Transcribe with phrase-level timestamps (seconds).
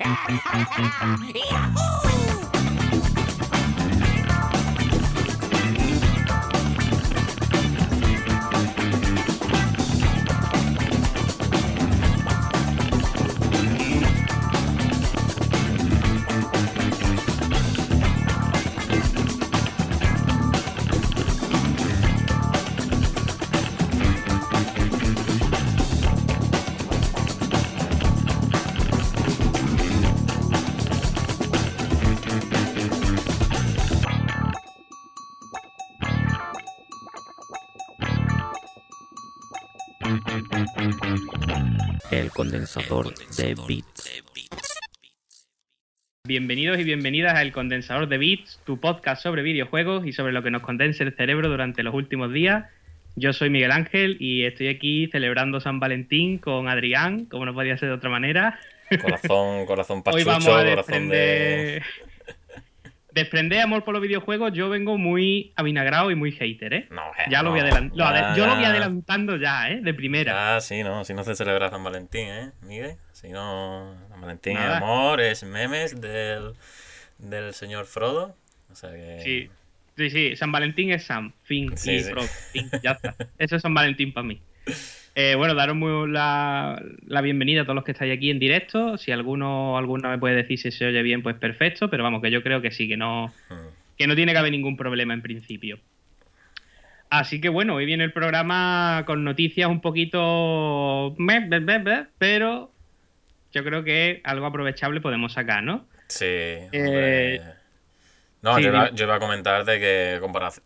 [0.00, 0.16] El
[42.50, 44.22] condensador de bits.
[46.26, 50.42] Bienvenidos y bienvenidas a El Condensador de Bits, tu podcast sobre videojuegos y sobre lo
[50.42, 52.64] que nos condense el cerebro durante los últimos días.
[53.14, 57.78] Yo soy Miguel Ángel y estoy aquí celebrando San Valentín con Adrián, como no podía
[57.78, 58.58] ser de otra manera.
[59.00, 61.82] Corazón, corazón Hoy pachucho, vamos a corazón de.
[63.20, 63.60] Desprender...
[63.60, 64.52] amor por los videojuegos.
[64.52, 66.88] Yo vengo muy avinagrado y muy hater, ¿eh?
[66.90, 67.66] No, eh, Ya lo voy no.
[67.66, 69.80] adelan- lo ade- Ya, Yo lo voy adelantando ya, ¿eh?
[69.80, 70.56] De primera.
[70.56, 72.96] Ah, sí, no, si no se celebra San Valentín, ¿eh, Miguel?
[73.12, 74.76] Si no, San Valentín Nada.
[74.78, 76.52] es amor, es memes del,
[77.18, 78.36] del señor Frodo.
[78.70, 79.20] O sea que.
[79.22, 79.50] Sí,
[79.96, 80.36] sí, sí.
[80.36, 81.32] San Valentín es Sam.
[81.44, 81.76] Fin.
[81.76, 82.10] Sí, y sí.
[82.10, 83.14] Frodo, fin, ya está.
[83.38, 84.40] Eso es San Valentín para mí.
[85.14, 88.96] Eh, bueno, daros muy la, la bienvenida a todos los que estáis aquí en directo.
[88.96, 91.90] Si alguno alguna me puede decir si se oye bien, pues perfecto.
[91.90, 93.68] Pero vamos, que yo creo que sí, que no, Hmm.
[93.98, 95.78] que no tiene que haber ningún problema en principio.
[97.10, 101.16] Así que bueno, hoy viene el programa con noticias un poquito...
[102.18, 102.70] pero
[103.52, 105.86] yo creo que algo aprovechable podemos sacar, ¿no?
[106.06, 107.40] Sí, Eh.
[108.42, 108.96] No, sí, yo, iba, dime.
[108.96, 110.20] yo iba a comentar de que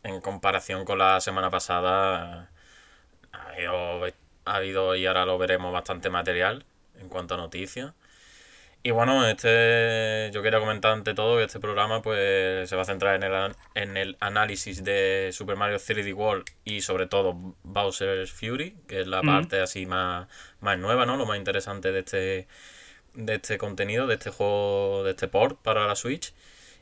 [0.04, 2.50] en comparación con la semana pasada
[3.32, 4.06] ha habido,
[4.44, 6.64] ha habido, y ahora lo veremos, bastante material
[7.00, 7.92] en cuanto a noticias.
[8.86, 12.84] Y bueno, este yo quería comentar ante todo que este programa pues se va a
[12.84, 18.30] centrar en el, en el análisis de Super Mario 3D World y sobre todo Bowser's
[18.30, 20.28] Fury, que es la parte así más,
[20.60, 21.16] más nueva, ¿no?
[21.16, 22.46] Lo más interesante de este,
[23.14, 26.34] de este contenido, de este juego, de este port para la Switch.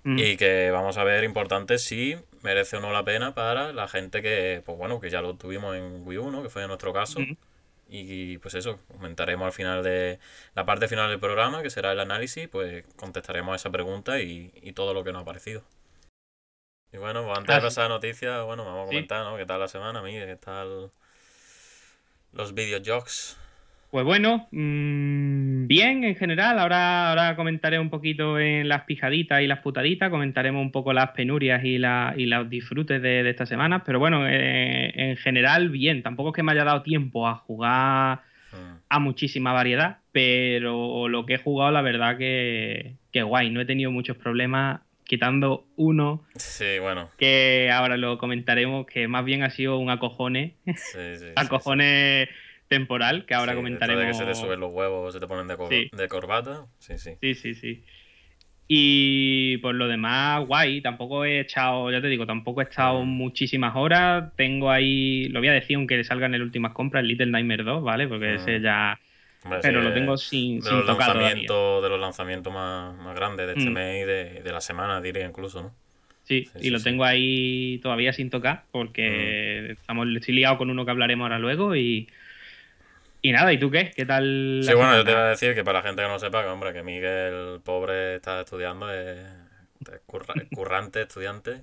[0.02, 0.18] Mm.
[0.18, 4.22] Y que vamos a ver importante si merece o no la pena para la gente
[4.22, 6.42] que, pues bueno, que ya lo tuvimos en Wii U, ¿no?
[6.42, 7.20] Que fue en nuestro caso.
[7.20, 7.36] Mm.
[7.94, 10.18] Y pues eso, comentaremos al final de
[10.54, 14.50] la parte final del programa, que será el análisis, pues contestaremos a esa pregunta y,
[14.62, 15.62] y todo lo que nos ha parecido.
[16.90, 19.36] Y bueno, pues antes de pasar a noticias, bueno, vamos a comentar, ¿no?
[19.36, 20.26] ¿Qué tal la semana, Miguel?
[20.26, 20.90] ¿Qué tal
[22.32, 23.36] los videojuegos?
[23.92, 26.58] Pues bueno, mm, bien en general.
[26.58, 30.08] Ahora, ahora comentaré un poquito en las pijaditas y las putaditas.
[30.08, 33.84] Comentaremos un poco las penurias y, la- y los disfrutes de, de esta semana.
[33.84, 36.02] Pero bueno, eh, en general, bien.
[36.02, 38.20] Tampoco es que me haya dado tiempo a jugar
[38.52, 39.98] Mm, a muchísima variedad.
[40.12, 43.50] Pero lo que he jugado, la verdad que, que guay.
[43.50, 44.80] No he tenido muchos problemas.
[45.04, 47.10] Quitando uno Sí, bueno.
[47.18, 50.54] que ahora lo comentaremos, que más bien ha sido un acojone.
[50.64, 52.28] Sí, sí, sí, acojone
[52.76, 54.00] temporal, que ahora Sí, comentaremos.
[54.02, 55.88] De que se te suben los huevos, se te ponen de, cor- Sí.
[55.92, 56.66] de corbata.
[56.78, 57.12] Sí, sí.
[57.20, 57.84] Sí, sí, sí.
[58.68, 60.80] Y por lo demás, guay.
[60.80, 63.08] Tampoco he echado, ya te digo, tampoco he estado Mm.
[63.08, 64.32] muchísimas horas.
[64.36, 67.82] Tengo ahí, lo voy a decir aunque salga en últimas compras, el Little Nightmare 2,
[67.82, 68.08] ¿vale?
[68.08, 68.36] Porque Mm.
[68.36, 68.98] ese ya.
[69.44, 72.96] Hombre, Pero sí, lo tengo sin, de sin los tocar lanzamientos de los lanzamientos más,
[72.96, 73.72] más grandes de este Mm.
[73.74, 75.74] mes y de, de la semana diría incluso no
[76.22, 80.70] Sí, Sí, y sí, lo tengo ahí todavía sin tocar porque estamos, estoy liado con
[80.70, 82.08] uno que hablaremos ahora luego y.
[83.22, 83.92] Y nada, ¿y tú qué?
[83.94, 84.60] ¿Qué tal?
[84.64, 86.48] sí bueno yo te iba a decir que para la gente que no sepa que
[86.48, 91.62] hombre que Miguel pobre está estudiando es, es curra- es currante estudiante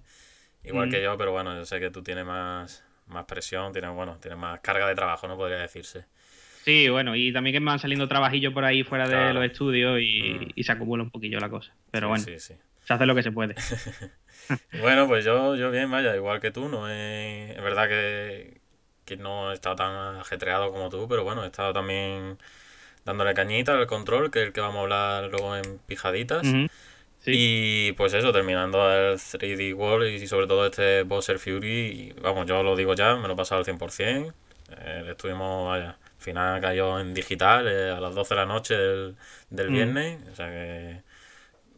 [0.64, 0.92] igual Mm.
[0.92, 4.40] que yo pero bueno yo sé que tú tienes más más presión tienes bueno tienes
[4.40, 6.06] más carga de trabajo no podría decirse
[6.66, 10.00] Sí, bueno, y también que me van saliendo trabajillos por ahí fuera de los estudios
[10.02, 10.48] y, Mm.
[10.56, 11.74] y se acumula un poquillo la cosa.
[11.90, 12.54] Pero Sí, bueno, sí, sí.
[12.84, 13.56] se hace lo que se puede.
[14.82, 18.59] Bueno, pues yo, yo bien, vaya, igual que tú, no he- es verdad que,
[19.10, 22.38] que no he estado tan ajetreado como tú, pero bueno, he estado también
[23.06, 26.46] dándole cañita al control, que es el que vamos a hablar luego en pijaditas.
[26.48, 26.70] Sí.
[27.26, 32.46] Y pues eso, terminando el 3D World y sobre todo este Bowser Fury, y, vamos,
[32.46, 34.34] yo lo digo ya, me lo he pasado al 100%.
[34.72, 38.76] Eh, estuvimos, vaya, al final cayó en digital eh, a las 12 de la noche
[38.78, 39.16] del,
[39.50, 39.74] del Mm.
[39.74, 41.02] viernes, o sea que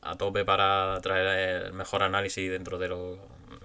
[0.03, 3.17] a tope para traer el mejor análisis dentro de lo-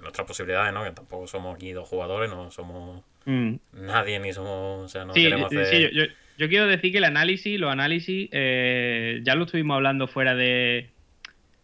[0.03, 0.85] nuestras posibilidades, ¿no?
[0.85, 3.57] Que tampoco somos aquí dos jugadores, no somos Mm.
[3.73, 5.67] nadie ni somos, o sea, no Sí, queremos hacer...
[5.67, 9.75] sí, yo, yo- yo quiero decir que el análisis, los análisis, eh, ya lo estuvimos
[9.77, 10.91] hablando fuera de,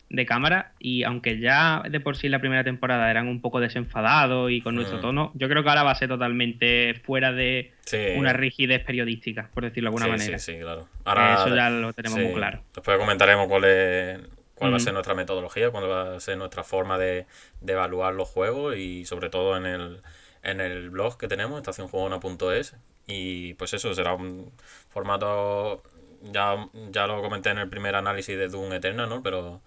[0.09, 4.51] de cámara y aunque ya de por sí la primera temporada eran un poco desenfadados
[4.51, 5.01] y con nuestro Mm.
[5.03, 7.99] tono, yo creo que ahora va a ser totalmente fuera de Sí.
[8.17, 10.39] una rigidez periodística, por decirlo de alguna manera.
[10.39, 10.89] Sí, sí, claro.
[11.05, 12.63] Eso ya lo tenemos muy claro.
[12.75, 14.19] Después comentaremos cuál, es,
[14.55, 14.85] cuál va a Ujú.
[14.85, 17.27] ser nuestra metodología, cuál va a ser nuestra forma de,
[17.61, 19.99] de evaluar los juegos y sobre todo en el,
[20.43, 22.77] en el blog que tenemos, estacionjugona.es.
[23.07, 24.53] Y pues eso, será un
[24.91, 25.83] formato,
[26.23, 29.23] ya, ya lo comenté en el primer análisis de Doom Eternal, ¿no?
[29.23, 29.61] Pero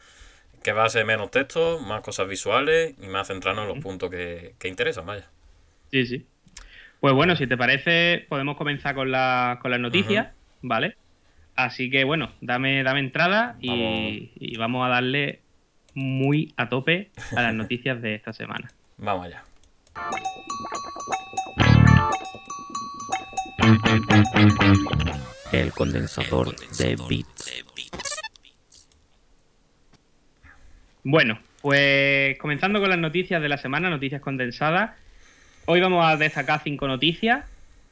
[0.63, 4.09] que va a ser menos texto, más cosas visuales y más centrarnos en los puntos
[4.09, 5.29] que, que interesan, vaya.
[5.91, 6.25] Sí, sí.
[6.99, 10.97] Pues bueno, si te parece, podemos comenzar con, la, con las noticias, ¿vale?
[11.55, 14.31] Así que bueno, dame, dame entrada y Vamos.
[14.35, 15.41] y vamos a darle
[15.93, 18.69] muy a tope a las noticias de esta semana.
[18.97, 19.43] Vamos allá.
[25.51, 27.63] El condensador de bits.
[31.03, 34.91] Bueno, pues comenzando con las noticias de la semana, noticias condensadas.
[35.65, 37.45] Hoy vamos a destacar cinco noticias.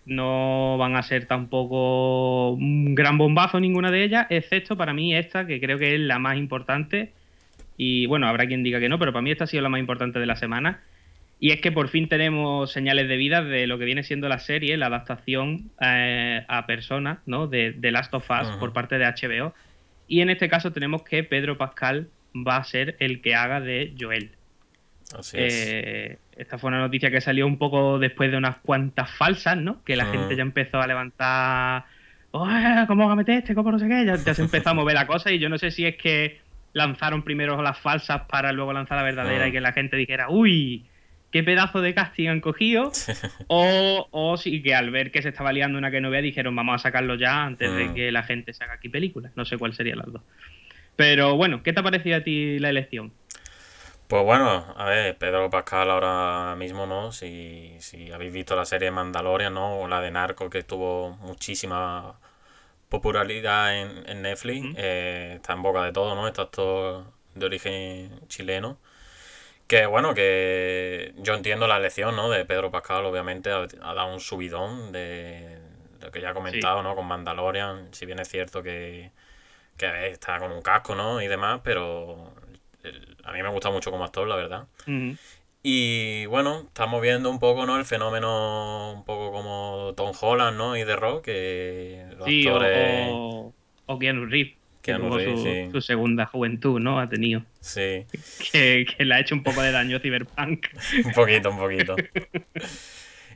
[0.05, 5.47] No van a ser tampoco un gran bombazo ninguna de ellas, excepto para mí esta,
[5.47, 7.13] que creo que es la más importante.
[7.77, 9.79] Y bueno, habrá quien diga que no, pero para mí esta ha sido la más
[9.79, 10.81] importante de la semana.
[11.43, 14.39] Y es que por fin tenemos señales de vida de lo que viene siendo la
[14.39, 17.47] serie, la adaptación eh, a personas, ¿no?
[17.47, 19.53] De, de Last of Us por parte de HBO.
[20.07, 23.93] Y en este caso tenemos que Pedro Pascal va a ser el que haga de
[23.99, 24.31] Joel.
[25.19, 25.53] Así es.
[25.73, 29.83] Eh, esta fue una noticia que salió un poco después de unas cuantas falsas, ¿no?
[29.83, 30.11] Que la Mm.
[30.13, 31.83] gente ya empezó a levantar.
[32.31, 32.47] "Oh,
[32.87, 33.53] ¿Cómo va a meter este?
[33.53, 34.05] ¿Cómo no sé qué?
[34.05, 36.39] Ya, ya se empezó a mover la cosa y yo no sé si es que
[36.71, 39.49] lanzaron primero las falsas para luego lanzar la verdadera Mm.
[39.49, 40.85] y que la gente dijera, uy,
[41.33, 42.93] qué pedazo de casting han cogido.
[43.47, 46.55] o, o sí que al ver que se estaba liando una que no vea dijeron,
[46.55, 47.95] vamos a sacarlo ya antes de Mm.
[47.95, 49.33] que la gente se haga aquí películas.
[49.35, 50.23] No sé cuál sería las dos.
[50.95, 53.13] Pero bueno, ¿qué te ha parecido a ti la elección?
[54.07, 57.11] Pues bueno, a ver, Pedro Pascal ahora mismo, ¿no?
[57.11, 59.79] Si, si habéis visto la serie Mandalorian, ¿no?
[59.79, 62.19] O la de Narco, que tuvo muchísima
[62.89, 66.27] popularidad en, en Netflix, eh, está en boca de todo, ¿no?
[66.27, 68.79] Este actor de origen chileno.
[69.67, 72.29] Que bueno, que yo entiendo la elección, ¿no?
[72.29, 75.57] De Pedro Pascal, obviamente, ha, ha dado un subidón de
[76.01, 76.95] lo que ya he comentado, ¿no?
[76.95, 79.11] Con Mandalorian, si bien es cierto que,
[79.77, 81.21] que está con un casco, ¿no?
[81.21, 82.33] Y demás, pero
[82.83, 84.67] el- a mí me gusta mucho como actor, la verdad.
[85.65, 87.77] Y bueno, estamos viendo un poco, ¿no?
[87.77, 90.75] El fenómeno un poco como Tom Holland, ¿no?
[90.75, 93.09] Y The Rock, que los Sí, o, actores...
[93.13, 93.53] o,
[93.85, 95.69] o Keanu Reeves, que Reeves, su, sí.
[95.71, 96.99] su segunda juventud, ¿no?
[96.99, 97.43] Ha tenido.
[97.61, 98.05] Sí,
[98.51, 100.67] Que, que le ha hecho un poco de daño Cyberpunk.
[101.05, 101.95] un poquito, un poquito.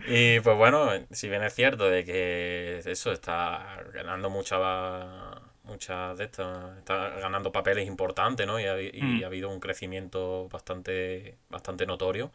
[0.08, 4.58] Y pues bueno, si bien es cierto de que eso está ganando mucha
[5.64, 8.58] muchas de estas, está ganando papeles importantes, ¿no?
[8.60, 9.24] Y ha, y Mm.
[9.24, 12.32] ha habido un crecimiento bastante, bastante notorio.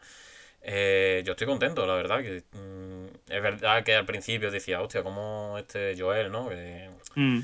[0.61, 2.21] Eh, yo estoy contento, la verdad.
[2.21, 6.47] Que, mm, es verdad que al principio decía, hostia, como este Joel, ¿no?
[6.49, 7.39] Que, Mm,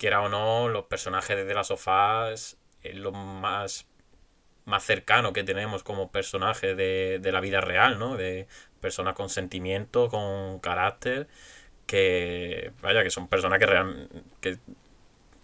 [0.00, 3.86] quiera o no, los personajes de las sofás es lo más,
[4.64, 8.16] más cercano que tenemos como personajes de, de la vida real, ¿no?
[8.16, 8.48] De
[8.80, 11.28] personas con sentimiento, con carácter,
[11.86, 14.08] que, vaya, que son personas que, real,
[14.40, 14.58] que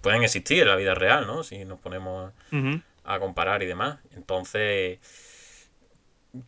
[0.00, 1.42] pueden existir en la vida real, ¿no?
[1.44, 2.80] Si nos ponemos ujú.
[3.04, 3.98] a comparar y demás.
[4.14, 5.00] Entonces,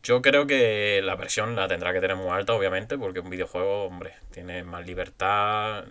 [0.03, 3.85] yo creo que la presión la tendrá que tener muy alta, obviamente, porque un videojuego,
[3.85, 5.85] hombre, tiene más libertad.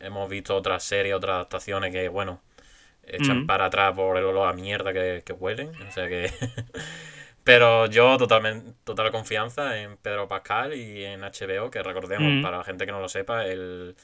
[0.00, 2.40] Hemos visto otras series, otras adaptaciones que, bueno,
[3.04, 3.46] echan Mm.
[3.46, 5.70] para atrás por el olor a mierda que, que huelen.
[5.88, 6.30] O sea que.
[7.44, 12.42] Pero yo totalmente, total confianza en Pedro Pascal y en HBO, que recordemos, Mm.
[12.42, 13.96] para la gente que no lo sepa, el,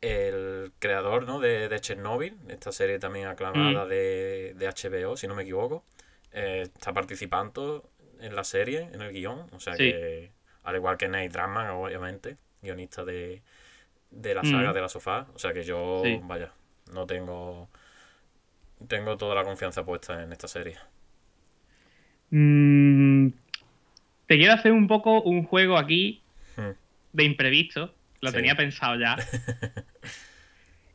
[0.00, 1.38] el creador ¿no?
[1.40, 3.88] de, de Chernobyl, esta serie también aclamada Mm.
[3.88, 5.84] de, de HBO, si no me equivoco,
[6.32, 7.88] eh, está participando
[8.20, 9.46] en la serie, en el guion.
[9.52, 9.90] O sea Sí.
[9.90, 10.30] que,
[10.64, 13.42] al igual que Nate Drummond, obviamente, guionista de,
[14.16, 14.50] de la Mm.
[14.50, 15.26] saga de la sofá.
[15.34, 16.20] O sea que yo, Sí.
[16.24, 16.52] vaya,
[16.92, 17.68] no tengo.
[18.88, 20.76] Tengo toda la confianza puesta en esta serie.
[22.30, 23.28] Mm,
[24.26, 26.22] te quiero hacer un poco un juego aquí
[26.56, 26.70] Hmm.
[27.12, 27.94] de imprevisto.
[28.20, 28.36] Lo Sí.
[28.36, 29.16] tenía pensado ya.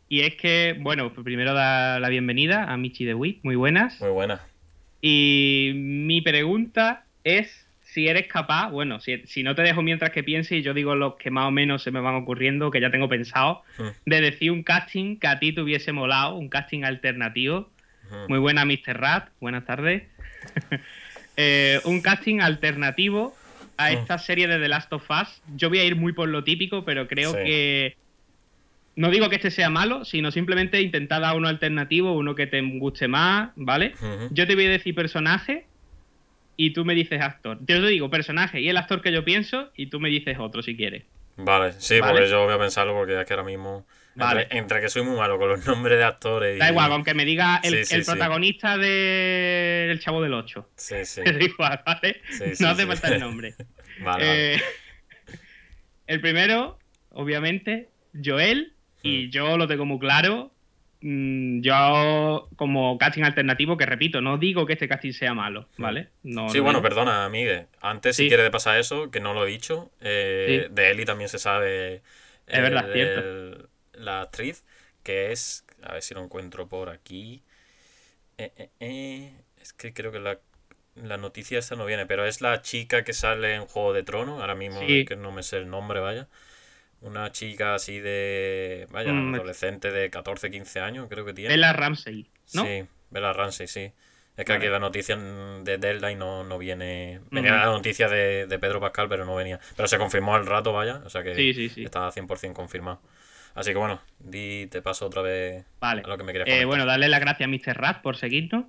[0.10, 3.40] y es que, bueno, pues primero da la bienvenida a Michi de Wii.
[3.44, 4.00] Muy buenas.
[4.01, 4.42] Muy buena.
[5.01, 10.24] Y mi pregunta es si eres capaz, bueno, si, si no te dejo mientras que
[10.24, 12.89] piense y yo digo los que más o menos se me van ocurriendo, que ya
[12.89, 13.88] tengo pensado, Hmm.
[14.05, 17.69] de decir un casting que a ti te hubiese molado, un casting alternativo.
[18.10, 18.29] Hmm.
[18.29, 18.98] Muy buena, Mr.
[19.00, 20.03] Rat, buenas tardes.
[21.38, 23.33] Eh, un casting alternativo
[23.77, 23.93] a Hmm.
[23.98, 25.41] esta serie de The Last of Us.
[25.55, 27.38] Yo voy a ir muy por lo típico, pero creo Sí.
[27.45, 27.98] que
[28.98, 32.62] no digo que este sea malo, sino simplemente intentar dar uno alternativo, uno que te
[32.62, 33.93] guste más, ¿vale?
[34.01, 34.27] Ujú.
[34.31, 35.65] Yo te voy a decir personaje
[36.63, 37.58] y tú me dices actor.
[37.62, 40.62] Yo te digo personaje y el actor que yo pienso y tú me dices otro
[40.62, 41.06] si quieres.
[41.36, 42.13] Vale, sí, Vale.
[42.13, 43.88] porque yo voy a pensarlo porque es que ahora mismo.
[44.13, 44.44] Vale.
[44.44, 46.60] Entre, entre que soy muy malo con los nombres de actores y.
[46.60, 48.12] Da igual, aunque me diga el, Sí, sí, el sí.
[48.12, 50.70] protagonista de El Chavo del 8.
[50.75, 51.22] Sí, sí.
[51.25, 52.22] Da igual, ¿vale?
[52.60, 53.56] No hace falta el nombre.
[54.03, 54.56] Vale, vale.
[54.56, 54.62] Eh,
[56.06, 56.77] el primero,
[57.10, 57.89] obviamente,
[58.24, 58.74] Joel.
[59.01, 60.51] Y yo lo tengo muy claro.
[61.01, 66.10] Mm, Yo, como casting alternativo, que repito, no digo que este casting sea malo, ¿vale?
[66.24, 66.89] No, Sí, no bueno, digo.
[66.89, 67.67] perdona, Miguel.
[67.81, 68.27] Antes, si Sí.
[68.29, 70.74] quieres de pasar eso, que no lo he dicho, eh, Sí.
[70.74, 72.01] de Eli también se sabe.
[72.48, 73.20] Es verdad, el- cierto.
[73.22, 74.63] el- la actriz,
[75.03, 75.65] que es.
[75.84, 77.41] A ver si lo encuentro por aquí.
[78.38, 80.38] Eh, eh, eh, es que creo que la,
[80.96, 84.39] la noticia esta no viene, pero es la chica que sale en Juego de Tronos.
[84.41, 85.05] Ahora mismo Sí.
[85.05, 86.27] que no me sé el nombre, vaya.
[87.01, 88.88] Una chica así de.
[88.91, 91.53] Vaya, Mm, adolescente de 14, 15 años, creo que tiene.
[91.53, 92.63] Bella Ramsey, ¿no?
[92.63, 93.91] Sí, Bella Ramsey, sí.
[94.38, 94.65] Es que Vale.
[94.65, 97.20] aquí la noticia de Deadline no, no viene.
[97.31, 99.60] Venía la noticia de, de Pedro Pascal, pero no venía.
[99.75, 101.01] Pero se confirmó al rato, vaya.
[101.05, 101.84] O sea que Sí, sí, sí.
[101.84, 103.01] está 100% confirmado.
[103.53, 106.03] Así que bueno, di, te paso otra vez Vale.
[106.05, 107.77] a lo que me querías Eh, bueno, darle las gracias a Mr.
[107.77, 108.65] Rat por seguirnos.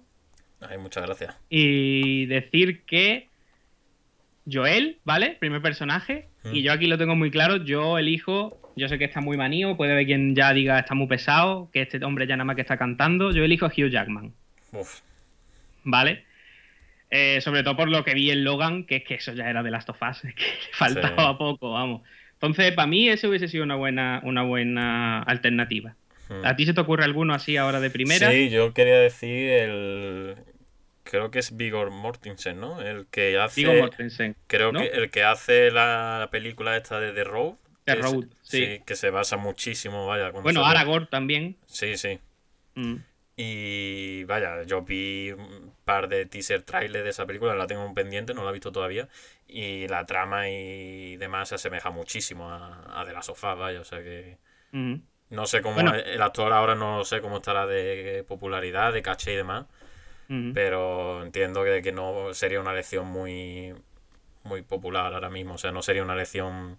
[0.61, 1.37] Ay, muchas gracias.
[1.49, 3.29] Y decir que
[4.51, 5.37] Joel, ¿vale?
[5.39, 6.29] Primer personaje.
[6.45, 6.55] Mm.
[6.55, 7.57] Y yo aquí lo tengo muy claro.
[7.65, 8.59] Yo elijo.
[8.77, 9.77] Yo sé que está muy manío.
[9.77, 11.69] Puede haber quien ya diga está muy pesado.
[11.73, 13.31] Que este hombre ya nada más que está cantando.
[13.33, 14.33] Yo elijo a Hugh Jackman.
[14.73, 15.01] Uf,
[15.85, 16.25] ¿Vale?
[17.11, 19.63] Eh, sobre todo por lo que vi en Logan, que es que eso ya era
[19.63, 21.37] de Last of Us, que faltaba Sí.
[21.39, 22.03] poco, vamos.
[22.35, 25.95] Entonces, para mí, eso hubiese sido una buena, una buena alternativa.
[26.31, 26.45] mm.
[26.47, 28.31] ¿A ti se te ocurre alguno así ahora de primera?
[28.31, 30.37] Sí, yo quería decir el.
[31.13, 32.81] Creo que es Vigor Mortensen, ¿no?
[32.81, 33.61] El que hace.
[33.61, 34.35] Digo Mortensen.
[34.47, 34.81] Creo ¿no?
[34.81, 37.57] que el que hace la, la película esta de The Road.
[37.85, 38.81] The Road, sí.
[38.87, 40.31] Que se basa muchísimo, vaya.
[40.31, 41.59] Bueno, Aragorn también.
[41.67, 42.19] Sí, sí.
[42.77, 42.95] Mm.
[43.37, 48.33] Y vaya, yo vi un par de teaser trailers de esa película, la tengo pendiente,
[48.33, 49.07] no la he visto todavía.
[49.47, 53.83] Y la trama y demás se asemeja muchísimo a, a de la sofá, vaya.
[53.83, 54.39] O sea que.
[54.71, 54.95] Mm.
[55.29, 55.75] No sé cómo.
[55.75, 55.95] Bueno.
[55.95, 59.67] El actor ahora no sé cómo estará de popularidad, de caché y demás.
[60.55, 63.75] Pero entiendo que, que no sería una elección muy,
[64.45, 65.55] muy popular ahora mismo.
[65.55, 66.79] O sea, no sería una elección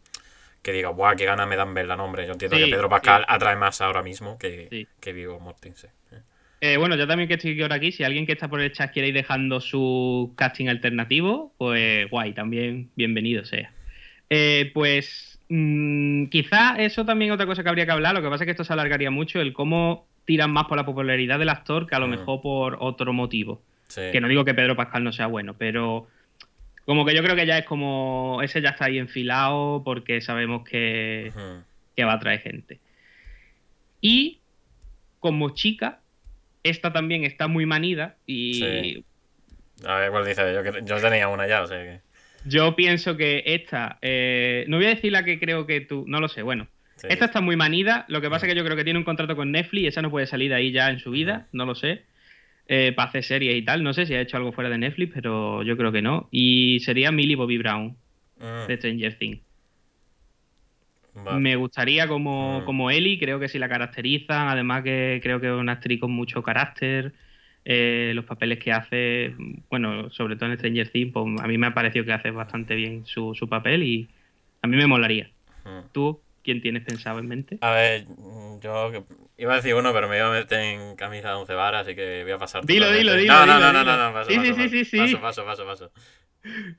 [0.62, 2.25] que diga, guau, qué ganas me dan verla, no, hombre.
[2.25, 3.25] Yo entiendo Sí, que Pedro Pascal sí.
[3.27, 4.88] atrae más ahora mismo que, Sí.
[5.00, 5.91] que Viggo Mortensen.
[6.12, 6.19] ¿eh?
[6.62, 8.93] Eh, bueno, yo también que estoy ahora aquí, si alguien que está por el chat
[8.93, 13.74] quiere ir dejando su casting alternativo, pues guay, también bienvenido sea.
[14.29, 18.29] Eh, pues mm, quizá eso también es otra cosa que habría que hablar, lo que
[18.29, 21.50] pasa es que esto se alargaría mucho, el cómo tiran más por la popularidad del
[21.50, 22.12] actor que a lo Mm.
[22.12, 23.62] mejor por otro motivo.
[23.88, 24.01] Sí.
[24.12, 26.08] Que no digo que Pedro Pascal no sea bueno, pero
[26.86, 30.63] como que yo creo que ya es como, ese ya está ahí enfilado porque sabemos
[30.68, 31.32] que,
[31.96, 32.80] que va a traer gente.
[34.01, 34.39] Y
[35.20, 36.00] como chica,
[36.63, 39.06] esta también está muy manida y Sí.
[39.86, 42.00] A ver, cuál dice, yo, yo tenía una ya, o sea que.
[42.46, 46.20] yo pienso que esta, eh, no voy a decir la que creo que tú, no
[46.22, 46.68] lo sé, bueno,
[47.03, 47.07] sí.
[47.10, 49.36] esta está muy manida, lo que pasa es que yo creo que tiene un contrato
[49.36, 51.75] con Netflix y esa no puede salir de ahí ya en su vida, no lo
[51.75, 52.05] sé,
[52.67, 55.13] eh, para hacer series y tal, no sé si ha hecho algo fuera de Netflix,
[55.13, 57.98] pero yo creo que no, y sería Millie Bobby Brown
[58.38, 59.41] Mm, de Stranger Things.
[61.13, 61.39] vale.
[61.41, 62.65] Me gustaría como, Mm.
[62.65, 66.12] como Ellie, creo que si la caracterizan, además que creo que es una actriz con
[66.12, 67.13] mucho carácter,
[67.65, 69.36] eh, los papeles que hace,
[69.69, 72.75] bueno, sobre todo en Stranger Things, pues a mí me ha parecido que hace bastante
[72.75, 74.10] bien su, su papel y
[74.62, 75.31] a mí me molaría.
[75.65, 75.91] Mm.
[75.91, 77.57] ¿Tú quién tienes pensado en mente?
[77.62, 78.05] A ver,
[78.62, 79.03] yo que-
[79.38, 81.95] iba a decir uno, pero me iba a meter en camisa de once varas, así
[81.95, 82.65] que voy a pasar.
[82.65, 85.21] Dilo, dilo, dilo, No, no, no, no, no, paso, Sí, paso, sí, sí, sí, paso,
[85.21, 85.91] paso, paso, paso.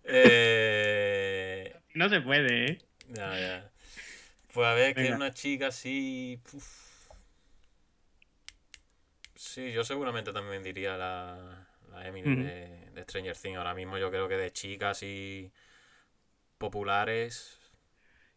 [0.04, 2.78] Eh, No se puede, ¿eh?
[3.08, 3.70] ya, ya.
[4.52, 5.16] Pues a ver, que Venga.
[5.16, 6.38] una chica así.
[6.52, 7.08] uf.
[9.34, 13.58] Sí, yo seguramente también diría la, la Emily de, de Stranger Things.
[13.58, 15.52] Ahora mismo yo creo que de chicas y
[16.58, 17.58] populares.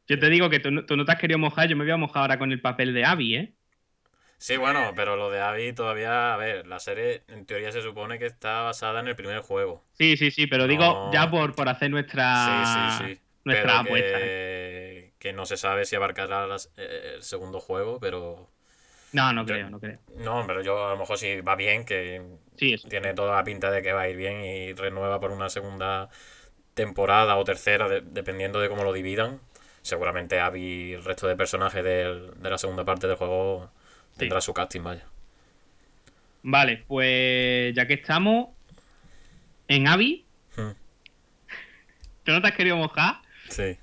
[0.08, 1.92] Yo te digo que tú, no- tú no te has querido mojar, yo me voy
[1.92, 3.54] a mojar ahora con el papel de Abby, ¿eh?
[4.40, 8.20] Sí, bueno, pero lo de Abby todavía, a ver, la serie en teoría se supone
[8.20, 9.84] que está basada en el primer juego.
[9.94, 11.12] Sí, sí, sí, pero digo No.
[11.12, 13.22] ya por, por hacer nuestra, sí, sí, sí.
[13.46, 14.18] nuestra Pero apuesta.
[14.22, 15.14] ¿eh?
[15.18, 18.48] que, no se sabe si abarcará las- eh, el segundo juego, pero...
[19.14, 20.00] No, no Yo- creo, no creo.
[20.18, 22.22] No, pero yo a lo mejor si va bien, que
[22.60, 22.88] eso.
[22.90, 26.10] tiene toda la pinta de que va a ir bien y renueva por una segunda
[26.74, 29.42] temporada o tercera, de- dependiendo de cómo lo dividan.
[29.88, 33.72] Seguramente Abby y el resto de personajes del- de la segunda parte del juego
[34.18, 35.06] tendrá su casting, vaya.
[36.44, 38.50] Vale, pues ya que estamos
[39.70, 40.26] en Abby,
[40.58, 40.72] Hmm.
[42.24, 43.22] ¿tú no te has querido mojar?
[43.50, 43.78] Sí.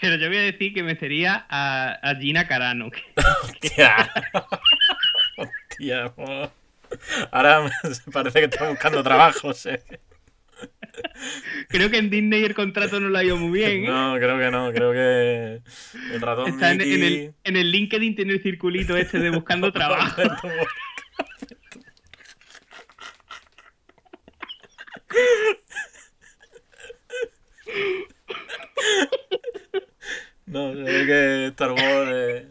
[0.00, 2.90] Pero yo voy a decir que metería a, a Gina Carano.
[3.44, 4.10] Hostia.
[5.36, 6.50] Hostia, po.
[7.30, 7.70] Ahora me
[8.12, 9.82] parece que está buscando trabajo, sé.
[11.68, 13.84] Creo que en Disney el contrato no lo ha ido muy bien.
[13.84, 13.88] ¿eh?
[13.88, 15.62] No, creo que no, creo que
[16.14, 20.22] el ratón Está en, el, en el LinkedIn tiene el circulito este de buscando trabajo.
[30.46, 32.48] No, ve que Star Wars eh,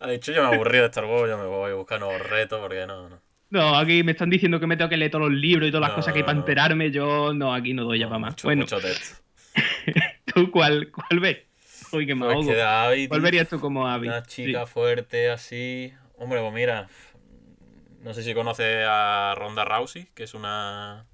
[0.00, 2.60] ha dicho yo me aburrí de Star Wars, yo me voy a buscar nuevos retos
[2.60, 3.25] porque no, no.
[3.50, 5.82] No, aquí me están diciendo que me tengo que leer todos los libros y todas
[5.82, 6.90] las No, cosas que hay para enterarme.
[6.90, 8.32] Yo no, aquí no doy ya para más.
[8.32, 8.78] Mucho, bueno, mucho.
[10.26, 11.38] ¿tú cuál, cuál ves?
[11.92, 12.48] Uy, que me ahogo.
[12.50, 14.08] que ¿Cuál verías tú como Abby?
[14.08, 14.46] Una Sí.
[14.46, 15.92] chica fuerte así.
[16.18, 16.88] Hombre, pues mira.
[18.02, 21.06] No sé si conoce a Ronda Rousey, que es una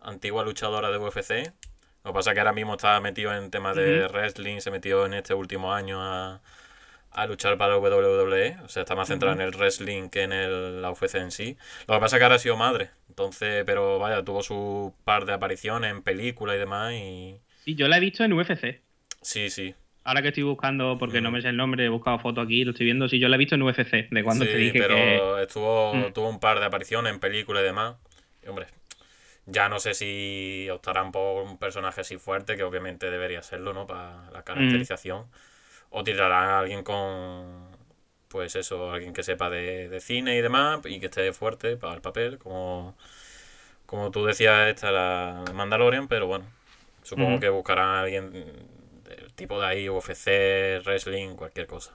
[0.00, 1.52] antigua luchadora de UFC.
[2.04, 5.06] Lo que pasa es que ahora mismo está metido en temas de wrestling, se metió
[5.06, 6.40] en este último año a,
[7.12, 8.58] a luchar para WWE.
[8.64, 11.56] O sea, está más centrada en el wrestling que en el, la UFC en sí.
[11.88, 12.90] Lo que pasa es que ahora ha sido madre.
[13.08, 16.92] Entonces, pero vaya, tuvo su par de apariciones en películas y demás.
[16.94, 18.80] Y Sí, yo la he visto en UFC.
[19.22, 19.74] sí, sí.
[20.02, 21.34] Ahora que estoy buscando, porque no Mm.
[21.34, 23.06] me sé el nombre, he buscado foto aquí, lo estoy viendo.
[23.08, 25.42] Sí, yo la he visto en UFC, de cuando sí, te dije pero que.
[25.42, 26.12] estuvo, Mm.
[26.14, 27.96] tuvo un par de apariciones en películas y demás.
[28.42, 28.66] Y hombre,
[29.46, 33.86] ya no sé si optarán por un personaje así fuerte, que obviamente debería serlo, ¿no?
[33.86, 35.26] Para la caracterización.
[35.90, 37.68] O tirarán a alguien con,
[38.28, 41.94] pues eso, alguien que sepa de, de cine y demás y que esté fuerte para
[41.94, 42.96] el papel, como,
[43.86, 46.46] como tú decías, esta la Mandalorian, pero bueno,
[47.02, 48.32] supongo que buscarán a alguien
[49.04, 51.94] del tipo de ahí, UFC, wrestling, cualquier cosa.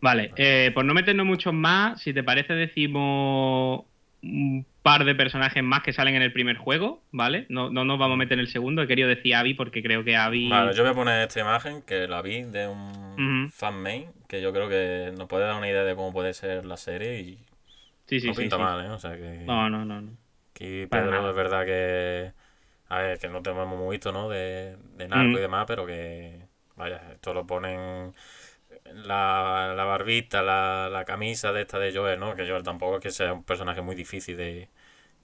[0.00, 3.84] Vale, eh, por no meternos mucho más, si te parece, decimos
[4.22, 7.46] un par de personajes más que salen en el primer juego, ¿vale?
[7.48, 8.82] No, no nos vamos a meter en el segundo.
[8.82, 10.48] He querido decir Abby porque creo que Abby.
[10.48, 14.40] Vale, yo voy a poner esta imagen que la vi de un fan main que
[14.40, 17.38] yo creo que nos puede dar una idea de cómo puede ser la serie y
[18.06, 18.40] Sí, sí, no sí.
[18.42, 18.62] pinta sí.
[18.62, 18.88] mal, ¿eh?
[18.90, 20.00] O sea que No, no, no.
[20.00, 20.10] no.
[20.54, 22.32] aquí para Pedro es verdad que
[22.88, 24.28] a ver, que no tenemos muy visto, ¿no?
[24.28, 28.14] De, de narco y demás, pero que vaya, esto lo ponen
[28.94, 32.34] la, la barbita, la, la camisa de esta de Joel, ¿no?
[32.34, 34.68] Que Joel tampoco es que sea un personaje muy difícil de,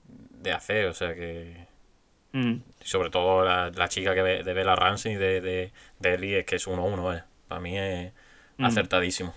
[0.07, 1.67] de hacer, o sea que
[2.31, 2.57] Mm.
[2.83, 6.45] sobre todo la, la chica que ve, de Bella Ramsey de, de, de Ellie es
[6.45, 7.23] que es 1-1, eh.
[7.47, 8.11] Para mí es
[8.57, 8.65] Mm.
[8.65, 9.33] acertadísimo.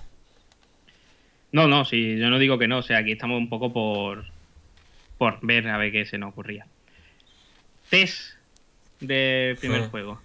[1.52, 2.78] No, no, sí, yo no digo que no.
[2.78, 4.24] O sea, aquí estamos un poco por,
[5.16, 6.66] por ver a ver qué se nos ocurría.
[7.88, 8.36] Tess
[9.00, 9.90] del primer Mm.
[9.90, 10.20] juego,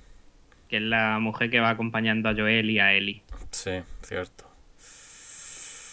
[0.69, 3.21] que es la mujer que va acompañando a Joel y a Ellie.
[3.51, 3.71] Sí,
[4.03, 4.45] cierto.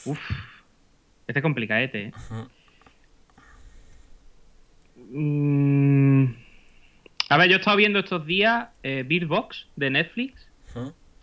[0.07, 0.19] Uf,
[1.27, 2.13] este es complicadete, ¿eh?
[4.97, 6.35] Mm,
[7.31, 10.47] A ver, yo he estado viendo estos días eh, Box de Netflix,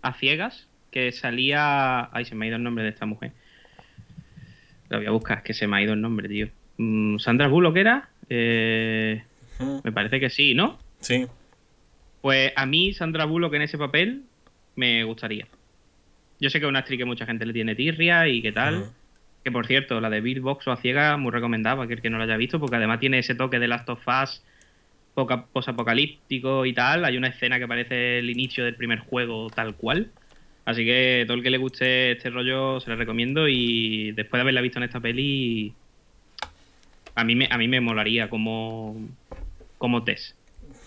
[0.02, 2.10] a ciegas, que salía...
[2.12, 3.34] Ay, se me ha ido el nombre de esta mujer.
[4.90, 6.50] Lo voy a buscar, es que se me ha ido el nombre, tío.
[6.78, 8.10] Mm, Sandra Bullock era...
[8.30, 9.24] Eh,
[9.84, 10.80] me parece que sí, ¿no?
[11.02, 11.28] Sí,
[12.22, 14.24] Pues a mí Sandra Bullock en ese papel
[14.76, 15.48] me gustaría.
[16.42, 18.86] Yo sé que es una actriz que mucha gente le tiene tirria y qué tal.
[19.44, 22.10] Que por cierto, la de Bird Box o a ciega, muy recomendada que el que
[22.10, 24.44] no lo haya visto, porque además tiene ese toque de Last of Us
[25.14, 27.06] poca- posapocalíptico y tal.
[27.06, 30.10] Hay una escena que parece el inicio del primer juego tal cual.
[30.66, 34.42] Así que todo el que le guste este rollo se lo recomiendo y después de
[34.42, 35.74] haberla visto en esta peli,
[37.16, 38.96] a mí me, a mí me molaría como,
[39.78, 40.36] como Tess.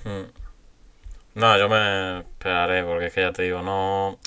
[0.05, 0.27] Ujú.
[1.35, 4.19] No, yo me esperaré porque es que ya te digo, no...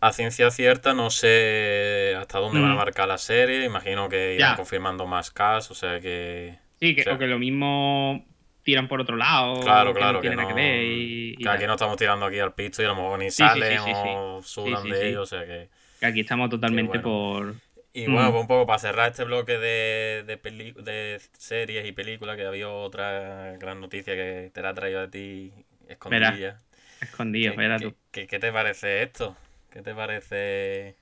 [0.00, 2.78] A ciencia cierta no sé hasta dónde van a Mm.
[2.78, 3.64] marcar la serie.
[3.64, 4.56] Imagino que irán Ya.
[4.56, 6.58] confirmando más casos, o sea que...
[6.80, 8.24] Sí, que, o que lo mismo
[8.62, 11.48] tiran por otro lado, Claro, que claro, no que no, que ver y, y que
[11.48, 13.84] aquí no estamos tirando aquí al pisto y a lo mejor ni Sí, salen sí,
[13.84, 13.92] sí.
[13.94, 15.68] o sudan de ellos, o sea que...
[16.00, 17.02] Que aquí estamos totalmente bueno.
[17.02, 17.54] por...
[17.94, 18.12] Y Mm.
[18.12, 22.36] bueno, pues un poco para cerrar este bloque de, de, peli- de series y películas,
[22.36, 25.50] que había otra gran noticia que te la he traído a ti
[25.88, 26.58] escondida.
[27.00, 27.94] Escondido, ¿Qué, tú.
[28.10, 29.34] qué- qué te parece esto?
[29.76, 30.96] ¿Qué te parece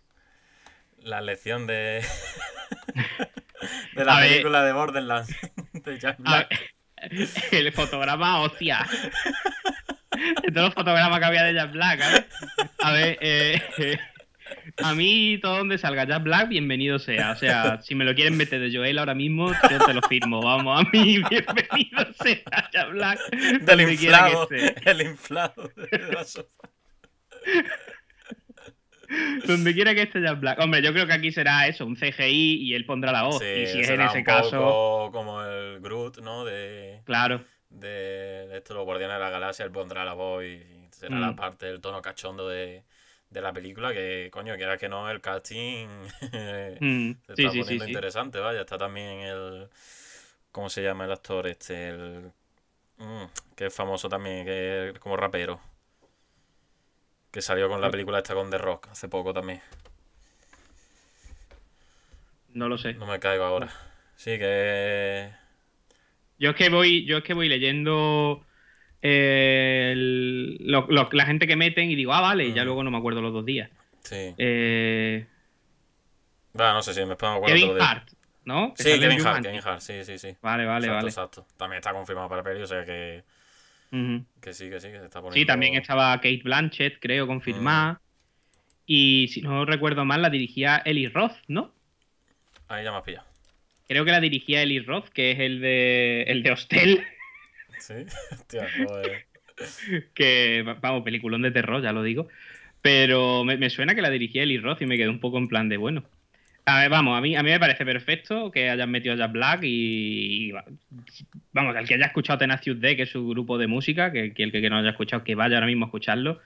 [0.99, 2.03] la lección de,
[3.95, 4.31] de la A ver.
[4.31, 5.33] película de Borderlands?
[5.75, 6.75] de Jack Black?
[7.53, 8.85] el fotograma, hostia.
[10.43, 12.29] De todos los fotogramas que había de Jack Black, a ver.
[12.81, 13.63] A ver, eh,
[14.83, 17.31] a mí todo donde salga Jack Black, bienvenido sea.
[17.31, 20.43] O sea, si me lo quieren meter de Joel ahora mismo, yo te lo firmo.
[20.43, 23.21] Vamos, a mí bienvenido sea Jack Black.
[23.61, 26.71] Del inflado, el inflado de la sopa.
[29.47, 30.59] Donde quiera que esté Jack Black.
[30.61, 33.39] Hombre, yo creo que aquí será eso, un CGI y él pondrá la voz.
[33.39, 36.45] Sí, y si es en ese un caso, poco como el Groot, ¿no?
[36.45, 37.45] De, claro.
[37.71, 41.33] de, de esto, los Guardianes de la Galaxia, él pondrá la voz y será la
[41.33, 41.37] Mm.
[41.37, 42.85] parte del tono cachondo de,
[43.31, 45.89] de la película que, coño, quiera que no, el casting
[46.81, 48.61] Mm, se sí, está sí, poniendo interesante, vaya.
[48.61, 49.69] Está también el...
[50.53, 51.89] ¿Cómo se llama el actor este?
[51.89, 52.33] El...
[52.99, 53.25] mm,
[53.57, 55.61] que es famoso también, que es como rapero.
[57.35, 59.61] Que salió con la película esta con The Rock hace poco también.
[62.53, 62.95] No lo sé.
[62.95, 63.73] No me caigo ahora.
[64.15, 65.33] Sí, que...
[66.39, 68.45] Yo es que voy, yo es que voy leyendo
[69.03, 72.85] eh, el- lo- lo- la gente que meten y digo, ah, vale, y ya luego
[72.85, 73.69] no me acuerdo los dos días.
[74.05, 74.33] Sí.
[74.39, 75.27] Eh,
[76.53, 78.11] no sé si me puedo acuerdo Kevin Hart,
[78.45, 78.75] ¿no?
[78.75, 79.43] Que Sí, Kevin Hart.
[79.43, 80.37] Kevin Hart, sí, sí, sí.
[80.41, 81.09] Vale, vale, exacto, vale.
[81.09, 81.47] exacto.
[81.57, 83.25] También está confirmado para peli, o sea que,
[84.41, 85.35] Que sí, que sí, que se está poniendo...
[85.35, 88.01] Sí, también estaba Kate Blanchett, creo, confirmada.
[88.87, 91.73] Y si no recuerdo mal, la dirigía Eli Roth, ¿no?
[92.69, 93.27] Ahí ya me has pillado.
[93.89, 97.05] Creo que la dirigía Eli Roth, que es el de, el de Hostel,
[97.79, 97.95] Sí,
[98.33, 99.27] hostia, joder.
[100.15, 102.29] que, vamos, peliculón de terror, ya lo digo.
[102.83, 105.49] Pero me, me suena que la dirigía Eli Roth y me quedé un poco en
[105.49, 106.05] plan de, bueno.
[106.67, 109.33] A ver, vamos, a mí, a mí me parece perfecto que hayan metido a Jack
[109.33, 110.65] Black y, y va-
[111.53, 114.51] vamos, el que haya escuchado Tenacious D, que es su grupo de música, que, el
[114.51, 116.41] que no haya escuchado, que vaya ahora mismo a escucharlo,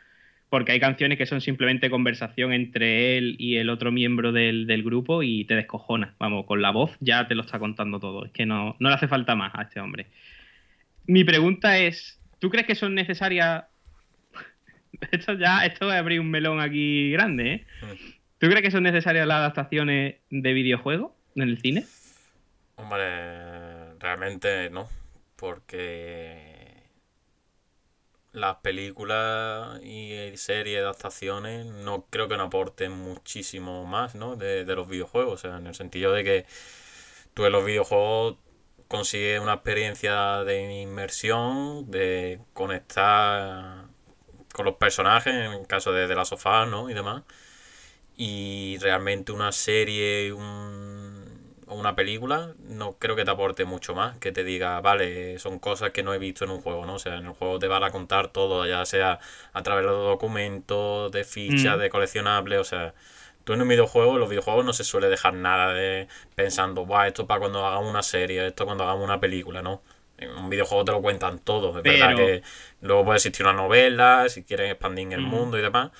[0.48, 4.82] porque hay canciones que son simplemente conversación entre él y el otro miembro del, del
[4.82, 6.14] grupo y te descojona.
[6.18, 8.24] Vamos, con la voz ya te lo está contando todo.
[8.24, 10.06] Es que no, no le hace falta más a este hombre.
[11.06, 13.64] Mi pregunta es, ¿tú crees que son necesarias...
[15.12, 17.66] Esto ya, esto va abrir un melón aquí grande, ¿eh?
[18.38, 21.86] ¿Tú crees que son necesarias las adaptaciones de videojuegos en el cine?
[22.76, 24.88] Hombre, realmente no,
[25.34, 26.84] porque
[28.32, 34.36] las películas y series, adaptaciones, no creo que no aporten muchísimo más, ¿no?
[34.36, 36.46] De, de los videojuegos, o sea, en el sentido de que
[37.34, 38.36] tú en los videojuegos
[38.86, 43.86] consigues una experiencia de inmersión, de conectar
[44.54, 46.88] con los personajes, en el caso de, de la sofá, ¿no?
[46.90, 47.24] Y demás.
[48.18, 54.18] Y realmente una serie un- o una película no creo que te aporte mucho más,
[54.18, 56.94] que te diga, vale, son cosas que no he visto en un juego, ¿no?
[56.96, 59.20] O sea, en el juego te van a contar todo, ya sea
[59.52, 61.80] a través de documentos, de fichas, Mm.
[61.80, 62.94] de coleccionables, o sea,
[63.44, 67.06] tú en un videojuego, en los videojuegos no se suele dejar nada de pensando, Buah,
[67.08, 69.82] esto para cuando hagamos una serie, esto cuando hagamos una película, ¿no?
[70.18, 72.42] En un videojuego te lo cuentan todo, es verdad que
[72.80, 75.30] luego puede existir una novela, si quieren expandir el Ujú.
[75.30, 75.90] mundo y demás,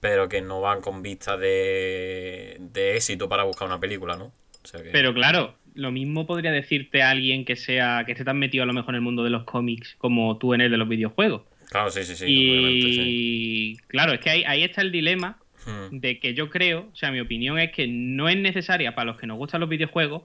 [0.00, 4.26] pero que no van con vistas de, de éxito para buscar una película, ¿no?
[4.26, 8.38] O sea que- Pero claro, lo mismo podría decirte alguien que sea que esté tan
[8.38, 10.76] metido a lo mejor en el mundo de los cómics como tú en el de
[10.76, 11.42] los videojuegos.
[11.70, 12.24] Claro, sí, sí, sí.
[12.28, 15.98] y claro, es que ahí, ahí está el dilema Hmm.
[15.98, 19.18] de que yo creo, o sea, mi opinión es que no es necesaria para los
[19.20, 20.22] que nos gustan los videojuegos,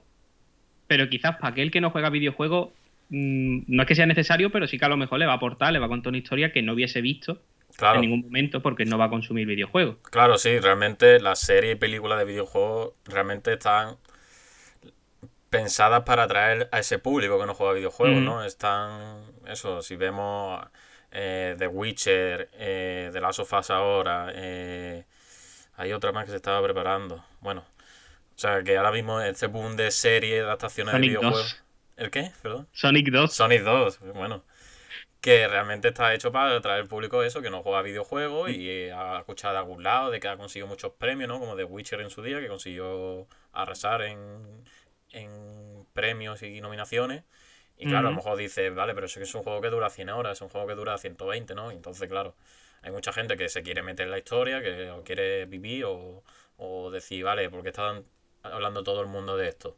[0.86, 2.70] pero quizás para aquel que no juega videojuegos,
[3.10, 5.36] mm, no es que sea necesario, pero sí que a lo mejor le va a
[5.36, 7.42] aportar, le va a contar una historia que no hubiese visto
[7.76, 9.96] Claro, en ningún momento porque no va a consumir videojuegos.
[10.10, 13.96] claro, sí, realmente las series y películas de videojuegos realmente están
[15.50, 18.24] pensadas para atraer a ese público que no juega videojuegos, Mm.
[18.24, 18.44] ¿no?
[18.44, 20.64] Están, eso, si vemos
[21.12, 25.04] eh, The Witcher, eh, The Last of Us ahora, eh,
[25.76, 27.24] hay otra más que se estaba preparando.
[27.40, 31.20] Bueno, o sea que ahora mismo este boom de series, adaptaciones Sonic de 2.
[31.22, 31.62] videojuegos.
[31.96, 32.32] ¿El qué?
[32.42, 32.68] Perdón.
[32.72, 33.32] Sonic 2.
[33.32, 34.42] Sonic 2, bueno.
[35.24, 39.18] Que realmente está hecho para atraer al público eso, que no juega videojuegos y ha
[39.20, 41.40] escuchado de algún lado de que ha conseguido muchos premios, ¿no?
[41.40, 44.18] Como The Witcher en su día, que consiguió arrasar en,
[45.12, 47.24] en premios y nominaciones.
[47.78, 49.88] Y claro, a lo mejor dice, vale, pero eso que es un juego que dura
[49.88, 51.72] 100 horas, es un juego que dura 120, ¿no?
[51.72, 52.34] Y entonces, claro,
[52.82, 56.22] hay mucha gente que se quiere meter en la historia, que lo quiere vivir o,
[56.58, 58.04] o decir, vale, porque están
[58.42, 59.76] hablando todo el mundo de esto?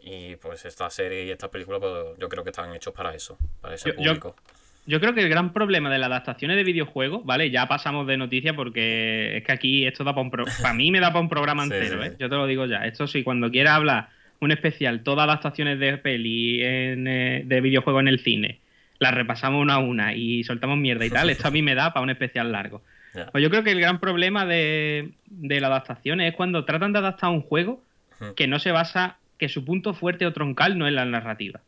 [0.00, 3.38] Y pues esta serie y estas películas, pues yo creo que están hechos para eso,
[3.60, 4.34] para ese yo- público.
[4.36, 4.52] Yo
[5.00, 7.50] creo que el gran problema de las adaptaciones de videojuegos, ¿vale?
[7.50, 10.90] Ya pasamos de noticias porque es que aquí esto da para un pro- para mí
[10.90, 12.16] me da para un programa entero, sí, ¿eh?
[12.18, 12.78] Yo te lo digo ya.
[12.86, 14.08] Esto sí, cuando quieras hablar
[14.40, 18.58] un especial, todas las adaptaciones de peli en, eh, de videojuegos en el cine,
[18.98, 21.92] las repasamos una a una y soltamos mierda y tal, esto a mí me da
[21.92, 22.82] para un especial largo.
[23.30, 26.98] Pues yo creo que el gran problema de, de las adaptaciones es cuando tratan de
[26.98, 27.82] adaptar un juego
[28.20, 28.34] Ujú.
[28.34, 31.60] que no se basa, que su punto fuerte o troncal no es la narrativa.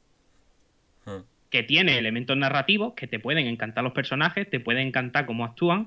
[1.55, 5.87] Que tiene elementos narrativos que te pueden encantar los personajes, te pueden encantar cómo actúan,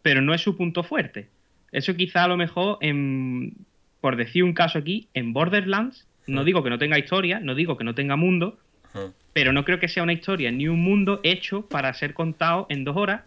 [0.00, 1.28] pero no es su punto fuerte.
[1.70, 3.52] Eso quizá a lo mejor, en,
[4.00, 6.44] por decir un caso aquí, en Borderlands, no Mm.
[6.46, 8.58] digo que no tenga historia, no digo que no tenga mundo,
[8.94, 9.12] Ujú.
[9.34, 12.82] pero no creo que sea una historia ni un mundo hecho para ser contado en
[12.84, 13.20] dos horas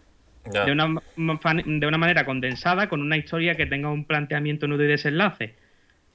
[0.44, 4.88] de una, de una manera condensada con una historia que tenga un planteamiento nudo y
[4.88, 5.54] desenlace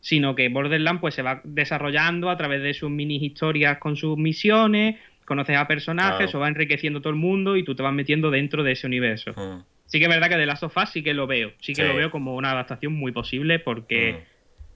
[0.03, 4.17] sino que Borderlands pues se va desarrollando a través de sus mini historias con sus
[4.17, 4.95] misiones
[5.31, 6.37] conoces a personajes Claro.
[6.37, 9.31] o va enriqueciendo todo el mundo y tú te vas metiendo dentro de ese universo
[9.31, 9.63] Ujú.
[9.85, 11.51] Sí que es verdad que de Last of Us sí que lo veo.
[11.59, 11.87] Sí que Sí.
[11.87, 14.23] lo veo como una adaptación muy posible porque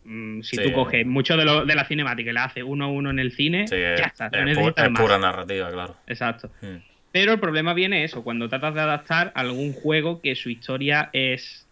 [0.04, 0.64] mm, si Sí.
[0.64, 3.20] tú coges mucho de, lo, de la cinemática y la haces uno a uno en
[3.20, 4.28] el cine, Sí, ya es, está.
[4.28, 5.96] Es pu- pura narrativa, claro.
[6.08, 6.52] Exacto.
[6.62, 6.76] Mm.
[7.12, 11.66] Pero el problema viene eso, cuando tratas de adaptar algún juego que su historia es.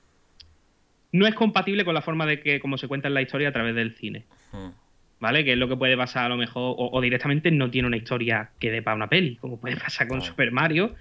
[1.11, 3.51] No es compatible con la forma de que como se cuenta en la historia a
[3.51, 4.23] través del cine.
[5.23, 5.45] ¿Vale?
[5.45, 6.75] Que es lo que puede pasar a lo mejor.
[6.77, 9.37] O, o directamente no tiene una historia que dé para una peli.
[9.37, 10.21] Como puede pasar con.
[10.21, 10.95] Super Mario.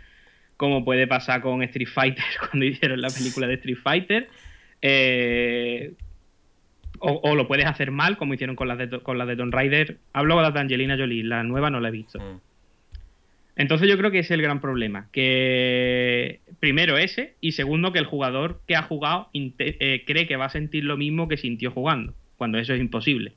[0.56, 4.28] Como puede pasar con Street Fighter cuando hicieron la película de Street Fighter.
[4.80, 5.94] eh,
[7.00, 9.52] o, o lo puedes hacer mal, como hicieron con las de, con las de Tomb
[9.52, 9.98] Raider.
[10.12, 12.20] Hablo de las de Angelina Jolie, la nueva no la he visto.
[12.20, 12.38] Mm.
[13.56, 15.08] Entonces yo creo que ese es el gran problema.
[15.10, 20.44] Que primero ese y segundo que el jugador que ha jugado eh, cree que va
[20.44, 23.32] a sentir lo mismo que sintió jugando, cuando eso es imposible.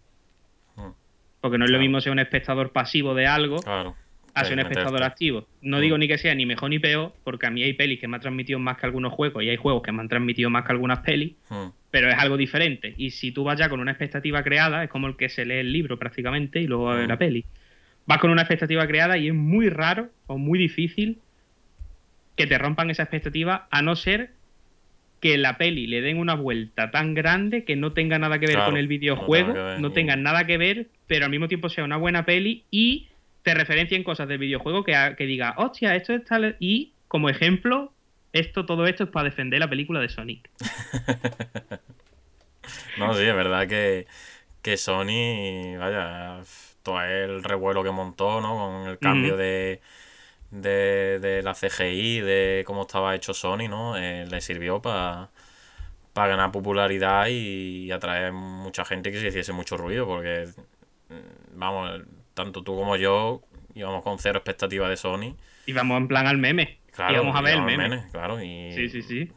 [1.46, 3.96] Porque no es lo mismo ser un espectador pasivo de algo Claro.
[4.34, 5.48] a ser un espectador activo.
[5.62, 5.82] No Mm.
[5.82, 8.16] digo ni que sea ni mejor ni peor, porque a mí hay pelis que me
[8.16, 10.72] han transmitido más que algunos juegos y hay juegos que me han transmitido más que
[10.72, 11.68] algunas pelis, Mm.
[11.92, 12.96] pero es algo diferente.
[12.98, 15.60] Y si tú vas ya con una expectativa creada, es como el que se lee
[15.60, 17.08] el libro prácticamente y luego Mm.
[17.08, 17.46] la peli.
[18.08, 21.20] Vas con una expectativa creada y es muy raro o muy difícil
[22.36, 24.32] que te rompan esa expectativa, a no ser
[25.22, 28.56] que la peli le den una vuelta tan grande que no tenga nada que ver
[28.56, 31.32] Claro, con el no videojuego, tenga que ver, no tenga nada que ver, pero al
[31.32, 33.10] mismo tiempo sea una buena peli y
[33.44, 36.56] te referencien cosas del videojuego que, que diga, hostia, esto es tal.
[36.60, 37.94] Y como ejemplo,
[38.34, 40.50] esto, todo esto es para defender la película de Sonic.
[42.98, 44.08] No, sí, es verdad que,
[44.62, 46.40] que Sony, vaya,
[46.84, 48.56] todo el revuelo que montó, ¿no?
[48.56, 49.82] Con el cambio de,
[50.52, 53.98] de, de la CGI, de cómo estaba hecho Sony, ¿no?
[53.98, 55.30] Eh, le sirvió para
[56.16, 60.48] ganar popularidad y, atraer mucha gente que se hiciese mucho ruido, porque,
[61.54, 62.02] vamos,
[62.34, 63.42] tanto tú como yo
[63.74, 65.36] íbamos con cero expectativa de Sony.
[65.66, 66.80] Y vamos en plan al meme.
[66.92, 67.90] Claro, y vamos a ver el íbamos meme.
[67.90, 69.32] memes, claro, y Sí, sí, sí.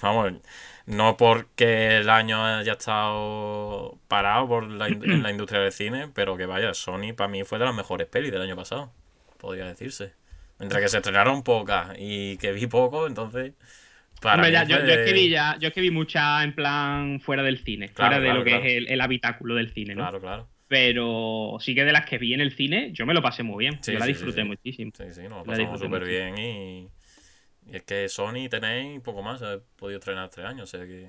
[0.00, 0.32] Vamos,
[0.86, 6.08] no porque el año haya estado parado por la, in- en la industria del cine,
[6.14, 8.92] pero que vaya, Sony para mí fue de las mejores pelis del año pasado,
[9.38, 10.12] podría decirse.
[10.58, 13.52] Mientras que se estrenaron pocas y que vi poco, entonces.
[14.22, 16.54] Para Hombre, ya, yo, yo es que vi ya, yo es que vi mucha en
[16.54, 18.64] plan fuera del cine, Claro, fuera de claro, lo que claro.
[18.64, 20.02] es el, el habitáculo del cine, ¿no?
[20.02, 20.48] Claro, claro.
[20.68, 23.64] Pero sí que de las que vi en el cine, yo me lo pasé muy
[23.64, 23.78] bien.
[23.82, 24.48] Sí, yo la disfruté sí.
[24.48, 24.92] muchísimo.
[24.96, 26.88] Sí, sí, nos lo pasamos súper bien y.
[27.66, 31.08] Y es que Sony tenéis poco más, he podido estrenar tres años, o sea que.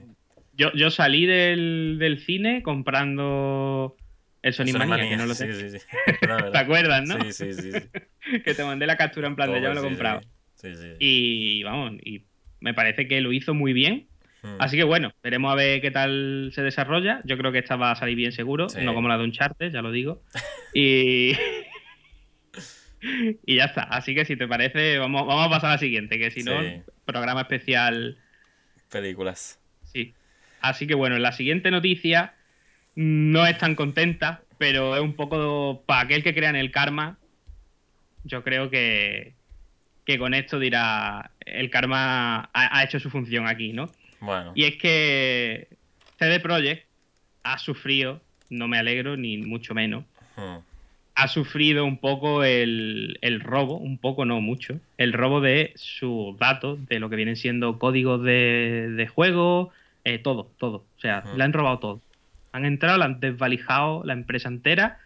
[0.53, 3.97] Yo, yo salí del, del cine comprando
[4.41, 5.51] el Sony Sony Mania, Mania, que no lo sé.
[5.51, 5.85] sí, sí.
[6.51, 7.19] ¿Te acuerdas, no?
[7.23, 7.71] Sí, sí, sí.
[7.71, 8.39] sí.
[8.45, 10.21] que te mandé la captura en plan de ya me lo he comprado.
[10.53, 10.93] Sí, sí.
[10.99, 12.25] Y vamos, y
[12.59, 14.07] me parece que lo hizo muy bien.
[14.45, 14.61] Mm.
[14.61, 17.21] Así que bueno, veremos a ver qué tal se desarrolla.
[17.25, 18.79] Yo creo que esta va a salir bien seguro, Sí.
[18.83, 20.21] no como la de Uncharted, ya lo digo.
[20.73, 21.31] Y.
[23.45, 23.83] y ya está.
[23.83, 26.53] Así que si te parece, vamos, vamos a pasar a la siguiente, que si no,
[27.05, 28.17] programa especial.
[28.91, 29.59] Películas.
[29.83, 30.13] Sí.
[30.61, 32.33] Así que bueno, la siguiente noticia
[32.95, 37.17] no es tan contenta, pero es un poco para aquel que crea en el karma.
[38.23, 39.33] Yo creo que,
[40.05, 43.89] que con esto dirá, el karma ha, ha hecho su función aquí, ¿no?
[44.19, 44.51] Bueno.
[44.55, 45.67] Y es que
[46.17, 46.87] CD Projekt
[47.43, 50.05] ha sufrido, no me alegro ni mucho menos,
[50.37, 50.57] Mm.
[51.15, 56.37] ha sufrido un poco el, el robo, un poco no mucho, el robo de sus
[56.37, 59.71] datos, de lo que vienen siendo códigos de, de juego,
[60.03, 60.77] eh, todo, todo.
[60.97, 61.37] O sea, Ujú.
[61.37, 62.01] le han robado todo.
[62.51, 64.99] Han entrado, le han desvalijado la empresa entera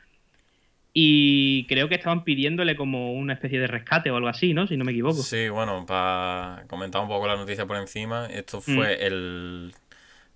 [0.94, 4.68] y creo que estaban pidiéndole como una especie de rescate o algo así, ¿no?
[4.68, 5.24] Si no me equivoco.
[5.24, 8.76] Sí, bueno, para comentar un poco la noticia por encima, esto Mm.
[8.76, 9.74] fue el,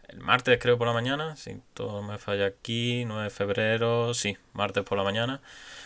[0.10, 4.38] el martes, creo, por la mañana, si todo me falla aquí, 9 de febrero, sí,
[4.54, 5.42] martes por la mañana.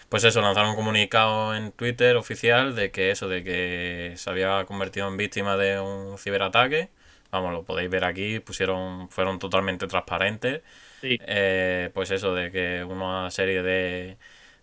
[0.10, 4.66] Pues eso, lanzaron un comunicado en Twitter oficial de que eso, de que se había
[4.66, 6.90] convertido en víctima de un ciberataque.
[7.32, 10.62] Vamos, lo podéis ver aquí, pusieron, fueron totalmente transparentes.
[11.02, 11.18] Sí.
[11.28, 14.18] Eh, pues eso, de que una serie de,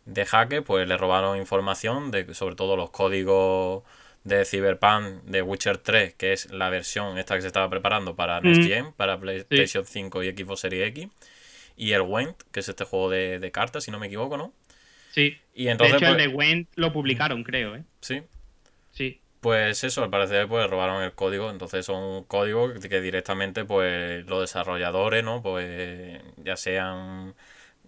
[0.06, 3.82] de hackers pues le robaron información de sobre todo los códigos
[4.24, 8.40] de Cyberpunk de Witcher 3, que es la versión esta que se estaba preparando para
[8.40, 8.44] Mm.
[8.44, 11.08] Next Gen, para PlayStation 5 y Xbox Series X.
[11.76, 14.52] Y el Went, que es este juego de, de cartas, si no me equivoco, ¿no?
[15.10, 15.36] Sí.
[15.54, 17.84] Y entonces, de hecho, pues, el de Went lo publicaron, creo, ¿eh?
[18.00, 18.22] sí,
[18.92, 19.20] Sí.
[19.40, 24.40] pues eso, al parecer pues robaron el código, entonces son códigos que directamente pues los
[24.40, 25.42] desarrolladores, ¿no?
[25.42, 27.34] Pues ya sean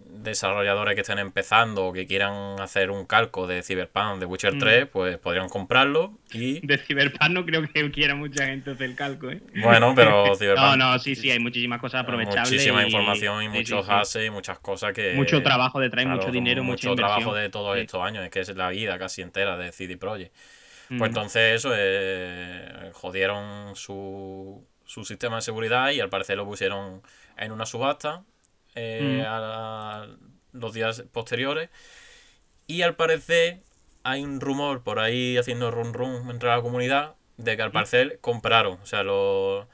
[0.09, 4.59] desarrolladores que estén empezando o que quieran hacer un calco de Cyberpunk, de Witcher Mm.
[4.59, 8.95] 3, pues podrían comprarlo y De Cyberpunk no creo que quiera mucha gente hacer el
[8.95, 9.41] calco, ¿eh?
[9.61, 12.51] bueno, pero No, Cyberpunk no, sí, sí, hay muchísimas cosas aprovechables.
[12.51, 13.97] muchísima y- información y muchos sí, sí.
[13.99, 16.95] assets y muchas cosas que Mucho trabajo detrás, Claro, mucho dinero, mucho inversión.
[17.15, 20.33] trabajo de todos estos años, es que es la vida casi entera de CD Projekt.
[20.89, 21.05] Pues Mm.
[21.05, 27.01] entonces eso, eh, jodieron su, su sistema de seguridad y al parecer lo pusieron
[27.37, 28.23] en una subasta
[28.77, 29.25] eh, Mm.
[29.27, 30.07] a
[30.53, 31.69] los días posteriores.
[32.67, 33.61] Y al parecer
[34.03, 38.19] hay un rumor por ahí haciendo run run entre la comunidad de que al parecer
[38.21, 38.79] compraron.
[38.81, 39.65] O sea, los,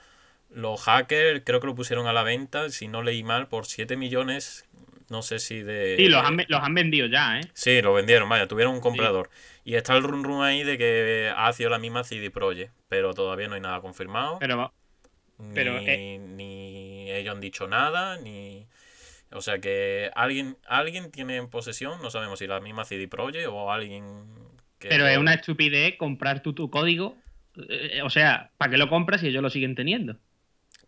[0.50, 3.96] los hackers creo que lo pusieron a la venta, si no leí mal, por 7
[3.98, 4.68] millones.
[5.10, 5.96] No sé si de.
[5.98, 7.44] Sí, los han, los han vendido ya, ¿eh?
[7.54, 9.30] Sí, lo vendieron, vaya, tuvieron un comprador.
[9.63, 13.13] Y está el run run ahí de que ha sido la misma CD Projekt, pero
[13.13, 14.39] todavía no hay nada confirmado.
[14.39, 14.72] Pero
[15.38, 18.66] ni, pero, eh, ni ellos han dicho nada, ni.
[19.36, 23.48] O sea que alguien, alguien tiene en posesión, no sabemos si la misma CD Projekt
[23.50, 24.26] o alguien
[24.80, 24.89] que.
[24.89, 27.17] Pero es una estupidez comprar tú tu código.
[27.69, 30.17] eh, o sea, ¿para qué lo compras si ellos lo siguen teniendo?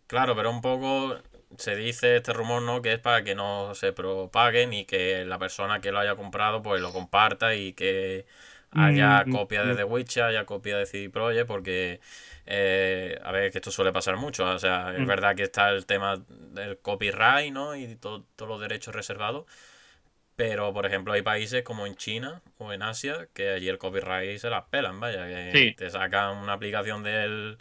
[0.06, 1.16] Claro, pero un poco
[1.58, 2.80] se dice este rumor, ¿no?
[2.82, 6.62] Que es para que no se propaguen y que la persona que lo haya comprado
[6.62, 8.26] pues lo comparta y que
[8.70, 9.76] haya Mm, copia de mm.
[9.76, 12.00] The Witcher, haya copia de CD Projekt, porque
[12.46, 14.44] eh, a ver, que esto suele pasar mucho.
[14.46, 15.06] O sea, es Mm.
[15.06, 17.74] verdad que está el tema del copyright, ¿no?
[17.76, 19.44] Y to- todos los derechos reservados.
[20.36, 24.38] Pero, por ejemplo, hay países como en China o en Asia que allí el copyright
[24.38, 25.72] se las pelan, vaya, que Sí.
[25.74, 27.56] te sacan una aplicación del,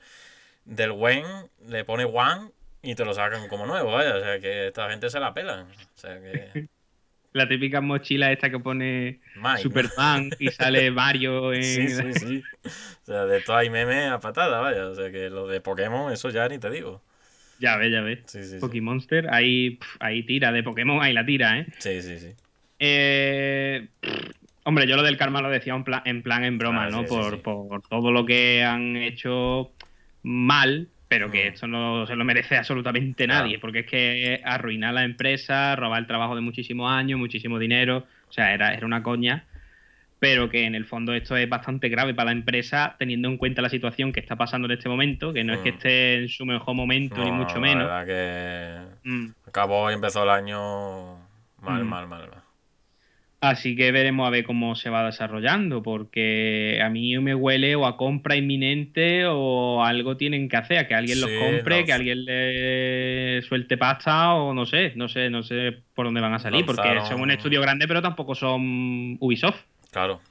[0.66, 1.26] del Wen,
[1.68, 5.10] le pone One y te lo sacan como nuevo, vaya, o sea que esta gente
[5.10, 5.68] se la pelan.
[5.72, 6.68] O sea que.
[7.36, 9.20] La típica mochila esta que pone.
[9.62, 11.64] Superman y sale Mario en...
[11.64, 12.44] Sí, sí, sí.
[12.64, 14.88] O sea, de esto hay memes a patada, vaya.
[14.88, 17.02] O sea que lo de Pokémon, eso ya ni te digo.
[17.60, 18.20] Ya ves, ya ves.
[18.26, 18.60] Sí, sí, sí.
[18.60, 21.68] Pokémonster, ahí, ahí tira de Pokémon, ahí la tira, ¿eh?
[21.80, 22.30] Sí, sí, sí.
[22.80, 23.86] Eh,
[24.64, 27.06] hombre, yo lo del karma lo decía en plan en, plan, en broma, Ah, ¿no?
[27.06, 29.74] por, por todo lo que han hecho
[30.24, 35.04] mal, pero que esto no se lo merece absolutamente nadie, porque es que arruinar la
[35.04, 39.46] empresa, robar el trabajo de muchísimos años, muchísimo dinero, o sea, era, era una coña.
[40.18, 43.62] Pero que en el fondo esto es bastante grave para la empresa, teniendo en cuenta
[43.62, 45.76] la situación que está pasando en este momento, que no es que Mm.
[45.76, 47.84] esté en su mejor momento, ni mucho la menos.
[47.88, 48.06] verdad
[49.04, 49.28] que Mm.
[49.48, 51.18] acabó y empezó el año
[51.62, 51.88] mal, Mm.
[51.90, 52.42] mal, mal, mal.
[53.50, 57.86] Así que veremos a ver cómo se va desarrollando, porque a mí me huele o
[57.86, 61.94] a compra inminente o algo tienen que hacer, a que alguien los compre, no, que
[61.94, 66.40] alguien le suelte pasta o no sé, no sé, no sé por dónde van a
[66.40, 69.62] salir, porque son un estudio grande, pero tampoco son Ubisoft.
[69.92, 70.22] Claro.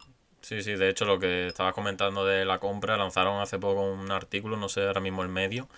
[0.40, 4.10] Sí, sí, de hecho lo que estabas comentando de la compra, lanzaron hace poco un
[4.10, 5.68] artículo, no sé ahora mismo el medio,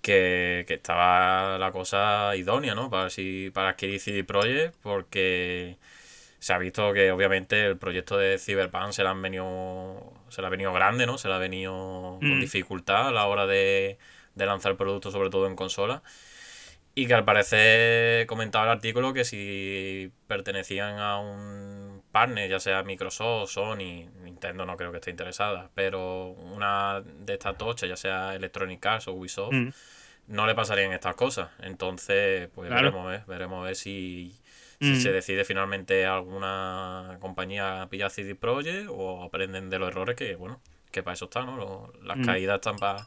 [0.00, 2.88] que, que estaba la cosa idónea, ¿no?
[2.88, 5.76] Para, si, para adquirir CD Projekt, porque
[6.46, 10.46] se ha visto que obviamente el proyecto de Cyberpunk se le han venido, se le
[10.46, 11.18] ha venido grande, ¿no?
[11.18, 12.40] Se le ha venido con Mm.
[12.40, 13.98] dificultad a la hora de,
[14.36, 16.04] de lanzar productos, sobre todo en consola.
[16.94, 22.84] Y que al parecer comentaba el artículo que si pertenecían a un partner, ya sea
[22.84, 28.34] Microsoft, Sony, Nintendo no creo que esté interesada, pero una de estas tochas, ya sea
[28.36, 29.68] Electronic Arts o Ubisoft, Mm.
[30.28, 31.50] no le pasarían estas cosas.
[31.60, 32.84] Entonces, pues Claro.
[32.92, 34.32] veremos, ver, veremos ver si,
[34.80, 35.00] si Mm.
[35.00, 40.36] se decide finalmente alguna compañía a pillar CD Projekt o aprenden de los errores que,
[40.36, 40.60] bueno,
[40.90, 41.56] que para eso están, ¿no?
[41.56, 42.24] Lo- las Mm.
[42.24, 43.06] caídas están para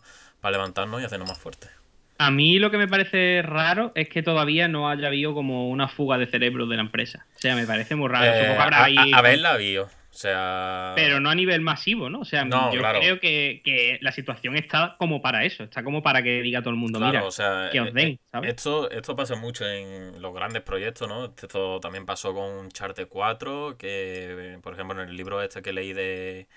[0.52, 1.70] levantarnos y hacernos más fuertes.
[2.18, 5.88] A mí lo que me parece raro es que todavía no haya habido como una
[5.88, 7.26] fuga de cerebro de la empresa.
[7.36, 8.26] O sea, me parece muy raro.
[8.26, 9.88] Eh, Supongo que habrá a, ahí- a- a verla vio.
[10.12, 10.94] O sea.
[10.96, 12.22] Pero no a nivel masivo, ¿no?
[12.22, 13.00] O sea, No, yo claro.
[13.00, 16.72] creo que, que la situación está como para eso, está como para que diga todo
[16.72, 18.50] el mundo, Claro, mira, o sea, que os eh, den, eh, ¿sabes?
[18.56, 21.26] Esto, esto pasa mucho en los grandes proyectos, ¿no?
[21.26, 25.94] Esto también pasó con Charte 4, que, por ejemplo, en el libro este que leí
[25.94, 26.48] de.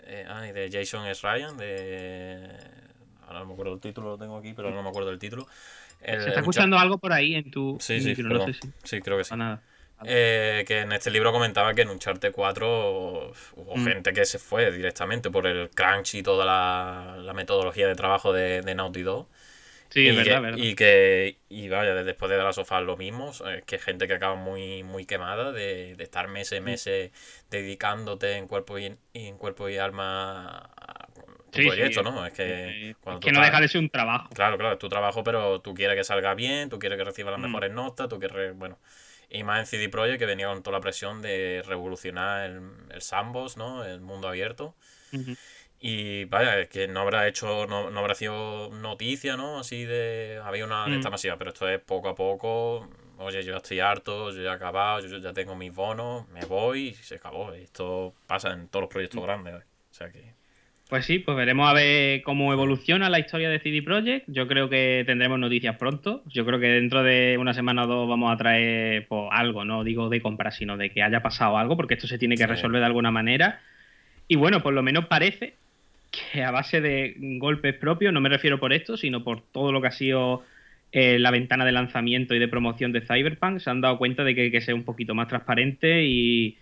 [0.00, 1.26] eh, ay, de Jason S.
[1.26, 2.48] Ryan, de.
[3.26, 5.46] Ahora no me acuerdo el título, lo tengo aquí, pero no me acuerdo del título.
[6.02, 8.52] El- Se está escuchando algo por ahí en tu Sí, sí, no perdón.
[8.52, 9.30] sé si Sí, creo que sí.
[9.30, 9.62] pasa nada.
[10.06, 13.84] Eh, que en este libro comentaba que en Uncharted 4 hubo Mm.
[13.84, 18.32] gente que se fue directamente por el crunch y toda la, la metodología de trabajo
[18.32, 19.28] de, de Naughty Dog.
[19.90, 20.58] Sí, y es verdad, que, verdad.
[20.58, 24.34] Y que, y vaya, después de la sofá lo mismo, es que gente que acaba
[24.34, 26.64] muy, muy quemada de, de estar meses, Mm.
[26.64, 27.12] meses
[27.50, 31.06] dedicándote en cuerpo y, en cuerpo y alma a
[31.50, 32.10] tu Sí, proyecto, sí.
[32.10, 32.26] ¿no?
[32.26, 34.28] Es que cuando que no deja de ser un trabajo.
[34.34, 37.30] Claro, claro, es tu trabajo, pero tú quieres que salga bien, tú quieres que reciba
[37.30, 37.44] las Mm.
[37.44, 38.78] mejores notas, tú quieres, bueno,
[39.34, 43.02] y más en CD Projekt que venía con toda la presión de revolucionar el, el
[43.02, 43.84] sandbox, ¿no?
[43.84, 44.74] El mundo abierto.
[45.80, 49.58] Y vaya, es que no habrá hecho, no, no habrá sido noticia, ¿no?
[49.58, 50.98] Así de, había una de Mm.
[50.98, 52.88] esta masiva, pero esto es poco a poco,
[53.18, 56.44] oye, yo ya estoy harto, yo ya he acabado, yo ya tengo mis bonos, me
[56.46, 57.52] voy y se acabó.
[57.52, 59.24] Esto pasa en todos los proyectos Mm.
[59.24, 60.34] grandes, o sea que...
[60.88, 64.26] Pues sí, pues veremos a ver cómo evoluciona la historia de CD Projekt.
[64.28, 66.22] Yo creo que tendremos noticias pronto.
[66.26, 69.82] Yo creo que dentro de una semana o dos vamos a traer pues, algo, no
[69.82, 72.80] digo de compra, sino de que haya pasado algo, porque esto se tiene que resolver
[72.80, 73.60] de alguna manera.
[74.28, 75.54] Y bueno, por lo menos parece
[76.10, 79.80] que a base de golpes propios, no me refiero por esto, sino por todo lo
[79.80, 80.44] que ha sido
[80.92, 84.34] eh, la ventana de lanzamiento y de promoción de Cyberpunk, se han dado cuenta de
[84.34, 86.56] que hay que ser un poquito más transparente y,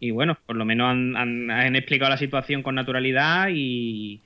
[0.00, 1.16] y bueno, por lo menos han,
[1.50, 4.20] han, explicado la situación con naturalidad y,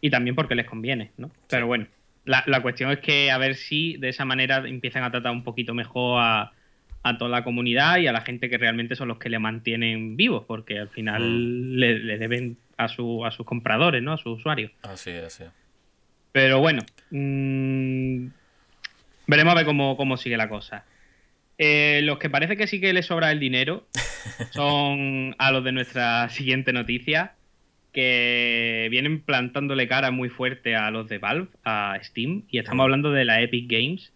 [0.00, 1.30] y también porque les conviene, ¿no?
[1.48, 1.86] Pero bueno,
[2.24, 5.44] la, la, cuestión es que a ver si de esa manera empiezan a tratar un
[5.44, 6.52] poquito mejor a,
[7.02, 10.16] a toda la comunidad y a la gente que realmente son los que le mantienen
[10.16, 11.74] vivos, porque al final mm.
[11.76, 14.12] le, deben a, su, a sus compradores, ¿no?
[14.12, 14.70] A sus usuarios.
[14.82, 15.44] Así es, así
[16.30, 18.26] Pero bueno, mmm,
[19.26, 20.84] veremos a ver cómo, cómo sigue la cosa.
[21.64, 23.86] Eh, los que parece que sí que les sobra el dinero
[24.50, 27.34] son a los de nuestra siguiente noticia,
[27.92, 33.12] que vienen plantándole cara muy fuerte a los de Valve, a Steam, y estamos hablando
[33.12, 34.12] de la Epic Games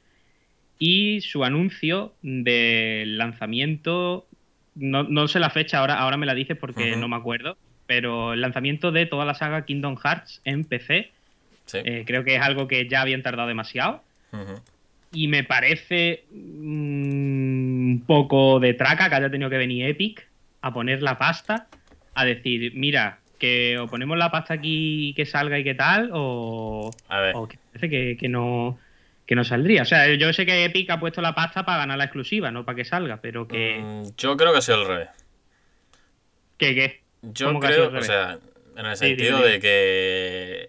[0.80, 4.26] y su anuncio del lanzamiento,
[4.74, 8.40] no, sé la fecha, ahora, ahora me la dices porque no me acuerdo, pero el
[8.40, 11.12] lanzamiento de toda la saga Kingdom Hearts en PC,
[11.74, 14.02] eh, creo que es algo que ya habían tardado demasiado.
[15.12, 20.26] Y me parece mm, un poco de traca que haya tenido que venir Epic
[20.62, 21.68] a poner la pasta,
[22.14, 26.10] a decir, mira, que o ponemos la pasta aquí y que salga y qué tal,
[26.12, 26.90] o,
[27.34, 28.78] o que parece que no
[29.26, 29.82] que no saldría.
[29.82, 32.64] O sea, yo sé que Epic ha puesto la pasta para ganar la exclusiva, no
[32.64, 33.80] para que salga, pero que.
[33.80, 35.08] Mm, yo creo que ha sido al revés.
[36.56, 37.00] ¿Qué, qué?
[37.22, 38.38] Yo creo, o sea,
[38.76, 40.68] en el sentido de que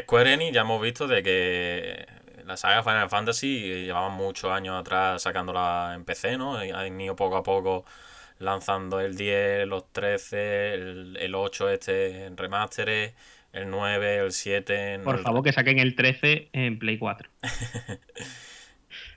[0.00, 2.06] Square Enix ya hemos visto de que
[2.46, 6.56] la saga Final Fantasy llevaban muchos años atrás sacándola en PC, ¿no?
[6.56, 7.84] Han ido poco a poco
[8.38, 13.14] lanzando el 10, los 13, el, el 8 este en remasteres
[13.54, 15.00] el 9, el 7.
[15.04, 17.30] Por favor, que saquen el 13 en Play 4.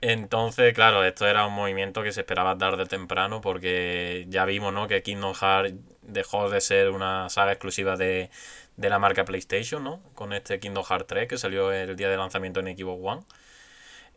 [0.00, 4.72] Entonces, claro, esto era un movimiento que se esperaba dar de temprano porque ya vimos
[4.72, 4.86] ¿no?
[4.86, 8.30] que Kingdom Hearts dejó de ser una saga exclusiva de,
[8.78, 10.00] la marca PlayStation, ¿no?
[10.14, 13.22] Con este Kingdom Hearts 3 que salió el día de lanzamiento en Xbox One.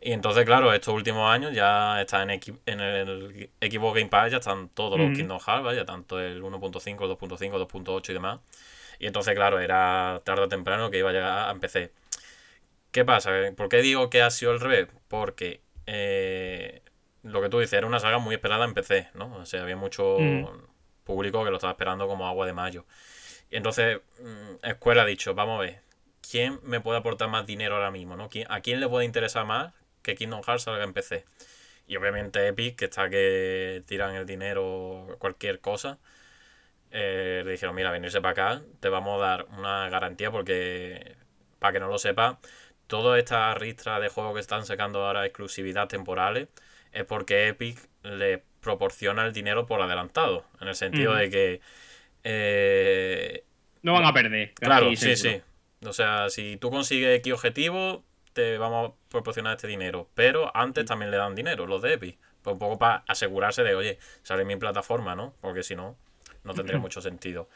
[0.00, 4.38] Y entonces, claro, estos últimos años ya está en, en el Xbox Game Pass, ya
[4.38, 8.40] están todos los Kingdom Hearts, ya tanto el 1.5, el 2.5, 2.8 y demás.
[8.98, 11.92] Y entonces, claro, era tarde o temprano que iba a llegar a PC.
[12.90, 13.30] ¿Qué pasa?
[13.56, 14.88] ¿Por qué digo que ha sido el revés?
[15.08, 16.82] Porque eh,
[17.22, 19.34] lo que tú dices, era una saga muy esperada en PC, ¿no?
[19.36, 20.46] O sea, había mucho mm.
[21.04, 22.84] público que lo estaba esperando como agua de mayo.
[23.52, 25.80] Y entonces, mm, Escuela ha dicho, vamos a ver,
[26.28, 28.16] ¿quién me puede aportar más dinero ahora mismo?
[28.16, 28.30] ¿no?
[28.48, 31.26] ¿A quién le puede interesar más que Kingdom Hearts salga en PC?
[31.86, 35.98] Y obviamente Epic, que está que tiran el dinero cualquier cosa,
[36.90, 41.16] eh, le dijeron, mira, venirse para acá, te vamos a dar una garantía porque,
[41.58, 42.38] para que no lo sepa,
[42.86, 46.48] toda esta ristra de juegos que están sacando ahora exclusividad temporales
[46.92, 51.60] es porque Epic le proporciona el dinero por adelantado, en el sentido de que...
[52.24, 53.44] Eh,
[53.82, 54.52] no van a perder.
[54.54, 55.40] Claro, sí, sí.
[55.84, 60.08] O sea, si tú consigues X objetivo, te vamos a proporcionar este dinero.
[60.14, 62.18] Pero antes también le dan dinero, los de Epic.
[62.42, 65.34] Pues un poco para asegurarse de, oye, sale mi plataforma, ¿no?
[65.40, 65.96] Porque si no
[66.44, 67.48] no tendría mucho sentido.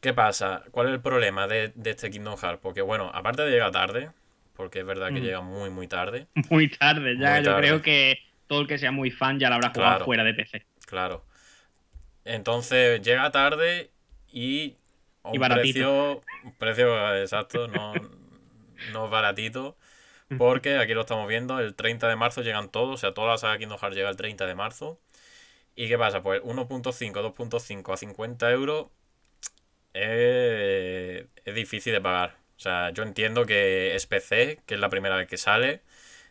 [0.00, 0.64] ¿Qué pasa?
[0.72, 2.58] ¿Cuál es el problema de, este Kingdom Hearts?
[2.60, 4.10] Porque, bueno, aparte de llegar tarde,
[4.56, 6.26] porque es verdad que llega muy, muy tarde.
[6.50, 8.18] Muy tarde, ya yo creo que
[8.48, 10.66] todo el que sea muy fan ya lo habrá jugado fuera de PC.
[10.86, 11.24] Claro.
[12.24, 13.90] Entonces, llega tarde
[14.30, 14.76] y.
[15.32, 16.22] y baratito.
[16.58, 17.92] Precio, precio exacto, no,
[18.92, 19.76] no baratito.
[20.38, 23.36] Porque aquí lo estamos viendo, el 30 de marzo llegan todos, o sea, toda la
[23.38, 24.98] saga Kingdom Hearts llega el 30 de marzo.
[25.74, 26.22] ¿Y qué pasa?
[26.22, 28.86] Pues 1.5, 2.5 a 50 euros
[29.94, 32.36] es, difícil de pagar.
[32.56, 35.82] O sea, yo entiendo que es PC, que es la primera vez que sale.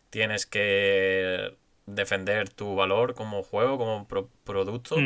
[0.10, 4.08] Tienes que defender tu valor como juego, como
[4.44, 4.98] producto.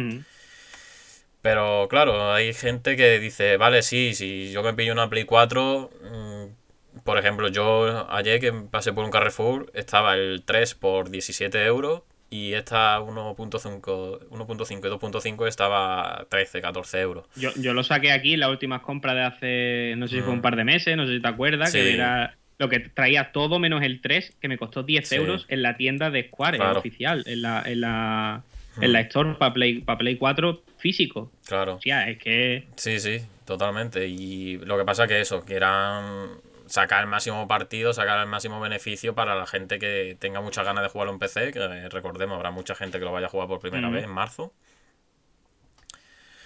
[1.46, 5.91] Pero claro, hay gente que dice, vale, sí, si yo me pillo una Play 4,
[6.02, 11.64] mm, por ejemplo, yo ayer que pasé por un Carrefour, estaba el 3 por 17
[11.66, 17.28] euros y esta 1.5 1.5 y 2.5 estaba 13, 14 euros.
[17.36, 20.34] Yo, yo lo saqué aquí en las últimas compras de hace, no sé si fue
[20.34, 20.41] un mm.
[20.41, 23.84] par de meses, no sé si te acuerdas, que era lo que traía todo menos
[23.84, 27.62] el 3, que me costó 10 euros en la tienda de Square, oficial, en la,
[27.64, 28.43] en la,
[28.82, 29.06] en la mm.
[29.06, 31.32] Store para Play, para Play 4 físico.
[31.46, 31.76] Claro.
[31.76, 32.68] O sea, es que...
[32.76, 34.08] Sí, sí, totalmente.
[34.08, 36.30] Y lo que pasa que eso, que eran
[36.68, 40.84] sacar el máximo partido, sacar el máximo beneficio para la gente que tenga muchas ganas
[40.84, 43.60] de jugarlo en PC, que recordemos, habrá mucha gente que lo vaya a jugar por
[43.60, 44.54] primera vez en marzo.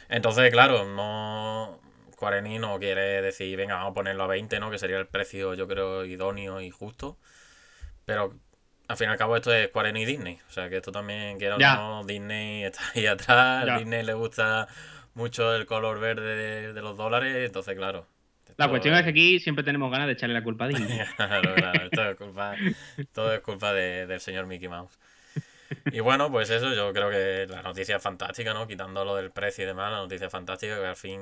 [0.10, 1.80] Entonces, claro, no.
[2.16, 4.70] Quareni no quiere decir, venga, vamos a ponerlo a 20, ¿no?
[4.70, 7.18] Que sería el precio, yo creo, idóneo y justo.
[8.04, 8.36] Pero
[8.90, 10.40] al fin y al cabo esto es Quareni y Disney.
[10.48, 13.78] O sea que esto también, quiero no, Disney está ahí atrás.
[13.78, 14.68] Disney le gusta
[15.14, 18.08] mucho el color verde de, los dólares, entonces claro.
[18.58, 21.00] La cuestión es que aquí siempre tenemos ganas de echarle la culpa a Disney.
[21.16, 22.56] claro, claro, todo es culpa,
[23.14, 24.98] todo es culpa del señor Mickey Mouse.
[25.92, 28.68] Y bueno, pues eso, yo creo que la noticia es fantástica, ¿no?
[28.68, 31.22] Quitando lo del precio y demás, la noticia es fantástica, que al fin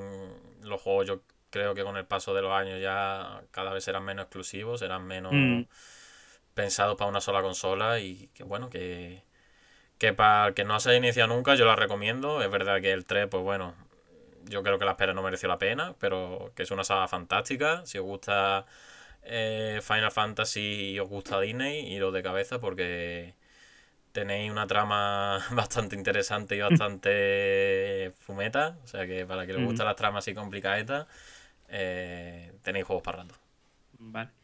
[0.62, 4.04] los juegos yo creo que con el paso de los años ya cada vez serán
[4.04, 5.64] menos exclusivos, serán menos mm.
[6.58, 9.22] Pensados para una sola consola y que bueno, que,
[9.96, 12.42] que para el que no se haya iniciado nunca yo la recomiendo.
[12.42, 13.76] Es verdad que el 3, pues bueno,
[14.46, 17.86] yo creo que la espera no mereció la pena, pero que es una saga fantástica.
[17.86, 18.66] Si os gusta
[19.22, 23.34] eh, Final Fantasy y os gusta Disney, iros de cabeza porque
[24.10, 28.78] tenéis una trama bastante interesante y bastante fumeta.
[28.82, 31.06] O sea que para que les gustan las tramas así complicadas,
[31.68, 33.36] eh, tenéis juegos para rato.
[34.00, 34.37] Vale.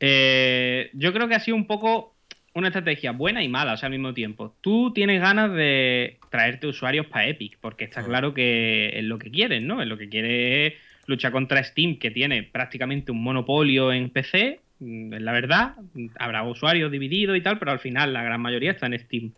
[0.00, 2.14] Eh, yo creo que ha sido un poco
[2.54, 4.54] una estrategia buena y mala, o sea, al mismo tiempo.
[4.60, 9.30] Tú tienes ganas de traerte usuarios para Epic, porque está claro que es lo que
[9.30, 9.80] quieren, ¿no?
[9.80, 10.76] Es lo que quiere
[11.06, 15.74] luchar contra Steam, que tiene prácticamente un monopolio en PC, mm, es la verdad.
[16.18, 19.32] Habrá usuarios divididos y tal, pero al final la gran mayoría está en Steam.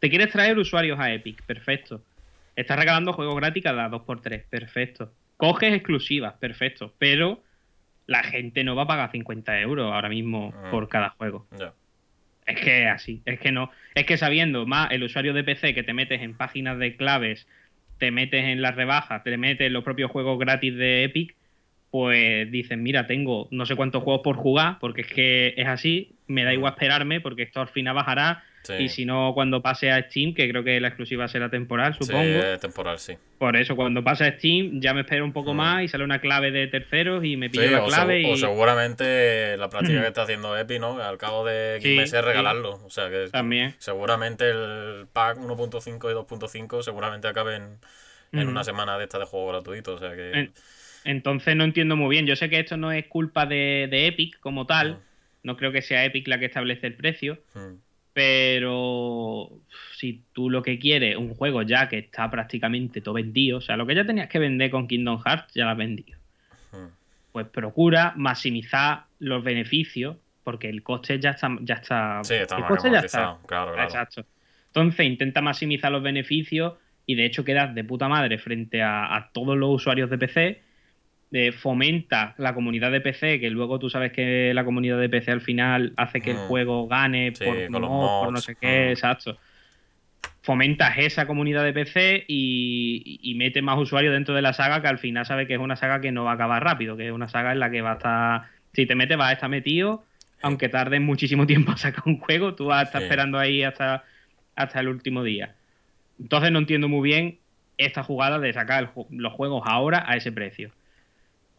[0.00, 2.02] Te quieres traer usuarios a Epic, perfecto.
[2.56, 5.12] Estás regalando juegos gratis cada 2x3, perfecto.
[5.36, 6.94] Coges exclusivas, perfecto.
[6.98, 7.42] Pero
[8.06, 10.70] la gente no va a pagar 50 euros ahora mismo ah.
[10.70, 11.46] por cada juego.
[12.46, 13.70] Es que así, es que no.
[13.94, 17.46] Es que sabiendo más el usuario de PC que te metes en páginas de claves,
[17.98, 21.34] te metes en las rebajas, te metes en los propios juegos gratis de Epic,
[21.90, 26.16] pues dicen, mira, tengo no sé cuántos juegos por jugar, porque es que es así,
[26.26, 28.42] me da igual esperarme, porque esto al final bajará
[28.78, 32.22] y si no, cuando pase a Steam, que creo que la exclusiva será temporal, supongo.
[32.22, 33.14] Sí, temporal, sí.
[33.38, 35.56] Por eso, cuando pase a Steam, ya me espero un poco mm.
[35.56, 38.22] más y sale una clave de terceros y me pillo la clave.
[38.22, 38.32] y...
[38.32, 41.02] o seguramente la práctica que está haciendo Epi, ¿no?
[41.02, 42.80] Al cabo de 15 meses regalarlo.
[42.84, 43.74] O sea que También.
[43.78, 47.78] seguramente el pack 1.5 y 2.5 seguramente acaben
[48.32, 49.94] en una semana de esta de juego gratuito.
[49.94, 50.50] O sea que.
[51.04, 52.26] Entonces no entiendo muy bien.
[52.26, 55.00] Yo sé que esto no es culpa de, Epic como tal.
[55.42, 57.38] No creo que sea Epic la que establece el precio.
[58.14, 59.50] Pero
[59.96, 63.76] si tú lo que quieres, un juego ya que está prácticamente todo vendido, o sea,
[63.76, 66.18] lo que ya tenías que vender con Kingdom Hearts ya lo has vendido.
[67.32, 71.48] Pues procura maximizar los beneficios, porque el coste ya está.
[71.62, 73.38] Ya está sí, está el coste ya está.
[73.46, 73.82] Claro, claro.
[73.82, 74.24] Exacto.
[74.68, 76.74] Entonces intenta maximizar los beneficios
[77.06, 80.62] y de hecho quedas de puta madre frente a todos los usuarios de PC
[81.52, 85.40] fomenta la comunidad de PC, que luego tú sabes que la comunidad de PC al
[85.40, 86.46] final hace que el mm.
[86.46, 88.90] juego gane por, por no sé qué, mm.
[88.90, 89.38] exacto.
[90.42, 94.88] Fomentas esa comunidad de PC y, y, mete más usuarios dentro de la saga que
[94.88, 97.12] al final sabe que es una saga que no va a acabar rápido, que es
[97.12, 100.04] una saga en la que va a estar, si te metes va a estar metido,
[100.40, 104.04] aunque tarde muchísimo tiempo a sacar un juego, tú vas a estar esperando ahí hasta,
[104.54, 105.56] hasta el último día.
[106.20, 107.38] Entonces no entiendo muy bien
[107.76, 110.70] esta jugada de sacar los juegos ahora a ese precio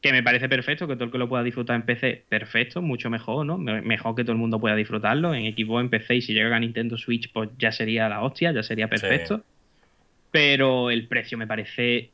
[0.06, 3.10] que me parece perfecto, que todo el que lo pueda disfrutar en PC, perfecto, mucho
[3.10, 3.58] mejor, ¿no?
[3.58, 6.60] Mejor que todo el mundo pueda disfrutarlo en equipo en PC y si llega a
[6.60, 9.42] Nintendo Switch, pues ya sería la hostia, ya sería perfecto.
[10.30, 12.12] Pero el precio me parece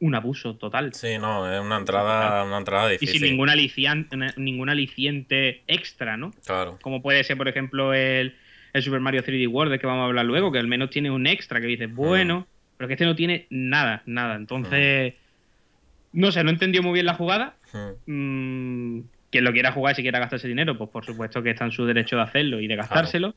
[0.00, 0.92] un abuso total.
[0.92, 3.16] Sí, no, es una entrada, una entrada difícil.
[3.16, 6.34] Y sin ningún aliciente, ningún aliciente extra, ¿no?
[6.44, 6.78] Claro.
[6.82, 8.36] Como puede ser, por ejemplo, el,
[8.78, 11.26] Super Mario 3D World, de que vamos a hablar luego, que al menos tiene un
[11.26, 12.76] extra que dices, bueno, mm.
[12.76, 14.34] pero que este no tiene nada, nada.
[14.34, 15.14] Entonces,
[16.12, 17.56] no sé, no entendió muy bien la jugada.
[18.06, 19.00] Mm,
[19.30, 21.72] quien lo quiera jugar y si quiera gastarse dinero, pues por supuesto que está en
[21.72, 23.34] su derecho de hacerlo y de gastárselo.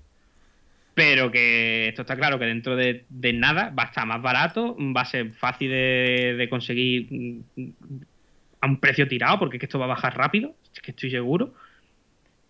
[0.94, 5.02] Pero que esto está claro que dentro de, nada va a estar más barato, va
[5.02, 7.70] a ser fácil de, conseguir mm,
[8.62, 11.12] a un precio tirado, porque es que esto va a bajar rápido, es que estoy
[11.12, 11.54] seguro.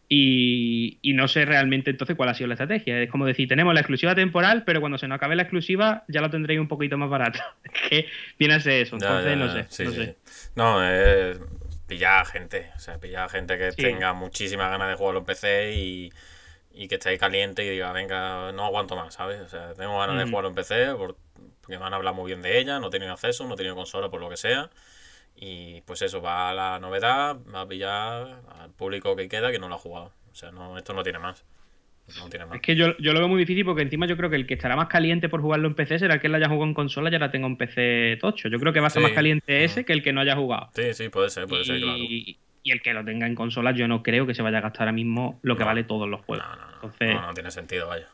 [0.07, 3.01] Y, no sé realmente entonces cuál ha sido la estrategia.
[3.01, 6.21] Es como decir, tenemos la exclusiva temporal, pero cuando se nos acabe la exclusiva ya
[6.21, 7.39] la tendréis un poquito más barato.
[7.89, 8.07] Que
[8.39, 8.95] viene a ser eso.
[8.95, 9.83] Entonces, no sé.
[9.83, 10.15] no, sé.
[10.55, 11.39] no es
[11.87, 12.71] pillar a gente.
[12.75, 16.11] O sea, pillar a gente que tenga muchísimas ganas de jugar en PC y,
[16.87, 19.41] que esté ahí caliente y diga, venga, no aguanto más, ¿sabes?
[19.41, 22.59] O sea, tengo ganas de jugar en PC porque van a hablar muy bien de
[22.59, 24.69] ella, no he tenido acceso, no he tenido consola por lo que sea.
[25.35, 28.41] Y pues eso, va a la novedad, va a pillar
[28.75, 30.11] público que queda que no lo ha jugado.
[30.31, 31.43] O sea, no, esto no tiene más.
[32.19, 32.55] No tiene más.
[32.55, 34.53] Es que yo, yo, lo veo muy difícil porque encima yo creo que el que
[34.53, 37.09] estará más caliente por jugarlo en PC será el que lo haya jugado en consola
[37.09, 38.47] y ahora tenga un PC tocho.
[38.47, 40.69] Yo creo que va a ser más caliente ese que el que no haya jugado.
[40.75, 41.97] Sí, sí, puede ser, puede ser, claro.
[41.97, 44.87] Y el que lo tenga en consola yo no creo que se vaya a gastar
[44.87, 46.47] ahora mismo lo que vale todos los juegos.
[46.47, 47.21] No, no, no.
[47.27, 48.07] no, tiene sentido, vaya.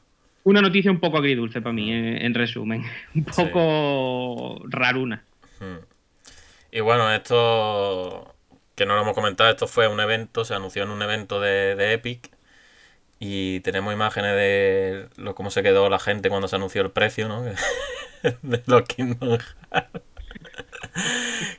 [0.43, 2.83] Una noticia un poco agridulce para mí, en, resumen.
[3.15, 5.23] Un poco raruna.
[6.71, 8.35] Y bueno, esto
[8.75, 11.93] que no lo hemos comentado, esto fue un evento, se anunció en un evento de,
[11.93, 12.31] Epic
[13.19, 17.27] y tenemos imágenes de lo, cómo se quedó la gente cuando se anunció el precio,
[17.27, 17.43] ¿no?
[17.43, 19.37] de los Kingdom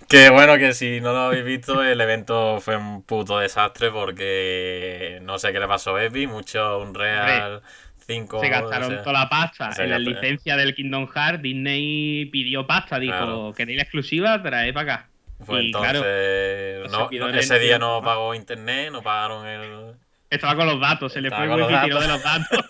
[0.08, 5.20] Que bueno, que si no lo habéis visto, el evento fue un puto desastre porque
[5.22, 7.62] no sé qué le pasó a Epi, mucho un Real
[8.06, 8.40] 5.
[8.40, 11.42] Se gastaron toda la pasta en la licencia del Kingdom Hearts.
[11.42, 14.42] Disney pidió pasta, dijo, ¿queréis la exclusiva?
[14.42, 15.08] Trae para acá.
[15.46, 19.94] Pues entonces, no, ese día no pagó internet, no pagaron el.
[20.30, 22.58] Estaba con los datos, se le fue el tiró de los datos.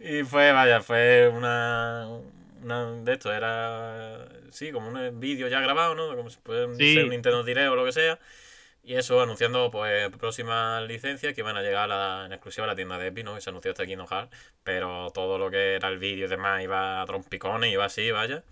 [0.00, 2.06] y fue, vaya, fue una,
[3.02, 6.14] de esto, era, sí, como un vídeo ya grabado, ¿no?
[6.16, 8.18] Como si puede ser un Nintendo Direct o lo que sea.
[8.82, 12.76] Y eso anunciando pues próximas licencias que van a llegar a en exclusiva a la
[12.76, 13.34] tienda de Epic, ¿no?
[13.34, 16.28] Que se anunció hasta aquí en Hearts, pero todo lo que era el vídeo y
[16.28, 18.44] demás iba a trompicones, iba así, vaya.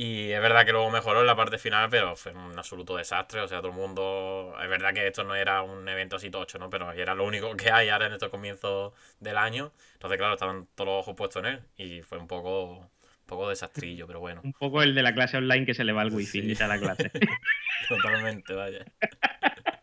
[0.00, 3.40] Y es verdad que luego mejoró en la parte final, pero fue un absoluto desastre.
[3.40, 4.54] O sea, todo el mundo.
[4.62, 6.70] Es verdad que esto no era un evento así tocho, ¿no?
[6.70, 9.72] Pero era lo único que hay ahora en estos comienzos del año.
[9.94, 11.62] Entonces, claro, estaban todos los ojos puestos en él.
[11.76, 12.88] Y fue un poco
[13.26, 14.40] poco desastrillo, pero bueno.
[14.44, 16.78] Un poco el de la clase online que se le va el wifi a la
[16.78, 17.10] clase.
[17.88, 18.84] Totalmente, vaya.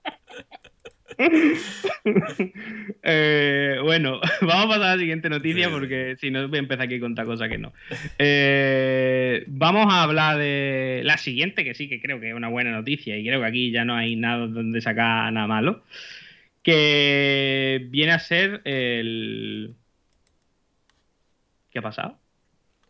[3.08, 6.86] Eh, bueno, vamos a pasar a la siguiente noticia porque si no voy a empezar
[6.86, 7.74] aquí con otra cosa que no.
[8.18, 12.72] Eh, vamos a hablar de la siguiente, que sí que creo que es una buena
[12.72, 15.84] noticia y creo que aquí ya no hay nada donde sacar nada malo.
[16.64, 19.76] Que viene a ser el.
[21.72, 22.18] ¿Qué ha pasado?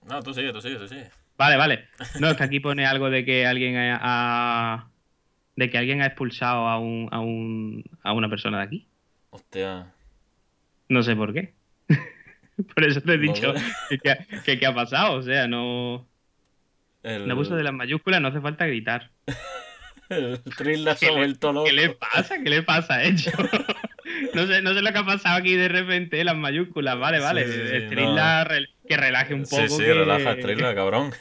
[0.07, 1.09] No, tú sigue, tú sigue, tú sigue.
[1.37, 1.87] Vale, vale.
[2.19, 4.87] No, es que aquí pone algo de que alguien ha,
[5.55, 8.87] de que alguien ha expulsado a un, a un a una persona de aquí.
[9.29, 9.93] Hostia.
[10.89, 11.53] No sé por qué.
[12.73, 13.53] por eso te he dicho
[14.43, 15.15] que, qué ha pasado.
[15.15, 16.07] O sea, no.
[17.03, 17.27] El...
[17.27, 19.11] No de las mayúsculas, no hace falta gritar.
[20.09, 20.41] el
[20.97, 21.67] se ha vuelto loco.
[21.67, 22.37] ¿Qué le pasa?
[22.41, 23.03] ¿Qué le pasa a
[24.33, 26.97] no, sé, no sé lo que ha pasado aquí de repente, las mayúsculas.
[26.97, 27.43] Vale, vale.
[27.43, 27.89] el
[28.87, 29.67] que relaje un poco.
[29.67, 31.11] Sí, sí, relaja Trilla, cabrón.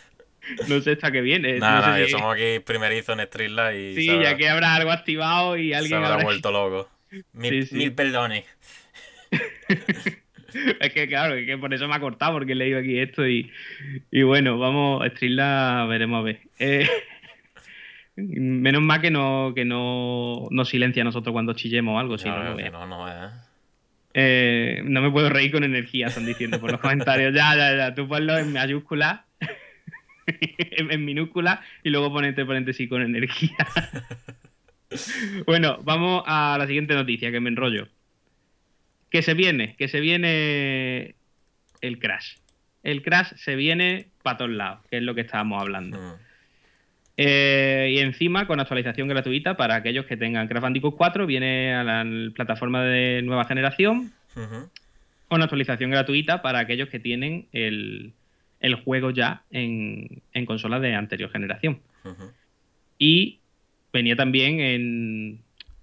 [0.68, 1.59] No sé hasta qué viene.
[1.59, 3.95] Nada, no somos aquí primerizo en Streetlight y.
[3.95, 6.88] Sí, ya que habrá algo activado y alguien se habrá, vuelto loco.
[7.32, 8.45] Mil, mil perdones.
[10.80, 13.26] es que claro, es que por eso me ha cortado, porque he leído aquí esto
[13.26, 13.51] y,
[14.11, 16.40] y bueno, vamos, Streetlight veremos a ver.
[16.59, 16.88] Eh,
[18.16, 22.28] menos mal que no, que no, no silencia a nosotros cuando chillemos o algo, si
[22.28, 23.30] no, no, no, eh.
[24.16, 27.34] Eh, no me puedo reír con energía, están diciendo por los comentarios.
[27.34, 29.26] Ya, ya, ya, tú ponlo en mayúscula
[30.26, 33.56] en, minúscula y luego ponete paréntesis con energía.
[35.46, 37.88] bueno, vamos a la siguiente noticia, que me enrollo.
[39.10, 41.14] Que se viene, que se viene
[41.80, 42.36] el crash.
[42.82, 45.98] El crash se viene para todos lados, que es lo que estábamos hablando.
[45.98, 46.24] Mm.
[47.16, 51.84] Eh, y encima, con actualización gratuita para aquellos que tengan Crash Bandicoot 4, viene a
[51.84, 52.04] la
[52.34, 54.12] plataforma de nueva generación.
[55.28, 58.12] Con actualización gratuita para aquellos que tienen el,
[58.64, 61.80] el juego ya en, en consolas de anterior generación.
[62.98, 63.40] Y
[63.92, 65.40] venía también en.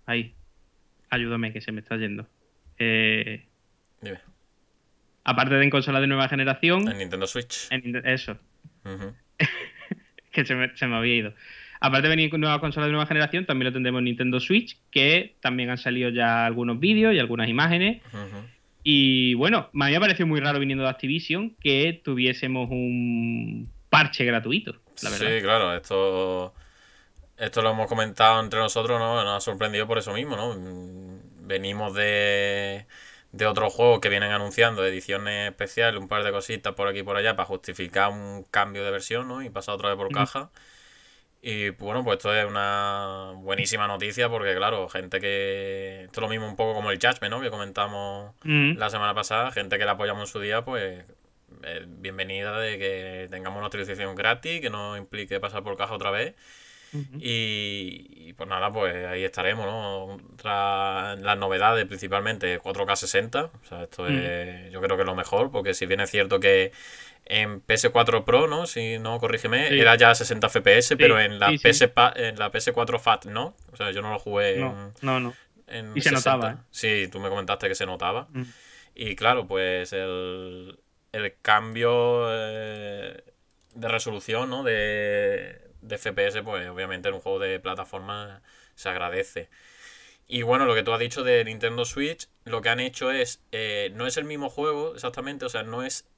[0.07, 0.33] Ahí.
[1.11, 2.27] Ayúdame, que se me está yendo.
[2.79, 3.45] Eh,
[5.23, 6.89] aparte de en consolas de nueva generación.
[6.89, 7.67] En Nintendo Switch.
[8.03, 8.37] eso.
[10.31, 11.33] que se me, se me, había ido.
[11.81, 14.79] Aparte de venir con nueva consola de nueva generación, también lo tendremos en Nintendo Switch,
[14.89, 18.01] que también han salido ya algunos vídeos y algunas imágenes.
[18.83, 25.09] Y bueno, me pareció muy raro viniendo de Activision que tuviésemos un parche gratuito, la
[25.09, 25.27] verdad.
[25.27, 26.53] Sí, claro, esto,
[27.37, 29.23] esto lo hemos comentado entre nosotros, ¿no?
[29.23, 30.55] Nos ha sorprendido por eso mismo, ¿no?
[31.41, 32.87] Venimos de,
[33.31, 37.03] de otros juegos que vienen anunciando ediciones especiales, un par de cositas por aquí y
[37.03, 39.41] por allá para justificar un cambio de versión, ¿no?
[39.41, 40.49] Y pasar otra vez por caja.
[41.43, 46.03] Y bueno, pues esto es una buenísima noticia porque, claro, gente que.
[46.05, 47.41] Esto es lo mismo un poco como el Judgment, ¿no?
[47.41, 48.77] Que comentamos mm.
[48.77, 49.51] la semana pasada.
[49.51, 51.03] Gente que la apoyamos en su día, pues.
[51.87, 56.35] bienvenida de que tengamos una utilización gratis, que no implique pasar por caja otra vez.
[57.19, 60.17] y, pues nada, pues ahí estaremos, ¿no?
[60.43, 63.45] las novedades principalmente 4K 60.
[63.45, 64.17] O sea, esto mm.
[64.17, 66.71] es, yo creo que es lo mejor, porque si bien es cierto que
[67.31, 68.67] en PS4 Pro, ¿no?
[68.67, 73.25] Si no, corrígeme, era ya 60 FPS, pero en la, PS en la PS4 FAT,
[73.27, 73.55] ¿no?
[73.71, 75.33] O sea, yo no lo jugué no, no, no.
[75.95, 76.55] y se notaba, ¿eh?
[76.71, 78.27] Sí, tú me comentaste que se notaba.
[78.31, 78.43] Mm.
[78.95, 80.77] Y claro, pues el,
[81.13, 83.23] el cambio eh,
[83.75, 84.63] de resolución, ¿no?
[84.63, 88.41] De, de FPS, pues obviamente en un juego de plataforma
[88.75, 89.49] se agradece.
[90.27, 93.41] Y bueno, lo que tú has dicho de Nintendo Switch, lo que han hecho es,
[93.53, 96.11] eh, no es el mismo juego exactamente, o sea, no es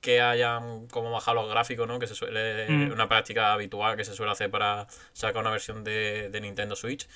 [0.00, 1.98] que hayan como bajado los gráficos, ¿no?
[1.98, 2.66] Que se suele.
[2.68, 2.92] Mm.
[2.92, 7.06] Una práctica habitual que se suele hacer para sacar una versión de, Nintendo Switch.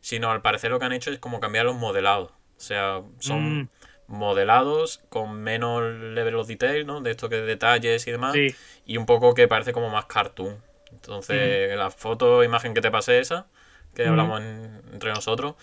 [0.00, 2.30] Sino al parecer lo que han hecho es como cambiar los modelados.
[2.30, 3.68] O sea, son mm.
[4.08, 7.00] modelados con menos level of detail, ¿no?
[7.00, 8.36] De esto que detalles y demás.
[8.84, 10.62] Y un poco que parece como más cartoon.
[10.92, 13.46] Entonces, la foto, imagen que te pasé esa,
[13.94, 15.54] que hablamos entre nosotros,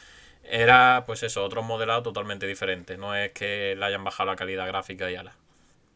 [0.43, 2.97] era pues eso, otro modelado totalmente diferente.
[2.97, 5.33] No es que le hayan bajado la calidad gráfica y ala.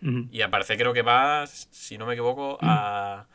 [0.01, 3.25] Y aparece creo que va, si no me equivoco, a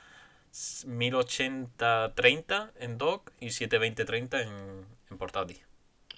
[0.52, 5.56] 1080-30 en dock y 720-30 en, en portátil.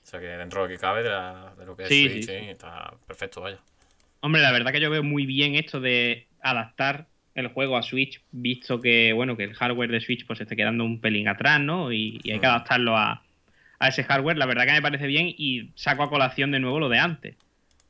[0.03, 3.41] O sea que dentro de lo que cabe de, lo que es Switch, está perfecto,
[3.41, 3.59] vaya.
[4.21, 8.21] Hombre, la verdad que yo veo muy bien esto de adaptar el juego a Switch,
[8.31, 11.91] visto que, bueno, que el hardware de Switch pues esté quedando un pelín atrás, ¿no?
[11.91, 13.23] Y, hay que adaptarlo a,
[13.79, 14.37] a, ese hardware.
[14.37, 17.37] La verdad que me parece bien y saco a colación de nuevo lo de antes.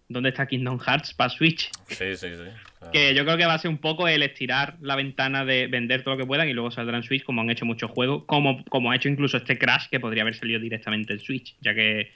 [0.09, 1.71] ¿Dónde está Kingdom Hearts para Switch?
[1.89, 2.91] Sí, sí, sí.
[2.93, 6.03] Que yo creo que va a ser un poco el estirar la ventana de vender
[6.03, 8.63] todo lo que puedan y luego saldrá en Switch, como han hecho muchos juegos, como,
[8.67, 12.13] como ha hecho incluso este Crash, que podría haber salido directamente en Switch, ya que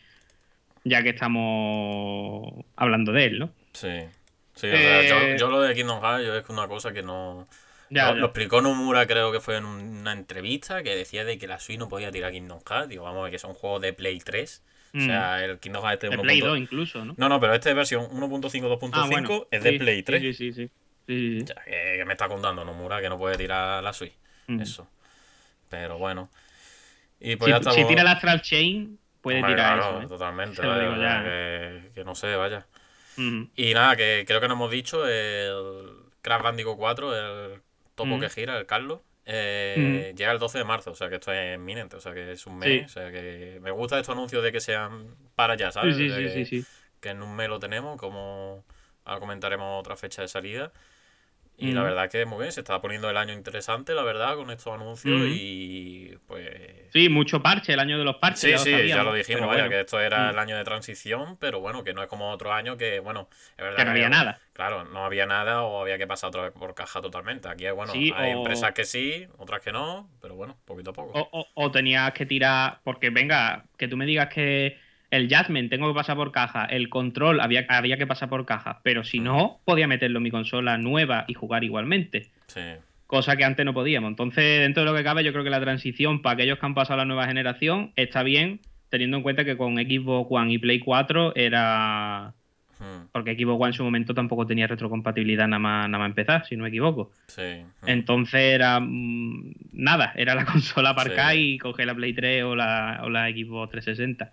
[0.85, 3.51] ya que estamos hablando de él, ¿no?
[3.73, 4.01] Sí.
[4.55, 7.47] Sí, o sea, eh, yo, lo de Kingdom Hearts es una cosa que no...
[7.91, 11.79] lo, explicó Nomura, creo que fue en una entrevista, que decía de que la Switch
[11.79, 12.89] no podía tirar Kingdom Hearts.
[12.89, 14.65] Digo, vamos, a ver, que es un juego de Play 3.
[14.95, 15.43] O sea, mm.
[15.45, 17.15] el Kingdom Hearts este de Play 2 incluso, ¿no?
[17.17, 20.21] No, no, pero este es versión 1.5, 2.5 es de Play 3.
[20.21, 20.71] Sí, sí, sí.
[21.07, 24.15] sí, que, me está contando Nomura que no puede tirar la Switch.
[24.47, 24.61] Mm.
[24.61, 24.89] Eso.
[25.69, 26.31] Pero bueno.
[27.21, 30.03] Y pues si, si tira la Astral Chain, puede tirar eso.
[30.03, 30.07] ¿eh?
[30.07, 30.63] Totalmente.
[31.95, 32.67] que, no sé, vaya.
[33.57, 35.91] Y nada, que creo que no hemos dicho, el
[36.23, 37.61] Crash Bandicoot 4, el
[37.95, 39.01] topo que gira, el Carlos,
[39.31, 42.33] eh, llega el 12 de marzo, o sea que esto es inminente, o sea que
[42.33, 45.71] es un mes, o sea que me gusta estos anuncios de que sean para allá,
[45.71, 45.97] ¿sabes?
[45.97, 46.65] Sí, sí, sí,
[46.99, 48.65] Que en un mes lo tenemos, como
[49.05, 50.73] ahora comentaremos otra fecha de salida.
[51.61, 54.51] Y la verdad que muy bien, se está poniendo el año interesante, la verdad, con
[54.53, 56.49] estos anuncios y pues...
[56.93, 58.63] Sí, mucho parche, el año de los parches.
[58.63, 61.83] Sí, sí, ya lo dijimos, vaya, que esto era el año de transición, pero bueno,
[61.83, 64.41] que no es como otro año que, bueno, es verdad que no había nada.
[64.53, 67.49] Claro, no había nada o había que pasar otra vez por caja totalmente.
[67.49, 71.29] Aquí, bueno, hay empresas que sí, otras que no, pero bueno, poquito a poco.
[71.33, 74.79] O, o tenías que tirar, porque venga, que tú me digas que
[75.11, 78.81] el Jasmine tengo que pasar por caja, el control había, había que pasar por caja,
[78.83, 82.27] pero si no, podía meterlo en mi consola nueva y jugar igualmente.
[82.47, 82.61] Sí.
[83.07, 84.11] Cosa que antes no podíamos.
[84.11, 86.75] Entonces, dentro de lo que cabe, yo creo que la transición para aquellos que han
[86.75, 90.59] pasado a la nueva generación está bien, teniendo en cuenta que con Xbox One y
[90.59, 92.35] Play 4 era.
[93.11, 96.57] Porque Xbox One en su momento tampoco tenía retrocompatibilidad nada más, nada más empezar, si
[96.57, 97.11] no me equivoco.
[97.27, 97.65] Sí.
[97.87, 103.01] Entonces era mm, nada, era la consola para y coger la Play 3 o la,
[103.03, 104.31] o la Xbox 360.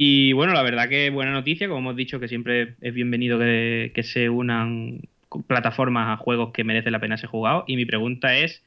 [0.00, 4.00] Y bueno, la verdad que buena noticia, como hemos dicho, que siempre es bienvenido que,
[4.04, 5.00] se unan
[5.48, 7.64] plataformas a juegos que merece la pena ser jugado.
[7.66, 8.62] Y mi pregunta es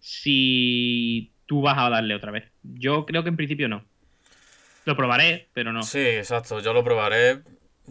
[0.00, 2.44] si tú vas a darle otra vez.
[2.62, 3.86] Yo creo que en principio no.
[4.84, 5.82] Lo probaré, pero no.
[5.82, 6.60] Sí, exacto.
[6.60, 7.38] Yo lo probaré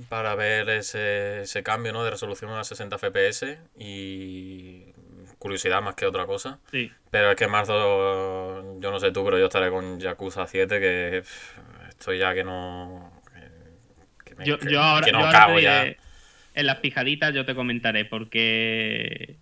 [0.08, 2.04] para ver ese, ese cambio ¿no?
[2.04, 4.94] de resolución a 60 FPS y
[5.40, 6.60] curiosidad más que otra cosa.
[6.72, 6.92] Sí.
[7.10, 10.80] Pero es que en marzo, yo no sé tú, pero yo estaré con Yakuza 7
[10.80, 11.24] que
[11.98, 13.12] estoy ya que no.
[14.43, 15.96] yo, ahora, no cago ya.
[16.54, 19.36] En las pijaditas yo te comentaré, porque.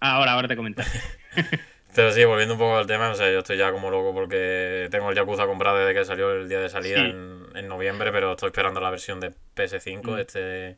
[0.00, 0.88] Ahora, ahora te comentaré.
[1.94, 4.88] Pero sí, volviendo un poco al tema, o sea, yo estoy ya como loco porque
[4.90, 8.48] tengo el Yakuza comprado desde que salió el día de salida en, noviembre, pero estoy
[8.48, 10.18] esperando la versión de PS5, mm.
[10.18, 10.76] este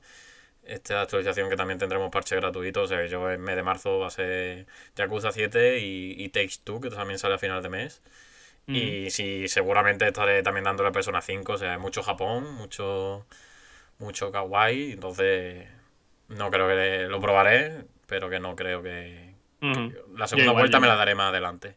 [0.64, 4.06] esta actualización que también tendremos parche gratuito, o sea, yo en mes de marzo va
[4.06, 4.66] a ser
[4.96, 8.02] Yakuza 7 y, y Takes 2, que también sale a final de mes.
[8.66, 11.52] Y sí, seguramente estaré también dando la Persona 5.
[11.52, 13.26] O sea, mucho Japón, mucho,
[13.98, 14.92] mucho kawaii.
[14.92, 15.68] Entonces,
[16.28, 19.34] no creo que lo probaré, pero que no creo que.
[20.16, 21.76] la segunda vuelta me la daré más adelante.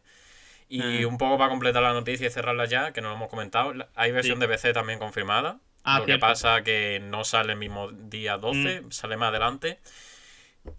[0.68, 3.72] Y un poco para completar la noticia y cerrarla ya, que no lo hemos comentado,
[3.94, 5.60] hay versión de PC también confirmada.
[5.84, 8.90] Ah, lo que pasa que no sale el mismo día 12, mm.
[8.90, 9.78] sale más adelante.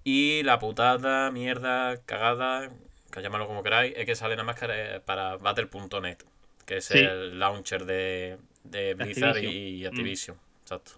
[0.03, 2.69] Y la putada, mierda, cagada,
[3.11, 4.59] que llamarlo como queráis, es que sale nada más
[5.05, 6.17] para Battle.net,
[6.65, 9.87] que es el launcher de, de Blizzard y mm.
[9.87, 10.37] Activision.
[10.61, 10.93] Exacto.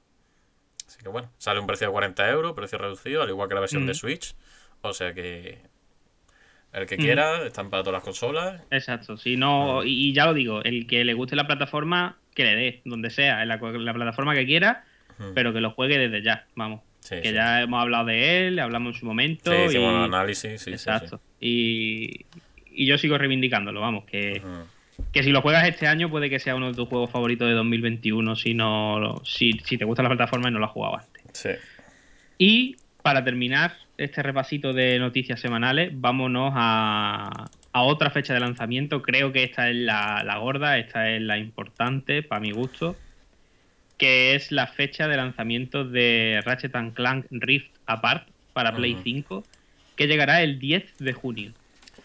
[0.87, 3.61] Así que bueno, sale un precio de 40 euros, precio reducido, al igual que la
[3.61, 3.95] versión de mm.
[3.95, 4.35] Switch.
[4.81, 5.59] O sea que
[6.73, 6.99] el que mm.
[6.99, 8.61] quiera, están para todas las consolas.
[8.71, 12.55] Exacto, si no, y, ya lo digo, el que le guste la plataforma, que le
[12.55, 14.85] dé, donde sea, en la, la plataforma que quiera,
[15.35, 18.99] pero que lo juegue desde ya, vamos que ya hemos hablado de él, hablamos en
[18.99, 19.51] su momento.
[19.51, 20.71] Sí, hicimos un análisis, sí.
[20.71, 21.21] Exacto.
[21.39, 22.25] Y,
[22.71, 24.41] y, yo sigo reivindicándolo, vamos, que,
[25.11, 27.53] que si lo juegas este año puede que sea uno de tus juegos favoritos de
[27.53, 31.23] 2021 si, no, si, si te gusta la plataforma y no lo has jugado antes.
[31.33, 31.49] Sí.
[32.37, 39.01] Y para terminar este repasito de noticias semanales, vámonos a, a otra fecha de lanzamiento.
[39.01, 42.95] Creo que esta es la, la gorda, esta es la importante para mi gusto
[43.99, 49.43] que es la fecha de lanzamiento de Ratchet Clank Rift Apart para Play 5,
[49.95, 51.51] que llegará el 10 de junio.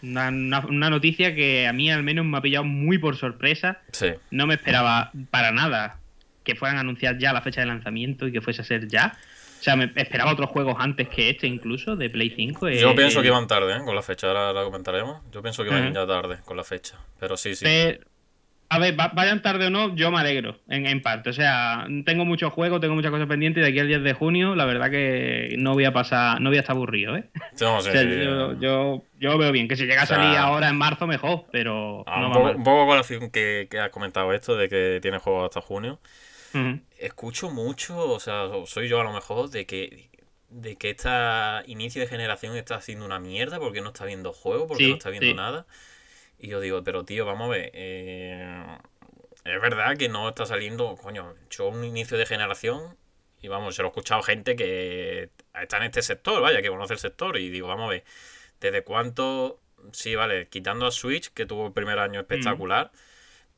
[0.03, 3.79] Una, una- una noticia que a mí al menos me ha pillado muy por sorpresa.
[3.91, 4.07] Sí.
[4.29, 5.97] No me esperaba para nada
[6.43, 9.17] que fueran a anunciar ya la fecha de lanzamiento y que fuese a ser ya.
[9.59, 12.69] O sea, me esperaba otros juegos antes que este incluso, de Play 5.
[12.69, 13.79] Yo eh, pienso que iban tarde, ¿eh?
[13.83, 15.21] Con la fecha, ahora la comentaremos.
[15.31, 16.97] Yo pienso que iban ya tarde con la fecha.
[17.19, 17.65] Pero sí, sí.
[18.69, 21.29] A ver, va- vayan tarde o no, yo me alegro, en, en parte.
[21.29, 24.13] O sea, tengo muchos juegos, tengo muchas cosas pendientes y de aquí al 10 de
[24.13, 27.25] junio, la verdad que no voy a pasar, no voy a estar aburrido, ¿eh?
[27.61, 28.09] No, sí, O sea, sí.
[28.59, 29.67] yo, yo, veo bien.
[29.67, 32.33] Que si llega a O sea, salir ahora en marzo, mejor, pero Ah, no un,
[32.33, 35.99] poco, un poco que, que has comentado esto de que tiene juegos hasta junio.
[36.99, 40.09] Escucho mucho, o sea, soy yo a lo mejor, de que
[40.49, 41.09] de que este
[41.67, 44.93] inicio de generación está haciendo una mierda porque no está viendo juego, porque Sí, no
[44.95, 45.65] está viendo nada.
[46.45, 47.71] Y yo digo, pero tío, vamos a ver.
[47.73, 48.77] eh,
[49.45, 52.95] es verdad que no está saliendo, coño, yo un inicio de generación
[53.41, 55.29] y vamos, se lo he escuchado gente que
[55.59, 58.03] está en este sector, vaya, que conoce el sector y digo, vamos a ver,
[58.61, 59.59] ¿desde cuánto?
[59.91, 62.91] Sí, vale, quitando a Switch, que tuvo el primer año espectacular,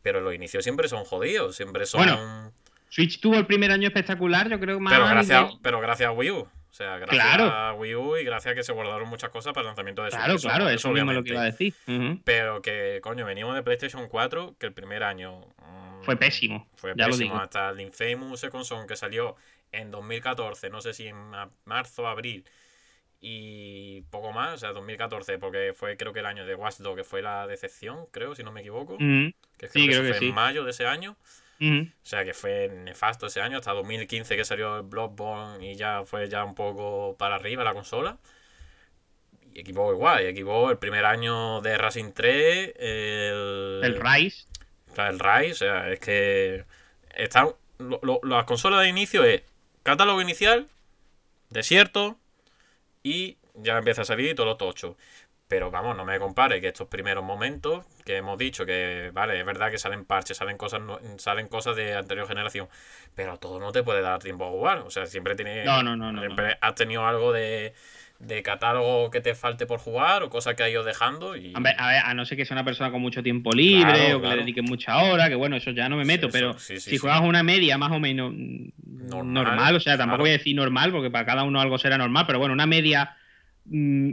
[0.01, 2.05] pero los inicios siempre son jodidos, siempre son...
[2.05, 2.53] Bueno,
[2.87, 4.93] Switch tuvo el primer año espectacular, yo creo más.
[4.93, 6.47] Pero gracias, pero gracias a Wii U.
[6.77, 7.45] O sea, gracias Claro.
[7.45, 10.11] a Wii U y gracias a que se guardaron muchas cosas para el lanzamiento de
[10.11, 10.23] Switch.
[10.23, 11.27] Claro, claro, eso mismo es lo obviamente.
[11.29, 12.21] que iba a decir.
[12.23, 15.39] Pero que, coño, venimos de PlayStation 4, que el primer año...
[15.57, 17.33] mm, Fue pésimo, Fue ya lo pésimo.
[17.33, 17.43] digo.
[17.43, 19.35] Hasta el Infamous Second Son, que salió
[19.71, 22.45] en 2014, no sé si en ma- marzo, abril,
[23.19, 26.97] y poco más, o sea, 2014, porque fue creo que el año de Watch Dogs,
[26.97, 28.97] que fue la decepción, creo, si no me equivoco.
[28.99, 30.27] Que creo sí, que creo que fue sí.
[30.29, 31.17] en mayo de ese año.
[32.03, 36.03] O sea que fue nefasto ese año, hasta 2015 que salió el Bloodborne y ya
[36.05, 38.17] fue ya un poco para arriba la consola.
[39.53, 44.45] Y Equipo igual, y Equipo el primer año de Racing 3, el, El Rise.
[44.91, 46.65] o sea, el Rise, o sea, es que
[47.15, 47.49] están
[47.79, 49.41] lo- lo- las consolas de inicio es
[49.83, 50.67] catálogo inicial,
[51.49, 52.17] desierto
[53.03, 54.95] y ya empieza a salir todo lo tocho.
[55.49, 59.45] Pero vamos, no me compare que estos primeros momentos que hemos dicho que, vale, es
[59.45, 60.81] verdad que salen parches, salen cosas
[61.17, 62.67] salen cosas de anterior generación,
[63.15, 64.79] pero todo no te puede dar tiempo a jugar.
[64.79, 65.63] O sea, siempre tiene.
[65.63, 67.73] No, no, no, no, Siempre has tenido algo de,
[68.19, 71.37] de catálogo que te falte por jugar o cosas que has ido dejando.
[71.37, 73.51] Y, A ver, a ver, a no ser que sea una persona con mucho tiempo
[73.53, 74.35] libre Claro, o que claro.
[74.35, 76.79] le dedique mucha hora, que bueno, eso ya no me meto, Sí, pero eso, sí,
[76.81, 78.67] sí, si juegas una media más o menos mm,
[79.07, 80.23] Normal, normal, o sea, tampoco claro.
[80.23, 83.15] voy a decir normal, porque para cada uno algo será normal, pero bueno, una media
[83.65, 84.11] mm,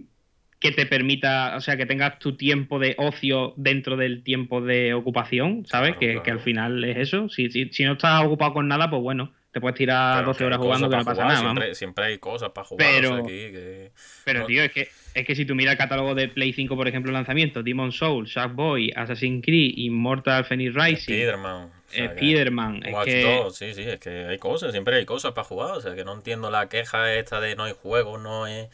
[0.65, 4.95] que te permita, o sea, que tengas tu tiempo de ocio dentro del tiempo de
[4.95, 5.91] ocupación, ¿sabes?
[5.91, 6.23] Claro, que, claro.
[6.23, 7.29] que al final es eso.
[7.29, 10.39] Si, si, si no estás ocupado con nada, pues bueno, te puedes tirar Pero 12
[10.39, 11.77] que horas jugando que no pasa jugar, nada, vamos.
[11.77, 12.89] Siempre, hay cosas para jugar.
[12.91, 13.91] Pero- o sea, aquí que-
[14.25, 16.75] Pero, No- tío, es que, es que si tú miras el catálogo de Play 5,
[16.77, 21.69] por ejemplo, lanzamiento, Demon Soul, Sackboy, Assassin's Creed, Immortal Phoenix Rising, Spider-Man.
[21.93, 23.43] Spider-Man, es Watch que...
[23.53, 25.73] Sí, sí, es que hay cosas, siempre hay cosas para jugar.
[25.77, 28.69] O sea, que no entiendo la queja esta de no hay juegos, no hay.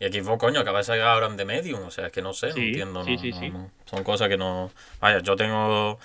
[0.00, 1.82] Y aquí fue, coño, acaba de salir ahora The Medium.
[1.84, 3.04] O sea, es que no sé, no entiendo.
[3.04, 3.50] sí, no- sí, no- sí.
[3.50, 3.70] no.
[3.86, 4.70] Son cosas que no.
[5.00, 5.98] Vaya, yo tengo.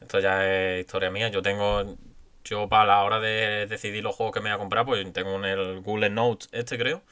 [0.00, 1.28] Esto ya es historia mía.
[1.28, 1.96] Yo tengo.
[2.44, 5.36] Yo para la hora de decidir los juegos que me voy a comprar, pues tengo
[5.36, 7.02] en el Google Notes este, creo.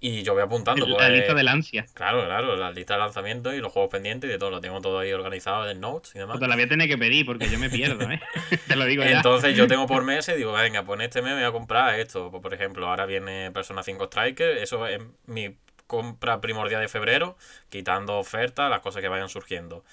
[0.00, 0.86] Y yo voy apuntando.
[0.86, 1.86] la pues, lista del ansia.
[1.94, 4.80] Claro, claro, la lista de lanzamientos y los juegos pendientes y de todo, lo tengo
[4.80, 6.34] todo ahí organizado en notes y demás.
[6.34, 8.20] Pues te la voy a tener que pedir porque yo me pierdo, ¿eh?
[8.68, 9.16] te lo digo ya.
[9.16, 11.52] Entonces yo tengo por meses y digo, venga, pues en este mes me voy a
[11.52, 12.30] comprar esto.
[12.30, 17.36] Pues, por ejemplo, ahora viene Persona 5 Striker, eso es mi compra primordial de febrero,
[17.68, 19.84] quitando ofertas, las cosas que vayan surgiendo.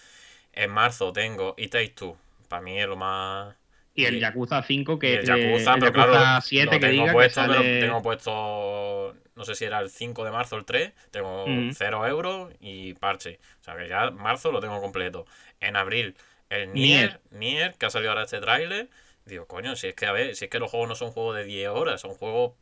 [0.54, 3.56] En marzo tengo It Takes Two, para mí es lo más...
[3.95, 6.80] y el Yakuza 5, y que el Yakuza, el pero Yakuza claro, 7 lo que
[6.80, 7.80] tengo diga puesto, que pero sale...
[7.82, 11.74] tengo puesto, no sé si era el 5 de marzo o el 3, tengo Ujú.
[11.74, 13.39] 0 euros y parche.
[13.62, 15.26] O sea que ya marzo lo tengo completo.
[15.60, 16.16] En abril,
[16.50, 17.10] el Nier.
[17.10, 18.89] Nier, Nier, que ha salido ahora este tráiler,
[19.26, 21.36] digo, coño, si es que a ver, si es que los juegos no son juegos
[21.36, 22.54] de 10 horas, son juegos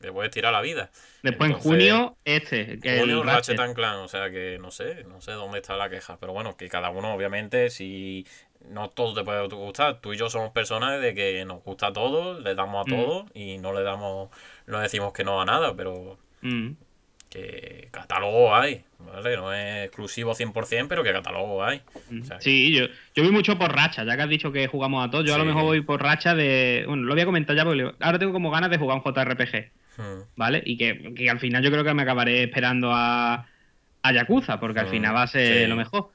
[0.00, 0.90] que puedes tirar la vida.
[1.22, 3.60] Después Entonces, en junio, este, que Junio, el Ratchet Ratchet.
[3.60, 6.56] and Clank, o sea que no sé, no sé dónde está la queja, pero bueno,
[6.56, 8.26] que cada uno obviamente si
[8.60, 12.38] no todo te puede gustar, tú y yo somos personas de que nos gusta todo,
[12.40, 12.90] le damos a Mm.
[12.90, 14.30] todo y no le damos,
[14.66, 16.70] no decimos que no a nada, pero Mm.
[17.30, 19.36] que catálogo hay, ¿vale?
[19.36, 21.82] No es exclusivo 100%, pero que catálogo hay.
[22.20, 25.06] O sea, Sí, yo, yo voy mucho por racha, ya que has dicho que jugamos
[25.06, 26.84] a todos, yo a lo mejor voy por racha de...
[26.86, 29.70] Bueno, lo voy a comentar ya porque ahora tengo como ganas de jugar un JRPG,
[29.98, 30.62] hmm, ¿vale?
[30.64, 33.46] Y que, que al final yo creo que me acabaré esperando a,
[34.02, 35.66] a Yakuza, porque al Mm, final va a ser sí.
[35.68, 36.08] lo mejor.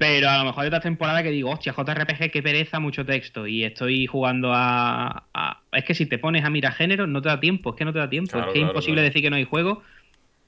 [0.00, 3.46] Pero a lo mejor hay otras temporadas que digo, hostia, JRPG, qué pereza, mucho texto.
[3.46, 7.28] Y estoy jugando a, a- Es que si te pones a mirar género, no te
[7.28, 8.32] da tiempo, es que no te da tiempo.
[8.32, 9.08] Claro, es que es imposible claro.
[9.10, 9.82] decir que no hay juego.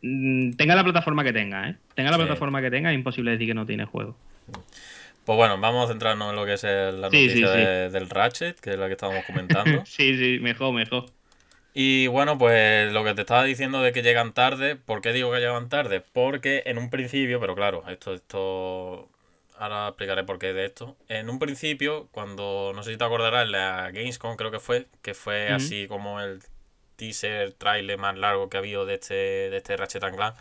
[0.02, 1.76] Mm, Tenga la plataforma que tenga, ¿eh?
[1.94, 2.24] Tenga la Sí.
[2.24, 4.16] plataforma que tenga, es imposible decir que no tiene juego.
[5.24, 7.58] Pues bueno, vamos a centrarnos en lo que es el- la Sí, noticia sí, sí.
[7.58, 9.82] de- del Ratchet, que es la que estábamos comentando.
[9.86, 11.06] Sí, sí, mejor, mejor.
[11.74, 15.32] Y bueno, pues lo que te estaba diciendo de que llegan tarde, ¿por qué digo
[15.32, 16.02] que llegan tarde?
[16.12, 19.08] Porque en un principio, pero claro, esto, esto,
[19.62, 20.96] ahora explicaré por qué de esto.
[21.08, 25.14] En un principio, cuando, no sé si te acordarás, la Gamescom creo que fue, que
[25.14, 26.42] fue así como el
[26.96, 30.36] teaser, trailer más largo que ha habido de este, de este Ratchet Clank,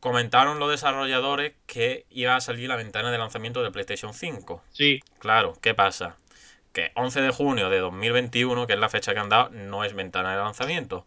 [0.00, 4.62] comentaron los desarrolladores que iba a salir la ventana de lanzamiento de PlayStation 5.
[4.72, 5.00] Sí.
[5.18, 6.16] Claro, ¿qué pasa?
[6.72, 9.94] Que 11 de junio de 2021, que es la fecha que han dado, no es
[9.94, 11.06] ventana de lanzamiento.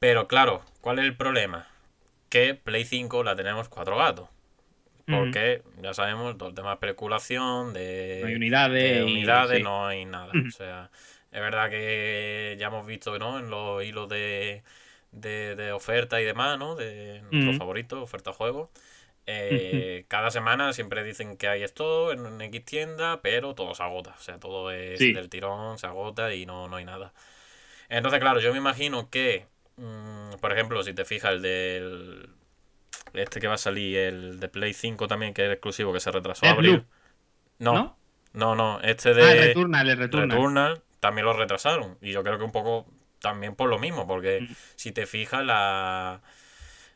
[0.00, 1.68] Pero claro, ¿cuál es el problema?
[2.28, 4.28] Que Play 5 la tenemos cuatro gatos.
[5.06, 9.86] Porque ya sabemos, todo el tema de especulación, de, no hay unidades, de unidades no
[9.86, 10.32] hay nada.
[10.46, 10.90] O sea,
[11.30, 13.38] es verdad que ya hemos visto ¿no?
[13.38, 14.62] en los hilos de,
[15.12, 16.76] de, oferta y demás, ¿no?
[16.76, 18.70] De nuestro favorito, oferta juego.
[19.26, 24.14] Eh, cada semana siempre dicen que hay esto en, X tienda, pero todo se agota.
[24.18, 27.12] O sea, todo es del tirón, se agota y no, no hay nada.
[27.88, 29.46] Entonces, claro, yo me imagino que,
[29.76, 32.28] mm, por ejemplo, si te fijas el del...
[33.14, 36.10] Este que va a salir, el de Play 5 también, que es exclusivo, que se
[36.10, 36.84] retrasó a abril.
[37.58, 37.96] No,
[38.32, 39.22] no, no, este de...
[39.22, 40.30] Ah, Returnal, el Returnal.
[40.30, 41.98] Returnal también lo retrasaron.
[42.00, 42.86] Y yo creo que un poco
[43.20, 44.54] también por lo mismo, porque mm.
[44.76, 46.22] si te fijas, la,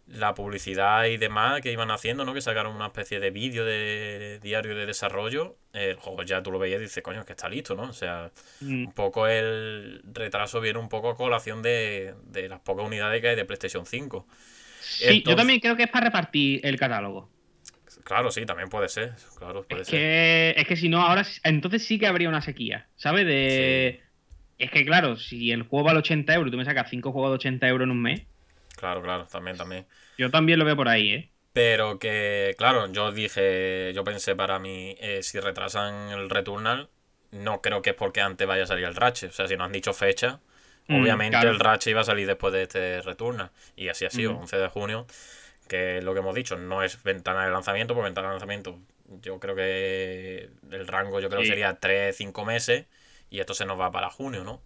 [0.06, 2.32] la publicidad y demás que iban haciendo, ¿no?
[2.32, 6.58] Que sacaron una especie de vídeo de, diario de desarrollo, el juego ya tú lo
[6.58, 7.84] veías y dices, coño, es que está listo, ¿no?
[7.84, 8.86] O sea, mm.
[8.86, 13.28] un poco el retraso viene un poco a colación de, de las pocas unidades que
[13.28, 14.26] hay de PlayStation 5.
[14.87, 17.30] Sí, yo también creo que es para repartir el catálogo.
[18.05, 19.14] Claro, sí, también puede ser.
[19.39, 19.99] Claro, puede es, ser.
[19.99, 23.26] Que, es que si no, ahora entonces sí que habría una sequía, ¿sabes?
[23.26, 24.01] De.
[24.59, 27.30] Es que claro, si el juego vale 80 euros y tú me sacas 5 juegos
[27.32, 28.22] de 80 euros en un mes.
[28.76, 29.87] Claro, claro, también, también.
[30.16, 31.30] Yo también lo veo por ahí, ¿eh?
[31.53, 36.91] Pero que, claro, yo dije, yo pensé para mí, eh, si retrasan el Returnal,
[37.32, 39.30] no creo que es porque antes vaya a salir el Ratchet.
[39.30, 40.41] O sea, si no han dicho fecha,
[40.89, 43.51] mm, obviamente el Ratchet iba a salir después de este Returnal.
[43.76, 45.07] Y así ha sido, 11 de junio,
[45.68, 48.78] que lo que hemos dicho, no es ventana de lanzamiento, porque ventana de lanzamiento,
[49.22, 52.87] yo creo que el rango yo creo que sería 3-5 meses
[53.30, 54.62] y esto se nos va para junio, ¿no?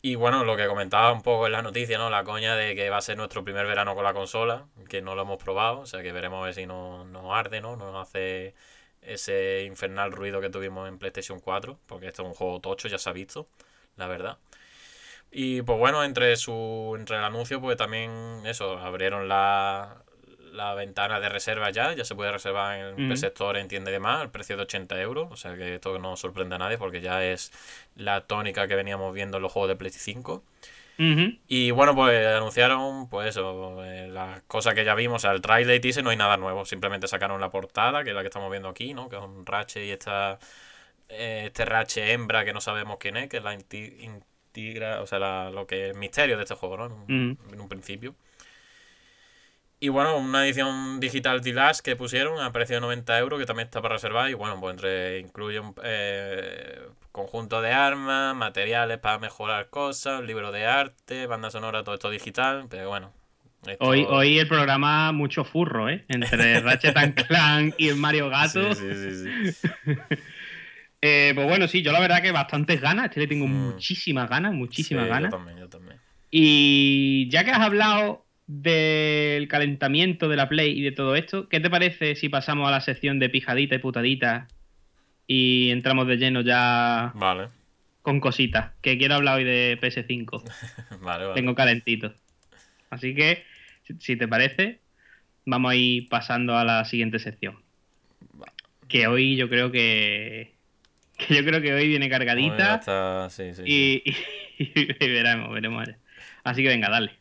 [0.00, 2.08] Y bueno, lo que comentaba un poco en la noticia, ¿no?
[2.08, 5.16] La coña de que va a ser nuestro primer verano con la consola, que no
[5.16, 7.76] lo hemos probado, o sea que veremos a ver si nos no arde, ¿no?
[7.76, 8.54] Nos hace
[9.02, 12.98] ese infernal ruido que tuvimos en PlayStation 4, porque esto es un juego tocho, ya
[12.98, 13.48] se ha visto,
[13.96, 14.38] la verdad.
[15.30, 20.02] Y pues bueno, entre su entre el anuncio, pues también eso, abrieron la,
[20.52, 24.00] la ventana de reserva ya, ya se puede reservar en el sector en tienda de
[24.00, 27.00] más, el precio de 80 euros, o sea que esto no sorprende a nadie porque
[27.00, 27.52] ya es
[27.94, 30.42] la tónica que veníamos viendo en los juegos de PlayStation 5.
[31.46, 35.80] Y bueno, pues anunciaron, pues eso, eh, las cosas que ya vimos, el trailer y
[35.80, 38.68] teaser no hay nada nuevo, simplemente sacaron la portada, que es la que estamos viendo
[38.68, 39.08] aquí, ¿no?
[39.08, 40.40] Que es un Ratchet y esta,
[41.08, 43.54] eh, este Ratchet hembra que no sabemos quién es, que es la
[44.48, 47.04] integra, o sea, lo que es misterio de este juego, ¿no?
[47.08, 48.14] en un principio.
[49.80, 53.46] Y bueno, una edición digital de Last que pusieron a precio de 90 euros, que
[53.46, 54.28] también está para reservar.
[54.28, 56.80] Y bueno, pues entre incluye un eh,
[57.12, 62.66] conjunto de armas, materiales para mejorar cosas, libro de arte, banda sonora, todo esto digital.
[62.68, 63.12] Pero bueno.
[63.78, 66.04] Hoy, hoy el programa mucho furro, ¿eh?
[66.08, 68.74] Entre Ratchet and Clank y el Mario Gato.
[68.74, 69.58] Sí, sí, sí.
[71.00, 73.06] Eh, pues bueno, sí, yo la verdad que bastantes ganas.
[73.06, 73.72] Este le tengo mm.
[73.72, 75.30] muchísimas ganas, muchísimas ganas.
[75.30, 75.98] Yo también, yo también.
[76.30, 81.60] Y ya que has hablado del calentamiento de la Play y de todo esto, ¿qué
[81.60, 84.48] te parece si pasamos a la sección de pijadita y putadita
[85.26, 87.48] y entramos de lleno ya vale.
[88.02, 88.72] con cositas?
[88.80, 90.42] Que quiero hablar hoy de PS5.
[91.00, 91.34] vale, vale.
[91.34, 92.12] Tengo calentito.
[92.90, 93.44] Así que,
[93.98, 94.80] si te parece,
[95.44, 97.58] vamos a ir pasando a la siguiente sección.
[98.88, 100.54] Que hoy yo creo que,
[101.18, 103.28] que yo creo que hoy viene cargadita.
[103.28, 104.02] Sí, sí, y,
[104.58, 105.88] y, veremos, veremos.
[106.44, 107.12] Así que venga, dale.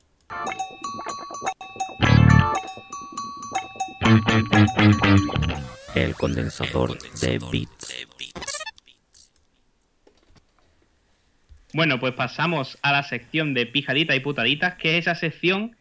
[5.96, 8.08] El condensador de bits.
[11.74, 15.77] Bueno, pues pasamos a la sección de pijaditas y putaditas, que es esa sección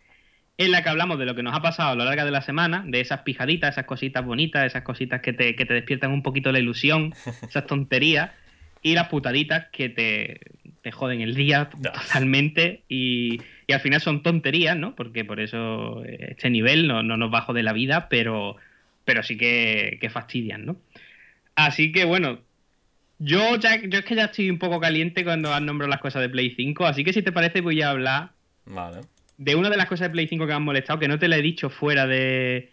[0.59, 2.41] en la que hablamos de lo que nos ha pasado a lo largo de la
[2.41, 6.23] semana, de esas pijaditas, esas cositas bonitas, esas cositas que te, que te despiertan un
[6.23, 7.15] poquito la ilusión,
[7.49, 8.31] esas tonterías,
[8.83, 10.41] y las putaditas que te,
[10.83, 14.95] te joden el día totalmente y, y, al final son tonterías, ¿no?
[14.95, 18.57] Porque por eso este nivel no, no nos bajo de la vida, pero,
[19.05, 20.77] pero sí que, que, fastidian, ¿no?
[21.55, 22.39] Así que bueno,
[23.19, 26.23] yo, ya, yo es que ya estoy un poco caliente cuando has nombrado las cosas
[26.23, 28.31] de Play 5, así que si te parece voy a hablar
[29.39, 31.28] de una de las cosas de Play 5 que me han molestado, que no te
[31.28, 32.70] la he dicho fuera de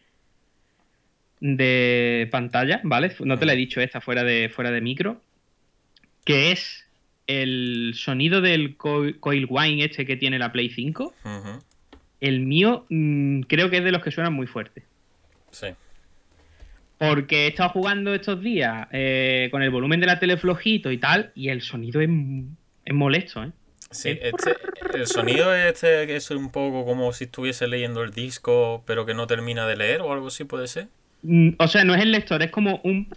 [1.40, 3.12] de pantalla, ¿vale?
[3.20, 5.22] No te la he dicho esta fuera de, fuera de micro,
[6.24, 6.86] que es
[7.28, 11.64] el sonido del co- coil wine este que tiene la Play 5, Ujú.
[12.22, 14.84] el mío mm, creo que es de los que suenan muy fuerte.
[15.52, 15.68] Sí.
[16.98, 20.98] Porque he estado jugando estos días eh, con el volumen de la tele flojito y
[20.98, 22.10] tal, y el sonido es,
[22.86, 23.52] es molesto, ¿eh?
[23.94, 24.56] Sí, Eh, este,
[24.94, 29.28] el sonido este es un poco como si estuviese leyendo el disco, pero que no
[29.28, 30.88] termina de leer o algo así puede ser.
[31.22, 33.08] Mm, O sea, no es el lector, es como un...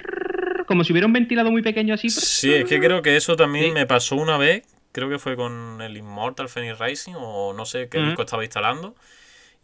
[0.67, 2.11] Como si hubiera un ventilador muy pequeño así.
[2.11, 3.73] Sí, es que creo que eso también Sí.
[3.73, 7.89] me pasó una vez, creo que fue con el Immortal Phoenix Rising o no sé
[7.89, 8.95] qué disco estaba instalando.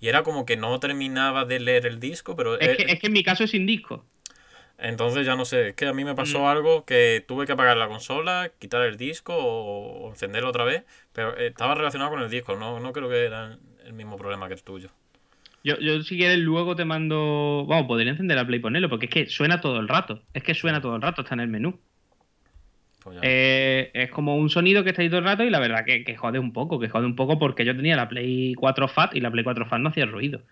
[0.00, 3.00] Y era como que no terminaba de leer el disco, pero Es eh, que, es
[3.00, 4.04] que en mi caso es sin disco.
[4.82, 6.46] Entonces ya no sé, es que a mí me pasó Mm.
[6.46, 10.84] algo que tuve que apagar la consola, quitar el disco o, o encenderlo otra vez,
[11.12, 14.48] pero eh, estaba relacionado con el disco, no, no creo que era el mismo problema
[14.48, 14.90] que el tuyo.
[15.64, 17.64] Yo, yo si quieres luego te mando...
[17.68, 20.22] Vamos, podría encender la Play y ponerlo, porque es que suena todo el rato.
[20.34, 21.80] Es que suena todo el rato, está en el menú.
[22.98, 23.18] Pues.
[23.22, 26.04] Eh, es como un sonido que está ahí todo el rato y la verdad que,
[26.04, 29.14] que jode un poco, que jode un poco porque yo tenía la Play 4 Fat
[29.16, 30.42] y la Play 4 Fat no hacía ruido.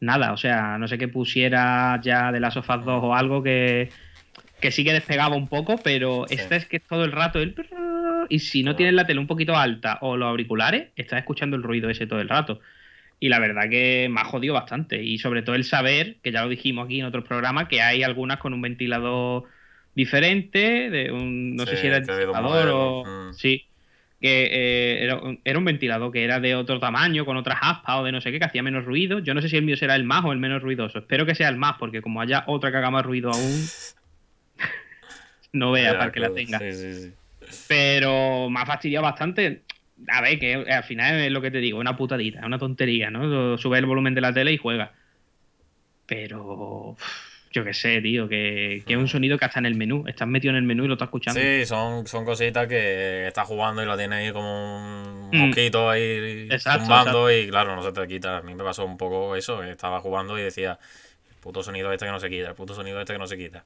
[0.00, 3.90] Nada, o sea, no sé qué pusiera ya de las Us 2 o algo que,
[4.60, 6.36] que sí que despegaba un poco, pero Sí.
[6.36, 7.54] esta es que es todo el rato el...
[8.28, 11.62] Y si no tienes la tele un poquito alta o los auriculares, estás escuchando el
[11.62, 12.60] ruido ese todo el rato.
[13.18, 15.02] Y la verdad que me ha jodido bastante.
[15.02, 18.02] Y sobre todo el saber, que ya lo dijimos aquí en otros programas, que hay
[18.02, 19.44] algunas con un ventilador
[19.94, 23.04] diferente, de un, no sé si era habido disipador o...
[23.04, 23.34] mm.
[23.34, 23.66] Sí,
[24.20, 27.96] que eh, era, un- era un ventilador que era de otro tamaño, con otras aspas
[28.00, 29.18] o de no sé qué, que hacía menos ruido.
[29.20, 30.98] Yo no sé si el mío será el más o el menos ruidoso.
[30.98, 33.70] Espero que sea el más, porque como haya otra que haga más ruido aún,
[35.52, 36.58] no vea para que la tenga.
[36.58, 37.12] sí, sí, sí.
[37.66, 39.62] Pero me ha fastidiado bastante.
[40.08, 43.58] A ver, que al final es lo que te digo, una putadita, una tontería, ¿no?
[43.58, 44.92] Sube el volumen de la tele y juega.
[46.06, 46.96] Pero
[47.52, 50.04] yo qué sé, tío, que, que es un sonido que está en el menú.
[50.06, 51.40] Estás metido en el menú y lo estás escuchando.
[51.40, 55.46] Sí, son, son cositas que estás jugando y lo tienes ahí como un Mm.
[55.46, 58.38] mosquito ahí Exacto, zumbando y claro, no se te quita.
[58.38, 60.78] A mí me pasó un poco eso, estaba jugando y decía,
[61.28, 63.36] el puto sonido este que no se quita, el puto sonido este que no se
[63.36, 63.64] quita.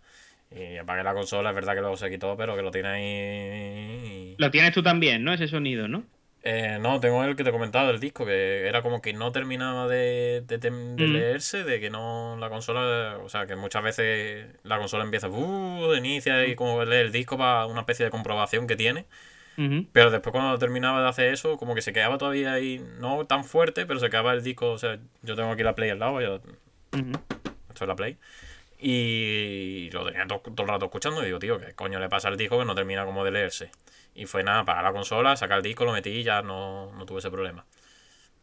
[0.50, 4.34] Y apagué la consola, es verdad que luego se quitó, pero que lo tiene ahí...
[4.38, 5.32] Lo tienes tú también, ¿no?
[5.32, 6.04] Ese sonido, ¿no?
[6.46, 9.32] Eh, no, tengo el que te he comentado del disco, que era como que no
[9.32, 11.12] terminaba de, de de Mm.
[11.12, 15.94] leerse, de que no la consola, o sea, que muchas veces la consola empieza, uh,
[15.94, 19.06] inicia y como lee el disco para una especie de comprobación que tiene,
[19.92, 23.44] pero después cuando terminaba de hacer eso, como que se quedaba todavía ahí, no tan
[23.44, 26.20] fuerte, pero se quedaba el disco, o sea, yo tengo aquí la Play al lado,
[26.20, 26.40] yo,
[27.70, 28.18] esto es la Play,
[28.78, 32.28] y lo tenía to- todo, el rato escuchando y digo, tío, ¿qué coño le pasa
[32.28, 33.70] al disco que no termina como de leerse?
[34.14, 37.04] Y fue nada, apagar la consola, sacar el disco, lo metí y ya no, no
[37.06, 37.64] tuve ese problema.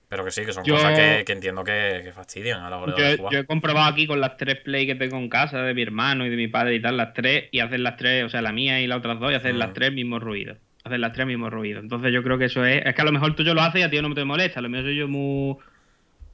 [0.09, 2.78] Pero que sí, que son Yo- cosas que, que entiendo que, que fastidian a la
[2.78, 3.32] hora de jugar.
[3.34, 6.26] yo he comprobado aquí con las tres Play que tengo en casa, de mi hermano
[6.26, 8.51] y de mi padre y tal, las tres, y hacen las tres, o sea, la
[8.51, 9.59] mía y las otras dos, y hacen Mm.
[9.59, 10.57] las tres mismos ruidos.
[10.84, 11.82] Hacen las tres mismos ruidos.
[11.84, 12.86] Entonces yo creo que eso es.
[12.86, 14.59] Es que a lo mejor tú yo lo haces y a ti no te molesta.
[14.59, 15.55] A lo mejor soy yo muy.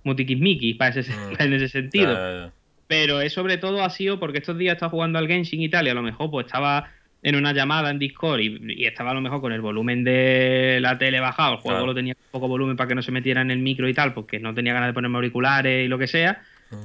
[0.03, 1.33] muy tiquismiquis para ese, Mm.
[1.39, 2.51] en ese sentido.
[2.87, 5.85] Pero es sobre todo ha sido porque estos días estaba jugando al Genshin y tal,
[5.85, 6.89] y a lo mejor pues estaba
[7.27, 10.79] en una llamada en Discord y, y estaba a lo mejor con el volumen de
[10.81, 11.85] la tele bajado, el juego Claro.
[11.87, 14.13] lo tenía con poco volumen para que no se metiera en el micro y tal,
[14.13, 16.41] porque no tenía ganas de ponerme auriculares y lo que sea.
[16.71, 16.75] Mm.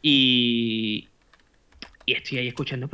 [0.00, 1.08] Y,
[2.06, 2.88] y estoy ahí escuchando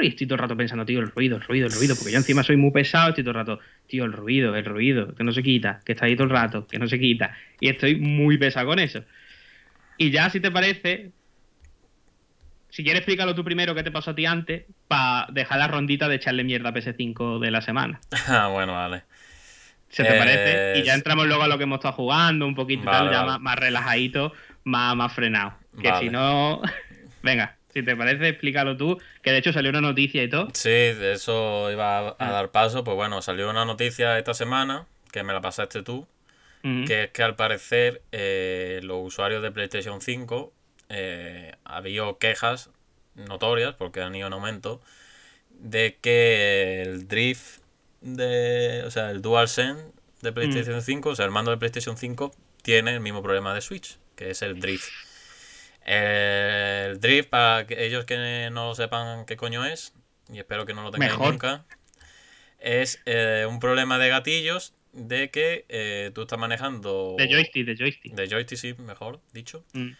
[0.00, 2.18] y estoy todo el rato pensando, tío, el ruido, el ruido, el ruido, porque yo
[2.18, 3.58] encima soy muy pesado, estoy todo el rato,
[3.88, 6.66] tío, el ruido, el ruido, que no se quita, que está ahí todo el rato,
[6.68, 7.36] que no se quita.
[7.58, 9.04] Y estoy muy pesado con eso.
[9.98, 11.10] Y ya, si te parece,
[12.74, 16.08] si quieres explícalo tú primero qué te pasó a ti antes, para dejar la rondita
[16.08, 18.00] de echarle mierda a PS5 de la semana.
[18.28, 19.02] ah, bueno, vale.
[19.90, 20.78] ¿Se te Eh, parece?
[20.80, 23.12] Y ya entramos luego a lo que hemos estado jugando, un poquito y Vale, tal,
[23.12, 24.32] ya más, más relajadito,
[24.64, 25.54] más, más frenado.
[25.80, 26.04] Que Vale.
[26.06, 26.62] si no.
[27.22, 28.98] Venga, si te parece, explícalo tú.
[29.22, 30.48] Que de hecho salió una noticia y todo.
[30.54, 32.30] Sí, de eso iba a, a Ah.
[32.32, 32.84] dar paso.
[32.84, 36.06] Pues bueno, salió una noticia esta semana, que me la pasaste tú,
[36.86, 40.52] que es que al parecer eh, los usuarios de PlayStation 5
[40.92, 42.70] eh, había quejas
[43.14, 44.80] notorias, porque han ido en aumento,
[45.50, 47.62] de que el drift
[48.02, 52.32] de, o sea, el DualSense de PlayStation 5, o sea, el mando de PlayStation 5
[52.62, 54.88] tiene el mismo problema de Switch, que es el drift.
[55.84, 59.94] El drift, para ellos que no lo sepan qué coño es,
[60.32, 61.32] y espero que no lo tengáis Mejor.
[61.32, 61.64] nunca,
[62.60, 67.16] es eh, un problema de gatillos de que eh, tú estás manejando...
[67.18, 68.14] De joystick, de joystick.
[68.14, 69.64] De joystick, sí, mejor dicho.
[69.72, 69.90] Mm.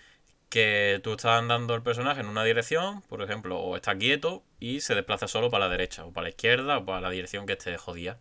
[0.52, 4.82] Que tú estás andando el personaje en una dirección, por ejemplo, o está quieto y
[4.82, 7.54] se desplaza solo para la derecha, o para la izquierda, o para la dirección que
[7.54, 8.18] esté jodida.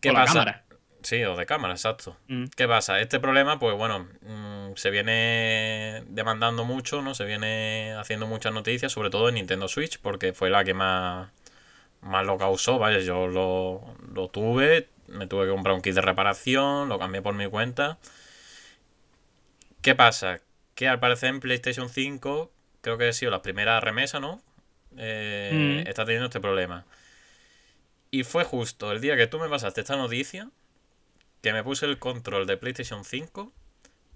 [0.00, 0.34] ¿Qué la pasa?
[0.34, 0.64] cámara.
[1.02, 2.16] Sí, o de cámara, exacto.
[2.28, 2.44] Mm.
[2.56, 3.00] ¿Qué pasa?
[3.00, 7.16] Este problema, pues bueno, mm, se viene demandando mucho, ¿no?
[7.16, 11.30] Se viene haciendo muchas noticias, sobre todo en Nintendo Switch, porque fue la que más,
[12.02, 16.02] más lo causó, vaya, yo lo, lo tuve, me tuve que comprar un kit de
[16.02, 17.98] reparación, lo cambié por mi cuenta.
[19.82, 20.40] ¿Qué pasa?
[20.80, 22.50] Que al parecer en PlayStation 5,
[22.80, 24.40] creo que ha sido la primera remesa, ¿no?
[24.96, 25.86] Eh, Mm.
[25.86, 26.86] Está teniendo este problema.
[28.10, 30.48] Y fue justo el día que tú me pasaste esta noticia,
[31.42, 33.52] que me puse el control de PlayStation 5,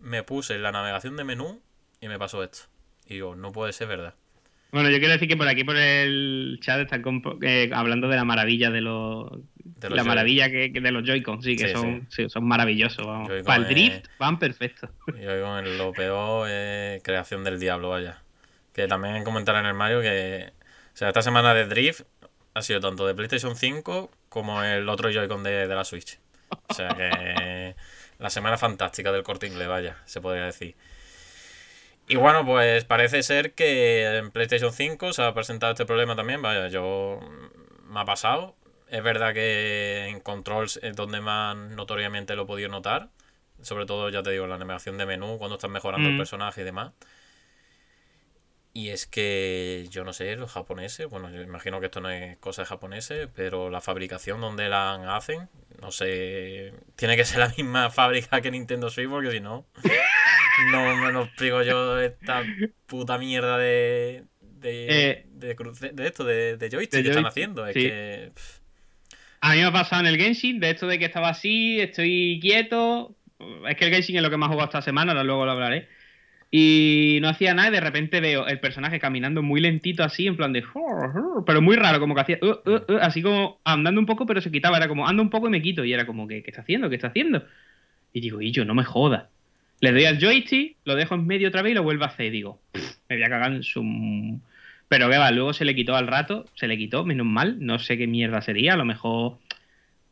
[0.00, 1.60] me puse la navegación de menú
[2.00, 2.60] y me pasó esto.
[3.04, 4.14] Y digo, no puede ser verdad.
[4.72, 7.04] Bueno, yo quiero decir que por aquí, por el chat, están
[7.42, 9.30] eh, hablando de la maravilla de los.
[9.88, 12.46] Los la Joy- maravilla que, que de los Joy-Con, sí, que Sí, son, sí, son
[12.46, 13.06] maravillosos.
[13.06, 13.28] Vamos.
[13.28, 14.90] Joy-Con Para el es- drift van perfectos.
[15.20, 18.22] Y hoy con el- lo peor es creación del diablo, vaya.
[18.72, 20.52] Que también comentar en el Mario que.
[20.92, 22.02] O sea, esta semana de Drift
[22.54, 26.18] ha sido tanto de PlayStation 5 como el otro Joy-Con de, de la Switch.
[26.68, 27.74] O sea que.
[28.20, 30.76] La semana fantástica del corte inglés, vaya, se podría decir.
[32.08, 36.40] Y bueno, pues parece ser que en PlayStation 5 se ha presentado este problema también,
[36.40, 37.18] vaya, yo.
[37.90, 38.54] Me ha pasado.
[38.88, 43.08] Es verdad que en Controls es donde más notoriamente lo he podido notar.
[43.62, 46.18] Sobre todo, ya te digo, la navegación de menú, cuando estás mejorando el Mm.
[46.18, 46.92] personaje y demás.
[48.76, 52.36] Y es que yo no sé, los japoneses, bueno, yo imagino que esto no es
[52.38, 55.48] cosa de japoneses, pero la fabricación donde la hacen,
[55.80, 59.64] no sé, tiene que ser la misma fábrica que Nintendo Switch, porque si no,
[60.72, 62.42] no me lo explico yo esta
[62.86, 64.24] puta mierda de.
[64.40, 67.64] de, Eh, de, cruce- de esto, de, de joystick que están haciendo.
[67.68, 67.80] Es sí.
[67.82, 68.32] que.
[68.34, 68.58] pff,
[69.44, 72.38] A mí me ha pasado en el Genshin, de esto de que estaba así, estoy
[72.40, 73.14] quieto.
[73.68, 75.50] Es que el Genshin es lo que más he jugado esta semana, ahora luego lo
[75.50, 75.86] hablaré.
[76.50, 80.38] Y no hacía nada y de repente veo el personaje caminando muy lentito así, en
[80.38, 80.64] plan de...
[81.44, 82.38] Pero muy raro, como que hacía...
[82.40, 84.78] uh, uh, uh, así como andando un poco, pero se quitaba.
[84.78, 85.84] Era como, ando un poco y me quito.
[85.84, 86.88] Y era como, ¿qué, qué está haciendo?
[86.88, 87.44] ¿Qué está haciendo?
[88.14, 89.28] Y digo, y yo, no me joda.
[89.80, 92.26] Le doy al joystick, lo dejo en medio otra vez y lo vuelvo a hacer.
[92.26, 93.82] Y digo, "Pff, me voy a cagar en su...
[94.88, 97.56] Pero que va, luego se le quitó al rato, se le quitó, menos mal.
[97.60, 99.38] No sé qué mierda sería, a lo mejor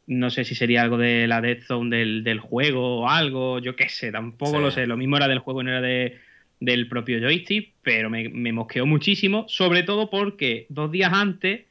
[0.06, 3.76] no sé si sería algo de la Death Zone del, del juego o algo, yo
[3.76, 4.62] qué sé, tampoco Sí.
[4.62, 4.86] lo sé.
[4.86, 6.18] Lo mismo era del juego y no era de,
[6.58, 11.62] del propio joystick, pero me, me mosqueó muchísimo, sobre todo porque dos días antes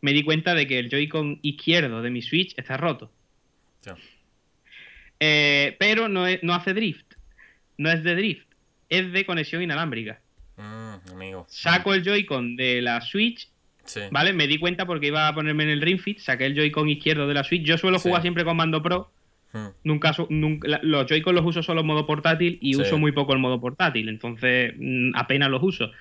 [0.00, 3.10] me di cuenta de que el Joy-Con izquierdo de mi Switch está roto.
[5.20, 7.14] Eh, pero no, es- no hace drift,
[7.78, 8.46] no es de drift,
[8.88, 10.20] es de conexión inalámbrica.
[10.56, 11.46] Mm, amigo.
[11.48, 13.48] Saco el Joy-Con de la Switch
[13.84, 14.00] Sí.
[14.10, 14.32] ¿Vale?
[14.32, 17.28] Me di cuenta porque iba a ponerme en el Ring Fit, saqué el Joy-Con izquierdo
[17.28, 17.62] de la Switch.
[17.62, 18.08] Yo suelo Sí.
[18.08, 19.12] jugar siempre con mando Pro.
[19.52, 20.12] Mm, Nunca,
[20.82, 22.80] los Joy-Con los uso solo en modo portátil y Sí.
[22.80, 24.08] uso muy poco el modo portátil.
[24.08, 25.92] Entonces, mm, apenas los uso.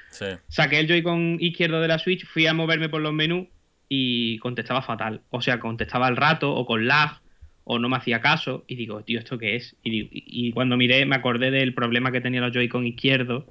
[0.48, 3.45] Saqué el Joy-Con izquierdo de la Switch, fui a moverme por los menús
[3.88, 5.22] y contestaba fatal.
[5.30, 7.19] O sea, contestaba al rato o con lag
[7.65, 8.64] o no me hacía caso.
[8.68, 9.76] Y digo, tío, ¿esto qué es?
[9.84, 13.44] Y, digo- y- y cuando miré, me acordé del problema que tenía los Joy-Con izquierdos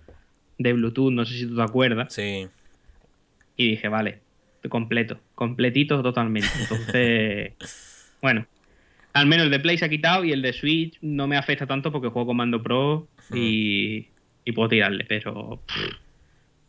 [0.59, 1.13] de Bluetooth.
[1.13, 2.13] No sé si tú te acuerdas.
[2.13, 2.47] Sí.
[3.57, 4.21] Y dije, vale,
[4.69, 6.49] completo, completito totalmente.
[6.61, 7.53] Entonces,
[8.23, 8.47] bueno,
[9.13, 11.67] al menos el de Play se ha quitado y el de Switch no me afecta
[11.67, 14.09] tanto porque juego con mando Pro y,
[14.45, 15.93] y puedo tirarle, pero pff,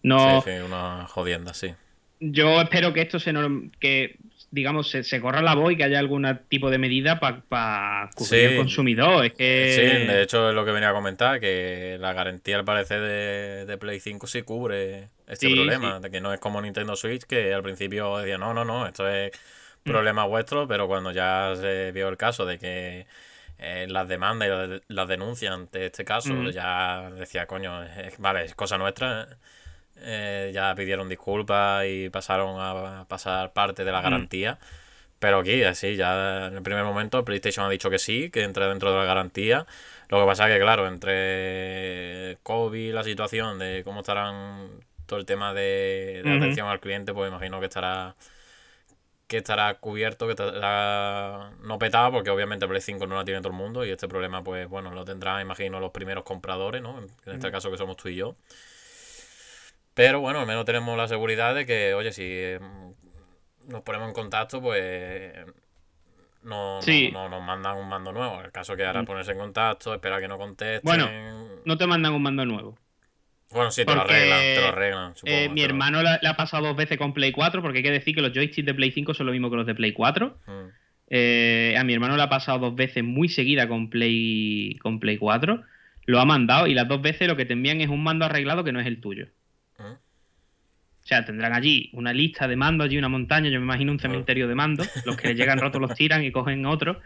[0.04, 0.42] no.
[0.42, 1.70] Sí, sí, una jodienda, sí.
[2.20, 4.18] Yo espero que esto se norm- que
[4.56, 8.40] digamos se, se corra la voz y que haya algún tipo de medida para cubrir
[8.42, 8.46] Sí.
[8.46, 9.26] al consumidor.
[9.26, 12.66] Es que Sí, de hecho es lo que venía a comentar, que la garantía al
[12.66, 16.62] parecer de, de Play 5 sí cubre este Sí, problema, de que no es como
[16.62, 19.32] Nintendo Switch, que al principio decía, no, no, no, esto es
[19.84, 19.92] Mm.
[19.92, 23.06] problema vuestro, pero cuando ya se vio el caso de que
[23.60, 26.50] eh, las demandas y las, las denuncias ante este caso, Mm.
[26.50, 29.28] ya decía, coño, es- vale, es cosa nuestra,
[29.98, 34.04] eh, ya pidieron disculpas y pasaron a pasar parte de la Mm.
[34.04, 34.60] garantía.
[35.20, 38.68] Pero aquí, así, ya en el primer momento PlayStation ha dicho que sí, que entra
[38.68, 39.66] dentro de la garantía.
[40.10, 44.70] Lo que pasa es que, claro, entre COVID, la situación de cómo estarán
[45.06, 48.16] todo el tema de, atención al cliente, pues imagino que estará
[49.28, 53.50] que estará cubierto, que estará no petado, porque obviamente Play 5 no la tiene todo
[53.50, 57.00] el mundo y este problema, pues bueno, lo tendrán, imagino, los primeros compradores, ¿no?
[57.00, 58.36] En este caso que somos tú y yo.
[59.96, 62.60] Pero bueno, al menos tenemos la seguridad de que, oye, si eh,
[63.68, 65.34] nos ponemos en contacto, pues
[66.44, 67.10] no, no- Sí.
[67.12, 68.42] no nos mandan un mando nuevo.
[68.42, 70.82] El caso que ahora ponerse en contacto, esperar que no contesten.
[70.84, 71.10] Bueno,
[71.66, 72.78] no te mandan un mando nuevo.
[73.52, 75.16] Bueno, sí, te lo porque, arreglan, te lo arreglan.
[75.16, 77.78] supongo, Eh, mi lo- hermano la- le ha pasado dos veces con Play 4 porque
[77.78, 79.76] hay que decir que los joysticks de Play 5 son lo mismo que los de
[79.76, 80.38] Play 4.
[80.46, 80.70] Mm,
[81.08, 85.18] Eh, a mi hermano le ha pasado dos veces muy seguida con Play, con Play
[85.18, 85.62] 4.
[86.08, 88.64] Lo ha mandado y las dos veces lo que te envían es un mando arreglado
[88.64, 89.28] que no es el tuyo.
[91.06, 94.00] O sea, tendrán allí una lista de mandos, allí una montaña, yo me imagino un
[94.00, 94.90] cementerio de mandos.
[95.06, 96.98] Los que llegan rotos los tiran y cogen otros.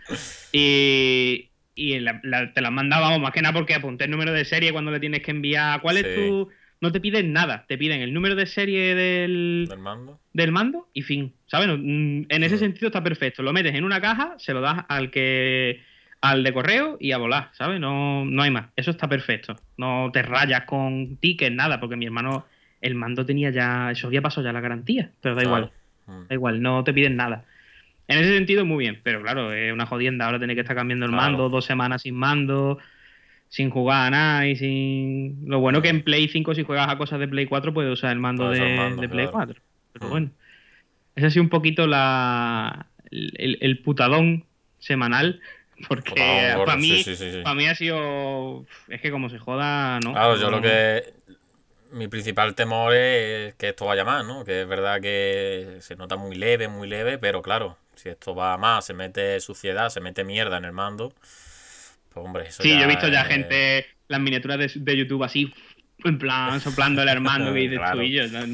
[0.54, 4.46] Y, y la- la- te las mandábamos más que nada porque apunté el número de
[4.46, 5.82] serie cuando le tienes que enviar.
[5.82, 6.04] ¿Cuál Sí.
[6.06, 6.50] es tu,
[6.82, 7.66] no te piden nada.
[7.68, 10.20] Te piden el número de serie del, Del mando.
[10.34, 11.34] del mando y fin.
[11.48, 11.68] ¿Sabes?
[11.78, 13.44] Mm, En ese sentido está perfecto.
[13.44, 15.82] Lo metes en una caja, se lo das al que
[16.22, 17.80] al de correo y a volar, ¿sabes?
[17.80, 18.68] No, no hay más.
[18.76, 19.56] Eso está perfecto.
[19.78, 22.46] No te rayas con tickets, nada, porque mi hermano,
[22.82, 25.72] el mando tenía ya, eso había pasado ya la garantía, pero da igual.
[26.06, 26.20] Claro.
[26.22, 26.28] Mm.
[26.28, 27.46] Da igual, no te piden nada.
[28.08, 29.00] En ese sentido, muy bien.
[29.04, 31.24] Pero claro, es una jodienda ahora tener que estar cambiando el Claro.
[31.24, 32.80] mando, dos semanas sin mando,
[33.50, 35.48] sin jugar a nada y sin.
[35.48, 38.12] Lo bueno que en Play 5, si juegas a cosas de Play 4, puedes usar
[38.12, 39.32] el mando, de, usar el mando, de Play claro.
[39.54, 39.62] 4.
[39.94, 40.10] Pero Mm.
[40.10, 40.30] bueno.
[41.16, 42.88] Ese ha sido un poquito la.
[43.12, 44.46] El, el putadón
[44.80, 45.42] semanal.
[45.88, 46.14] Porque
[46.66, 47.40] para mí, sí, sí, sí, sí.
[47.44, 48.66] para mí ha sido.
[48.88, 50.14] Es que como se joda, ¿no?
[50.14, 51.04] Claro, yo lo que.
[51.92, 54.44] Mi principal temor es que esto vaya más, ¿no?
[54.46, 58.58] Que es verdad que se nota muy leve, muy leve, pero claro, si esto va
[58.58, 61.14] más, se mete suciedad, se mete mierda en el mando,
[62.14, 64.98] pues hombre, eso Sí, ya yo he visto ya es- gente, las miniaturas de, de
[64.98, 65.54] YouTube así,
[66.04, 68.04] en plan, soplando el hermano que dices Claro.
[68.04, 68.48] y yo, no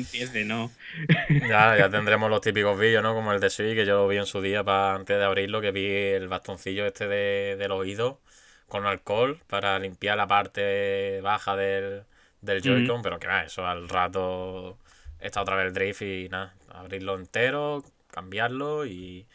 [0.45, 0.71] ¿no?
[1.49, 3.13] Ya, ya tendremos los típicos vídeos, ¿no?
[3.13, 5.61] Como el de Sui, que yo lo vi en su día para antes de abrirlo,
[5.61, 8.19] que vi el bastoncillo este de, del oído
[8.67, 12.03] con alcohol para limpiar la parte baja del,
[12.45, 14.77] del Joy-Con, pero que va, eso al rato
[15.19, 19.25] está otra vez el drift y nada, abrirlo entero, cambiarlo y.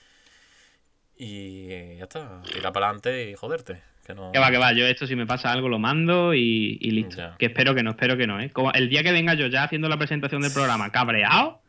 [1.23, 3.82] Y ya está, tira para adelante y joderte.
[4.07, 4.32] Que no...
[4.32, 7.16] Que va, que va, yo esto si me pasa algo lo mando y, y listo.
[7.19, 7.37] Ya.
[7.39, 8.49] Que espero que no, espero que no, ¿eh?
[8.49, 11.61] Como el día que venga yo ya haciendo la presentación del programa cabreado,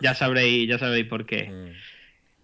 [0.00, 1.48] ya sabréis, ya sabréis por qué.
[1.48, 1.72] Mm,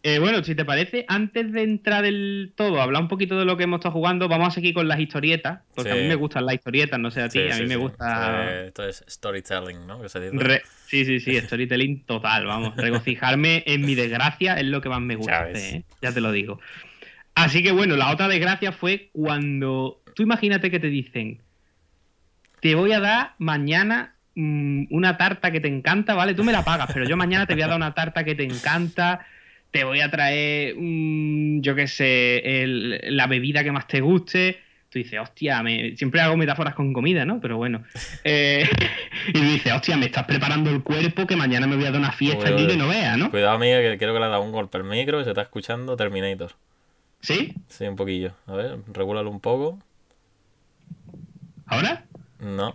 [0.09, 3.59] Eh, bueno, si te parece, antes de entrar del todo, hablar un poquito de lo
[3.59, 6.47] que hemos estado jugando, vamos a seguir con las historietas, porque a mí me gustan
[6.47, 8.65] las historietas, no sé a ti, sí, a mí sí, me gusta...
[8.67, 10.01] Esto es storytelling, ¿no?
[10.01, 10.37] Que se dice.
[10.43, 12.75] Re- Sí, sí, sí, storytelling total, vamos.
[12.77, 15.85] Regocijarme en mi desgracia es lo que más me gusta, Ya ¿eh?
[16.01, 16.59] ya te lo digo.
[17.35, 20.01] Así que bueno, la otra desgracia fue cuando.
[20.15, 21.43] Tú imagínate que te dicen:
[22.61, 26.33] Te voy a dar mañana mm, una tarta que te encanta, ¿vale?
[26.35, 28.45] Tú me la pagas, pero yo mañana te voy a dar una tarta que te
[28.45, 29.27] encanta.
[29.70, 34.59] Te voy a traer, mm, yo qué sé, el- la bebida que más te guste.
[34.90, 35.95] Tú dices, hostia, me...
[35.97, 37.40] siempre hago metáforas con comida, ¿no?
[37.40, 37.82] Pero bueno.
[38.24, 38.66] Eh,
[39.35, 42.12] y dices, hostia, me estás preparando el cuerpo que mañana me voy a dar una
[42.12, 42.69] fiesta allí uy.
[42.69, 43.31] que no veas, ¿no?
[43.31, 45.43] Cuidado, amiga, que creo que le ha dado un golpe al micro y se está
[45.43, 46.53] escuchando Terminator.
[47.20, 47.55] ¿Sí?
[47.69, 48.32] Sí, un poquillo.
[48.47, 49.78] A ver, regúlalo un poco.
[51.66, 52.05] ¿Ahora?
[52.40, 52.74] No.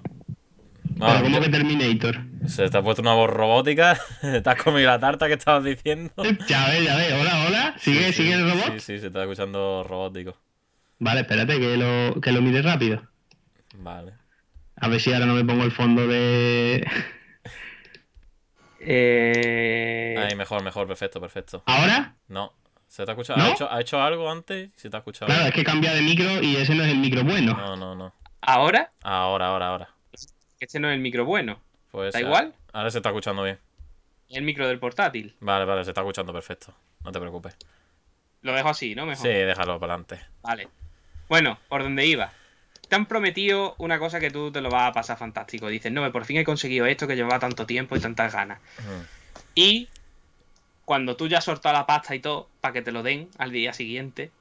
[1.00, 2.22] Pero como que Terminator.
[2.48, 4.00] se te ha puesto una voz robótica.
[4.22, 6.12] te has comido la tarta que estabas diciendo.
[6.48, 7.14] Ya ves, ya ves.
[7.14, 7.76] Hola, hola.
[7.78, 8.74] ¿Sigue, Sí, sí, sigue el robot?
[8.74, 10.38] Sí, sí, se está escuchando robótico.
[11.00, 13.02] Vale, espérate que lo, que lo mire rápido.
[13.76, 14.14] Vale.
[14.78, 16.86] A ver si ahora no me pongo el fondo de.
[18.80, 20.16] eh...
[20.18, 21.64] Ahí, mejor, mejor, perfecto, perfecto.
[21.66, 22.16] ¿Ahora?
[22.28, 22.54] No.
[22.88, 23.40] ¿Se te ha escuchado?
[23.40, 23.46] ¿No?
[23.46, 24.70] ¿Ha, hecho, ha hecho algo antes?
[24.76, 25.28] ¿Se te ha escuchado?
[25.28, 27.54] Claro, es que cambia de micro y ese no es el micro bueno.
[27.54, 28.14] No, no, no.
[28.42, 29.90] Ahora, Ahora, ahora, ahora.
[30.64, 31.60] Que este no es el micro bueno.
[31.92, 32.54] Pues, ¿Da eh, igual?
[32.72, 33.60] Ahora se está escuchando bien.
[34.30, 35.36] El micro del portátil.
[35.42, 36.74] Vale, vale, se está escuchando perfecto.
[37.04, 37.58] No te preocupes.
[38.42, 39.06] Lo dejo así, ¿no?
[39.06, 39.22] Mejor.
[39.22, 40.22] Sí, déjalo para adelante.
[40.42, 40.70] Vale.
[41.28, 42.32] Bueno, por donde iba.
[42.88, 45.68] Te han prometido una cosa que tú te lo vas a pasar fantástico.
[45.68, 48.60] Dices, no, por fin he conseguido esto que llevaba tanto tiempo y tantas ganas.
[49.56, 49.90] Y
[50.86, 53.52] cuando tú ya has soltado la pasta y todo, para que te lo den al
[53.52, 54.32] día siguiente,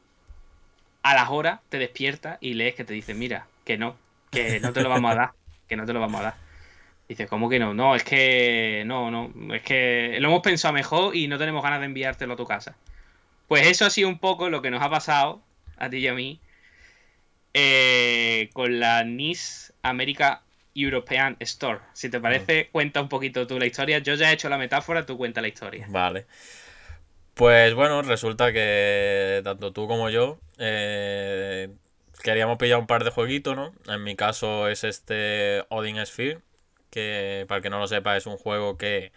[1.03, 3.97] a las horas te despiertas y lees que te dicen, mira, que no,
[4.31, 5.33] que no te lo vamos a dar,
[5.73, 6.35] que no te lo vamos a dar.
[7.09, 7.73] Dices, ¿cómo que no?
[7.73, 11.81] No, es que no, no, es que lo hemos pensado mejor y no tenemos ganas
[11.81, 12.77] de enviártelo a tu casa.
[13.49, 15.41] Pues eso ha sido un poco lo que nos ha pasado
[15.79, 16.41] a ti y a mí
[17.55, 20.43] eh, con la NIS America
[20.75, 21.81] European Store.
[21.95, 23.99] Si te parece, cuenta un poquito tú la historia.
[24.01, 25.87] Yo ya he hecho la metáfora, tú cuenta la historia.
[25.89, 26.27] Vale.
[27.33, 31.71] Pues bueno, resulta que tanto tú como yo eh,
[32.23, 33.75] queríamos pillar un par de jueguitos, ¿no?
[33.87, 36.41] En mi caso es este Odin Sphere,
[36.91, 39.13] que para el que no lo sepa es un juego que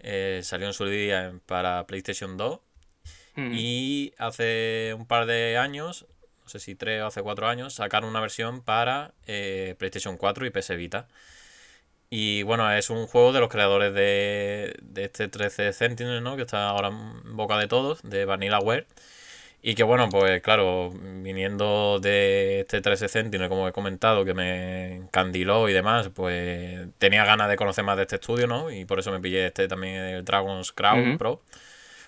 [0.00, 2.60] eh, salió en su día para PlayStation 2
[3.36, 3.52] Mm.
[3.54, 6.06] y hace un par de años,
[6.42, 10.46] no sé si tres o hace cuatro años, sacaron una versión para eh, PlayStation 4
[10.46, 11.08] y PS Vita.
[12.10, 16.36] Y bueno, es un juego de los creadores de, de este 13 Sentinel, ¿no?
[16.36, 18.86] Que está ahora en boca de todos, de Vanillaware.
[19.60, 24.94] Y que bueno, pues claro, viniendo de este 13 Sentinel, como he comentado, que me
[24.96, 28.70] encandiló y demás, pues tenía ganas de conocer más de este estudio, ¿no?
[28.70, 31.18] Y por eso me pillé este también, el Dragon's Crown.
[31.18, 31.42] Pro.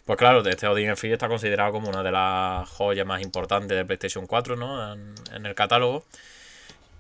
[0.05, 3.85] Pues claro, este Odin Sphere está considerado como una de las joyas más importantes de
[3.85, 4.93] PlayStation 4, ¿no?
[4.95, 6.05] En, en el catálogo.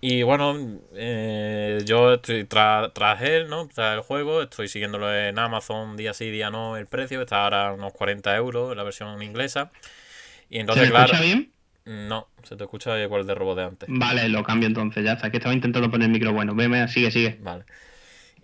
[0.02, 0.56] Y bueno,
[0.94, 3.68] eh, yo estoy tra- tras él, ¿no?
[3.68, 7.20] Tras el juego, estoy siguiéndolo en Amazon día sí, día no, el precio.
[7.22, 9.70] Está ahora a unos 40 euros la versión inglesa.
[10.50, 11.52] Y ¿Se entonces, me claro, escucha bien?
[11.84, 13.88] no, se te escucha igual de robot de antes.
[13.92, 15.30] Vale, lo cambio entonces, ya está.
[15.30, 16.54] Que estaba intentando poner el micro bueno.
[16.54, 17.38] Veme, sigue, sigue.
[17.40, 17.64] Vale.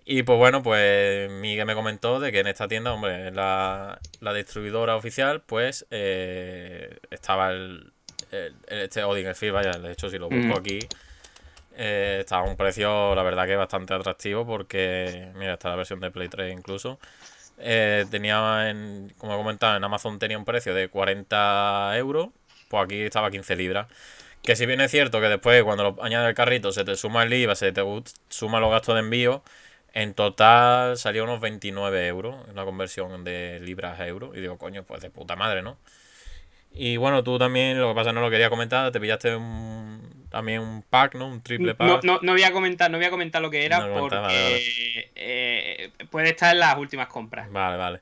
[0.05, 4.33] Y pues bueno, pues Miguel me comentó de que en esta tienda, hombre, la, la
[4.35, 7.93] distribuidora oficial, pues eh, estaba el,
[8.31, 10.59] el, este Odin vaya, de hecho si lo busco Mm.
[10.61, 10.79] aquí,
[11.77, 15.99] eh, estaba a un precio, la verdad que bastante atractivo porque, mira, está la versión
[16.01, 17.01] de Play 3 incluso.
[17.59, 22.29] Eh, tenía, en, como he comentado, en Amazon tenía un precio de 40 euros,
[22.69, 23.89] pues aquí estaba a 15 libras.
[24.43, 27.25] Que si bien es cierto que después cuando lo añades al carrito se te suma
[27.25, 27.83] el IVA, se te
[28.29, 29.43] suma los gastos de envío,
[29.93, 34.37] en total salió unos 29 euros, la conversión de libras a euros.
[34.37, 35.79] Y digo, coño, pues de puta madre, ¿no?
[36.73, 40.61] Y bueno, tú también, lo que pasa no lo quería comentar, te pillaste un, también
[40.61, 41.29] un pack, ¿no?
[41.29, 42.05] Un triple No, pack.
[42.05, 45.11] no, no voy a comentar, no voy a comentar lo que era No porque vale,
[45.15, 47.51] eh, puede estar en las últimas compras.
[47.51, 48.01] Vale, vale.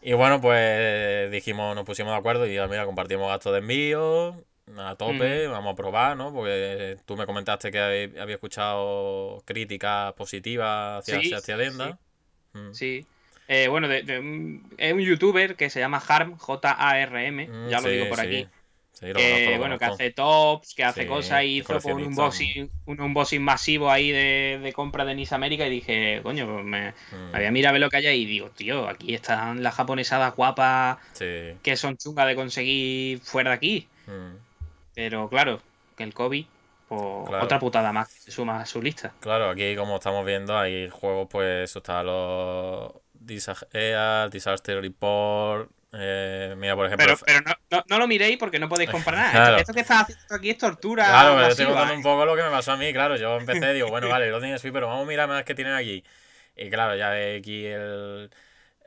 [0.00, 4.42] Y bueno, pues dijimos, nos pusimos de acuerdo y ya, mira, compartimos gastos de envío
[4.78, 6.32] a tope, vamos a probar, ¿no?
[6.32, 11.98] Porque tú me comentaste que había había escuchado críticas positivas hacia, Sí, hacia esta
[12.52, 12.58] sí.
[12.58, 12.72] Mm.
[12.72, 13.06] Sí.
[13.48, 13.98] Eh, bueno, de-
[14.78, 18.26] es un youtuber que se llama Harm, J-A-R-M, Mm, ya lo sí, digo por sí.
[18.26, 18.48] aquí.
[18.94, 22.70] Sí, que, lo bueno, que hace tops, que hace Sí, cosas y hizo un unboxing,
[22.86, 26.90] un unboxing masivo ahí de, de compra de Nice América y dije, coño, pues me,
[27.12, 29.62] Mm, me voy a mirar a ver lo que hay y digo, tío, aquí están
[29.64, 31.54] las japonesadas guapas Sí.
[31.62, 33.88] que son chungas de conseguir fuera de aquí.
[34.06, 34.36] mm.
[34.94, 35.60] Pero claro,
[35.96, 36.46] que el COVID,
[36.88, 37.44] pues Claro.
[37.44, 39.12] otra putada más que se suma a su lista.
[39.20, 45.68] Claro, aquí como estamos viendo hay juegos, pues eso está los Disaster, Disaster Report.
[45.96, 49.30] Eh, mira, por ejemplo, Pero, no, no, no lo miréis porque no podéis comprar nada.
[49.30, 49.56] Claro.
[49.56, 51.06] Esto, esto que estás haciendo aquí es tortura.
[51.06, 51.96] Claro, pero yo estoy contando ¿eh?
[51.96, 53.16] un poco lo que me pasó a mí, claro.
[53.16, 56.04] Yo empecé, digo, bueno, vale, lo tienes pero vamos a mirar más que tienen aquí.
[56.56, 58.30] Y claro, ya ve aquí el,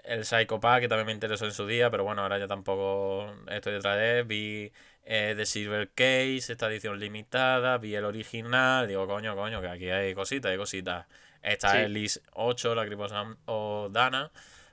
[0.03, 3.33] el Psycho Pack, que también me interesó en su día, pero bueno, ahora ya tampoco
[3.49, 4.25] estoy detrás de él.
[4.25, 4.71] Vi
[5.05, 9.89] eh, The Silver Case, esta edición limitada, vi el original, digo, coño, coño, que aquí
[9.89, 11.05] hay cositas, hay cositas.
[11.41, 11.77] Está Sí.
[11.77, 14.31] el Lis 8, la Criposam o Dana.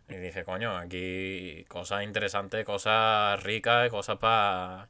[0.09, 4.89] Y dije, coño, aquí cosas interesantes, cosas ricas, cosas para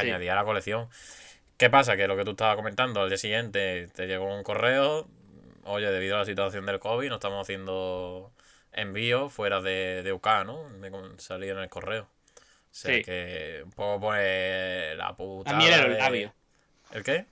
[0.00, 0.06] Sí.
[0.08, 0.88] añadir a la colección.
[1.56, 1.96] ¿Qué pasa?
[1.96, 5.08] Que lo que tú estabas comentando, al día siguiente te llegó un correo,
[5.64, 8.32] oye, debido a la situación del COVID no estamos haciendo
[8.72, 10.68] envíos fuera de, de UK, ¿no?
[10.70, 12.02] Me salía en el correo.
[12.04, 13.02] O sea Sí.
[13.02, 15.52] que un poco pues la puta.
[15.52, 16.32] La miel en los labios.
[16.92, 17.26] ¿El qué?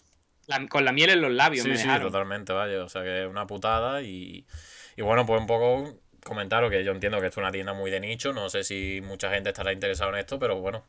[0.47, 2.09] La- con la miel en los labios Sí, me sí, dejaron.
[2.13, 2.83] totalmente, vaya.
[2.85, 4.47] O sea que es una putada y,
[4.97, 7.91] y bueno, pues un poco comentaros que yo entiendo que esto es una tienda muy
[7.91, 10.85] de nicho, no sé si mucha gente estará interesada en esto, pero bueno,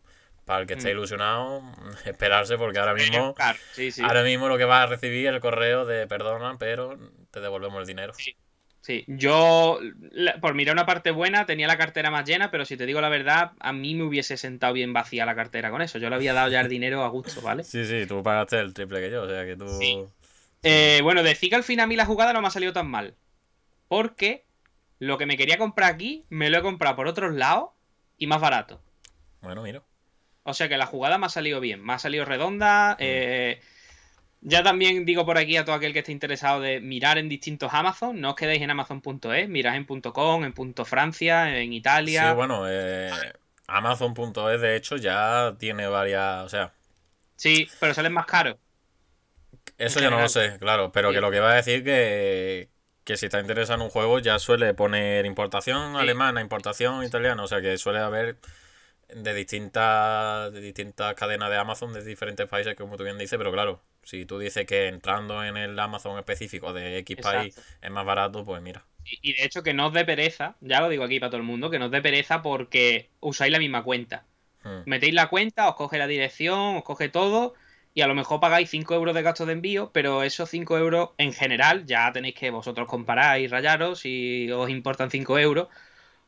[0.45, 0.91] para el que esté Mm.
[0.91, 1.61] ilusionado,
[2.05, 3.33] esperarse porque ahora mismo,
[3.73, 4.01] sí, sí.
[4.03, 6.97] ahora mismo lo que vas a recibir es el correo de perdona, pero
[7.31, 8.13] te devolvemos el dinero.
[8.81, 9.79] Sí, yo,
[10.11, 12.99] la- por mirar una parte buena, tenía la cartera más llena, pero si te digo
[12.99, 15.99] la verdad, a mí me hubiese sentado bien vacía la cartera con eso.
[15.99, 17.63] Yo le había dado ya el dinero a gusto, ¿vale?
[17.63, 19.65] Sí, sí, tú pagaste el triple que yo, o sea que tú...
[19.79, 20.03] Sí.
[20.63, 22.87] Eh, bueno, decir que al final a mí la jugada no me ha salido tan
[22.87, 23.15] mal.
[23.87, 24.43] Porque
[25.05, 27.69] lo que me quería comprar aquí, me lo he comprado por otros lados
[28.17, 28.81] y más barato.
[29.41, 29.81] Bueno, mira.
[30.43, 32.95] O sea que la jugada me ha salido bien, me ha salido redonda.
[32.99, 33.61] eh,
[34.45, 37.73] ya también digo por aquí a todo aquel que esté interesado de mirar en distintos
[37.73, 38.19] Amazon.
[38.19, 40.53] No os quedéis en Amazon.es, mirad en .com, en
[40.85, 42.29] .francia, en Italia.
[42.29, 43.09] Sí, bueno, eh,
[43.67, 46.73] Amazon.es de hecho ya tiene varias, o sea,
[47.37, 48.57] Sí, pero salen más caros.
[49.77, 51.15] Eso ya no lo sé, claro, pero Sí.
[51.15, 52.69] que lo que va a decir que,
[53.03, 55.99] que si está interesado en un juego ya suele poner importación Sí.
[56.01, 58.37] alemana, importación italiana, o sea que suele haber
[59.09, 63.51] de distintas de distintas cadenas de Amazon de diferentes países, como tú bien dices, pero
[63.51, 68.05] claro, si tú dices que entrando en el Amazon específico de X país es más
[68.05, 68.85] barato, pues mira.
[69.05, 71.37] Y, y de hecho que no os dé pereza, ya lo digo aquí para todo
[71.41, 74.25] el mundo, que no os dé pereza porque usáis la misma cuenta.
[74.63, 74.83] Hmm.
[74.85, 77.53] Metéis la cuenta, os coge la dirección, os coge todo
[77.93, 81.11] y a lo mejor pagáis 5 euros de gastos de envío, pero esos 5 euros
[81.17, 85.67] en general ya tenéis que vosotros comparar y rayaros si os importan 5 euros.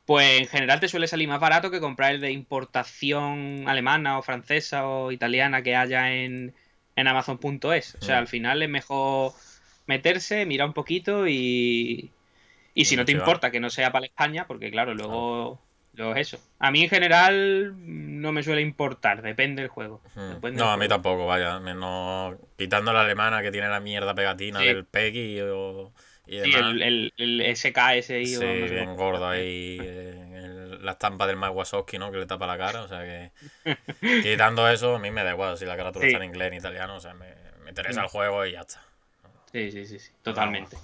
[0.06, 4.22] Pues en general te suele salir más barato que comprar el de importación alemana o
[4.22, 6.54] francesa o italiana que haya en,
[6.96, 7.96] en Amazon.es.
[7.96, 9.34] O sea, al final es mejor
[9.88, 12.12] meterse, mirar un poquito y,
[12.76, 15.65] y si no te importa que no sea para España, porque claro, luego,
[16.16, 16.38] eso.
[16.60, 17.74] A mí en general
[18.22, 20.02] no me suele importar, depende del juego.
[20.16, 20.90] Depende No, del a mí juego.
[20.90, 24.66] tampoco, vaya, menos quitando la alemana que tiene la mierda pegatina Sí.
[24.68, 25.92] del PEGI o,
[26.28, 29.78] y Sí, el, el, el SKSI Sí, o no sé bien gordo ahí.
[29.82, 32.12] eh, la estampa del Mike Wazowski, ¿no?
[32.12, 32.82] Que le tapa la cara.
[32.84, 33.32] O sea que.
[34.24, 36.12] Quitando eso, a mí me da igual si la carátula Sí.
[36.12, 36.96] está en inglés en italiano.
[36.96, 38.82] O sea, me, me interesa el juego y ya está.
[39.52, 40.78] Sí, sí, sí, sí, totalmente.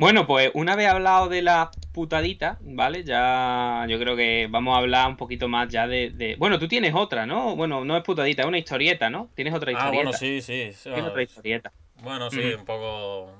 [0.00, 3.04] Bueno, pues una vez hablado de la putadita, ¿vale?
[3.04, 6.68] Ya yo creo que vamos a hablar un poquito más ya de, de- Bueno, tú
[6.68, 7.54] tienes otra, ¿no?
[7.54, 9.28] Bueno, no es putadita, es una historieta, ¿no?
[9.34, 9.96] Tienes otra Ah, historieta.
[9.96, 10.72] bueno, sí, sí.
[10.82, 11.72] Tienes otra historieta.
[12.02, 13.30] Bueno, sí, un poco.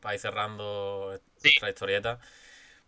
[0.00, 2.18] para ir cerrando nuestra historieta.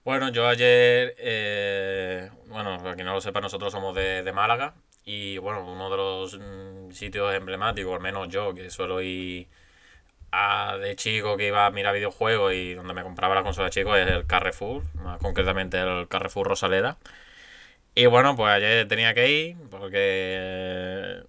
[0.04, 4.74] Bueno, yo ayer, eh, bueno, para quien no lo sepa, nosotros somos de, de Málaga
[5.04, 9.48] y bueno, uno de los mm, sitios emblemáticos, al menos yo, que suelo ir
[10.32, 13.72] a, de chico que iba a mirar videojuegos y donde me compraba la consola de
[13.72, 16.98] chico es el Carrefour, más concretamente el Carrefour Rosaleda.
[17.94, 21.22] Y bueno, pues ayer tenía que ir porque...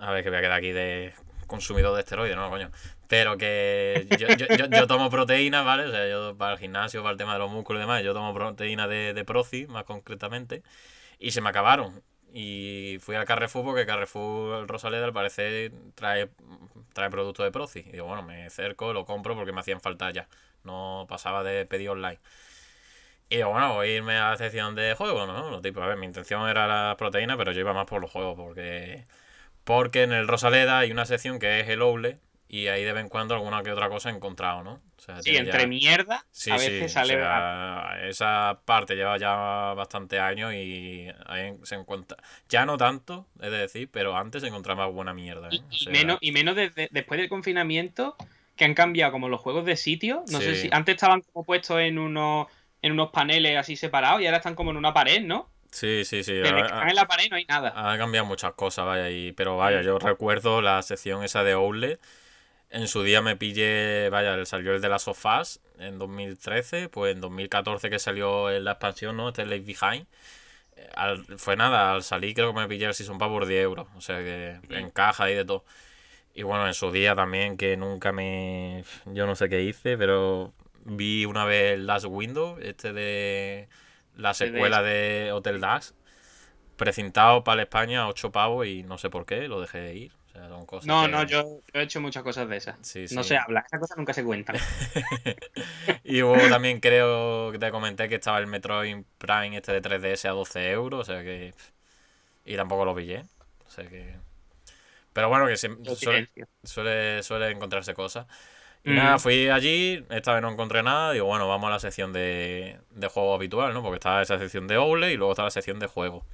[0.00, 1.12] A ver, que voy a quedar aquí de
[1.48, 2.70] consumidor de esteroides, no, coño.
[3.08, 5.86] Pero que yo, yo, yo, yo tomo proteínas, ¿vale?
[5.86, 8.14] O sea, yo para el gimnasio, para el tema de los músculos y demás, yo
[8.14, 10.62] tomo proteína de, de Proci, más concretamente.
[11.18, 12.02] Y se me acabaron.
[12.32, 16.28] Y fui al Carrefour porque Carrefour Rosaleda al parecer trae,
[16.98, 17.80] trae productos de Proci.
[17.80, 20.28] Y digo, bueno, me acerco, lo compro porque me hacían falta ya.
[20.64, 22.18] No pasaba de pedir online.
[23.30, 25.50] Y digo, bueno, voy a irme a la sección de juegos, ¿no?
[25.50, 28.10] Lo tipo, a ver, mi intención era la proteína, pero yo iba más por los
[28.10, 29.04] juegos porque...
[29.64, 32.18] Porque en el Rosaleda hay una sección que es el Oule
[32.48, 34.80] y ahí de vez en cuando alguna que otra cosa he encontrado, ¿no?
[34.96, 35.66] O sea, sí, entre ya...
[35.66, 37.16] mierda, sí, a veces sí, sale.
[37.16, 42.16] O sea, esa parte lleva ya bastante años y ahí se encuentra.
[42.48, 45.48] Ya no tanto, es decir, pero antes se encontraba buena mierda.
[45.48, 45.60] ¿eh?
[45.70, 45.92] Y, sea...
[45.92, 48.16] menos, y menos desde, después del confinamiento,
[48.56, 50.24] que han cambiado como los juegos de sitio.
[50.30, 50.44] No sí.
[50.44, 50.68] sé si.
[50.72, 52.46] Antes estaban como puestos en unos,
[52.80, 55.50] en unos paneles así separados y ahora están como en una pared, ¿no?
[55.70, 56.32] Sí, sí, sí.
[56.38, 57.74] Están en la pared no hay nada.
[57.76, 59.10] Ha cambiado muchas cosas, vaya.
[59.10, 62.00] Y, pero vaya, yo recuerdo la sección esa de Outlet
[62.70, 67.20] en su día me pillé, vaya, salió el de las sofás en 2013, pues en
[67.20, 69.28] 2014 que salió la expansión, ¿no?
[69.28, 70.06] Este Late Behind.
[70.94, 73.88] Al, fue nada, al salir creo que me pillé el Season Pass por 10 euros,
[73.96, 74.72] o sea que mm.
[74.74, 75.64] en caja y de todo.
[76.34, 78.84] Y bueno, en su día también que nunca me...
[79.06, 80.52] Yo no sé qué hice, pero
[80.84, 83.68] vi una vez Last Window, este de
[84.14, 85.94] la secuela de Hotel Dax,
[86.76, 90.17] precintado para España a 8 pavos y no sé por qué, lo dejé de ir.
[90.38, 91.08] O sea, son cosas no, que...
[91.08, 92.76] no, yo, yo, he hecho muchas cosas de esas.
[92.82, 93.30] Sí, no sí.
[93.30, 94.56] se habla, esas cosas nunca se cuentan.
[96.04, 100.28] y luego también creo que te comenté que estaba el Metroid Prime este de 3DS
[100.28, 101.54] a 12 euros, o sea que...
[102.44, 103.24] Y tampoco lo pillé,
[103.66, 104.14] o sea que...
[105.12, 106.28] Pero bueno, que suele,
[106.62, 108.26] suele, suele, encontrarse cosas.
[108.84, 108.94] Y mm.
[108.94, 112.78] nada, fui allí, esta vez no encontré nada, digo, bueno, vamos a la sección de,
[112.90, 113.82] de juego habitual, ¿no?
[113.82, 116.24] Porque estaba esa sección de Oule y luego estaba la sección de juego.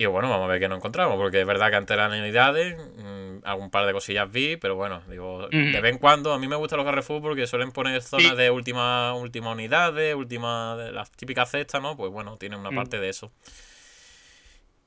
[0.00, 2.74] Y bueno, vamos a ver qué nos encontramos, porque es verdad que antes eran unidades,
[2.96, 5.72] mmm, algún par de cosillas vi, pero bueno, digo, mm.
[5.72, 8.34] de vez en cuando a mí me gustan los Carrefour porque suelen poner zonas sí.
[8.34, 11.98] de última, última unidades, última, de las típicas cestas, ¿no?
[11.98, 12.76] Pues bueno, tiene una mm.
[12.76, 13.30] parte de eso.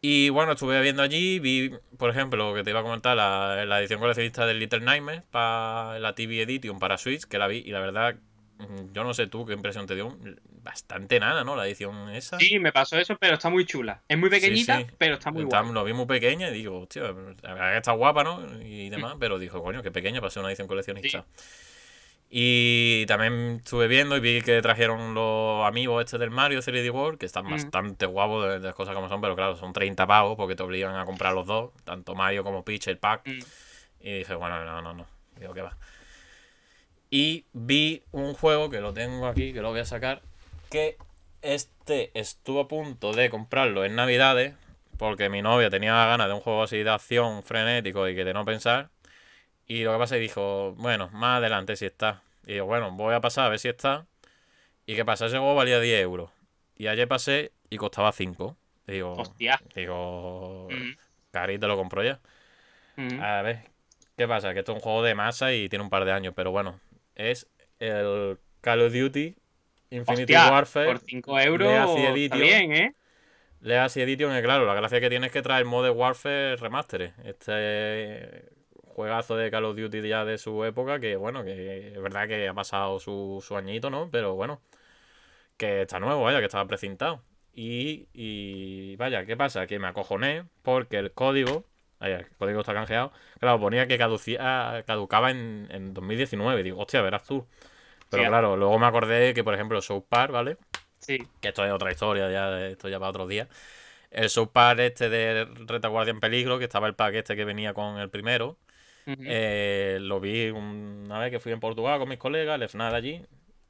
[0.01, 3.65] Y bueno, estuve viendo allí, vi, por ejemplo, lo que te iba a comentar, la,
[3.67, 7.57] la edición coleccionista del Little Nightmares para la TV Edition para Switch, que la vi,
[7.57, 8.15] y la verdad,
[8.93, 10.17] yo no sé tú qué impresión te dio,
[10.61, 11.55] bastante nada, ¿no?
[11.55, 12.39] La edición esa.
[12.39, 14.01] Sí, me pasó eso, pero está muy chula.
[14.07, 14.95] Es muy pequeñita, sí, sí.
[14.97, 15.71] pero está muy guapa.
[15.71, 18.61] Lo vi muy pequeña y digo, hostia, la verdad que está guapa, ¿no?
[18.61, 21.25] Y demás, pero dijo, coño, qué pequeña para ser una edición coleccionista.
[21.35, 21.43] Sí.
[22.35, 27.19] Y también estuve viendo y vi que trajeron los amigos estos del Mario 3D World,
[27.19, 27.51] que están mm.
[27.51, 30.63] bastante guapos de, de, las cosas como son, pero claro, son 30 pagos porque te
[30.63, 33.27] obligan a comprar los dos, tanto Mario como Peach, el pack.
[33.27, 33.39] Mm.
[33.99, 35.05] Y dije, bueno, no, no, no.
[35.39, 35.77] Digo, ¿qué va?
[37.15, 40.23] Y vi un juego que lo tengo aquí, que lo voy a sacar,
[40.71, 40.97] que
[41.43, 44.55] este estuvo a punto de comprarlo en Navidades,
[44.97, 48.33] porque mi novia tenía ganas de un juego así de acción frenético y que de
[48.33, 48.89] no pensar.
[49.67, 52.23] Y lo que pasa es que dijo, bueno, más adelante si está.
[52.47, 54.07] Y digo, bueno, voy a pasar a ver si está.
[54.87, 56.31] Y qué pasa, ese juego valía 10 euros.
[56.75, 58.57] Y ayer pasé y costaba 5.
[58.87, 59.61] Digo, Hostia.
[59.75, 60.97] Digo, mm.
[61.29, 62.19] carita lo compro ya.
[62.95, 63.21] Mm.
[63.21, 63.69] A ver,
[64.17, 64.51] ¿qué pasa?
[64.55, 66.79] Que esto es un juego de masa y tiene un par de años, pero bueno,
[67.15, 67.49] es
[67.79, 69.35] el Call of Duty
[69.89, 70.87] Infinity Hostia, Warfare.
[70.87, 71.97] Por 5 euros.
[71.97, 72.95] Está bien, ¿eh?
[73.61, 77.11] Legacy Edition, claro, la gracia que tiene es que trae el Modern Warfare Remastered.
[77.23, 78.49] Este
[78.93, 82.47] juegazo de Call of Duty ya de su época, que bueno, que es verdad que
[82.47, 84.09] ha pasado su, su añito, ¿no?
[84.11, 84.61] Pero bueno,
[85.57, 87.23] que está nuevo, vaya, que estaba precintado.
[87.53, 89.67] Y, y vaya, ¿qué pasa?
[89.67, 91.65] Que me acojoné porque el código,
[92.03, 96.63] vaya, el código está canjeado, claro, ponía que caducía, caducaba en, en 2019.
[96.63, 97.47] Digo, hostia, verás tú.
[98.09, 100.57] Pero sí, claro, luego me acordé que, por ejemplo, South Park, ¿vale?
[100.99, 101.17] Sí.
[101.41, 103.47] Que esto es otra historia, ya esto ya para otro día.
[104.11, 107.73] El South Park este de Retaguardia en Peligro, que estaba el pack este que venía
[107.73, 108.57] con el primero.
[109.05, 109.25] Uh -huh.
[109.27, 113.25] eh, lo vi una vez que fui en Portugal con mis colegas, el FNAC allí,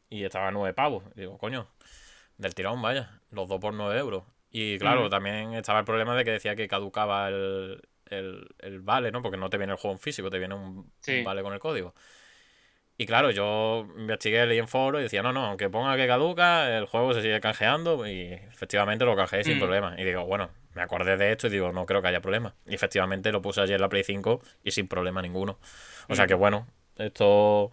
[0.09, 1.03] y estaba a nueve pavos.
[1.15, 1.67] Y digo, coño,
[2.37, 4.23] del tirón, vaya, los dos por nueve euros.
[4.51, 5.09] Y claro, uh -huh.
[5.09, 9.21] también estaba el problema de que decía que caducaba el, el, el, vale, ¿no?
[9.21, 11.23] Porque no te viene el juego en físico, te viene un, sí.
[11.23, 11.93] vale con el código.
[12.97, 16.77] Y claro, yo investigué, leí en foro y decía, no, no, aunque ponga que caduca,
[16.77, 19.43] el juego se sigue canjeando y efectivamente lo canjeé mm.
[19.43, 19.95] sin problema.
[19.97, 22.53] Y digo, bueno, me acordé de esto y digo, no creo que haya problema.
[22.67, 25.57] Y efectivamente lo puse ayer en la Play 5 y sin problema ninguno.
[26.07, 26.15] O mm.
[26.15, 26.67] sea que bueno,
[26.97, 27.71] esto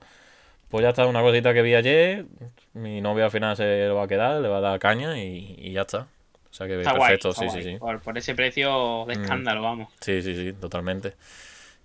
[0.70, 2.24] Pues ya está, una cosita que vi ayer.
[2.72, 5.54] Mi novia al final se lo va a quedar, le va a dar caña y,
[5.58, 6.08] y ya está.
[6.50, 7.74] O sea que Está perfecto, guay, está sí, sí, guay.
[7.74, 7.78] sí.
[7.78, 9.14] Por, por ese precio de Mm.
[9.14, 9.88] escándalo, vamos.
[10.00, 11.14] Sí, sí, sí, totalmente.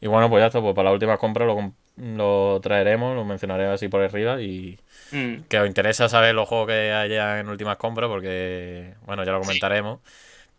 [0.02, 3.66] Y bueno, pues ya está, pues para las últimas compras lo, lo traeremos, lo mencionaré
[3.68, 4.80] así por arriba y
[5.12, 5.46] Mm.
[5.50, 9.42] que os interesa saber los juegos que haya en últimas compras porque, bueno, ya lo
[9.42, 10.02] comentaremos.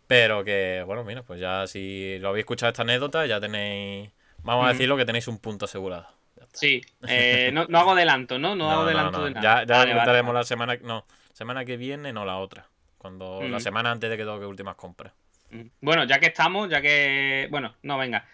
[0.07, 4.11] Pero que, bueno, mira, pues ya si lo habéis escuchado esta anécdota, ya tenéis,
[4.43, 4.73] vamos a Ujú.
[4.73, 6.07] decirlo, que tenéis un punto asegurado.
[6.53, 8.55] Sí, eh, no, no hago adelanto, ¿no?
[8.55, 9.25] No, hago adelanto no.
[9.25, 9.43] de nada.
[9.43, 10.39] Ya, ya Vale, lo vale, comentaremos vale.
[10.39, 12.67] la semana, no, semana que viene, no la otra.
[13.07, 15.13] Cuando, la semana antes de que toque últimas compras.
[15.79, 17.47] Bueno, ya que estamos, ya que.
[17.49, 18.25] Bueno, no, venga.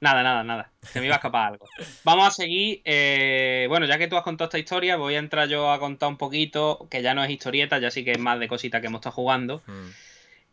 [0.00, 0.70] Nada, nada, nada.
[0.82, 1.66] Se me iba a escapar algo.
[2.04, 2.82] Vamos a seguir.
[2.84, 6.08] eh, Bueno, ya que tú has contado esta historia, voy a entrar yo a contar
[6.10, 8.86] un poquito, que ya no es historieta, ya sí que es más de cositas que
[8.86, 9.62] hemos estado jugando.
[9.66, 9.88] Mm.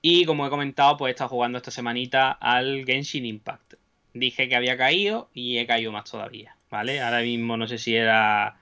[0.01, 3.73] Y como he comentado, pues he estado jugando esta semanita al Genshin Impact.
[4.13, 7.01] Dije que había caído y he caído más todavía, ¿vale?
[7.01, 8.57] Ahora mismo no sé si era...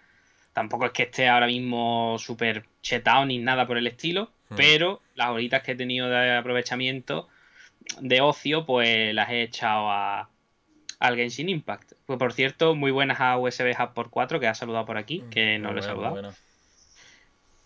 [0.53, 4.55] Tampoco es que esté ahora mismo súper chetado ni nada por el estilo, Hmm.
[4.55, 7.27] pero las horitas que he tenido de aprovechamiento
[7.99, 10.30] de ocio, pues las he echado a,
[10.99, 11.93] al Genshin Impact.
[12.05, 15.23] Pues por cierto, muy buenas a USB Hub por 4, que ha saludado por aquí,
[15.30, 16.34] que no Muy lo he saludado.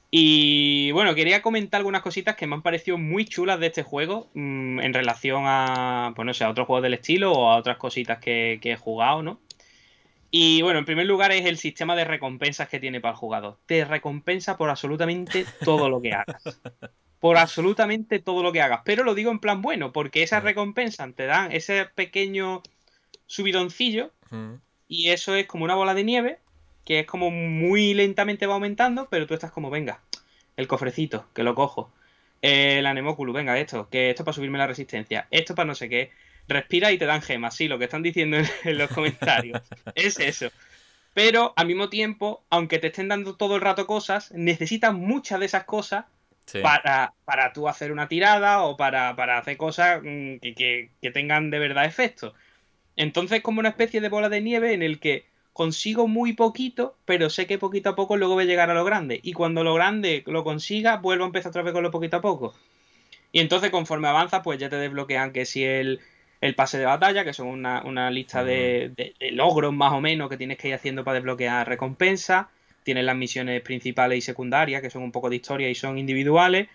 [0.10, 4.30] Y bueno, quería comentar algunas cositas que me han parecido muy chulas de este juego
[4.34, 7.78] mm, en relación a, pues no sé, a otros juegos del estilo o a otras
[7.78, 9.40] cositas que, que he jugado, ¿no?
[10.30, 13.58] Y bueno, en primer lugar es el sistema de recompensas que tiene para el jugador.
[13.66, 16.60] Te recompensa por absolutamente todo lo que hagas.
[17.20, 18.82] Por absolutamente todo lo que hagas.
[18.86, 22.62] Pero lo digo en plan bueno, porque esas recompensas te dan ese pequeño
[23.26, 24.12] subidoncillo
[24.88, 26.40] y eso es como una bola de nieve,
[26.86, 30.02] que es como muy lentamente va aumentando, pero tú estás como, venga,
[30.56, 31.92] el cofrecito, que lo cojo.
[32.42, 35.90] Eh, el anemóculo, venga, esto, que esto para subirme la resistencia, esto para no sé
[35.90, 36.12] qué.
[36.48, 39.62] Respira y te dan gemas, sí, lo que están diciendo en, en los comentarios.
[39.96, 40.50] es eso.
[41.14, 45.48] Pero al mismo tiempo, aunque te estén dando todo el rato cosas, necesitas muchas de
[45.48, 46.06] esas cosas
[46.46, 46.62] Sí.
[46.62, 51.12] para, para tú hacer una tirada o para, para hacer cosas mm, que, que- que
[51.12, 52.34] tengan de verdad efecto.
[52.96, 57.30] Entonces, como una especie de bola de nieve en el que consigo muy poquito, pero
[57.30, 59.20] sé que poquito a poco luego voy a llegar a lo grande.
[59.24, 62.22] Y cuando lo grande lo consiga, vuelvo a empezar otra vez con lo poquito a
[62.22, 62.54] poco.
[63.32, 66.00] Y entonces, conforme avanza, pues ya te desbloquean que si el,
[66.42, 70.02] el pase de batalla, que son una, una lista de, de- de logros más o
[70.02, 72.48] menos que tienes que ir haciendo para desbloquear recompensas.
[72.84, 76.68] Tienes las misiones principales y secundarias, que son un poco de historia y son individuales.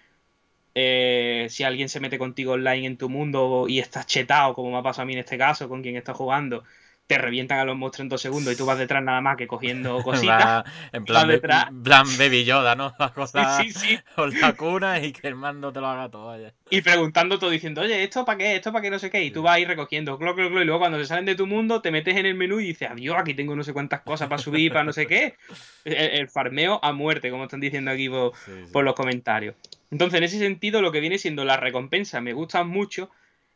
[0.74, 4.78] Eh, si alguien se mete contigo online en tu mundo y estás chetado, como me
[4.78, 6.64] ha pasado a mí en este caso, con quien estás jugando,
[7.12, 9.46] te revientan a los monstruos en dos segundos y tú vas detrás nada más que
[9.46, 10.44] cogiendo cositas.
[10.44, 11.66] Va en plan, detrás.
[11.84, 12.94] plan Baby Yoda, ¿no?
[12.98, 13.98] La cosa Sí, sí, sí.
[14.14, 16.52] con la cuna y que el mando te lo haga todo, vaya.
[16.70, 18.56] Y preguntando todo, diciendo, oye, ¿esto para qué?
[18.56, 18.90] ¿Esto para qué?
[18.90, 19.22] No sé qué.
[19.22, 21.46] Y tú vas ahí recogiendo, clo, clo, clo, y luego cuando se salen de tu
[21.46, 24.28] mundo, te metes en el menú y dices, adiós, aquí tengo no sé cuántas cosas
[24.28, 25.34] para subir, para no sé qué.
[25.84, 28.32] El, el farmeo a muerte, como están diciendo aquí por,
[28.72, 29.56] por los comentarios.
[29.90, 33.10] Entonces, en ese sentido, lo que viene siendo la recompensa me gustan mucho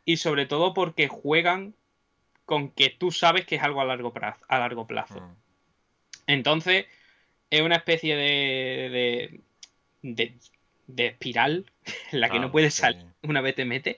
[0.04, 1.74] y sobre todo porque juegan
[2.46, 4.44] con que tú sabes que es algo a largo plazo.
[4.48, 5.20] A largo plazo.
[5.20, 5.34] Mm.
[6.26, 6.86] Entonces,
[7.50, 9.40] es una especie de, de,
[10.02, 10.34] de,
[10.88, 11.66] de espiral
[12.12, 12.82] en la que no Claro, puedes sí.
[12.82, 13.96] salir una vez te metes.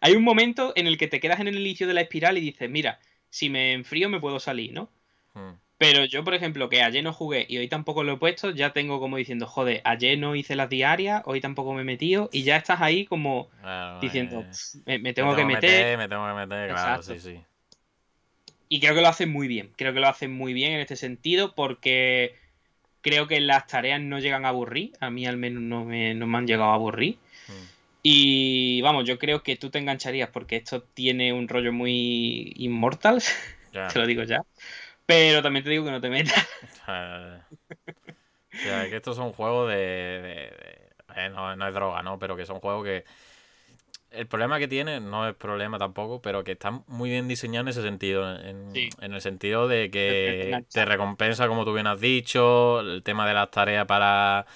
[0.00, 2.42] Hay un momento en el que te quedas en el inicio de la espiral y
[2.42, 3.00] dices, mira,
[3.30, 4.90] si me enfrío me puedo salir, ¿no?
[5.34, 5.54] Mm.
[5.78, 8.72] Pero yo, por ejemplo, que ayer no jugué y hoy tampoco lo he puesto, ya
[8.72, 12.42] tengo como diciendo, joder, ayer no hice las diarias, hoy tampoco me he metido y
[12.42, 15.96] ya estás ahí como Claro, diciendo, eh, "Pff, me, me tengo que meter.
[15.98, 17.14] Me tengo que meter, claro, Exacto.
[17.14, 17.40] sí, sí.
[18.72, 19.72] Y creo que lo hacen muy bien.
[19.76, 22.36] Creo que lo hacen muy bien en este sentido porque
[23.02, 24.92] creo que las tareas no llegan a aburrir.
[25.00, 27.18] A mí al menos no me, no me han llegado a aburrir.
[27.48, 27.52] Mm.
[28.04, 33.20] Y vamos, yo creo que tú te engancharías porque esto tiene un rollo muy inmortal,
[33.92, 34.42] te lo digo ya.
[35.04, 36.48] Pero también te digo que no te metas.
[38.52, 39.76] O sea, que estos son juegos de.
[39.76, 42.18] de- de- eh, no, no es droga, ¿no?
[42.20, 43.04] Pero que son juegos que.
[44.10, 47.68] El problema que tiene, no es problema tampoco, pero que están muy bien diseñados en
[47.68, 48.36] ese sentido.
[48.40, 48.88] En, Sí.
[49.00, 53.34] en el sentido de que te recompensa, como tú bien has dicho, el tema de
[53.34, 54.46] las tareas para.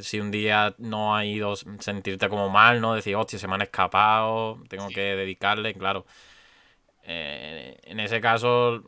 [0.00, 2.94] Si un día no ha ido, sentirte como mal, ¿no?
[2.94, 4.94] Decir, hostia, se me han escapado, tengo Sí.
[4.94, 6.04] que dedicarle, claro.
[7.04, 8.82] Eh, en ese caso,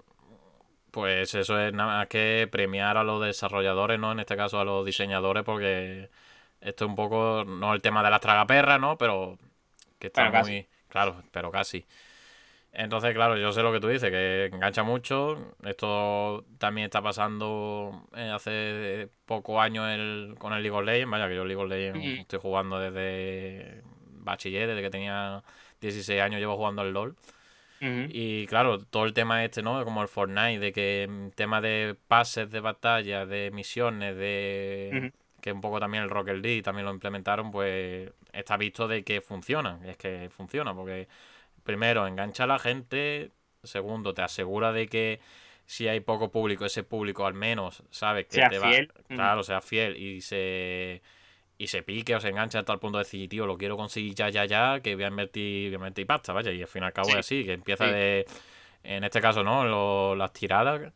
[0.91, 4.11] pues eso es nada más que premiar a los desarrolladores, ¿no?
[4.13, 6.11] En este caso a los diseñadores, porque
[6.61, 8.99] esto es un poco, no el tema de las tragaperras, ¿no?
[8.99, 9.39] Pero
[10.01, 10.51] que está casi.
[10.51, 10.69] muy...
[10.89, 11.87] Claro, pero casi.
[12.73, 15.55] Entonces, claro, yo sé lo que tú dices, que engancha mucho.
[15.65, 21.11] Esto también está pasando eh, hace pocos años el, con el League of Legends.
[21.11, 23.83] Vaya, que yo League of Legends estoy jugando desde
[24.23, 25.43] bachiller, desde que tenía
[25.81, 27.17] 16 años llevo jugando al LOL.
[27.83, 29.83] Y claro, todo el tema este, ¿no?
[29.85, 35.13] Como el Fortnite, de que mm, tema de pases de batalla, de misiones, de...
[35.41, 39.21] Que un poco también el Rocket League también lo implementaron, pues está visto de que
[39.21, 39.79] funciona.
[39.85, 41.09] Y es que funciona, porque
[41.63, 43.31] primero engancha a la gente,
[43.63, 45.21] segundo te asegura de que
[45.67, 48.91] si hay poco público, ese público al menos sabe que sea te fiel.
[48.91, 49.15] va...
[49.15, 51.01] Claro, sea fiel y se
[51.61, 54.15] y se pique o se engancha hasta el punto de decir, tío, lo quiero conseguir
[54.15, 56.83] ya, ya, ya, que voy a invertir, voy a invertir pasta, vaya, y al fin
[56.83, 58.25] y al cabo es así, que empieza de,
[58.83, 60.17] en este caso, ¿no?
[60.17, 60.91] las tiradas,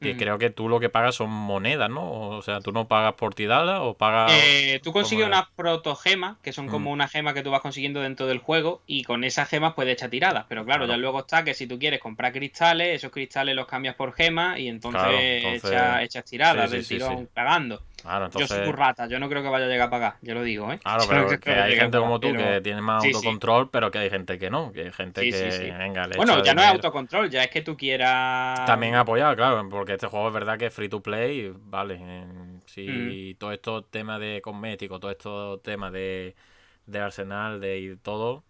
[0.00, 2.10] que creo que tú lo que pagas son monedas, ¿no?
[2.10, 4.32] O sea, tú no pagas por tirada o pagas...
[4.34, 8.26] Eh, tú consigues unas protogemas, que son como una gema que tú vas consiguiendo dentro
[8.26, 11.54] del juego, y con esas gemas puedes echar tiradas, pero claro, ya luego está que
[11.54, 16.70] si tú quieres comprar cristales, esos cristales los cambias por gemas y entonces, echas, tiradas
[16.70, 17.82] del tirón pagando.
[18.38, 20.72] Yo soy burrata, yo no creo que vaya a llegar a pagar, yo lo digo,
[20.72, 20.78] ¿eh?
[20.78, 24.38] Claro, pero que, hay gente como tú que tiene más autocontrol, pero que hay gente
[24.38, 27.50] que no, que hay gente que, venga, le Bueno, ya no es autocontrol, ya es
[27.50, 28.64] que tú quieras...
[28.66, 32.00] También apoyar, claro, porque este juego es verdad que es free to play, vale,
[32.66, 36.34] si todo esto tema de cosméticos, todo esto tema de,
[36.86, 38.44] de Arsenal, de y todo...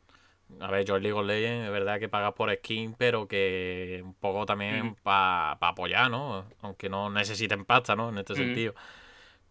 [0.59, 4.01] A ver, yo el League of Legends es verdad que pagas por skin, pero que
[4.05, 6.45] un poco también para apoyar, ¿no?
[6.61, 8.09] Aunque no necesiten pasta, ¿no?
[8.09, 8.75] En este sentido.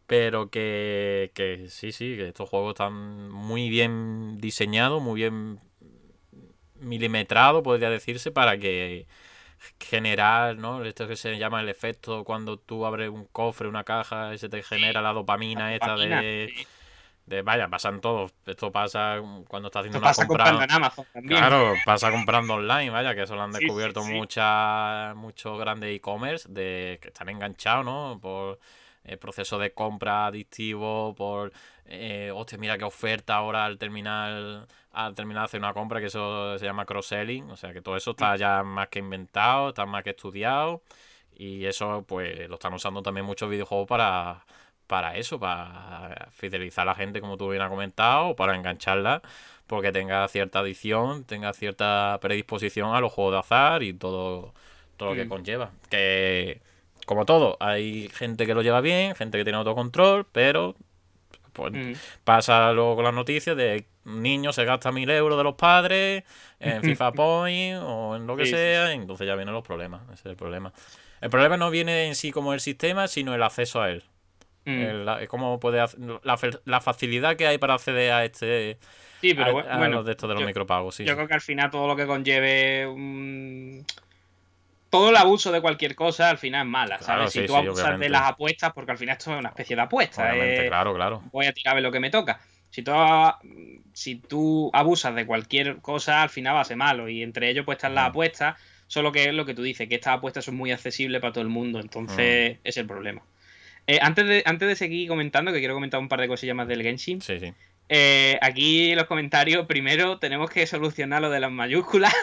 [0.10, 5.60] Pero que, que sí, sí, que estos juegos están muy bien diseñados, muy bien
[6.80, 9.06] milimetrados, podría decirse, para que
[9.80, 10.84] generar, ¿no?
[10.84, 14.50] Esto que se llama el efecto cuando tú abres un cofre, una caja, y se
[14.50, 16.56] te genera la dopamina, esta de,
[17.28, 17.42] de...
[17.44, 18.34] Vaya, pasan todos.
[18.48, 20.64] Esto pasa cuando estás haciendo una compra.
[20.64, 21.38] en Amazon también.
[21.38, 26.98] Claro, pasa comprando online, vaya, que eso lo han descubierto muchas muchos grandes e-commerce de
[27.00, 28.18] que están enganchados, ¿no?
[28.20, 28.58] Por
[29.04, 31.52] el proceso de compra adictivo, por,
[31.86, 36.08] eh, hostia, mira qué oferta ahora al terminar, al terminar de hacer una compra, que
[36.08, 39.86] eso se llama cross-selling, o sea que todo eso está ya más que inventado, está
[39.86, 40.82] más que estudiado,
[41.36, 44.46] y eso pues lo están usando también muchos videojuegos para,
[44.88, 49.22] para eso, para fidelizar a la gente, como tú bien has comentado, para engancharla,
[49.68, 54.54] porque tenga cierta adicción, tenga cierta predisposición a los juegos de azar y todo,
[54.98, 55.72] todo lo que conlleva.
[55.90, 56.62] Que
[57.10, 60.76] como todo, hay gente que lo lleva bien, gente que tiene autocontrol, pero
[61.54, 61.94] pues, mm.
[62.24, 66.24] pasa luego con las noticias de un niño se gasta mil euros de los padres
[66.60, 70.04] en FIFA Point o en lo que sea, y entonces ya vienen los problemas.
[70.04, 70.72] Ese es el problema.
[71.20, 74.04] El problema no viene en sí como el sistema, sino el acceso a él.
[74.66, 75.26] Mm.
[75.30, 75.84] cómo puede
[76.24, 78.78] la, facilidad que hay para acceder a este
[79.20, 80.94] sí, pero bueno, de estos de los micropagos.
[80.94, 83.84] Sí, yo creo que al final todo lo que conlleve un
[84.90, 87.32] todo el abuso de cualquier cosa al final es mala, ¿sabes?
[87.32, 90.36] si tú abusas de las apuestas, porque al final esto es una especie de apuesta.
[90.36, 91.24] Eh, claro, claro.
[91.32, 92.40] Voy a tirar a ver lo que me toca.
[92.70, 92.92] Si tú,
[93.94, 97.10] si tú abusas de cualquier cosa, al final va a ser malo.
[97.10, 98.58] Y entre ellos pues están las apuestas,
[98.88, 101.44] solo que es lo que tú dices, que estas apuestas son muy accesibles para todo
[101.44, 101.80] el mundo.
[101.80, 103.22] Entonces, es el problema.
[103.88, 106.68] Eh, antes, de, antes de seguir comentando, que quiero comentar un par de cosillas más
[106.68, 107.22] del Genshin.
[107.22, 107.54] Sí, sí.
[107.92, 112.14] Eh, aquí en los comentarios, primero tenemos que solucionar lo de las mayúsculas.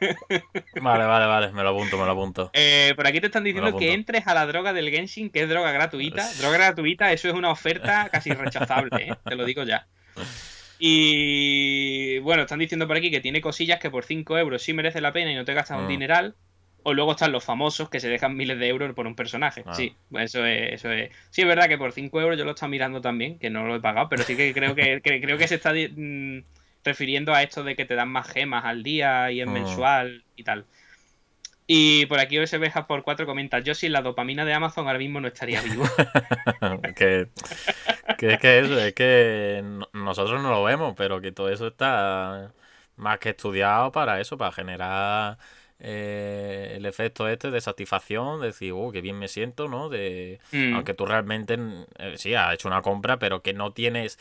[0.80, 2.50] Vale, vale, vale, me lo apunto, me lo apunto.
[2.52, 5.48] Eh, por aquí te están diciendo que entres a la droga del Genshin, que es
[5.48, 6.26] droga gratuita.
[6.38, 9.14] Droga gratuita, eso es una oferta casi rechazable, ¿eh?
[9.24, 9.86] te lo digo ya.
[10.78, 15.00] Y bueno, están diciendo por aquí que tiene cosillas que por 5 euros sí merece
[15.00, 15.88] la pena y no te gastas un mm.
[15.88, 16.34] dineral.
[16.82, 19.62] O luego están los famosos que se dejan miles de euros por un personaje.
[19.66, 19.74] Ah.
[19.74, 21.10] Sí, eso es, eso es.
[21.30, 23.76] Sí, es verdad que por 5 euros yo lo estoy mirando también, que no lo
[23.76, 26.42] he pagado, pero sí que creo que, creo que se está mm,
[26.84, 29.52] refiriendo a esto de que te dan más gemas al día y en ah.
[29.52, 30.64] mensual y tal.
[31.72, 35.20] Y por aquí OSBJ por 4 comenta, yo sin la dopamina de Amazon ahora mismo
[35.20, 35.84] no estaría vivo.
[36.96, 37.28] que,
[38.18, 39.62] que, es que eso, es que
[39.92, 42.52] nosotros no lo vemos, pero que todo eso está
[42.96, 45.38] más que estudiado para eso, para generar
[45.80, 49.88] eh, el efecto este de satisfacción, de decir, oh, qué bien me siento, ¿no?
[49.88, 50.74] De, mm.
[50.74, 51.58] Aunque tú realmente,
[51.98, 54.18] eh, sí, has hecho una compra, pero que no tienes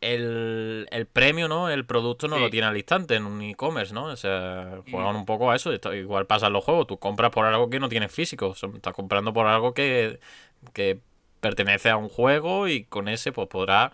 [0.00, 1.70] el, el premio, ¿no?
[1.70, 4.04] El producto no lo tiene al instante en un e-commerce, ¿no?
[4.04, 5.18] O sea, juegan mm.
[5.18, 5.72] un poco a eso.
[5.92, 9.32] Igual pasa en los juegos, tú compras por algo que no tienes físico, estás comprando
[9.32, 10.20] por algo que,
[10.72, 11.00] que
[11.40, 13.92] pertenece a un juego y con ese pues podrás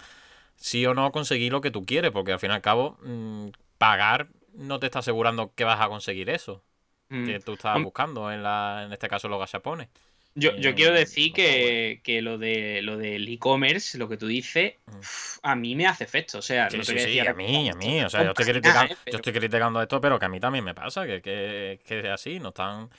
[0.57, 3.49] sí o no conseguir lo que tú quieres, porque al fin y al cabo mm,
[3.78, 6.62] pagar no te está asegurando que vas a conseguir eso
[7.09, 7.27] mm.
[7.27, 9.89] que tú estabas buscando, en, la, en este caso los gachapones.
[10.36, 14.74] Yo, yo quiero decir que, que, lo de lo del e-commerce, lo que tú dices,
[14.86, 15.01] mm.
[15.43, 16.39] a mí me hace efecto.
[16.39, 18.01] O sea, sí, sí, sí, a mí, a mí.
[18.02, 20.72] O sea, yo estoy, criticando, yo estoy criticando esto, pero que a mí también me
[20.72, 22.39] pasa, que, que, que es así.
[22.39, 22.90] Nos están,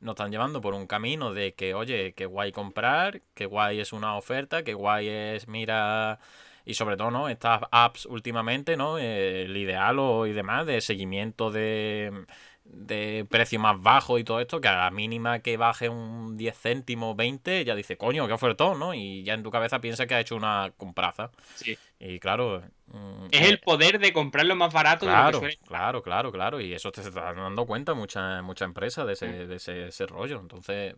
[0.00, 3.92] nos están llevando por un camino de que, oye, que guay comprar, que guay es
[3.92, 6.18] una oferta, que guay es, mira,
[6.64, 7.28] y sobre todo, ¿no?
[7.28, 8.98] Estas apps últimamente, ¿no?
[8.98, 12.24] Eh, el ideal o, y demás de seguimiento de,
[12.64, 16.56] de precio más bajo y todo esto, que a la mínima que baje un 10
[16.58, 18.94] céntimos, 20, ya dice, coño, qué ofertón, ¿no?
[18.94, 21.30] Y ya en tu cabeza piensa que ha hecho una compraza.
[21.54, 21.76] Sí.
[21.98, 22.62] Y claro...
[22.86, 25.58] mm, Es eh, el poder de comprar lo más barato de lo Claro, que suele.
[25.66, 26.60] claro, claro, claro.
[26.60, 30.40] Y eso te estás dando cuenta muchas mucha empresas de, ese, de ese, ese rollo.
[30.40, 30.94] Entonces,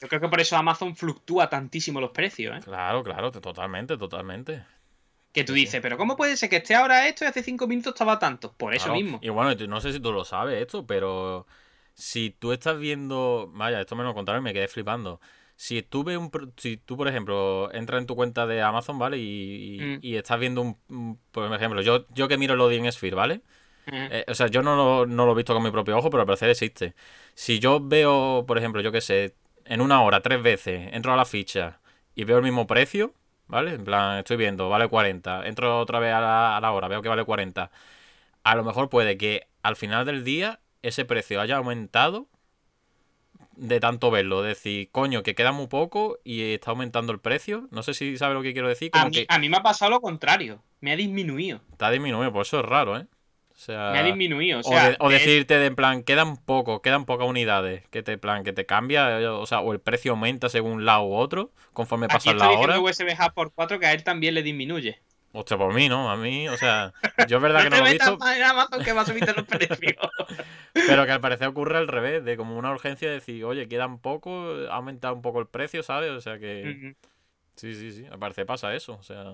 [0.00, 2.60] Yo creo que por eso Amazon fluctúa tantísimo los precios, ¿eh?
[2.64, 4.64] claro, claro, te- totalmente, totalmente.
[5.34, 7.92] Que tú dices, pero ¿cómo puede ser que esté ahora esto y hace cinco minutos
[7.94, 8.52] estaba tanto?
[8.52, 9.00] Por eso Claro.
[9.00, 9.18] mismo.
[9.20, 11.46] Y bueno, no sé si tú lo sabes esto, pero
[11.92, 15.20] si tú estás viendo, vaya, esto me lo contaron y me quedé flipando.
[15.56, 19.18] Si tú ves un, si tú por ejemplo entras en tu cuenta de Amazon, ¿vale?
[19.18, 19.98] Y, y- Mm.
[20.02, 23.34] y estás viendo un, por ejemplo, yo, yo que miro lo de Sphere, ¿vale?
[23.86, 26.10] Eh, Eh, o sea, yo no lo, no lo he visto con mi propio ojo,
[26.10, 26.94] pero al parecer existe.
[27.34, 29.34] Si yo veo, por ejemplo, yo qué sé,
[29.64, 31.80] en una hora, tres veces, entro a la ficha
[32.14, 33.14] y veo el mismo precio,
[33.54, 33.74] ¿vale?
[33.74, 35.46] En plan, estoy viendo, vale 40.
[35.46, 37.70] Entro otra vez a la, a la hora, veo que vale 40.
[38.42, 42.28] A lo mejor puede que al final del día ese precio haya aumentado
[43.56, 44.42] de tanto verlo.
[44.42, 47.68] Decir, coño, que queda muy poco y está aumentando el precio.
[47.70, 48.90] No sé si sabe lo que quiero decir.
[48.92, 50.62] a, mí, que a mí me ha pasado lo contrario.
[50.80, 51.60] Me ha disminuido.
[51.72, 53.06] está disminuido, por eso es raro, ¿eh?
[53.54, 53.90] O sea...
[53.92, 54.58] Me ha disminuido.
[54.58, 57.86] O O, sea, de- o de- decirte de en plan, quedan poco, quedan pocas unidades,
[57.90, 60.84] que te plan, que te cambia, eh, o sea, o el precio aumenta según un
[60.84, 62.76] lado u otro, conforme aquí pasan está las horas.
[62.82, 65.00] diciendo USB Hub por 4 que a él también le disminuye.
[65.36, 66.10] Hostia, por mí, ¿no?
[66.12, 66.92] A mí, o sea,
[67.26, 69.32] yo es verdad que no lo he visto, más en Amazon que va a subirte
[69.34, 69.96] los precios.
[70.72, 73.98] pero que al parecer ocurre al revés, de como una urgencia de decir, oye, quedan
[73.98, 76.10] poco, ha aumentado un poco el precio, ¿sabes?
[76.10, 76.94] O sea que,
[77.56, 79.24] sí, sí, sí, al parecer pasa eso, o sea,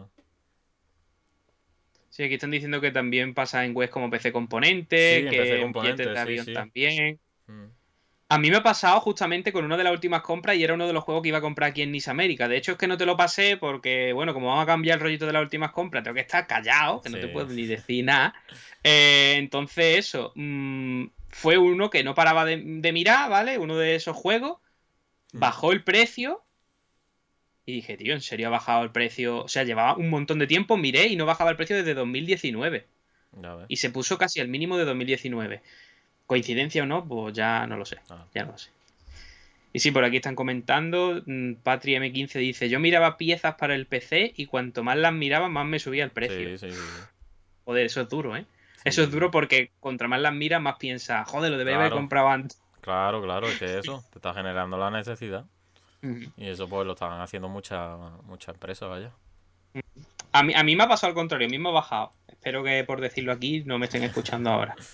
[2.20, 5.56] Sí, aquí están diciendo que también pasa en webs como PC Componente, Sí, que PC
[5.56, 6.52] en Componente, de avión sí.
[6.52, 7.18] también.
[7.46, 7.64] mm,
[8.28, 10.86] A mí me ha pasado justamente con una de las últimas compras y era uno
[10.86, 12.46] de los juegos que iba a comprar aquí en Nice América.
[12.46, 15.02] De hecho, es que no te lo pasé porque, bueno, como vamos a cambiar el
[15.02, 18.04] rollito de las últimas compras, tengo que estar callado, que no te puedo ni decir
[18.04, 18.34] nada.
[18.84, 23.56] Eh, entonces, eso, mm, fue uno que no paraba de, de mirar, ¿vale?
[23.56, 24.58] Uno de esos juegos.
[25.32, 25.38] Mm.
[25.38, 26.44] Bajó el precio.
[27.70, 29.44] Y dije, tío, ¿en serio ha bajado el precio?
[29.44, 32.84] O sea, llevaba un montón de tiempo, miré y no bajaba el precio desde 2019
[33.40, 33.66] ya ves.
[33.68, 35.62] y se puso casi al mínimo de 2019.
[36.26, 37.06] ¿Coincidencia o no?
[37.06, 37.98] Pues ya no lo sé.
[38.10, 38.26] Ah.
[38.34, 38.70] Ya no lo sé.
[39.72, 41.22] Y sí, por aquí están comentando.
[41.24, 45.48] mm, Patri M15 dice: Yo miraba piezas para el PC y cuanto más las miraba,
[45.48, 46.58] más me subía el precio.
[46.58, 46.80] Sí, sí, sí.
[47.64, 48.46] Joder, eso es duro, ¿eh?
[48.84, 52.28] Eso es duro porque contra más las miras, más piensas, joder, lo debería haber comprado
[52.28, 52.60] antes.
[52.80, 55.44] Claro, claro, es que eso, te está generando la necesidad.
[56.02, 59.10] Y eso pues lo están haciendo muchas muchas empresas, vaya.
[60.32, 62.10] A mí, a mí me ha pasado al contrario, a mí me ha bajado.
[62.28, 64.74] Espero que por decirlo aquí no me estén escuchando ahora.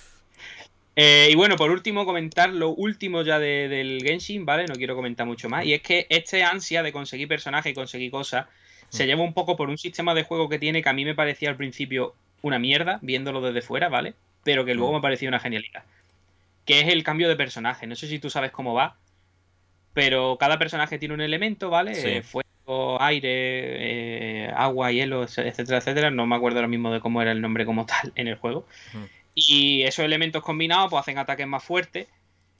[0.99, 4.65] Eh, y bueno, por último, comentar lo último ya de- del Genshin, ¿vale?
[4.67, 5.67] No quiero comentar mucho más.
[5.67, 8.47] Y es que este ansia de conseguir personajes y conseguir cosas
[8.89, 9.07] se Mm.
[9.07, 11.51] lleva un poco por un sistema de juego que tiene que a mí me parecía
[11.51, 14.15] al principio una mierda, viéndolo desde fuera, ¿vale?
[14.43, 14.95] Pero que luego Mm.
[14.95, 15.83] me parecía una genialidad.
[16.65, 17.87] Que es el cambio de personaje.
[17.87, 18.97] No sé si tú sabes cómo va,
[19.97, 21.95] pero cada personaje tiene un elemento, ¿vale?
[21.95, 22.07] Sí.
[22.07, 26.11] Eh, fuego, aire, eh, agua, hielo, etcétera, etcétera.
[26.11, 28.67] No me acuerdo ahora mismo de cómo era el nombre como tal en el juego.
[29.35, 32.09] Y esos elementos combinados pues hacen ataques más fuertes.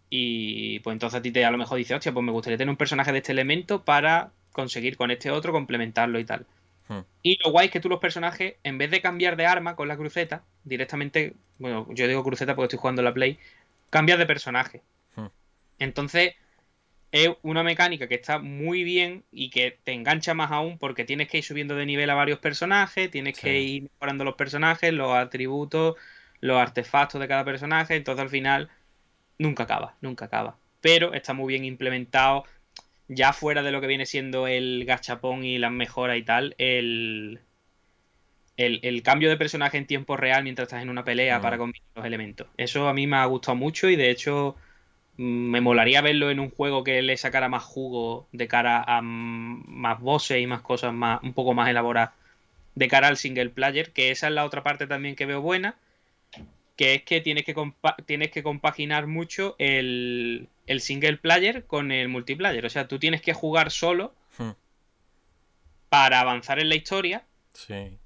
[0.09, 2.71] Y pues entonces a ti te a lo mejor dice, hostia, pues me gustaría tener
[2.71, 6.47] un personaje de este elemento para conseguir con este otro complementarlo y tal.
[6.89, 7.01] Hmm.
[7.23, 9.89] Y lo guay es que tú los personajes, en vez de cambiar de arma con
[9.89, 13.39] la cruceta, directamente, bueno, yo digo cruceta porque estoy jugando la Play,
[13.91, 14.81] cambias de personaje.
[15.17, 15.27] Hmm.
[15.79, 16.35] Entonces,
[17.25, 21.29] es una mecánica que está muy bien y que te engancha más aún porque tienes
[21.29, 25.13] que ir subiendo de nivel a varios personajes, tienes que ir mejorando los personajes, los
[25.15, 25.97] atributos,
[26.41, 28.71] los artefactos de cada personaje, entonces al final
[29.39, 30.59] nunca acaba, nunca acaba.
[30.81, 32.45] Pero está muy bien implementado,
[33.09, 37.41] ya fuera de lo que viene siendo el gachapón y las mejoras y tal, el,
[38.57, 41.43] el, el cambio de personaje en tiempo real mientras estás en una pelea Mm.
[41.43, 42.49] para combinar los elementos.
[42.57, 44.57] Eso a mí me ha gustado mucho y de hecho
[45.19, 49.65] me molaría verlo en un juego que le sacara más jugo de cara a mm,
[49.67, 52.11] más bosses y más cosas más un poco más elaboradas
[52.75, 55.77] de cara al single player, que esa es la otra parte también que veo buena,
[56.77, 61.91] que es que tienes que, compa- tienes que compaginar mucho el, el single player con
[61.91, 62.67] el multiplayer.
[62.67, 64.51] O sea, tú tienes que jugar solo Hmm.
[65.89, 67.25] para avanzar en la historia
[67.55, 67.97] Sí.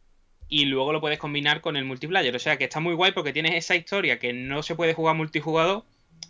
[0.49, 2.35] y luego lo puedes combinar con el multiplayer.
[2.37, 5.17] O sea, que está muy guay porque tienes esa historia que no se puede jugar
[5.17, 5.83] multijugador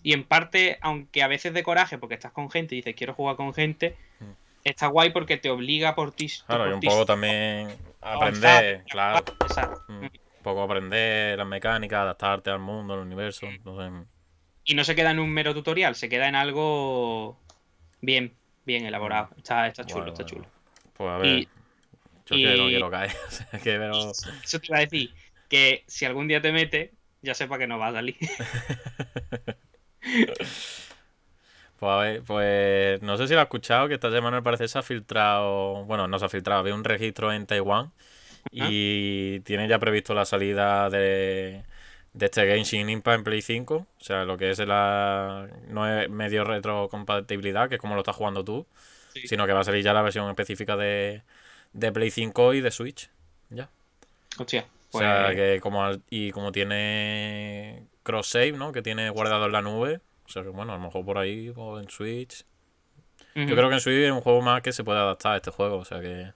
[0.02, 3.14] y en parte, aunque a veces de coraje porque estás con gente y dices quiero
[3.14, 4.32] jugar con gente, Hmm.
[4.64, 6.30] está guay porque te obliga por ti.
[6.46, 7.68] Claro, y un poco también
[8.00, 9.24] aprender, claro.
[9.40, 9.82] Exacto.
[9.88, 10.04] Mm.
[10.04, 10.10] Un
[10.42, 13.46] poco aprender las mecánicas, adaptarte al mundo, al universo.
[13.46, 14.06] Entonces,
[14.64, 17.38] y no se queda en un mero tutorial, se queda en algo
[18.00, 18.34] bien,
[18.64, 19.30] bien elaborado.
[19.36, 20.46] Está, está chulo, está chulo.
[20.94, 21.26] Pues a ver.
[21.26, 21.48] Y-
[22.26, 23.10] Yo es que no quiero caer.
[23.64, 24.10] que pero...
[24.12, 25.10] Eso te iba a decir,
[25.48, 26.90] que si algún día te metes,
[27.22, 28.16] ya sepa que no va a salir.
[31.78, 34.68] Pues a ver, pues no sé si lo has escuchado, que esta semana al parecer
[34.68, 37.90] se ha filtrado, bueno, no se ha filtrado, había un registro en Taiwán
[38.52, 41.62] y tiene ya previsto la salida de,
[42.12, 46.10] de este Genshin Impact en Play 5, o sea, lo que es la no es
[46.10, 48.66] medio retrocompatibilidad, que es como lo estás jugando tú,
[49.14, 49.26] Sí.
[49.26, 51.22] sino que va a salir ya la versión específica de,
[51.72, 53.10] de Play 5 y de Switch,
[53.48, 53.68] ya.
[54.38, 54.66] Hostia.
[54.92, 58.72] O sea, pues- que como y como tiene cross save, ¿no?
[58.72, 61.52] Que tiene guardado en la nube, o sea, que bueno, a lo mejor por ahí
[61.56, 62.44] o en Switch.
[63.34, 65.50] Yo creo que en Switch es un juego más que se puede adaptar a este
[65.50, 66.32] juego, o sea que...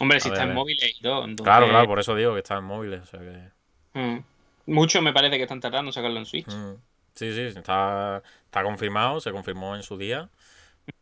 [0.00, 1.24] Hombre, si está en móviles y todo.
[1.24, 3.98] entonces- Claro, claro, por eso digo que está en móviles, o sea que...
[3.98, 4.24] Mm.
[4.66, 6.48] Mucho me parece que están tardando en sacarlo en Switch.
[6.48, 6.74] Mm.
[7.14, 10.30] Sí, sí, está, está confirmado, se confirmó en su día,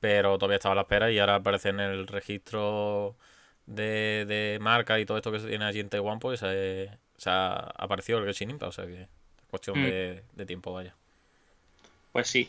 [0.01, 3.17] pero todavía estaba a la espera y ahora aparece en el registro
[3.67, 7.31] de, de marca y todo esto que se tiene allí en Taiwán, pues eh, se
[7.31, 9.09] ha aparecido el Genshin Impact, o sea que
[9.51, 9.85] cuestión Mm.
[9.85, 10.95] de, de tiempo, vaya.
[12.13, 12.49] Pues sí.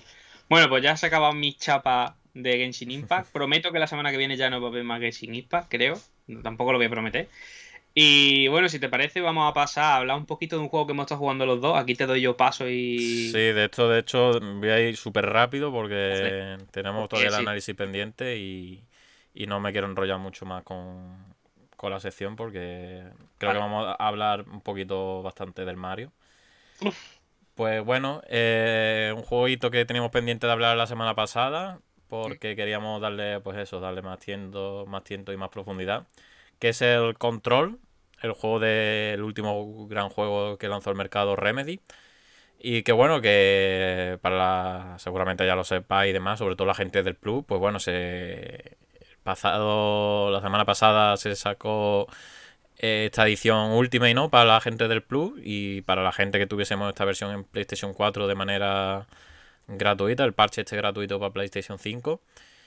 [0.50, 3.30] Bueno, pues ya se ha acabado mi chapa de Genshin Impact.
[3.34, 6.00] Prometo que la semana que viene ya no va a haber más Genshin Impact, creo.
[6.28, 7.28] No, tampoco lo voy a prometer.
[7.94, 10.88] Y bueno, si te parece, vamos a pasar a hablar un poquito de un juego
[10.88, 11.78] que hemos estado jugando los dos.
[11.78, 13.30] Aquí te doy yo paso y.
[13.32, 17.42] Sí, de esto, de hecho, voy a ir súper rápido porque tenemos todavía el sí.
[17.42, 18.82] análisis pendiente y,
[19.34, 21.18] y no me quiero enrollar mucho más con,
[21.76, 23.04] con la sección porque
[23.38, 23.60] creo Vale.
[23.60, 26.14] que vamos a hablar un poquito bastante del Mario.
[27.56, 33.02] Pues bueno, eh, un jueguito que teníamos pendiente de hablar la semana pasada porque queríamos
[33.02, 36.08] darle, pues eso, darle más tiento, más tiento y más profundidad,
[36.60, 37.80] que es el Control,
[38.22, 41.80] el juego del último gran juego que lanzó el mercado Remedy.
[42.60, 46.76] Y que bueno, que para la, seguramente ya lo sepa y demás, sobre todo la
[46.76, 52.08] gente del Plus, pues bueno, se el pasado, la semana pasada se sacó
[52.82, 54.30] esta edición Ultimate, ¿no?
[54.30, 57.94] Para la gente del Plus y para la gente que tuviésemos esta versión en PlayStation
[57.94, 59.08] 4 de manera
[59.68, 62.22] gratuita, el parche este gratuito para PlayStation 5.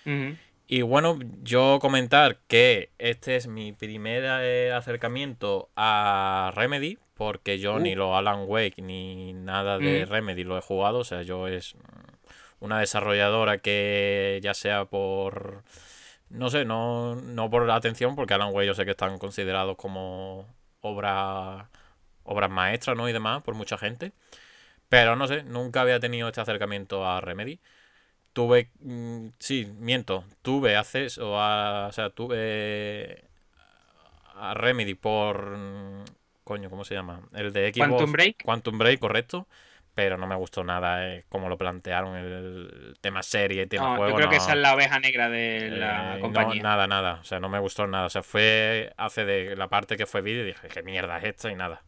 [0.07, 0.37] Ujú.
[0.67, 7.75] Y bueno, yo comentar que este es mi primer eh, acercamiento a Remedy, porque yo
[7.75, 7.81] Uh.
[7.81, 10.07] ni los Alan Wake ni nada de.
[10.07, 11.75] Remedy lo he jugado, o sea, yo es
[12.61, 15.65] una desarrolladora que ya sea por,
[16.35, 19.77] no sé, no, no por la atención, porque Alan Wake yo sé que están considerados
[19.77, 20.47] como
[20.81, 21.71] obra,
[22.25, 23.09] obras maestras, ¿no?
[23.09, 24.13] Y demás, por mucha gente.
[24.89, 27.61] Pero no sé, nunca había tenido este acercamiento a Remedy.
[28.33, 33.25] Tuve, mm, sí, miento, tuve acceso a, o sea, tuve
[34.35, 36.05] a Remedy por, mm,
[36.43, 37.21] coño, ¿cómo se llama?
[37.33, 37.89] El de Xbox.
[37.89, 38.43] Quantum Break.
[38.45, 39.47] Quantum Break, correcto.
[39.95, 43.97] Pero no me gustó nada eh, como lo plantearon el tema serie y tema No,
[43.97, 44.11] juego.
[44.11, 44.43] yo creo que no.
[44.43, 46.63] esa es la oveja negra de la Eh, no, compañía.
[46.63, 47.19] nada, nada.
[47.21, 48.07] O sea, no me gustó nada.
[48.07, 51.25] O sea, fue hace de la parte que fue vídeo y dije, ¿qué mierda es
[51.25, 51.51] esta?
[51.51, 51.83] Y nada.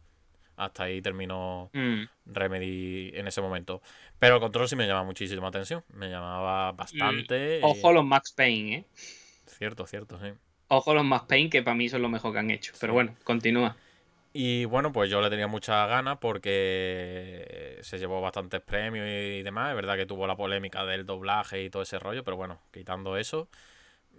[0.55, 2.03] Hasta ahí terminó Mm.
[2.25, 3.81] Remedy en ese momento.
[4.19, 5.83] Pero el control sí me llamaba muchísimo la atención.
[5.93, 7.59] Me llamaba bastante.
[7.59, 8.85] y- Ojo los Max Payne, ¿eh?
[9.45, 10.31] Cierto, cierto, sí.
[10.69, 12.73] Ojo los Max Payne, que para mí son lo mejor que han hecho.
[12.79, 13.75] Pero bueno, continúa.
[14.33, 19.69] Y bueno, pues yo le tenía muchas ganas porque se llevó bastantes premios y demás.
[19.69, 23.17] Es verdad que tuvo la polémica del doblaje y todo ese rollo, pero bueno, quitando
[23.17, 23.47] eso,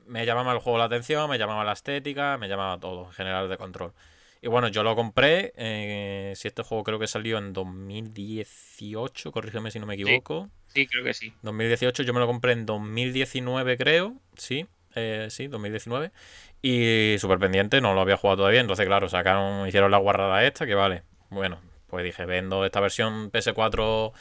[0.07, 3.49] me llamaba el juego la atención, me llamaba la estética, me llamaba todo en general
[3.49, 3.93] de control.
[4.41, 5.53] Y bueno, yo lo compré.
[5.57, 10.49] eh, si este juego creo que salió en 2018, corrígeme si no me equivoco.
[10.69, 11.33] Sí, creo que sí.
[11.43, 14.15] 2018, yo me lo compré en 2019, creo.
[14.37, 16.13] Sí, eh, sí, 2019.
[16.61, 18.61] Y súper pendiente, no lo había jugado todavía.
[18.61, 21.03] Entonces, claro, sacaron, hicieron la guarrada esta, que vale.
[21.31, 24.13] Bueno, pues dije, vendo esta versión PS4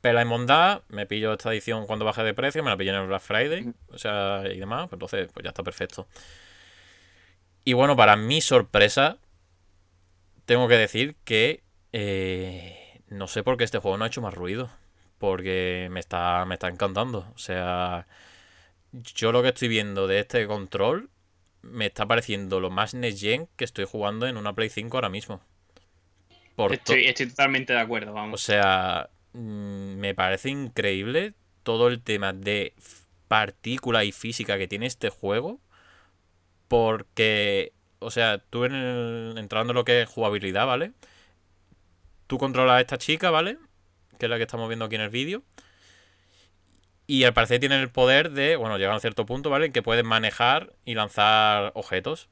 [0.00, 3.00] pela y mondá, me pillo esta edición cuando baje de precio, me la pillo en
[3.00, 4.88] el Black Friday, o sea, y demás.
[4.88, 6.06] Pues entonces, pues ya está perfecto.
[7.64, 9.18] Y bueno, para mi sorpresa,
[10.44, 11.62] tengo que decir que
[11.92, 14.70] eh, no sé por qué este juego no ha hecho más ruido.
[15.18, 17.26] Porque me está, me está encantando.
[17.34, 18.06] O sea,
[18.92, 21.10] yo lo que estoy viendo de este control
[21.62, 25.08] me está pareciendo lo más next gen que estoy jugando en una Play 5 ahora
[25.08, 25.40] mismo.
[26.56, 28.40] Por to- Estoy, estoy totalmente de acuerdo, o vamos.
[28.42, 32.74] sea, mm, me parece increíble todo el tema de
[33.28, 35.60] partícula y física que tiene este juego.
[36.68, 40.92] Porque, o sea, tú en el- entrando en lo que es jugabilidad, ¿vale?
[42.26, 43.58] Tú controlas a esta chica, ¿vale?
[44.18, 45.42] Que es la que estamos viendo aquí en el vídeo.
[47.10, 49.66] Y al parecer tiene el poder de, bueno, llegar a un cierto punto, ¿vale?
[49.66, 52.28] En que puedes manejar y lanzar objetos.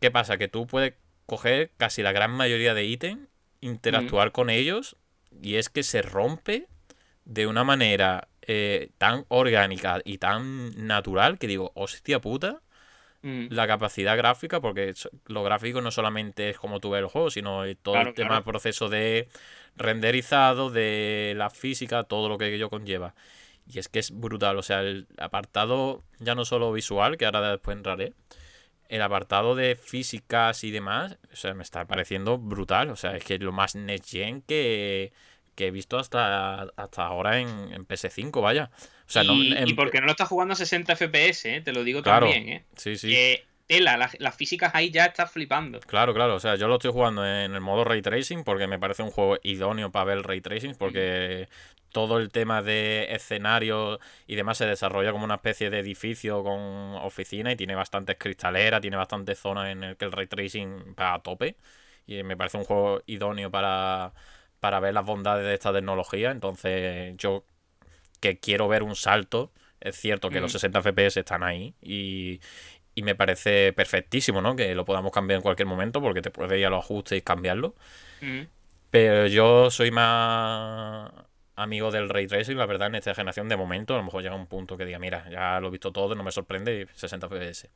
[0.00, 0.38] ¿Qué pasa?
[0.38, 0.94] Que tú puedes
[1.26, 3.28] coger casi la gran mayoría de ítems,
[3.60, 4.96] interactuar con ellos,
[5.42, 6.68] y es que se rompe
[7.26, 12.62] de una manera eh, tan orgánica y tan natural que digo, hostia puta,
[13.22, 13.48] Mm.
[13.50, 14.94] la capacidad gráfica, porque
[15.26, 18.28] lo gráfico no solamente es como tú ves el juego, sino todo Claro, el tema
[18.30, 18.42] claro.
[18.42, 19.28] del proceso de
[19.76, 23.14] renderizado, de la física, todo lo que ello conlleva.
[23.66, 27.50] Y es que es brutal, o sea, el apartado ya no solo visual, que ahora
[27.50, 28.12] después entraré,
[28.88, 33.24] el apartado de físicas y demás, o sea, me está pareciendo brutal, o sea, es
[33.24, 35.12] que es lo más next gen que,
[35.54, 38.70] que he visto hasta, hasta ahora en, en PS5, vaya.
[39.06, 41.60] O sea, no, y, en- y porque no lo estás jugando a 60 FPS, ¿eh?
[41.62, 42.48] te lo digo Claro, también.
[42.48, 42.64] ¿eh?
[42.76, 43.08] Sí, sí.
[43.08, 45.80] Que tela, la- las físicas ahí ya estás flipando.
[45.80, 48.78] Claro, claro, o sea, yo lo estoy jugando en el modo Ray Tracing porque me
[48.78, 51.48] parece un juego idóneo para ver el Ray Tracing porque
[51.92, 56.60] todo el tema de escenario y demás se desarrolla como una especie de edificio con
[56.96, 61.14] oficina y tiene bastantes cristaleras, tiene bastantes zonas en el que el Ray Tracing va
[61.14, 61.56] a tope
[62.06, 64.12] y me parece un juego idóneo para,
[64.60, 67.44] para ver las bondades de esta tecnología, entonces yo
[68.20, 70.52] que quiero ver un salto, es cierto que los Ujú.
[70.52, 72.40] 60 FPS están ahí y,
[72.94, 74.56] y me parece perfectísimo, ¿no?
[74.56, 77.22] Que lo podamos cambiar en cualquier momento porque te puedes ir a los ajustes y
[77.22, 77.74] cambiarlo.
[78.22, 78.46] Mm.
[78.90, 81.10] Pero yo soy más
[81.56, 83.94] amigo del ray tracing, la verdad, en esta generación de momento.
[83.94, 86.22] A lo mejor llega un punto que diga, mira, ya lo he visto todo, no
[86.24, 87.70] me sorprende, y 60 FPS.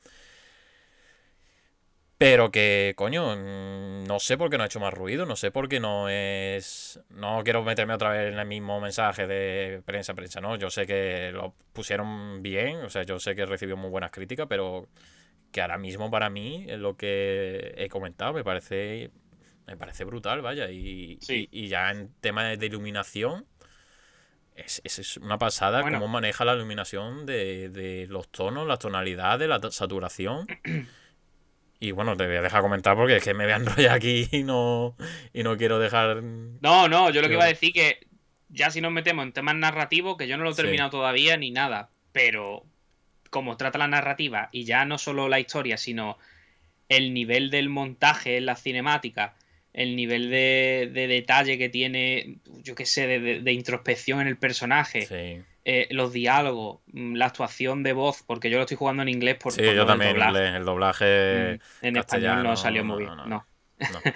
[2.19, 5.69] Pero que, coño, no sé por qué no ha hecho más ruido, no sé por
[5.69, 6.99] qué no es...
[7.11, 10.57] No quiero meterme otra vez en el mismo mensaje de prensa, prensa, ¿no?
[10.57, 14.47] Yo sé que lo pusieron bien, o sea, yo sé que recibió muy buenas críticas,
[14.49, 14.89] pero
[15.53, 19.11] que ahora mismo para mí, lo que he comentado, me parece
[19.67, 20.71] me parece brutal, vaya.
[20.71, 21.49] Y, Sí.
[21.53, 23.47] y, y ya en tema de iluminación,
[24.85, 25.99] es, es- una pasada Bueno.
[26.01, 30.47] cómo maneja la iluminación de, de los tonos, las tonalidades, la saturación.
[31.79, 34.27] Y bueno, te voy a dejar comentar porque es que me voy a enrollar aquí
[34.33, 34.97] y no,
[35.35, 36.23] y no quiero dejar.
[36.23, 38.07] No, no, yo lo que iba a decir que
[38.49, 40.63] ya si nos metemos en temas narrativos, que yo no lo he Sí.
[40.63, 42.65] terminado todavía ni nada, pero
[43.29, 46.17] como trata la narrativa y ya no solo la historia, sino
[46.89, 49.35] el nivel del montaje en la cinemática,
[49.77, 54.27] el nivel de, de detalle que tiene, yo qué sé, de, de- de introspección en
[54.27, 58.77] el personaje, Sí, eh, los diálogos, mm, la actuación de voz, porque yo lo estoy
[58.79, 61.05] jugando en inglés por, sí por yo también en inglés, el doblaje.
[61.83, 63.47] Mm, en español no salió muy bien, no, no.
[63.79, 64.01] no.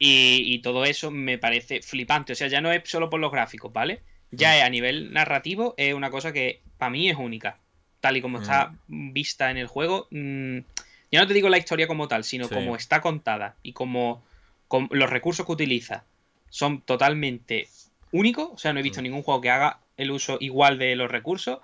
[0.00, 2.32] Y, y todo eso me parece flipante.
[2.32, 4.00] O sea, ya no es solo por los gráficos, ¿vale?
[4.30, 4.56] Ya Mm.
[4.58, 7.58] es a nivel narrativo, es una cosa que para mí es única.
[8.00, 10.06] Tal y como está vista en el juego.
[10.12, 12.54] ya no te digo la historia como tal, sino Sí.
[12.54, 14.22] como está contada y como,
[14.68, 16.04] como los recursos que utiliza
[16.50, 17.68] son totalmente
[18.12, 18.50] únicos.
[18.52, 19.04] O sea, no he visto Mm.
[19.04, 21.58] ningún juego que haga el uso igual de los recursos.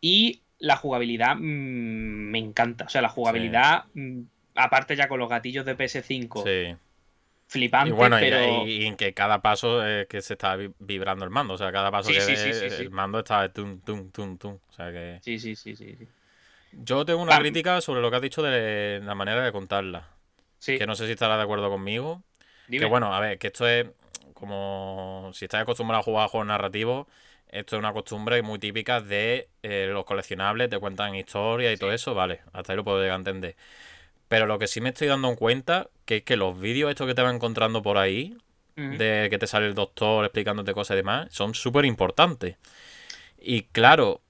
[0.00, 1.40] Y la jugabilidad mm,
[2.30, 2.84] me encanta.
[2.84, 4.20] O sea, la jugabilidad, mm,
[4.54, 6.76] aparte ya con los gatillos de PS5, Sí.
[7.48, 8.66] flipante, Y bueno, pero...
[8.66, 11.54] y, en que cada paso es que se está vi- vibrando el mando.
[11.54, 14.58] O sea, cada paso Sí, que sí, el mando está tum, tum, tum, tum.
[14.68, 15.18] O sea que.
[15.22, 15.94] Sí, sí, sí, sí.
[15.96, 16.08] sí.
[16.72, 20.08] Yo tengo una crítica sobre lo que has dicho de la manera de contarla.
[20.58, 22.22] Sí, Que no sé si estarás de acuerdo conmigo.
[22.68, 22.84] dime.
[22.84, 23.86] Que bueno, a ver, que esto es
[24.34, 27.06] como si estás acostumbrado a jugar a juegos narrativos,
[27.48, 31.92] esto es una costumbre muy típica de eh, los coleccionables, te cuentan historias y todo
[31.92, 33.56] eso, vale, hasta ahí lo puedo llegar a entender.
[34.28, 37.06] Pero lo que sí me estoy dando en cuenta, que es que los vídeos estos
[37.06, 38.36] que te van encontrando por ahí,
[38.74, 42.56] de que te sale el doctor explicándote cosas y demás, son súper importantes.
[43.40, 44.20] Y claro,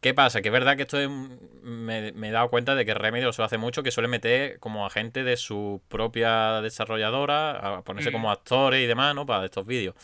[0.00, 0.42] ¿qué pasa?
[0.42, 3.32] Que es verdad que esto es, me, me he dado cuenta de que Remedy lo
[3.32, 8.10] suele hace mucho, que suele meter como a gente de su propia desarrolladora, a ponerse
[8.10, 8.12] Mm.
[8.12, 9.26] como actores y demás, ¿no?
[9.26, 9.94] Para estos vídeos.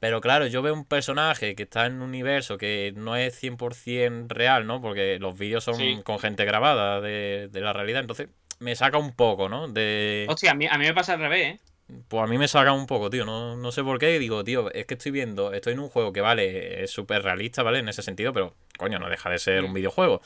[0.00, 4.28] Pero claro, yo veo un personaje que está en un universo que no es 100%
[4.28, 4.80] real, ¿no?
[4.80, 6.00] Porque los vídeos son Sí.
[6.04, 8.28] con gente grabada de, de la realidad, entonces
[8.60, 9.66] me saca un poco, ¿no?
[9.66, 10.24] De...
[10.28, 11.60] Hostia, a mí, a mí me pasa al revés, ¿eh?
[12.08, 13.24] Pues a mí me saca un poco, tío.
[13.24, 14.16] No, no sé por qué.
[14.16, 17.22] y Digo, tío, es que estoy viendo, estoy en un juego que, vale, es súper
[17.22, 17.78] realista, ¿vale?
[17.78, 19.74] En ese sentido, pero, coño, no deja de ser un Mm.
[19.74, 20.20] videojuego.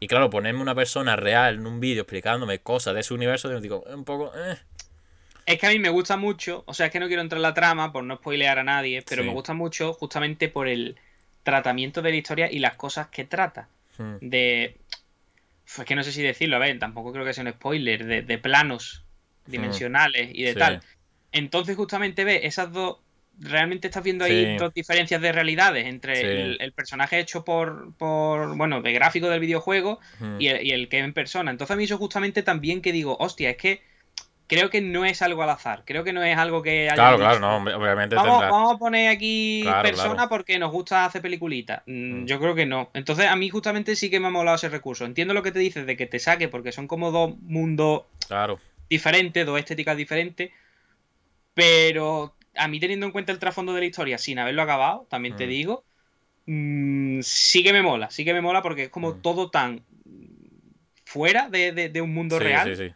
[0.00, 3.84] Y claro, ponerme una persona real en un vídeo explicándome cosas de ese universo, digo,
[3.92, 4.56] un poco, eh.
[5.44, 7.42] Es que a mí me gusta mucho, o sea, es que no quiero entrar en
[7.42, 9.28] la trama por no spoilear a nadie, pero Sí.
[9.28, 10.96] me gusta mucho justamente por el
[11.42, 13.68] tratamiento de la historia y las cosas que trata.
[13.98, 14.76] Hmm, De.
[15.66, 18.04] Uf, Es que no sé si decirlo, a ver, tampoco creo que sea un spoiler,
[18.04, 19.02] de, de planos
[19.46, 20.58] dimensionales y de sí.
[20.58, 20.80] tal.
[21.32, 22.98] Entonces, justamente ve esas dos.
[23.40, 24.56] Realmente estás viendo ahí Sí.
[24.58, 26.22] dos diferencias de realidades entre Sí.
[26.26, 28.56] el, el personaje hecho por, por.
[28.56, 29.98] Bueno, de gráfico del videojuego
[30.38, 31.50] y el, y el que es en persona.
[31.50, 33.80] Entonces a mí eso justamente también que digo, hostia, es que
[34.46, 37.16] creo que no es algo al azar, creo que no es algo que haya Claro,
[37.16, 38.50] claro, no, obviamente Vamos, tendrá.
[38.50, 40.28] vamos a poner aquí Claro, persona claro.
[40.28, 41.82] porque nos gusta hacer peliculitas.
[41.86, 42.26] Mm, Mm.
[42.26, 42.90] Yo creo que no.
[42.92, 45.06] Entonces a mí justamente sí que me ha molado ese recurso.
[45.06, 48.60] Entiendo lo que te dices de que te saque porque son como dos mundos Claro.
[48.90, 50.50] diferentes, dos estéticas diferentes.
[51.54, 55.36] Pero a mí teniendo en cuenta el trasfondo de la historia sin haberlo acabado, también
[55.36, 55.50] te Mm.
[55.50, 55.84] digo,
[56.46, 59.22] mm, sí que me mola, sí que me mola porque es como Mm.
[59.22, 59.84] todo tan
[61.04, 62.94] fuera de, un mundo real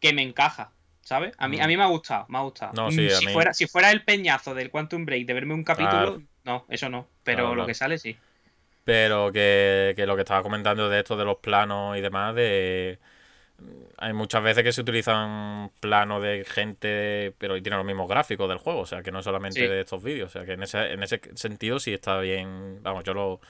[0.00, 0.72] que me encaja.
[1.04, 1.34] ¿Sabes?
[1.36, 2.72] A mí, a mí me ha gustado, me ha gustado.
[2.88, 6.64] Mm, si, fuera, si fuera el peñazo del Quantum Break de verme un capítulo, no,
[6.68, 7.08] eso no.
[7.24, 8.16] Pero lo que sale sí.
[8.84, 12.98] Pero que, que, lo que estaba comentando de esto de los planos y demás, de
[13.98, 18.58] hay muchas veces que se utilizan planos de gente, pero tienen los mismos gráficos del
[18.58, 21.02] juego, o sea, que no solamente de estos vídeos, o sea, que en ese, en
[21.02, 23.40] ese sentido sí está bien, vamos, yo lo,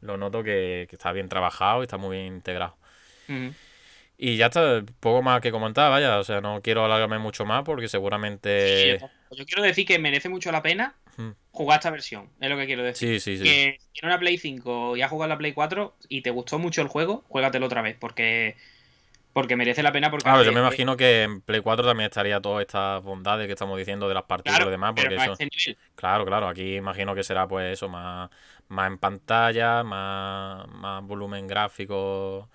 [0.00, 2.76] lo noto que, está bien trabajado y está muy bien integrado.
[4.18, 7.64] Y ya está, poco más que comentar, vaya, o sea, no quiero alargarme mucho más
[7.64, 8.98] porque seguramente...
[9.30, 10.94] yo quiero decir que merece mucho la pena
[11.50, 13.20] jugar esta versión, es lo que quiero decir.
[13.20, 13.44] Sí, sí, sí.
[13.44, 16.58] Que si en una Play 5 y has jugado la Play 4 y te gustó
[16.58, 18.56] mucho el juego, juégatelo otra vez, porque
[19.34, 20.10] porque merece la pena.
[20.10, 23.52] Porque claro, yo me imagino que en Play 4 también estaría todas estas bondades que
[23.52, 24.94] estamos diciendo de las partidas y demás.
[24.96, 28.30] Porque eso, este claro, claro, aquí imagino que será pues eso, más,
[28.68, 32.48] más en pantalla, más, más volumen gráfico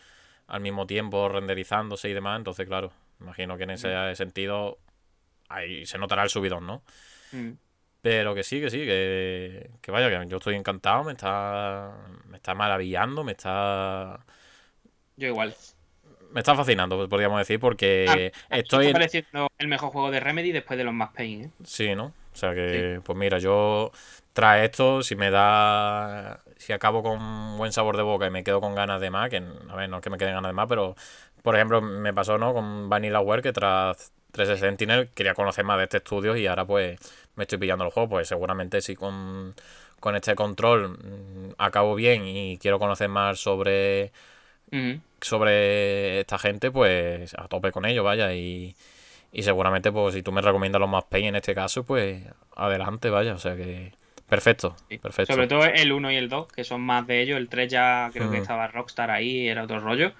[0.48, 2.38] al mismo tiempo renderizándose y demás.
[2.38, 4.16] Entonces, claro, imagino que en ese mm.
[4.16, 4.80] sentido
[5.50, 6.82] ahí se notará el subidón, ¿no?
[7.34, 7.52] Mm.
[8.02, 11.94] Pero que sí, que sí, que, que vaya, que yo estoy encantado, me está,
[12.30, 14.26] me está maravillando, me está...
[15.18, 15.54] Yo igual
[16.32, 18.88] me está fascinando, podríamos decir, porque ah, estoy.
[18.88, 21.52] Está pareciendo el mejor juego de Remedy después de los más Pain, ¿eh?
[21.64, 22.14] Sí, ¿no?
[22.32, 23.92] O sea que, pues mira, yo
[24.34, 26.40] tras esto, si me da.
[26.58, 29.38] Si acabo con buen sabor de boca y me quedo con ganas de más, que
[29.38, 30.96] a ver, no es que me queden ganas de más, pero
[31.42, 32.54] por ejemplo, me pasó, ¿no?
[32.54, 37.00] Con Vanillaware, que tras 3 Sentinel quería conocer más de este estudio y ahora pues
[37.36, 39.56] me estoy pillando el juego, pues seguramente si con,
[40.00, 44.12] con este control mm, acabo bien y quiero conocer más sobre
[45.22, 48.34] sobre esta gente, pues a tope con ello, vaya.
[48.34, 48.76] Y,
[49.32, 52.24] y seguramente, pues si tú me recomiendas los más pay en este caso, pues
[52.56, 53.34] adelante, vaya.
[53.34, 53.92] O sea que
[54.28, 55.34] perfecto, perfecto.
[55.34, 57.38] Sobre todo el 1 y el 2, que son más de ellos.
[57.38, 60.14] El 3 ya creo que estaba Rockstar ahí, era otro rollo.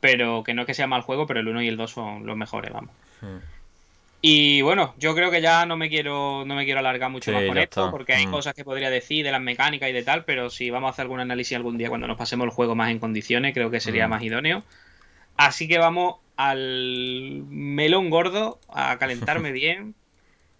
[0.00, 2.26] Pero que no es que sea mal juego, pero el 1 y el 2 son
[2.26, 2.90] los mejores, vamos.
[4.28, 7.44] Y bueno, yo creo que ya no me quiero, no me quiero alargar mucho más
[7.46, 8.32] con esto, porque hay mm.
[8.32, 11.04] cosas que podría decir de las mecánicas y de tal, pero si vamos a hacer
[11.04, 14.08] algún análisis algún día cuando nos pasemos el juego más en condiciones, creo que sería
[14.08, 14.10] mm.
[14.10, 14.64] más idóneo.
[15.36, 19.94] Así que vamos al melón gordo, a calentarme bien.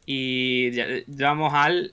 [0.06, 1.92] Y ya, vamos al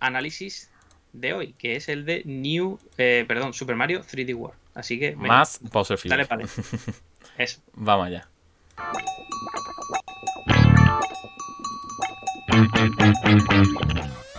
[0.00, 0.70] análisis
[1.14, 4.58] de hoy, que es el de New, eh, perdón, Super Mario 3D World.
[4.74, 6.44] Así que más Bowser Dale, vale.
[7.38, 7.62] Eso.
[7.72, 8.28] Vamos allá.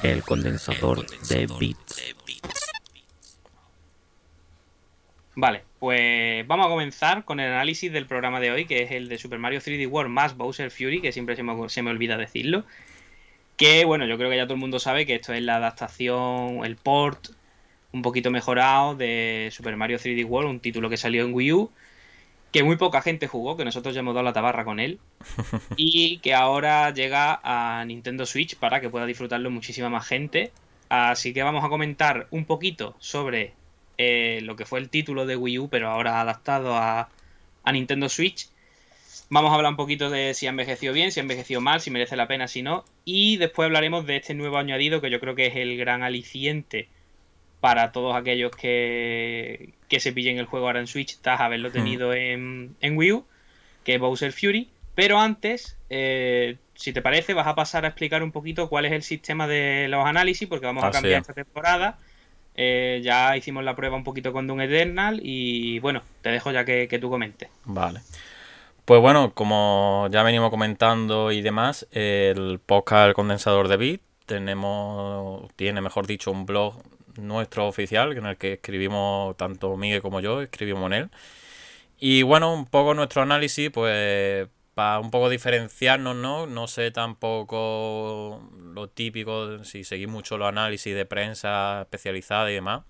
[0.04, 2.16] El condensador de bits.
[5.36, 9.10] Vale, pues vamos a comenzar con el análisis del programa de hoy, que es el
[9.10, 12.18] de Super Mario 3D World más Bowser Fury, que siempre se me, se me olvida
[12.18, 12.64] decirlo.
[13.58, 16.66] Que bueno, yo creo que ya todo el mundo sabe que esto es la adaptación,
[16.66, 17.30] el port
[17.92, 21.72] un poquito mejorado de Super Mario 3D World, un título que salió en Wii U
[22.52, 25.00] que muy poca gente jugó, que nosotros ya hemos dado la tabarra con él,
[25.78, 30.52] y que ahora llega a Nintendo Switch para que pueda disfrutarlo muchísima más gente.
[30.90, 33.54] Así que vamos a comentar un poquito sobre
[33.98, 37.10] eh, lo que fue el título de Wii U, pero ahora adaptado a,
[37.64, 38.48] a Nintendo Switch.
[39.30, 41.92] Vamos a hablar un poquito de si ha envejecido bien, si ha envejecido mal, si
[41.92, 42.86] merece la pena, si no.
[43.06, 46.88] Y después hablaremos de este nuevo añadido que yo creo que es el gran aliciente
[47.60, 52.14] para todos aquellos que, que se pillen el juego ahora en Switch tras haberlo tenido
[52.14, 53.26] en, en Wii U,
[53.84, 54.70] que es Bowser Fury.
[54.96, 58.94] Pero antes, eh, si te parece, vas a pasar a explicar un poquito cuál es
[58.94, 61.98] el sistema de los análisis, porque vamos a cambiar esta temporada.
[62.56, 66.64] Eh, ya hicimos la prueba un poquito con Doom Eternal y bueno, te dejo ya
[66.64, 67.50] que, que tú comentes.
[67.66, 68.00] Vale.
[68.86, 75.52] Pues bueno, como ya venimos comentando y demás, el podcast El Condensador de Bit tenemos,
[75.56, 76.76] tiene mejor dicho, un blog
[77.18, 81.10] nuestro oficial, en el que escribimos tanto Miguel como yo, escribimos en él.
[82.00, 86.48] Y bueno, un poco nuestro análisis, pues para un poco diferenciarnos, ¿no?
[86.48, 92.84] No sé tampoco lo típico, si seguís mucho los análisis de prensa especializada y demás,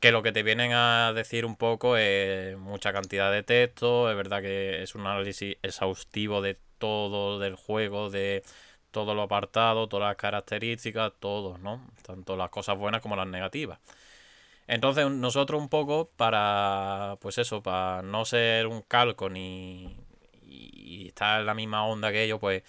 [0.00, 4.16] que lo que te vienen a decir un poco es mucha cantidad de texto, es
[4.16, 8.42] verdad que es un análisis exhaustivo de todo del juego, de
[8.90, 11.86] todo lo apartado, todas las características, todo, ¿no?
[12.02, 13.78] Tanto las cosas buenas como las negativas.
[14.66, 19.96] Entonces nosotros un poco para, pues eso, para no ser un calco ni
[20.44, 22.62] y estar en la misma onda que ellos, pues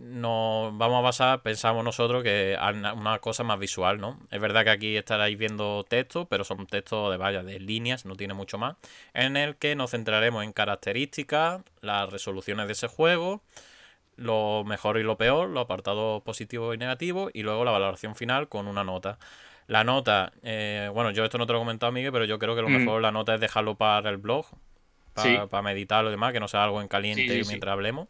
[0.00, 2.56] nos vamos a basar, pensamos nosotros, que
[2.96, 4.18] una cosa más visual, ¿no?
[4.30, 8.16] Es verdad que aquí estaréis viendo texto, pero son textos de vaya, de líneas, no
[8.16, 8.76] tiene mucho más,
[9.12, 13.42] en el que nos centraremos en características, las resoluciones de ese juego,
[14.16, 18.48] lo mejor y lo peor, lo apartado positivo y negativo, y luego la valoración final
[18.48, 19.18] con una nota.
[19.66, 22.54] La nota, eh, bueno, yo esto no te lo he comentado, Miguel, pero yo creo
[22.54, 22.76] que lo mm.
[22.76, 24.46] mejor la nota es dejarlo para el blog.
[25.14, 28.08] para meditarlo y demás, que no sea algo en caliente mientras hablemos.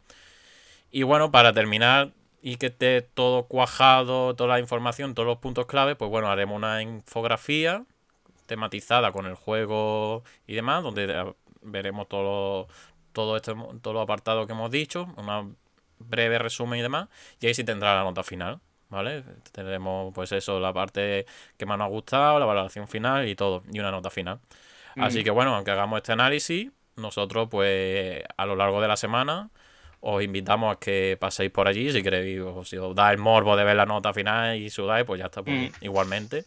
[0.91, 2.11] Y bueno, para terminar
[2.41, 6.55] y que esté todo cuajado, toda la información, todos los puntos clave, pues bueno, haremos
[6.55, 7.83] una infografía
[8.45, 12.67] tematizada con el juego y demás, donde veremos todo,
[13.13, 15.47] todo, este, todo lo apartado que hemos dicho, una
[15.99, 17.09] breve resumen y demás,
[17.39, 18.59] y ahí sí tendrá la nota final.
[18.87, 19.23] ¿Vale?
[19.51, 21.25] Tendremos pues eso, la parte
[21.57, 24.39] que más nos ha gustado, la valoración final y todo, y una nota final.
[24.95, 29.49] Así que bueno, aunque hagamos este análisis, nosotros pues a lo largo de la semana
[30.01, 33.57] os invitamos a que paséis por allí si queréis, o si os da el morbo
[33.57, 36.45] de ver la nota final y sudáis, pues ya está, pues, igualmente.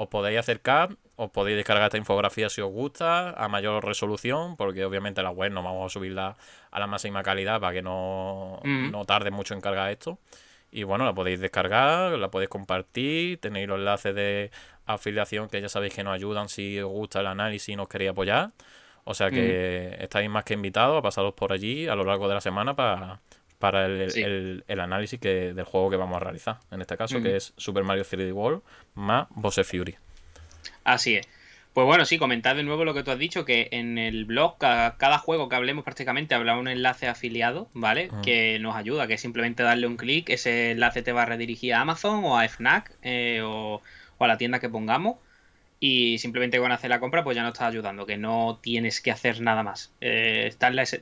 [0.00, 4.82] Os podéis acercar, os podéis descargar esta infografía si os gusta, a mayor resolución, porque
[4.86, 6.38] obviamente la web no vamos a subirla
[6.70, 10.18] a la máxima calidad para que no, no tarde mucho en cargar esto.
[10.72, 14.50] Y bueno, la podéis descargar, la podéis compartir, tenéis los enlaces de
[14.86, 18.12] afiliación que ya sabéis que nos ayudan si os gusta el análisis y nos queréis
[18.12, 18.52] apoyar.
[19.04, 22.34] O sea que estáis más que invitados a pasaros por allí a lo largo de
[22.34, 23.20] la semana para,
[23.60, 26.58] para el, análisis que, del juego que vamos a realizar.
[26.70, 28.62] En este caso, que es Super Mario 3D World
[28.94, 29.96] más Bowser Fury.
[30.82, 31.28] Así es.
[31.74, 34.56] Pues bueno, sí, comentar de nuevo lo que tú has dicho, que en el blog,
[34.58, 38.10] cada, juego que hablemos prácticamente habrá un enlace afiliado, ¿vale?
[38.24, 41.74] Que nos ayuda, que es simplemente darle un clic, ese enlace te va a redirigir
[41.74, 43.82] a Amazon o a FNAC eh, o,
[44.18, 45.18] o, a la tienda que pongamos
[45.80, 49.10] y simplemente con hacer la compra pues ya no estás ayudando, que no tienes que
[49.10, 49.92] hacer nada más.
[50.02, 50.54] Eh,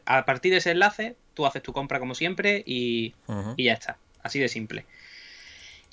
[0.07, 3.15] a partir de ese enlace tú haces tu compra como siempre y,
[3.57, 4.85] ya está, así de simple.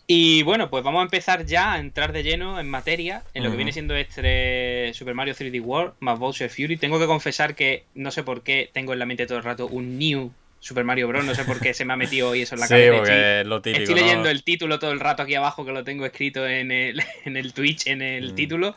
[0.07, 3.51] Y bueno, pues vamos a empezar ya a entrar de lleno en materia, en lo
[3.51, 6.77] que viene siendo este Super Mario 3D World más Bowser Fury.
[6.77, 9.67] Tengo que confesar que no sé por qué tengo en la mente todo el rato
[9.67, 11.23] un New Super Mario Bros.
[11.23, 13.47] No sé por qué se me ha metido hoy eso en la sí, Porque es
[13.47, 16.47] lo típico, Estoy leyendo el título todo el rato aquí abajo que lo tengo escrito
[16.47, 18.35] en el, en el Twitch, en el mm.
[18.35, 18.75] título.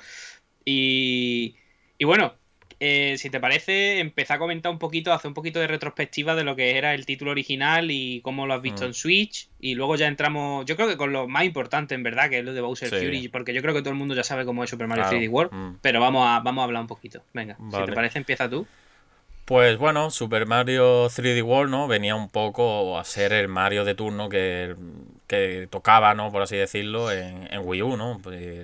[0.66, 1.57] Y,
[1.97, 2.35] y bueno,
[2.81, 6.45] eh, si te parece, empezar a comentar un poquito, hacer un poquito de retrospectiva de
[6.45, 8.87] lo que era el título original y cómo lo has visto mm.
[8.87, 9.49] en Switch.
[9.59, 12.45] Y luego ya entramos, yo creo que con lo más importante en verdad, que es
[12.45, 14.71] lo de Bowser Fury, porque yo creo que todo el mundo ya sabe cómo es
[14.71, 15.79] Super Mario 3D World, mm.
[15.83, 17.23] pero vamos a, vamos a hablar un poquito.
[17.33, 18.67] Venga, si te parece, empieza tú.
[19.45, 21.89] Pues bueno, Super Mario 3D World, ¿no?
[21.89, 24.77] Venía un poco a ser el Mario de turno que,
[25.71, 26.31] tocaba, ¿no?
[26.33, 28.21] Por así decirlo, en, Wii U, ¿no?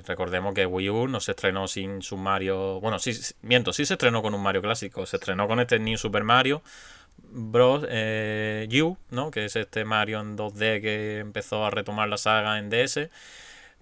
[0.06, 2.80] Recordemos que Wii U no se estrenó sin su Mario...
[2.80, 3.12] Bueno, sí,
[3.42, 5.06] miento, sí se estrenó con un Mario clásico.
[5.06, 6.62] Se estrenó con este New Super Mario
[7.18, 7.84] Bros.
[7.88, 9.30] Eh, U, ¿no?
[9.30, 13.10] Que es este Mario en 2D que empezó a retomar la saga en DS.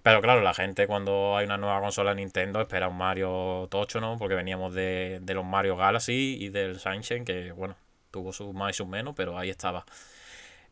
[0.03, 4.01] Pero claro, la gente cuando hay una nueva consola de Nintendo espera un Mario tocho,
[4.01, 4.17] ¿no?
[4.17, 7.75] Porque veníamos de, los Mario Galaxy y del Sunshine, que bueno,
[8.11, 9.85] tuvo sus más y sus menos, pero ahí estaba.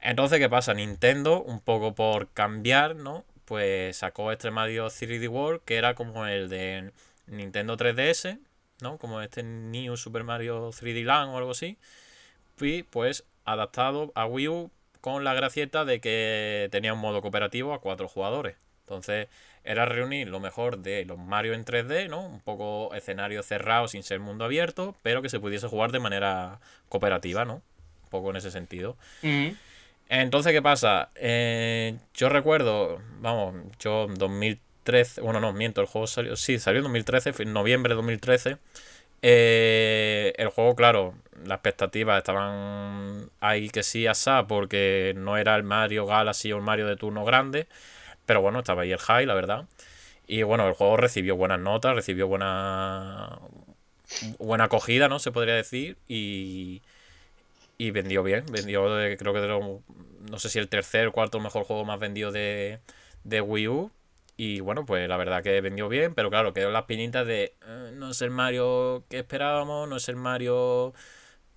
[0.01, 0.73] Entonces, ¿qué pasa?
[0.73, 3.23] Nintendo, un poco por cambiar, ¿no?
[3.45, 6.91] Pues sacó este Mario 3D World, que era como el de
[7.27, 8.39] Nintendo 3DS,
[8.81, 8.97] ¿no?
[8.97, 11.77] Como este New Super Mario 3D Land o algo así.
[12.59, 14.71] Y pues adaptado a Wii U
[15.01, 18.55] con la gracieta de que tenía un modo cooperativo a cuatro jugadores.
[18.81, 19.27] Entonces
[19.63, 22.25] era reunir lo mejor de los Mario en 3D, ¿no?
[22.25, 26.59] Un poco escenario cerrado sin ser mundo abierto, pero que se pudiese jugar de manera
[26.89, 27.61] cooperativa, ¿no?
[28.03, 28.97] Un poco en ese sentido.
[30.11, 31.09] Entonces, ¿qué pasa?
[31.15, 36.79] Eh, yo recuerdo, vamos, yo en 2013, bueno, no, miento, el juego salió, sí, salió
[36.79, 38.57] en 2013, en noviembre de 2013.
[39.21, 41.15] Eh, el juego, claro,
[41.45, 46.63] las expectativas estaban ahí que sí, asá, porque no era el Mario Galaxy o el
[46.63, 47.67] Mario de turno grande.
[48.25, 49.65] Pero bueno, estaba ahí el high, la verdad.
[50.27, 53.39] Y bueno, el juego recibió buenas notas, recibió buena
[54.39, 55.19] buena acogida, ¿no?
[55.19, 55.97] Se podría decir.
[56.07, 56.81] Y,
[57.81, 58.45] y vendió bien.
[58.51, 58.83] Vendió,
[59.17, 62.79] creo que de no sé si el tercer o cuarto mejor juego más vendido de,
[63.23, 63.91] de Wii U.
[64.37, 67.91] Y bueno, pues la verdad que vendió bien, pero claro, quedó las pinitas de eh,
[67.95, 70.93] no es el Mario que esperábamos, no es el Mario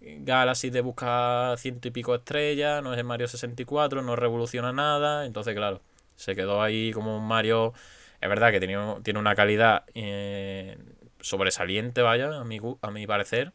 [0.01, 5.27] Galaxy de buscar ciento y pico estrellas, no es el Mario 64, no revoluciona nada.
[5.27, 5.83] Entonces, claro,
[6.17, 7.75] se quedó ahí como un Mario.
[8.23, 10.79] Es verdad que tiene, tiene una calidad eh,
[11.21, 13.53] sobresaliente, vaya, a mi, a mi parecer.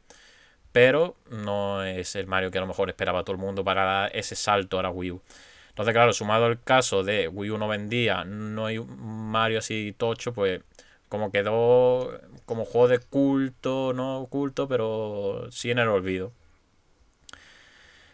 [0.80, 4.16] Pero no es el Mario que a lo mejor esperaba todo el mundo para dar
[4.16, 5.22] ese salto a la Wii U.
[5.68, 8.98] Entonces, claro, sumado el caso de Wii U no vendía, no hay un
[9.30, 10.62] Mario así tocho, pues
[11.10, 16.32] como quedó como juego de culto, no culto, pero sí en el olvido.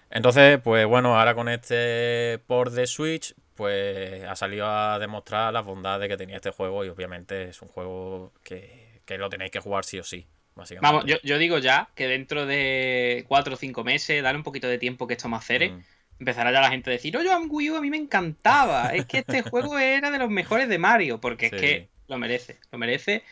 [0.09, 5.65] Entonces, pues bueno, ahora con este port de Switch, pues ha salido a demostrar las
[5.65, 9.85] bondades que tenía este juego y obviamente es un juego que, lo tenéis que jugar
[9.85, 10.25] sí o sí.
[10.81, 14.77] Vamos, yo, digo ya que dentro de 4 o 5 meses, dale un poquito de
[14.77, 15.83] tiempo que esto más cere, mm.
[16.19, 19.19] empezará ya la gente a decir, oye, Wii U a mí me encantaba, es que
[19.19, 23.23] este juego era de los mejores de Mario, porque es que lo merece, lo merece.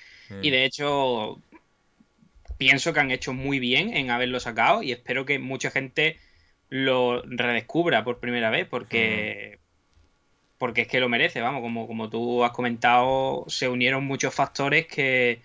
[0.42, 0.52] Y mm.
[0.52, 1.42] de hecho,
[2.58, 6.18] pienso que han hecho muy bien en haberlo sacado y espero que mucha gente
[6.68, 9.60] lo redescubra por primera vez porque,
[10.58, 14.88] porque es que lo merece, vamos, como, como tú has comentado, se unieron muchos factores
[14.88, 15.42] que,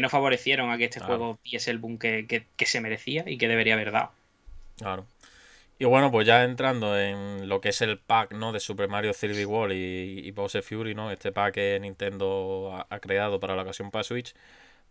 [0.00, 3.74] no favorecieron a que este juego diese el boom que, se merecía y que debería
[3.74, 4.12] haber dado.
[4.78, 5.06] Claro.
[5.78, 8.52] Y bueno, pues ya entrando en lo que es el pack ¿no?
[8.52, 11.10] de Super Mario 3D World y, y Bowser Fury, ¿no?
[11.10, 14.34] Este pack que Nintendo ha, creado para la ocasión para Switch.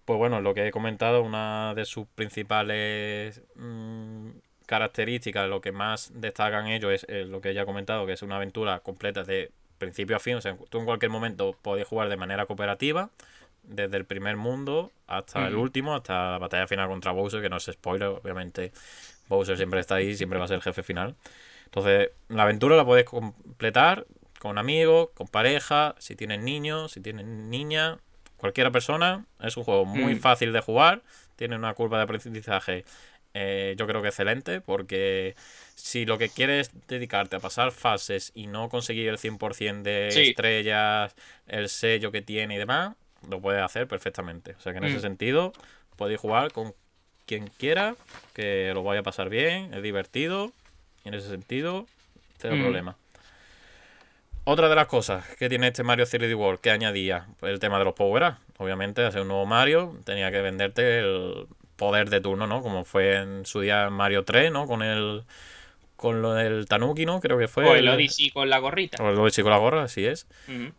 [0.03, 4.29] Pues bueno, lo que he comentado, una de sus principales mm,
[4.65, 8.23] características, lo que más destacan ellos es eh, lo que ya he comentado, que es
[8.23, 10.35] una aventura completa de principio a fin.
[10.35, 13.09] O sea, tú en cualquier momento podés jugar de manera cooperativa,
[13.69, 17.57] desde el primer mundo hasta el último, hasta la batalla final contra Bowser, que no
[17.57, 18.71] es spoiler, obviamente
[19.27, 21.15] Bowser siempre está ahí, siempre va a ser el jefe final.
[21.65, 24.05] Entonces, la aventura la podés completar
[24.39, 27.99] con amigos, con pareja, si tienes niños, si tienes niña,
[28.37, 29.25] cualquiera persona.
[29.39, 30.19] Es un juego muy mm.
[30.19, 31.03] fácil de jugar,
[31.35, 32.85] tiene una curva de aprendizaje
[33.33, 35.35] eh, yo creo que excelente, porque
[35.75, 41.15] si lo que quieres dedicarte a pasar fases y no conseguir el 100% de estrellas,
[41.47, 42.95] el sello que tiene y demás,
[43.27, 44.55] lo puedes hacer perfectamente.
[44.57, 45.01] O sea que en ese mm.
[45.01, 45.53] sentido,
[45.95, 46.73] podéis jugar con
[47.25, 47.95] quien quiera,
[48.33, 50.51] que lo vaya a pasar bien, es divertido,
[51.03, 51.85] y en ese sentido,
[52.37, 52.61] cero mm.
[52.61, 52.95] problema.
[54.45, 57.77] Otra de las cosas que tiene este Mario 3D World que añadía pues el tema
[57.77, 62.47] de los power Obviamente, hacer un nuevo Mario tenía que venderte el poder de turno,
[62.47, 62.61] ¿no?
[62.61, 64.65] Como fue en su día Mario 3, ¿no?
[64.65, 65.23] Con el
[65.99, 67.19] con lo del Tanuki, ¿no?
[67.19, 67.65] Creo que fue.
[67.65, 69.03] O el Odyssey con la gorrita.
[69.03, 70.27] O el Odyssey con la gorra, así es.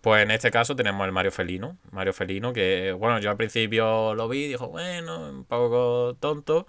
[0.01, 1.77] Pues en este caso tenemos el Mario Felino.
[1.91, 6.67] Mario Felino, que, bueno, yo al principio lo vi y dijo, bueno, un poco tonto.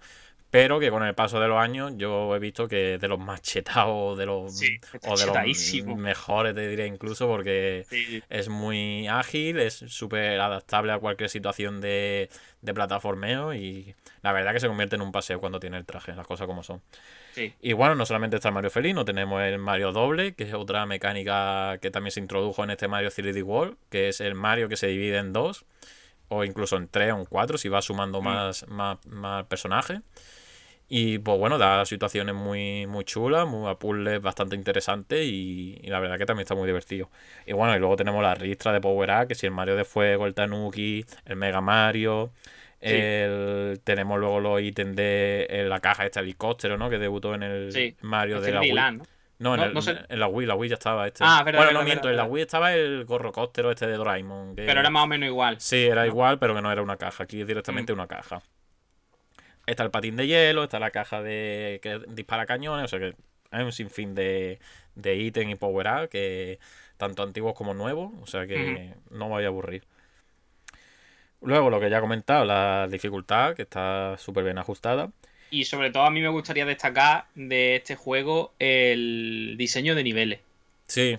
[0.50, 3.42] Pero que con el paso de los años yo he visto que de los más
[3.42, 4.54] chetados, de los,
[5.08, 7.86] o de los mejores, te diré incluso, porque
[8.30, 12.30] es muy ágil, es súper adaptable a cualquier situación de,
[12.62, 16.14] de plataformeo y la verdad que se convierte en un paseo cuando tiene el traje,
[16.14, 16.82] las cosas como son.
[17.62, 20.86] Y bueno, no solamente está el Mario Felino, tenemos el Mario Doble, que es otra
[20.86, 24.78] mecánica que también se introdujo en este Mario 3D World, que es el Mario que
[24.78, 25.66] se divide en dos,
[26.28, 28.24] o incluso en tres o en cuatro, si va sumando mm.
[28.24, 30.02] más, más, más personajes.
[30.94, 36.02] Y pues bueno, da situaciones muy, muy chulas, muy a puzzles bastante interesantes y, la
[36.02, 37.10] verdad que también está muy divertido.
[37.46, 39.86] Y bueno, y luego tenemos la ristra de Power Up, que si el Mario de
[39.86, 42.34] Fuego, el Tanuki, el Mega Mario,
[42.82, 46.90] el, tenemos luego los ítems de la caja de este helicóptero, ¿no?
[46.90, 49.02] Que debutó en el Mario de la Wii.
[49.42, 49.56] ¿no?
[49.56, 51.24] en, la Wii, la Wii ya estaba este.
[51.26, 54.56] Ah, pero bueno, no miento, en la Wii estaba el gorrocóptero este de Doraemon.
[54.56, 55.60] Pero era más o menos igual.
[55.60, 57.24] Sí, era igual, pero que no era una caja.
[57.24, 57.96] Aquí es directamente mm.
[57.96, 58.42] una caja.
[59.66, 63.16] Está el patín de hielo, está la caja de que dispara cañones, o sea que
[63.52, 64.60] hay un sinfín de,
[64.96, 66.60] de ítem y power up que
[66.98, 69.84] tanto antiguos como nuevos, o sea que no me voy a aburrir.
[71.42, 75.10] Luego lo que ya he comentado, la dificultad, que está súper bien ajustada.
[75.50, 80.40] Y sobre todo a mí me gustaría destacar de este juego el diseño de niveles.
[80.88, 81.18] Sí.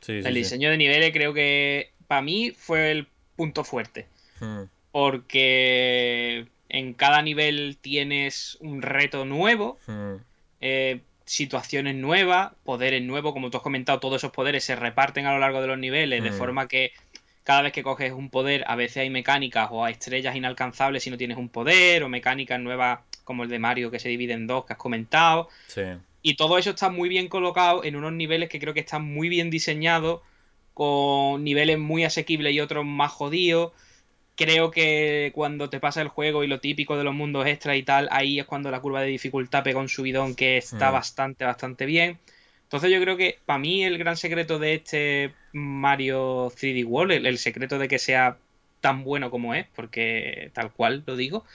[0.00, 3.06] sí, el diseño de niveles creo que para mí fue el
[3.36, 4.06] punto fuerte.
[4.40, 4.64] Hmm.
[4.90, 10.14] Porque en cada nivel tienes un reto nuevo, hmm.
[10.60, 15.32] eh, situaciones nuevas, poderes nuevos, como tú has comentado, todos esos poderes se reparten a
[15.32, 16.34] lo largo de los niveles, de hmm.
[16.34, 16.92] forma que
[17.48, 21.08] cada vez que coges un poder, a veces hay mecánicas o hay estrellas inalcanzables si
[21.08, 24.46] no tienes un poder, o mecánicas nuevas como el de Mario que se divide en
[24.46, 25.48] dos, que has comentado.
[26.20, 29.30] Y todo eso está muy bien colocado en unos niveles que creo que están muy
[29.30, 30.20] bien diseñados,
[30.74, 33.72] con niveles muy asequibles y otros más jodidos
[34.36, 37.82] creo que cuando te pasa el juego y lo típico de los mundos extra y
[37.82, 40.92] tal, ahí es cuando la curva de dificultad pega un subidón que está mm.
[40.92, 42.18] bastante, bastante bien.
[42.68, 47.38] Entonces yo creo que para mí el gran secreto de este Mario 3D World, el,
[47.38, 48.36] secreto de que sea
[48.80, 51.46] tan bueno como es, porque tal cual lo digo,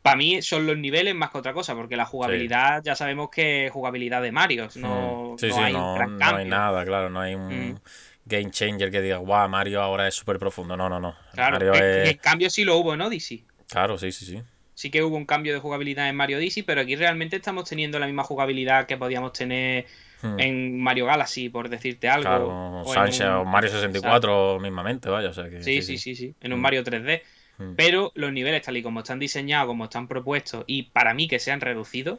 [0.00, 3.66] para mí son los niveles más que otra cosa, porque la jugabilidad ya sabemos que
[3.66, 5.58] es jugabilidad de Mario, no, mm.
[5.58, 7.72] hay no, hay nada, claro, no hay un...
[7.72, 7.80] Mm
[8.28, 10.76] game changer que diga, guau, Mario ahora es súper profundo.
[10.76, 11.16] No, no, no.
[11.32, 13.44] Claro, el, cambio sí lo hubo en Odyssey.
[13.68, 14.42] Claro, sí, sí, sí.
[14.74, 17.98] Sí que hubo un cambio de jugabilidad en Mario Odyssey, pero aquí realmente estamos teniendo
[17.98, 19.86] la misma jugabilidad que podíamos tener
[20.22, 20.40] hmm.
[20.40, 22.22] en Mario Galaxy, por decirte algo.
[22.22, 25.30] Claro, o, Sunshine, o Mario 64 mismamente, vaya.
[25.30, 26.62] O sea que, sí, sí, sí, sí, en un hmm.
[26.62, 27.22] Mario 3D.
[27.58, 27.74] Hmm.
[27.74, 31.38] Pero los niveles tal y como están diseñados, como están propuestos, y para mí que
[31.38, 32.18] sean reducidos,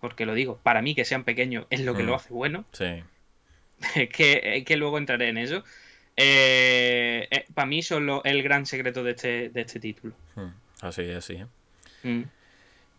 [0.00, 2.64] porque lo digo, para mí que sean pequeños es lo que lo hace bueno.
[2.72, 3.02] Sí.
[4.12, 5.64] que, que luego entraré en eso.
[6.20, 10.14] Eh, eh, para mí son el gran secreto de este, de este título.
[10.80, 11.38] Así es, así.
[12.02, 12.22] Mm.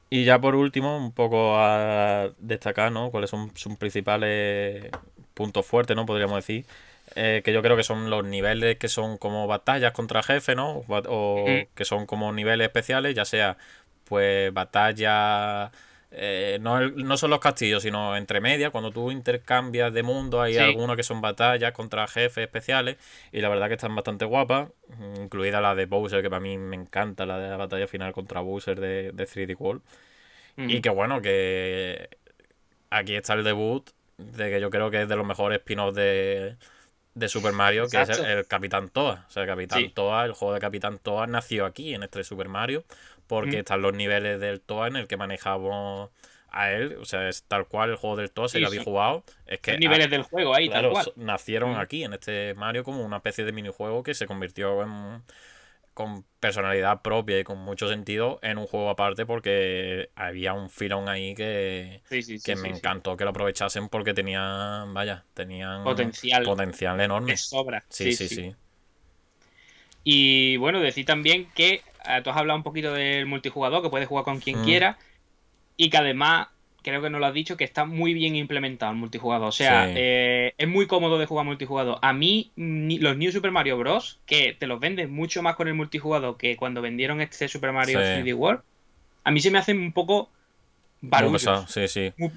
[0.09, 3.11] Y ya por último, un poco a destacar, ¿no?
[3.11, 4.89] Cuáles son sus principales
[5.33, 6.05] puntos fuertes, ¿no?
[6.05, 6.65] Podríamos decir.
[7.15, 10.83] Eh, que yo creo que son los niveles que son como batallas contra jefe, ¿no?
[10.87, 13.57] O que son como niveles especiales, ya sea
[14.05, 15.71] pues batallas
[16.11, 20.57] eh, no, no, son los castillos, sino entre medias, cuando tú intercambias de mundo, hay
[20.57, 22.97] algunos que son batallas contra jefes especiales,
[23.31, 24.69] y la verdad que están bastante guapas,
[25.19, 28.41] incluida la de Bowser, que para mí me encanta, la de la batalla final contra
[28.41, 29.81] Bowser de, de 3D World.
[30.57, 32.09] Y que bueno, que
[32.89, 36.57] aquí está el debut de que yo creo que es de los mejores spin-offs de,
[37.13, 39.25] de Super Mario, que es el, Capitán Toa.
[39.25, 42.49] O sea, el Capitán Toa, el juego de Capitán Toa nació aquí en este Super
[42.49, 42.83] Mario
[43.29, 46.09] porque están los niveles del Toa en el que manejamos
[46.49, 49.23] a él, o sea, es tal cual el juego del Toa, si lo habéis jugado,
[49.45, 49.77] es que...
[49.77, 51.13] Niveles del juego ahí, tal cual.
[51.15, 55.21] Nacieron aquí, en este Mario, como una especie de minijuego que se convirtió en,
[55.93, 61.07] con personalidad propia y con mucho sentido en un juego aparte porque había un filón
[61.07, 62.01] ahí que,
[62.43, 67.33] que me encantó que lo aprovechasen porque tenían, vaya, tenían potencial, potencial enorme.
[67.33, 67.85] De sobra.
[67.89, 68.55] Sí, sí, sí.
[70.03, 71.83] Y bueno, decir también que
[72.23, 74.63] tú has hablado un poquito del multijugador, que puedes jugar con quien mm.
[74.63, 74.97] quiera,
[75.77, 76.47] y que además,
[76.81, 79.47] creo que no lo has dicho, que está muy bien implementado el multijugador.
[79.47, 81.99] O sea, eh, es muy cómodo de jugar multijugador.
[82.01, 85.73] A mí, los New Super Mario Bros., que te los venden mucho más con el
[85.73, 88.61] multijugador que cuando vendieron este Super Mario 3D World,
[89.23, 90.29] a mí se me hacen un poco
[91.01, 91.65] barullos.
[91.67, 92.01] Sí, sí.
[92.01, 92.31] Eh, eh,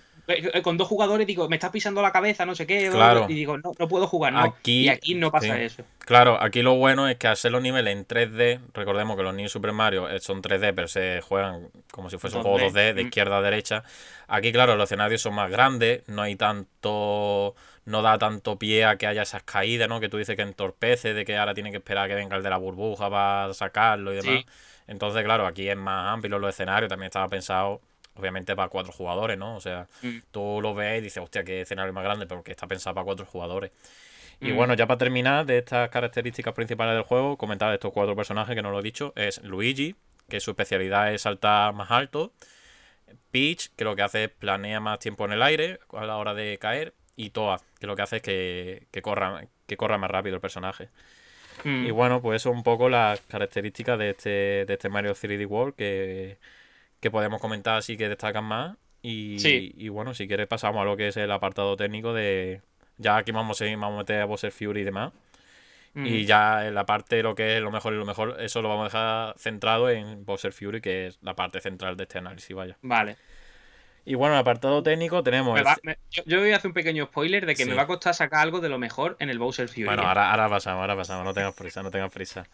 [0.63, 3.27] con dos jugadores digo, me estás pisando la cabeza, no sé qué, claro.
[3.29, 4.57] y digo, no, no puedo jugar, no.
[4.65, 5.85] y aquí no pasa eso.
[5.99, 9.49] Claro, aquí lo bueno es que hacer los niveles en 3D, recordemos que los New
[9.49, 13.05] Super Mario eh, son 3D, pero se juegan como si fuese un juego 2D, de
[13.05, 13.07] mm.
[13.07, 13.85] izquierda a derecha.
[14.29, 17.55] Aquí, claro, los escenarios son más grandes, no hay tanto
[17.85, 19.99] no da tanto pie a que haya esas caídas, ¿no?
[19.99, 22.43] Que tú dices que entorpece, de que ahora tiene que esperar a que venga el
[22.43, 24.45] de la burbuja para sacarlo y demás.
[24.87, 27.81] Entonces, claro, aquí es más amplio los escenarios, también estaba pensado
[28.15, 29.57] obviamente para cuatro jugadores, ¿no?
[29.57, 30.19] O sea, mm.
[30.31, 33.05] tú lo ves y dices, hostia, qué escenario más grande, pero que está pensado para
[33.05, 33.73] cuatro jugadores.
[34.41, 34.57] Y mm.
[34.57, 38.55] bueno, ya para terminar de estas características principales del juego, comentar de estos cuatro personajes
[38.55, 39.95] que no lo he dicho, es Luigi,
[40.29, 42.33] que su especialidad es saltar más alto,
[43.31, 46.35] Peach, que lo que hace es planea más tiempo en el aire a la hora
[46.35, 50.37] de caer, y Toa, que lo que hace es que, corra, que corra más rápido
[50.37, 50.89] el personaje.
[51.65, 51.87] Mm.
[51.87, 54.31] Y bueno, pues eso es un poco las características de este,
[54.67, 56.39] de este Mario 3D World que
[57.03, 58.77] que podemos comentar así que destacan más.
[59.03, 59.37] Y,
[59.77, 62.63] y, bueno, si quieres pasamos a lo que es el apartado técnico de...
[62.97, 65.13] Ya aquí vamos a, vamos a meter a Bowser Fury y demás.
[65.95, 68.63] Y ya en la parte de lo que es lo mejor y lo mejor, eso
[68.63, 72.19] lo vamos a dejar centrado en Bowser Fury, que es la parte central de este
[72.19, 72.79] análisis, vaya.
[72.81, 73.17] Vale.
[74.05, 75.61] Y bueno, el apartado técnico tenemos...
[76.25, 78.61] yo, voy a hacer un pequeño spoiler de que me va a costar sacar algo
[78.61, 79.85] de lo mejor en el Bowser Fury.
[79.85, 80.07] Bueno, ¿eh?
[80.07, 82.47] ahora, ahora pasamos, ahora pasamos, no tengas prisa, no tengas prisa.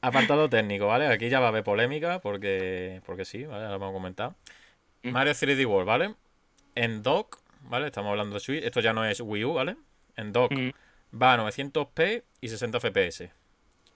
[0.00, 1.08] Apartado técnico, ¿vale?
[1.08, 3.64] Aquí ya va a haber polémica porque, porque sí, ¿vale?
[3.64, 4.34] Ahora vamos a comentar.
[5.02, 5.10] Mm.
[5.10, 6.14] Mario 3D World, ¿vale?
[6.74, 7.86] En dock, ¿vale?
[7.86, 8.64] Estamos hablando de Switch.
[8.64, 9.76] Esto ya no es Wii U, ¿vale?
[10.16, 10.70] En dock mm.
[11.20, 13.30] va a 900p y 60 fps.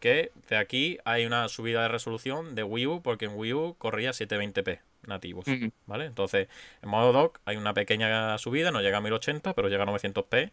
[0.00, 3.76] Que de aquí hay una subida de resolución de Wii U porque en Wii U
[3.78, 5.44] corría 720p nativos,
[5.86, 6.06] ¿vale?
[6.06, 6.48] Entonces,
[6.82, 10.50] en modo dock hay una pequeña subida, no llega a 1080, pero llega a 900p,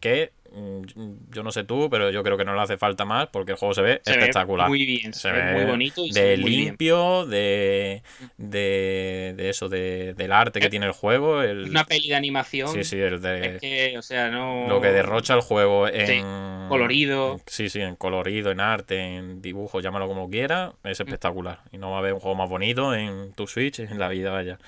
[0.00, 0.82] que mm,
[1.30, 3.58] yo no sé tú, pero yo creo que no le hace falta más porque el
[3.58, 4.68] juego se ve espectacular.
[4.68, 8.02] muy bien, se, ve, muy bonito y de limpio, de,
[8.36, 11.42] de, de eso, de, del arte que tiene el juego.
[11.42, 12.68] El, una peli de animación.
[12.68, 14.68] Sí, sí, el de, o sea, no...
[14.68, 16.68] Lo que derrocha el juego en...
[16.68, 17.40] colorido.
[17.46, 21.60] Sí, sí, en colorido, en arte, en dibujo, llámalo como quiera, es espectacular.
[21.72, 24.30] Y no va a haber un juego más bonito en tu Switch en la vida,
[24.30, 24.58] vaya.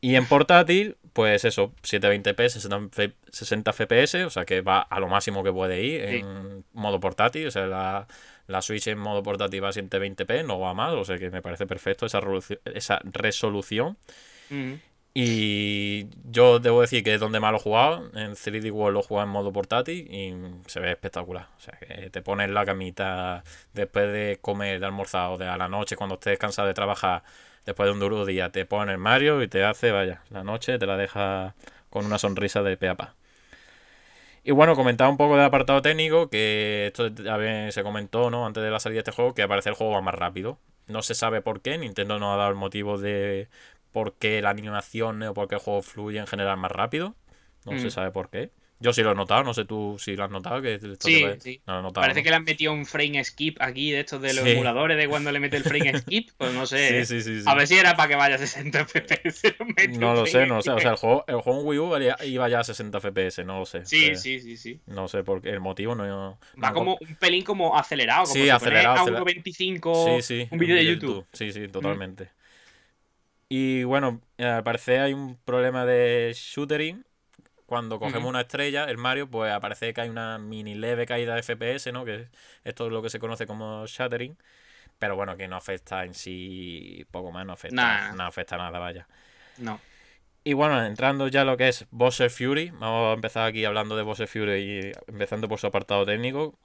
[0.00, 5.44] Y en portátil, pues eso, 720p, 60 fps, o sea que va a lo máximo
[5.44, 8.06] que puede ir en modo portátil, o sea, la,
[8.46, 11.42] la Switch en modo portátil va a 720p, no va mal, o sea que me
[11.42, 12.20] parece perfecto esa,
[12.64, 13.98] esa resolución.
[15.12, 18.10] Y yo debo decir que es donde más lo he jugado.
[18.14, 20.34] En 3D World lo he jugado en modo portátil y
[20.66, 21.48] se ve espectacular.
[21.56, 23.42] O sea, que te pones la camita
[23.72, 27.24] después de comer, de almorzar o de a la noche cuando estés cansado de trabajar
[27.66, 30.78] después de un duro día, te pone el Mario y te hace, vaya, la noche
[30.78, 31.54] te la deja
[31.90, 33.14] con una sonrisa de peapa.
[34.42, 38.46] Y bueno, comentaba un poco del apartado técnico, que esto también se comentó, ¿no?
[38.46, 40.58] Antes de la salida de este juego, que aparece el juego va más rápido.
[40.86, 43.48] No se sabe por qué, Nintendo no ha dado el motivo de
[43.92, 47.14] por qué la animación o por qué el juego fluye en general más rápido.
[47.66, 47.90] No se mm.
[47.90, 48.50] sabe por qué.
[48.82, 50.62] Yo sí lo he notado, no sé tú si lo has notado.
[50.62, 51.60] Que sí, sí.
[51.92, 55.06] Parece que le han metido un frame skip aquí de estos de los emuladores de
[55.06, 56.30] cuando le mete el frame skip.
[56.38, 57.04] Pues no sé.
[57.04, 59.54] Sí, sí, a ver si era para que vaya a 60 FPS.
[59.98, 60.70] No lo sé, no lo sé.
[60.70, 63.58] O sea, el juego, el juego en Wii U iba ya a 60 FPS, no
[63.58, 63.84] lo sé.
[63.84, 64.80] Sí, sí, sí, sí.
[64.86, 66.38] No sé por qué, el motivo no.
[66.62, 68.24] Va como un pelín como acelerado.
[68.24, 68.98] Como sí, acelerado.
[68.98, 71.26] A 1.25 sí, sí, un vídeo de YouTube.
[71.34, 72.30] Sí, sí, totalmente.
[73.52, 77.04] Y bueno, al parecer hay un problema de shootering
[77.70, 81.42] cuando cogemos una estrella, el Mario, pues aparece que hay una mini leve caída de
[81.42, 82.04] FPS, ¿no?
[82.04, 82.28] Que
[82.64, 84.36] esto es lo que se conoce como shattering.
[84.98, 87.76] Pero bueno, que no afecta en sí poco más, no afecta,
[88.10, 88.12] Nah.
[88.12, 89.08] no afecta nada, vaya.
[89.56, 89.80] No.
[90.44, 93.96] Y bueno, entrando ya a lo que es Bowser Fury, vamos a empezar aquí hablando
[93.96, 96.58] de Bowser Fury y empezando por su apartado técnico.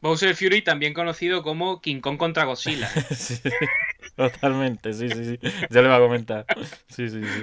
[0.00, 2.88] Bowser Fury, también conocido como King Kong contra Godzilla.
[3.10, 3.40] Sí,
[4.14, 5.38] totalmente, sí, sí, sí.
[5.70, 6.44] Ya le va a comentar.
[6.88, 7.42] Sí, sí, sí.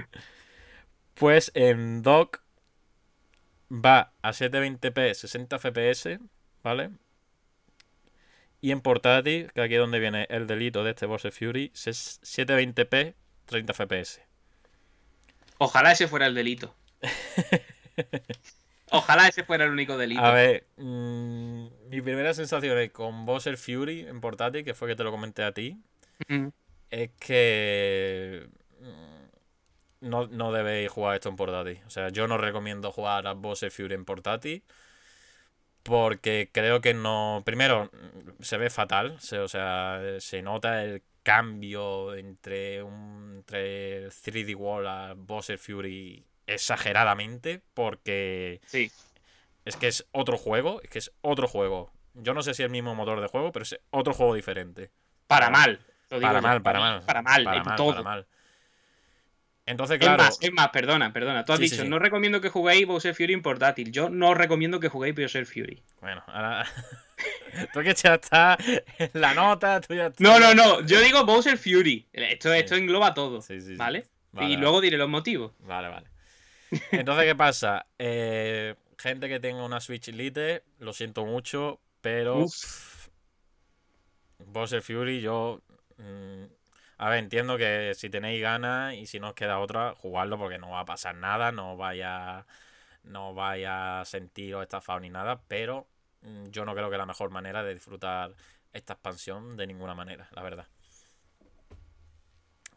[1.13, 2.41] Pues en dock
[3.71, 6.19] va a 720p 60 fps,
[6.63, 6.89] ¿vale?
[8.61, 12.19] Y en portátil, que aquí es donde viene el delito de este Bowser Fury, es
[12.23, 13.13] 720p
[13.45, 14.21] 30 fps.
[15.57, 16.73] Ojalá ese fuera el delito.
[18.91, 20.21] Ojalá ese fuera el único delito.
[20.21, 24.95] A ver, mm, mi primera sensación es con Bowser Fury en portátil, que fue que
[24.95, 25.77] te lo comenté a ti,
[26.29, 26.47] Mm.
[26.91, 28.47] es que
[30.01, 31.81] no, no debéis jugar esto en portátil.
[31.85, 34.63] O sea, yo no recomiendo jugar a Bowser Fury en portátil.
[35.83, 37.43] Porque creo que no.
[37.45, 37.91] Primero,
[38.39, 39.19] se ve fatal.
[39.19, 45.59] se- o sea, se nota el cambio entre un entre el 3D World a Bowser
[45.59, 47.61] Fury exageradamente.
[47.75, 48.91] Porque Sí.
[49.65, 50.81] es que es otro juego.
[50.81, 51.91] Es que es otro juego.
[52.15, 54.89] Yo no sé si es el mismo motor de juego, pero es otro juego diferente.
[55.27, 55.79] Para mal.
[56.09, 57.03] Para mal, para mal.
[57.05, 58.27] Para mal, Para mal,
[59.67, 60.21] Entonces, Es claro.
[60.23, 61.43] más, es más, perdona, perdona.
[61.43, 61.89] Tú has Sí, dicho, sí.
[61.89, 63.91] no recomiendo que juguéis Bowser Fury en portátil.
[63.91, 65.81] Yo no recomiendo que juguéis Bowser Fury.
[66.01, 66.65] Bueno, ahora.
[67.73, 68.57] tú que ya está
[68.99, 70.81] en la nota, tú ya estás- No, no, no.
[70.85, 72.07] Yo digo Bowser Fury.
[72.13, 73.41] Esto, esto engloba todo.
[73.41, 73.75] Sí, sí, sí.
[73.75, 74.05] ¿Vale?
[74.33, 75.53] Vale, y luego diré los motivos.
[75.59, 76.07] Vale, vale.
[76.91, 77.87] Entonces, ¿qué pasa?
[77.97, 82.37] Eh, gente que tenga una Switch Lite, lo siento mucho, pero.
[82.39, 83.07] Uf.
[84.45, 85.61] Bowser Fury, yo.
[85.97, 86.43] mm,
[86.97, 90.57] a ver, entiendo que si tenéis ganas y si no os queda otra, jugarlo porque
[90.57, 92.45] no va a pasar nada, no vaya.
[93.03, 95.87] No vaya a sentiros estafados ni nada, pero
[96.21, 98.31] mm, yo no creo que la mejor manera de disfrutar
[98.73, 100.67] esta expansión de ninguna manera, la verdad.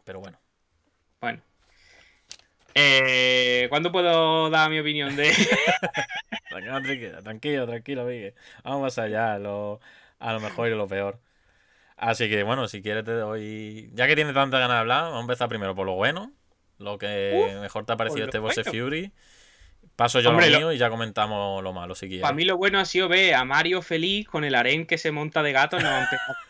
[0.03, 0.39] Pero bueno.
[1.21, 1.41] Bueno.
[2.75, 5.31] Eh, ¿Cuándo puedo dar mi opinión de.?
[6.49, 8.33] Tranquilo, tranquilo, tranquilo, Miguel.
[8.63, 9.79] Vamos a pasar ya a lo,
[10.19, 11.19] a lo mejor y lo peor.
[11.99, 13.89] Así que bueno, si quieres te doy.
[13.93, 16.31] Ya que tienes tanta ganas de hablar, vamos a empezar primero por lo bueno.
[16.77, 18.85] Lo que mejor te ha parecido este Bowser bueno.
[18.85, 19.11] Fury.
[19.97, 22.21] Paso yo Hombre, lo lo- mío y ya comentamos lo malo si quieres.
[22.21, 25.11] Para mí lo bueno ha sido ver a Mario feliz con el harén que se
[25.11, 25.89] monta de gato no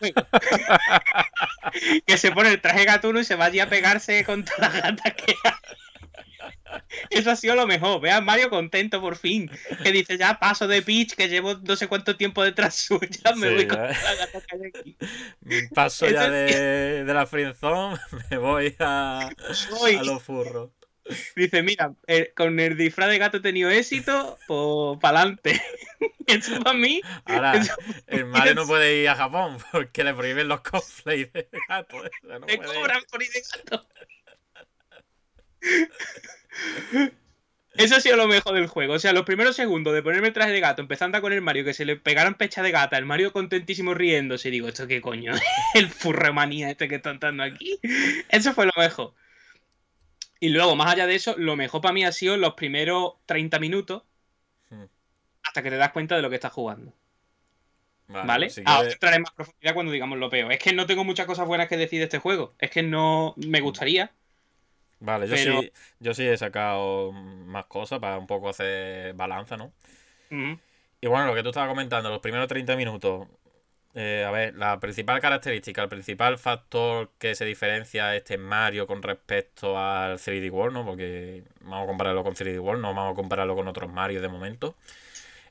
[2.06, 4.82] que se pone el traje gatuno y se va allí a pegarse con todas las
[4.82, 5.52] gatas que hay.
[7.10, 8.00] Eso ha sido lo mejor.
[8.00, 9.50] Ve a Mario contento por fin.
[9.82, 13.34] Que dice, ya paso de Peach, que llevo no sé cuánto tiempo detrás suya.
[13.36, 14.96] Me Sí, voy con la gata que hay aquí.
[15.74, 17.98] Paso ya de, de la friendzone,
[18.30, 19.96] me voy a, Soy.
[19.96, 20.70] a los furros.
[21.34, 25.60] Dice, mira, eh, con el disfraz de gato he tenido éxito, pues para adelante.
[26.28, 27.74] Eso para mí, Ahora, Eso-
[28.06, 31.96] el Mario no puede ir a Japón porque le prohíben los cosplays de gato.
[31.96, 32.74] o sea, no me puede ir.
[32.80, 33.86] cobran por ir de gato.
[37.84, 38.94] Eso ha sido lo mejor del juego.
[38.94, 41.64] O sea, los primeros segundos de ponerme el traje de gato, empezando con el Mario,
[41.64, 45.00] que se le pegaran pecha de gata, el Mario contentísimo riéndose, y digo, ¿esto qué
[45.00, 45.32] coño?
[45.74, 47.78] el furremanía este que está dando aquí.
[48.28, 49.14] Eso fue lo mejor.
[50.38, 53.58] Y luego, más allá de eso, lo mejor para mí ha sido los primeros 30
[53.58, 54.02] minutos
[54.70, 54.84] Hmm.
[55.42, 56.94] hasta que te das cuenta de lo que estás jugando.
[58.08, 58.50] Vale, ¿Vale?
[58.50, 60.52] si Ahora entraré en más profundidad cuando digamos lo peor.
[60.52, 62.54] Es que no tengo muchas cosas buenas que decir de este juego.
[62.58, 64.12] Es que no me gustaría.
[65.00, 69.56] Vale, yo Pero- sí, yo sí he sacado más cosas para un poco hacer balanza,
[69.56, 69.72] ¿no?
[71.00, 73.26] Y bueno, lo que tú estabas comentando, los primeros 30 minutos.
[73.96, 79.02] eh, a ver, la principal característica, el principal factor que se diferencia este Mario con
[79.02, 80.84] respecto al 3D World, ¿no?
[80.86, 84.28] Porque vamos a compararlo con 3D World, no vamos a compararlo con otros Mario de
[84.28, 84.76] momento.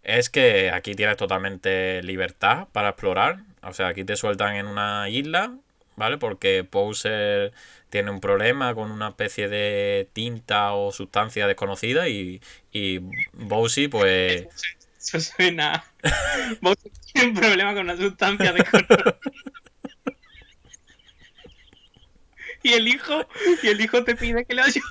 [0.04, 3.40] Es que aquí tienes totalmente libertad para explorar.
[3.62, 5.54] O sea, aquí te sueltan en una isla,
[5.98, 6.18] ¿vale?
[6.18, 7.52] Porque Bowser
[7.90, 13.00] tiene un problema con una especie de tinta o sustancia desconocida y, y
[13.34, 14.48] Bowser, pues...
[15.00, 15.84] Eso suena.
[16.62, 16.78] Vos
[17.14, 19.20] tienes un problema con una sustancia de color.
[22.62, 23.26] Y el hijo,
[23.64, 24.84] y el hijo te pide que le ayudes.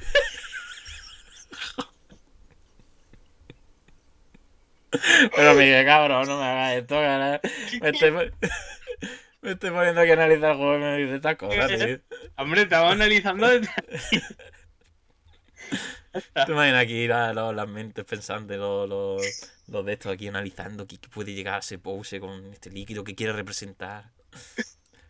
[5.36, 7.40] Pero Miguel, cabrón, no me hagas esto, cara.
[7.82, 8.32] Me estoy,
[9.48, 11.98] me estoy poniendo aquí a analizar el juego y me dice estas cosas, tío.
[12.36, 13.46] Hombre, estamos analizando
[16.46, 19.22] Te imaginas aquí la- lo- las mentes pensantes, los, los,
[19.68, 23.04] los de estos aquí analizando qué, qué puede llegar a ese pose con este líquido
[23.04, 24.10] que quiere representar.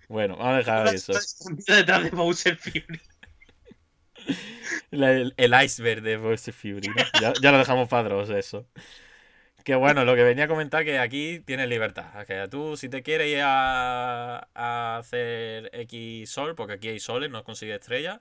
[0.09, 1.13] Bueno, vamos a dejar eso.
[1.67, 3.01] detrás de Bowser Fury.
[4.91, 7.21] La- el, el iceberg de Bowser Fury, ¿no?
[7.21, 8.67] Ya, ya lo dejamos padros eso.
[9.69, 12.27] Que bueno, lo que venía a comentar que aquí tienes libertad.
[12.27, 17.45] Que tú, si te quieres ir a, hacer X sol, porque aquí hay soles, no
[17.45, 18.21] consigues estrellas,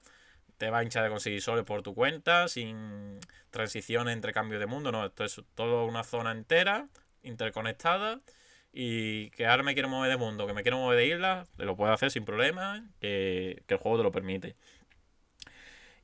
[0.58, 4.66] te va a hinchar de conseguir soles por tu cuenta, sin transiciones entre cambios de
[4.66, 6.90] mundo, no, esto es toda una zona entera,
[7.24, 8.20] interconectada,
[8.74, 11.64] y que ahora me quiero mover de mundo, que me quiero mover de isla, te
[11.64, 14.58] lo puedes hacer sin problema, que, que el juego te lo permite.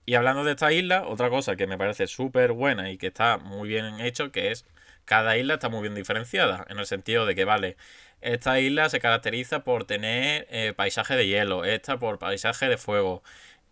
[0.06, 3.38] Y hablando de esta isla, otra cosa que me parece súper buena y que está
[3.38, 4.66] muy bien hecho, que es
[5.06, 7.78] cada isla está muy bien diferenciada, en el sentido de que, vale,
[8.22, 13.24] esta isla se caracteriza por tener eh, paisaje de hielo, esta por paisaje de fuego,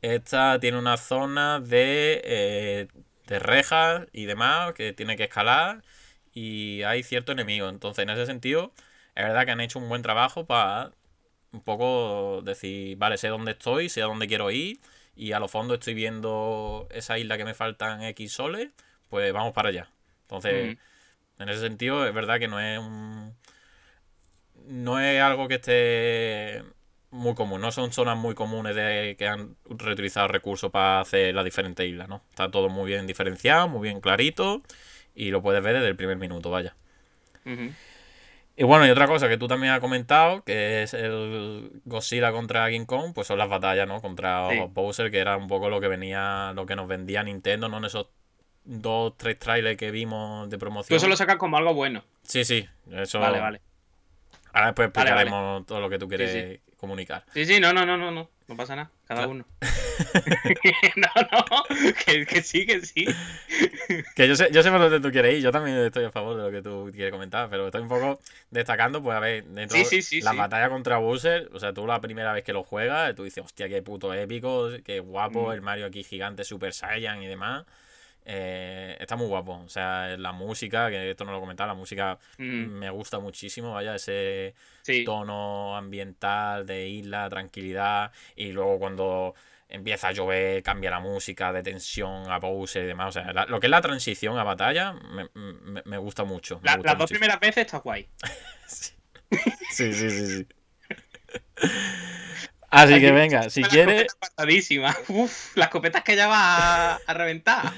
[0.01, 2.87] esta tiene una zona de, eh,
[3.27, 5.83] de rejas y demás que tiene que escalar
[6.33, 7.69] y hay cierto enemigo.
[7.69, 8.73] Entonces, en ese sentido,
[9.15, 10.91] es verdad que han hecho un buen trabajo para
[11.51, 14.79] un poco decir, vale, sé dónde estoy, sé a dónde quiero ir
[15.15, 18.69] y a lo fondo estoy viendo esa isla que me faltan X soles,
[19.09, 19.89] pues vamos para allá.
[20.23, 20.75] Entonces,
[21.41, 23.35] en ese sentido, es verdad que no es un.
[24.67, 26.63] No es algo que esté
[27.09, 31.43] muy común, no son zonas muy comunes de que han reutilizado recursos para hacer las
[31.43, 32.21] diferentes islas, ¿no?
[32.29, 34.61] Está todo muy bien diferenciado, muy bien clarito
[35.13, 36.75] y lo puedes ver desde el primer minuto, vaya.
[38.55, 42.69] Y bueno, y otra cosa que tú también has comentado, que es el Godzilla contra
[42.69, 44.01] King Kong, pues son las batallas, ¿no?
[44.01, 47.79] Contra Bowser, que era un poco lo que venía, lo que nos vendía Nintendo, ¿no?
[47.79, 48.07] En esos
[48.63, 50.89] dos, tres trailers que vimos de promoción.
[50.89, 52.03] Tú eso lo sacas como algo bueno.
[52.23, 53.19] Sí, sí, eso.
[53.19, 53.61] Vale, vale.
[54.53, 57.23] Ahora después explicaremos todo lo que tú quieres comunicar.
[57.33, 59.45] Sí, sí, no, no, no, no, no, no pasa nada, cada uno.
[60.95, 61.63] no, no,
[62.05, 63.05] que, sí, que sí.
[64.15, 66.37] que yo sé, yo sé por dónde tú quieres ir, yo también estoy a favor
[66.37, 69.77] de lo que tú quieres comentar, pero estoy un poco destacando, pues a ver, dentro
[69.77, 73.23] de la batalla contra Bowser, o sea, tú la primera vez que lo juegas, tú
[73.23, 75.51] dices, hostia, qué puto épico, qué guapo, mm.
[75.53, 77.65] el Mario aquí gigante, Super Saiyan y demás.
[78.25, 79.61] Eh, está muy guapo.
[79.65, 82.43] O sea, la música, que esto no lo comentaba, la música mm.
[82.43, 84.53] me gusta muchísimo, vaya, ese
[85.05, 88.11] tono ambiental de isla, tranquilidad.
[88.35, 89.33] Y luego cuando
[89.71, 93.15] empieza a llover, cambia la música de tensión a pose y demás.
[93.15, 96.59] O sea, lo que es la transición a batalla me, gusta mucho.
[96.63, 98.07] las dos primeras veces está guay.
[98.67, 98.93] sí.
[99.71, 100.47] sí, sí, sí,
[102.69, 104.15] Así que venga, si quieres.
[105.09, 107.71] Uf, las copetas que ya va a reventar.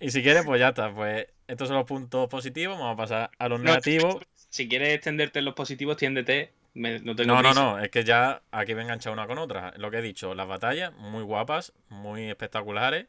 [0.00, 0.92] Y si quieres, pues ya está.
[0.92, 2.78] Pues estos son los puntos positivos.
[2.78, 4.16] Vamos a pasar a los negativos.
[4.48, 6.52] Si quieres extenderte en los positivos, tiéndete.
[6.74, 9.74] no, no, no, no, es que ya aquí me he enganchado una con otra.
[9.76, 13.06] Lo que he dicho, las batallas muy guapas, muy espectaculares.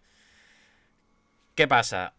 [1.55, 2.13] ¿Qué pasa?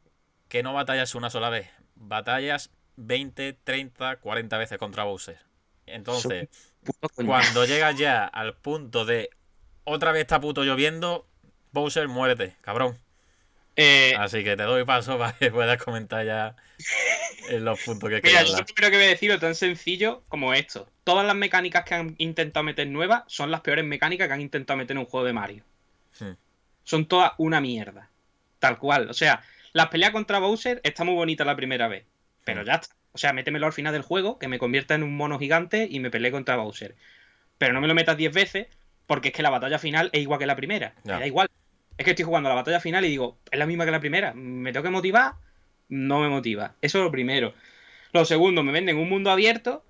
[0.49, 1.69] Que no batallas una sola vez.
[1.95, 5.39] Batallas 20, 30, 40 veces contra Bowser.
[5.87, 6.49] Entonces,
[7.15, 9.31] cuando llegas ya al punto de
[9.85, 11.27] otra vez está puto lloviendo,
[11.73, 12.99] Bowser, muérete, cabrón.
[13.77, 16.57] Eh, Así que te doy paso para que puedas comentar ya
[17.49, 20.23] en los puntos que Mira, yo lo primero que voy a decir lo tan sencillo
[20.29, 20.89] como esto.
[21.05, 24.77] Todas las mecánicas que han intentado meter nuevas son las peores mecánicas que han intentado
[24.77, 25.65] meter en un juego de Mario.
[26.85, 28.11] Son todas una mierda.
[28.59, 29.09] Tal cual.
[29.09, 29.43] O sea,
[29.73, 32.05] las peleas contra Bowser está muy bonita la primera vez.
[32.45, 32.95] Pero ya está.
[33.13, 36.01] O sea, métemelo al final del juego, que me convierta en un mono gigante y
[36.01, 36.97] me peleé contra Bowser.
[37.59, 38.67] Pero no me lo metas 10 veces,
[39.07, 40.95] porque es que la batalla final es igual que la primera.
[41.05, 41.49] Me da igual
[41.97, 44.33] es que estoy jugando la batalla final y digo, es la misma que la primera.
[44.35, 45.35] ¿Me tengo que motivar?
[45.89, 46.75] No me motiva.
[46.81, 47.55] Eso es lo primero.
[48.13, 49.85] Lo segundo, me venden un mundo abierto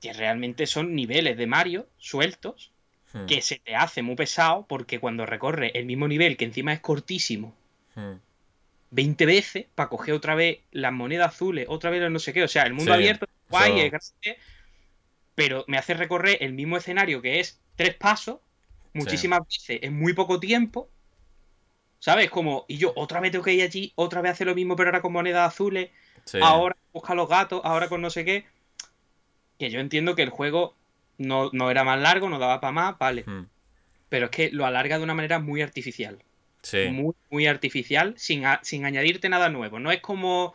[0.00, 2.72] que realmente son niveles de Mario sueltos
[3.12, 3.26] hmm.
[3.26, 6.80] que se te hace muy pesado porque cuando recorre el mismo nivel, que encima es
[6.80, 7.54] cortísimo,
[8.90, 9.26] 20 hmm.
[9.26, 12.44] veces para coger otra vez las monedas azules, otra vez no sé qué.
[12.44, 14.40] O sea, el mundo abierto es guay, es grande,
[15.34, 18.38] pero me hace recorrer el mismo escenario que es tres pasos
[18.92, 20.88] muchísimas veces en muy poco tiempo.
[22.00, 22.30] ¿Sabes?
[22.30, 24.88] Como, y yo otra vez tengo que ir allí, otra vez hacer lo mismo, pero
[24.88, 25.90] ahora con monedas azules,
[26.40, 28.46] ahora busca los gatos, ahora con no sé qué.
[29.58, 30.76] Que yo entiendo que el juego
[31.18, 33.24] no, era más largo, no daba para más, vale.
[33.26, 33.46] Hmm.
[34.08, 36.22] Pero es que lo alarga de una manera muy artificial.
[36.62, 36.88] Sí.
[36.90, 39.80] Muy, muy artificial, sin, sin añadirte nada nuevo.
[39.80, 40.54] No es como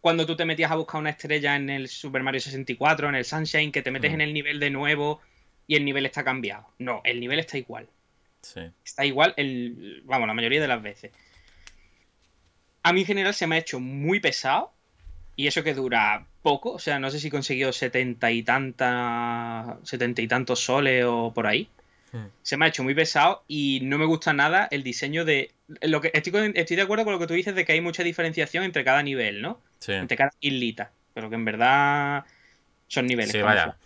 [0.00, 3.24] cuando tú te metías a buscar una estrella en el Super Mario 64, en el
[3.24, 4.14] Sunshine, que te metes hmm.
[4.14, 5.20] en el nivel de nuevo
[5.66, 6.66] y el nivel está cambiado.
[6.78, 7.88] No, el nivel está igual.
[8.42, 8.60] Sí.
[8.84, 11.12] Está igual, el, vamos, la mayoría de las veces.
[12.82, 14.72] A mí en general se me ha hecho muy pesado.
[15.36, 16.70] Y eso que dura poco.
[16.70, 19.78] O sea, no sé si he conseguido setenta y tanta.
[19.82, 21.68] setenta y tantos soles o por ahí.
[22.12, 22.26] Hmm.
[22.42, 25.50] Se me ha hecho muy pesado y no me gusta nada el diseño de.
[25.80, 28.04] Lo que, estoy, estoy de acuerdo con lo que tú dices de que hay mucha
[28.04, 29.60] diferenciación entre cada nivel, ¿no?
[29.80, 29.92] Sí.
[29.92, 30.92] Entre cada islita.
[31.14, 32.24] Pero que en verdad
[32.86, 33.32] son niveles.
[33.32, 33.76] Sí, vaya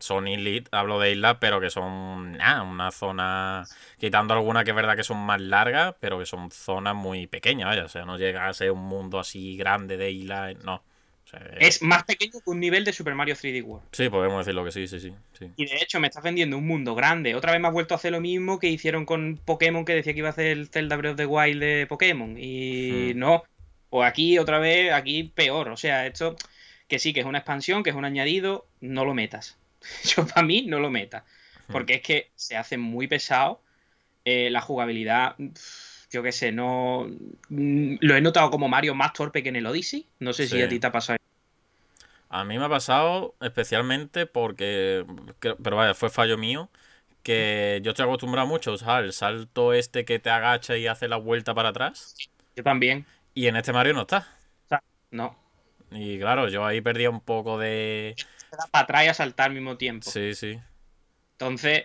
[0.00, 3.64] son elite, hablo de islas, pero que son nada, una zona,
[3.98, 7.68] quitando alguna que es verdad que son más largas, pero que son zonas muy pequeñas,
[7.68, 10.76] vaya, o sea, no llega a ser un mundo así grande de islas, no.
[11.24, 13.86] O sea, Es más pequeño que un nivel de Super Mario 3D World.
[13.92, 15.12] Sí, podemos decirlo que sí, sí, sí.
[15.38, 15.50] sí.
[15.56, 17.34] Y de hecho me estás vendiendo un mundo grande.
[17.34, 20.14] Otra vez me has vuelto a hacer lo mismo que hicieron con Pokémon que decía
[20.14, 22.36] que iba a hacer el Zelda Breath of the Wild de Pokémon.
[22.38, 23.18] Y Hmm.
[23.18, 23.42] no.
[23.90, 25.68] O aquí otra vez, aquí peor.
[25.68, 26.34] O sea, esto
[26.88, 29.57] que sí, que es una expansión, que es un añadido, no lo metas.
[30.04, 31.24] Yo para mí no lo metas.
[31.68, 31.72] Hmm.
[31.72, 33.62] Porque es que se hace muy pesado.
[34.24, 35.36] eh, la jugabilidad,
[36.10, 37.06] yo qué sé, no...
[37.48, 40.06] mm, Lo he notado como Mario más torpe que en el Odyssey.
[40.20, 41.18] No sé si a ti te ha pasado.
[42.30, 45.04] A mí me ha pasado especialmente porque,
[45.40, 46.68] que- pero vaya, fue fallo mío,
[47.22, 51.08] que yo estoy acostumbrado mucho a usar el salto este que te agacha y hace
[51.08, 52.16] la vuelta para atrás,
[52.54, 53.06] Yo también.
[53.34, 54.26] y en este Mario no está.
[55.10, 55.36] No.
[55.90, 58.14] Y claro, yo ahí perdía un poco de...
[58.50, 60.10] Da para atrás y a saltar al mismo tiempo.
[60.10, 60.58] Sí, sí.
[61.32, 61.84] Entonces,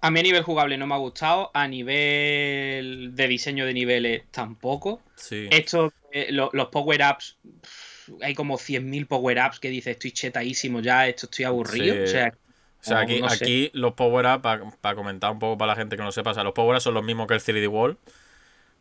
[0.00, 4.22] a mí a nivel jugable no me ha gustado, a nivel de diseño de niveles
[4.30, 5.02] tampoco.
[5.16, 5.48] Sí.
[5.50, 7.38] Esto, eh, lo- los power-ups,
[8.20, 11.94] hay como 100.000 power-ups que dices, estoy chetadísimo ya, esto estoy aburrido.
[11.96, 12.02] Sí.
[12.02, 12.34] O sea,
[12.80, 13.44] O sea, aquí, no sé.
[13.44, 16.44] aquí los power-up, para comentar un poco para la gente que no sepa, o sea,
[16.44, 17.96] los power-up son los mismos que el 3D Wall,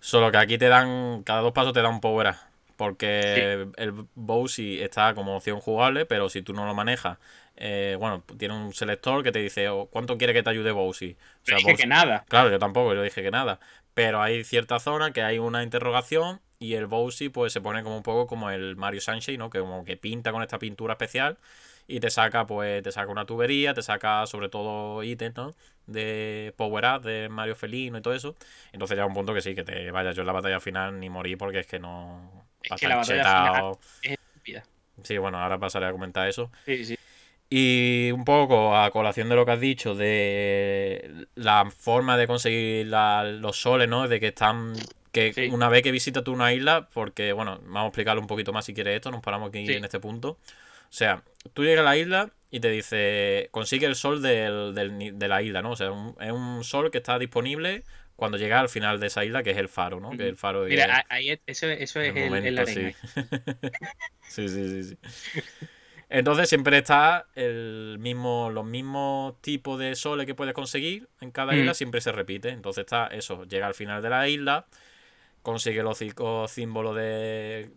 [0.01, 2.35] solo que aquí te dan, cada dos pasos te dan un power-up.
[2.75, 7.19] Porque el Bowsy está como opción jugable, pero si tú no lo manejas,
[7.55, 11.11] eh, bueno, tiene un selector que te dice oh, cuánto quiere que te ayude Bowsy.
[11.11, 12.25] O pero sea, es que, Bowsy- que nada.
[12.27, 13.59] Claro, yo tampoco, yo dije que nada.
[13.93, 17.97] Pero hay cierta zona que hay una interrogación y el Bowsy pues se pone como
[17.97, 19.49] un poco como el Mario Sunshine, ¿no?
[19.49, 21.37] Que como que pinta con esta pintura especial
[21.87, 25.55] y te saca pues te saca una tubería, te saca sobre todo ítems, ¿no?
[25.85, 28.35] De Power Up, de Mario Felino y todo eso.
[28.71, 31.09] Entonces ya un punto que sí, que te vaya yo en la batalla final ni
[31.09, 32.47] morí porque es que no...
[32.63, 33.71] Es que la batalla.
[34.01, 34.63] Es estúpida.
[35.03, 36.51] Sí, bueno, ahora pasaré a comentar eso.
[36.65, 36.97] Sí, sí.
[37.49, 42.87] Y un poco a colación de lo que has dicho, de la forma de conseguir
[42.87, 44.07] la- los soles, ¿no?
[44.07, 44.73] De que están.
[45.11, 45.49] Que Sí.
[45.51, 48.65] una vez que visitas tú una isla, porque, bueno, vamos a explicarlo un poquito más
[48.65, 49.73] si quieres esto, nos paramos aquí Sí.
[49.73, 50.29] en este punto.
[50.29, 51.21] O sea,
[51.53, 55.61] tú llegas a la isla y te dice, consigue el sol del, de la isla,
[55.61, 55.71] ¿no?
[55.71, 57.83] O sea, un- es un sol que está disponible
[58.23, 60.09] cuando llegas al final de esa isla, que es el faro, ¿no?
[60.11, 62.93] Que el faro Mira, ahí es- eso, eso es el momento, arena.
[62.93, 63.09] sí.
[64.29, 64.97] sí, sí, sí, sí.
[66.09, 71.53] Entonces siempre está el mismo, los mismos tipos de soles que puedes conseguir en cada
[71.53, 71.59] Mm.
[71.59, 72.47] isla, siempre se repite.
[72.49, 74.65] Entonces está eso, llega al final de la isla,
[75.41, 77.71] consigue los cinco símbolos de,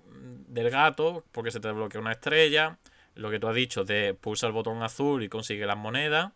[0.48, 2.78] del gato, porque se te desbloquea una estrella.
[3.16, 6.32] Lo que tú has dicho, de pulsa el botón azul y consigue las monedas.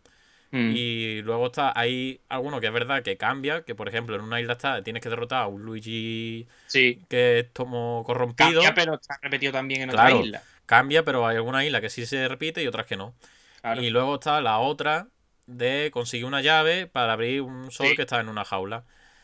[0.51, 0.71] Mm.
[0.75, 4.41] Y luego está, hay alguno que es verdad que cambia, que por ejemplo en una
[4.41, 7.01] isla está, tienes que derrotar a un Luigi Sí.
[7.09, 8.61] que es como corrompido.
[8.61, 10.15] Cambia, pero está repetido también en Claro.
[10.17, 10.43] otra isla.
[10.65, 13.13] Cambia, pero hay alguna isla que sí se repite y otras que no.
[13.61, 13.81] Claro.
[13.81, 15.07] Y luego está la otra
[15.47, 17.95] de conseguir una llave para abrir un sol Sí.
[17.95, 18.83] que está en una jaula.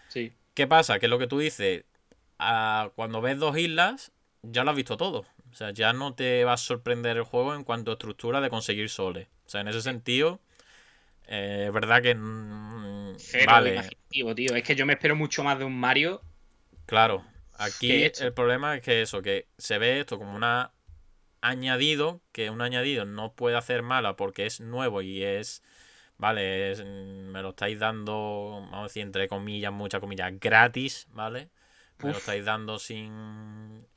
[0.10, 0.32] Sí.
[0.54, 0.98] ¿Qué pasa?
[1.00, 1.84] Que es lo que tú dices,
[2.96, 4.12] cuando ves dos islas,
[4.44, 5.26] ya lo has visto todo.
[5.52, 8.50] O sea, ya no te va a sorprender el juego en cuanto a estructura de
[8.50, 9.28] conseguir soles.
[9.46, 10.40] O sea, en ese sentido,
[11.28, 12.16] eh, es verdad que...
[12.16, 14.56] mm, Cero vale, imaginativo, tío.
[14.56, 16.22] Es que yo me espero mucho más de un Mario.
[16.86, 20.72] Claro, aquí el problema es que eso, que se ve esto como una
[21.42, 25.64] añadido, que un añadido no puede hacer mala porque es nuevo y es,
[26.18, 31.08] vale, es- mm, me lo estáis dando, vamos a decir, entre comillas, muchas comillas, gratis,
[31.14, 31.50] ¿vale?
[32.02, 33.88] Me lo estáis dando sin,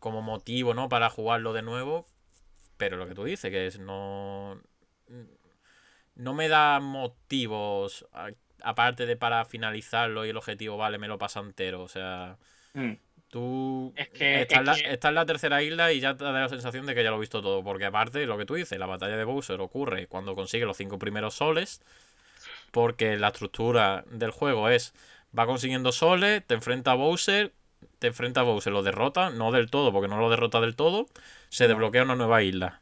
[0.00, 0.88] como motivo, ¿no?
[0.88, 2.06] Para jugarlo de nuevo,
[2.78, 4.60] pero lo que tú dices, que es no,
[6.14, 8.30] no me da motivos, a-
[8.62, 12.36] aparte de para finalizarlo y el objetivo, vale, me lo pasa entero, o sea...
[12.74, 12.92] Mm.
[13.28, 16.24] Tú Es que- estás, es la- que- estás en la tercera isla y ya te
[16.24, 17.64] da la sensación de que ya lo he visto todo.
[17.64, 20.98] Porque aparte, lo que tú dices, la batalla de Bowser ocurre cuando consigue los cinco
[20.98, 21.80] primeros soles.
[22.72, 24.92] Porque la estructura del juego es,
[25.36, 27.52] va consiguiendo soles, te enfrenta a Bowser,
[27.98, 31.06] te enfrenta a Bowser, lo derrota, no del todo, porque no lo derrota del todo,
[31.48, 32.80] se desbloquea una nueva isla.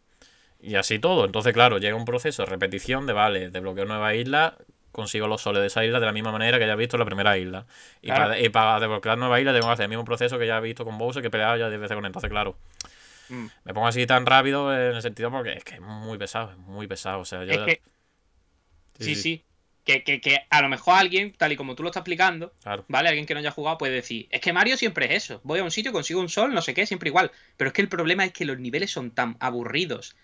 [0.63, 1.25] Y así todo.
[1.25, 4.57] Entonces, claro, llega un proceso de repetición de, vale, desbloqueo nueva isla,
[4.93, 7.01] consigo los soles de esa isla de la misma manera que ya he visto en
[7.01, 7.67] la primera isla.
[8.03, 8.25] Y, Claro.
[8.31, 10.61] para, y para desbloquear nueva isla tengo que hacer el mismo proceso que ya he
[10.61, 12.09] visto con Bowser, que he peleado ya 10 veces con él.
[12.09, 12.57] Entonces, claro,
[13.31, 13.47] Mm.
[13.65, 16.57] me pongo así tan rápido en el sentido porque es que es muy pesado, es
[16.59, 17.21] muy pesado.
[17.21, 17.53] O sea, yo...
[17.53, 17.81] Es que,
[18.99, 19.45] sí, sí.
[19.85, 22.85] Que, que, que a lo mejor alguien, tal y como tú lo estás explicando, Claro.
[22.89, 23.09] ¿vale?
[23.09, 25.41] Alguien que no haya jugado puede decir, es que Mario siempre es eso.
[25.45, 27.31] Voy a un sitio, consigo un sol, no sé qué, siempre igual.
[27.57, 30.17] Pero es que el problema es que los niveles son tan aburridos,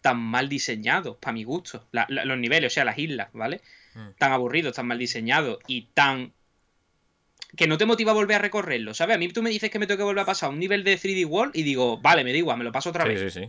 [0.00, 1.84] tan mal diseñados, para mi gusto.
[1.92, 3.60] La- la- los niveles, o sea, las islas, ¿vale?
[3.94, 4.10] Mm.
[4.18, 6.32] Tan aburridos, tan mal diseñados y tan...
[7.56, 9.16] Que no te motiva a volver a recorrerlo, ¿sabes?
[9.16, 10.98] A mí tú me dices que me tengo que volver a pasar un nivel de
[10.98, 13.32] 3D World y digo, vale, me da igual, me lo paso otra Sí, vez.
[13.32, 13.48] sí, sí.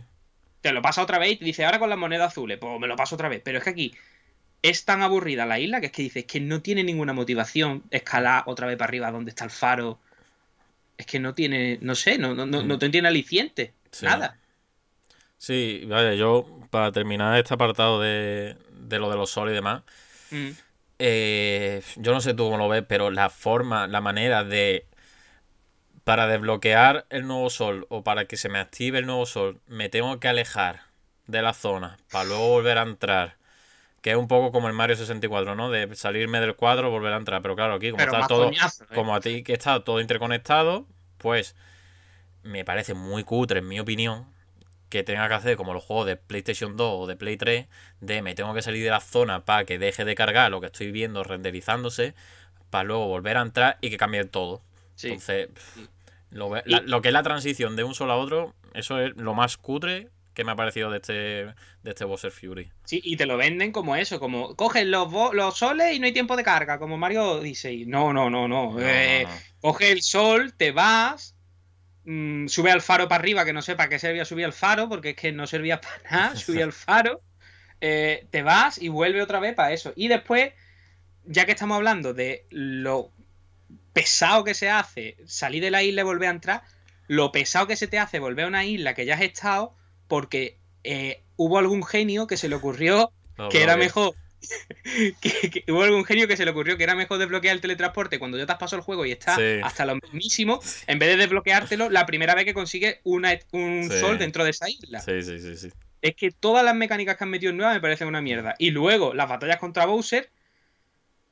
[0.62, 2.86] te lo pasa otra vez y te dice, ahora con las monedas azules, pues me
[2.86, 3.42] lo paso otra vez.
[3.44, 3.94] Pero es que aquí
[4.62, 8.42] es tan aburrida la isla que es que dices que no tiene ninguna motivación escalar
[8.46, 9.98] otra vez para arriba donde está el faro.
[10.98, 13.72] Es que no tiene, no sé, no, no, no, no tiene aliciente.
[13.90, 14.04] Sí.
[14.06, 14.38] Nada.
[15.42, 19.82] Sí, vaya, yo para terminar este apartado de, de lo de los soles y demás,
[20.30, 20.50] Mm.
[20.98, 24.86] eh, yo no sé tú cómo lo ves, pero la forma, la manera de
[26.04, 29.88] para desbloquear el nuevo sol o para que se me active el nuevo sol, me
[29.88, 30.82] tengo que alejar
[31.26, 33.36] de la zona para luego volver a entrar.
[34.02, 35.70] Que es un poco como el Mario 64, ¿no?
[35.70, 37.40] De salirme del cuadro, volver a entrar.
[37.42, 38.94] Pero claro, aquí como Pero está todo, coñazo, ¿eh?
[38.94, 40.86] como a ti que está todo interconectado,
[41.18, 41.56] pues
[42.42, 44.26] me parece muy cutre, en mi opinión,
[44.90, 47.66] que tenga que hacer como los juegos de PlayStation 2 o de Play 3,
[48.00, 50.66] de me tengo que salir de la zona para que deje de cargar lo que
[50.66, 52.14] estoy viendo renderizándose,
[52.68, 54.60] para luego volver a entrar y que cambie todo.
[54.96, 55.08] Sí.
[55.08, 55.86] Entonces, Sí.
[56.30, 59.56] lo, la- que es la transición de un solo a otro, eso es lo más
[59.56, 61.54] cutre que me ha parecido de este, de
[61.84, 62.70] este Bowser Fury.
[62.84, 66.12] Sí, y te lo venden como eso, como coges los, los soles y no hay
[66.12, 67.84] tiempo de carga, como Mario Odyssey.
[67.86, 68.72] No, no, no, no.
[68.72, 69.36] No, Eh, no, no.
[69.60, 71.34] Coge el sol, te vas,
[72.04, 74.88] mm, sube al faro para arriba, que no sé para qué servía subir al faro,
[74.88, 77.20] porque es que no servía para nada, subir al faro,
[77.80, 79.92] eh, te vas y vuelve otra vez para eso.
[79.96, 80.52] Y después,
[81.24, 83.10] ya que estamos hablando de lo
[83.92, 86.62] pesado que se hace salir de la isla y volver a entrar,
[87.08, 89.74] lo pesado que se te hace volver a una isla que ya has estado,
[90.08, 94.14] porque eh, hubo algún genio que se le ocurrió No, que no, era que- mejor.
[95.20, 98.18] que, que hubo algún genio que se le ocurrió que era mejor desbloquear el teletransporte
[98.18, 99.60] cuando ya te has pasado el juego y está Sí.
[99.62, 103.98] hasta lo mismísimo, en vez de desbloqueártelo la primera vez que consigues una, un Sí.
[103.98, 105.00] sol dentro de esa isla.
[105.00, 105.68] Sí, sí, sí, sí.
[106.02, 108.54] Es que todas las mecánicas que han metido nuevas me parecen una mierda.
[108.58, 110.30] Y luego las batallas contra Bowser,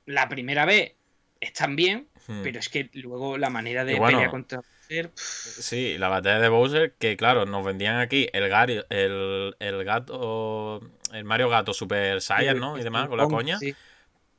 [0.07, 0.93] la primera vez
[1.41, 2.43] están bien, Hmm.
[2.43, 5.11] pero es que luego la manera de bueno, pelear contra Bowser.
[5.11, 5.20] pff,
[5.62, 10.81] Sí, la batalla de Bowser, que claro, nos vendían aquí el, Gary- el, el gato,
[11.12, 12.78] el Mario Gato Super Saiyan, ¿no?
[12.78, 13.59] Y demás, con la coña.
[13.59, 13.75] sí.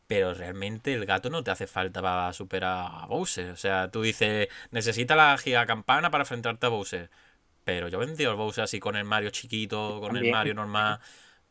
[0.07, 3.51] Pero realmente el gato no te hace falta para superar a Bowser.
[3.51, 7.11] O sea, tú dices, necesita la gigacampana para enfrentarte a Bowser.
[7.63, 10.31] Pero yo he vencido al Bowser así con el Mario chiquito, con el.
[10.31, 10.99] Mario normal,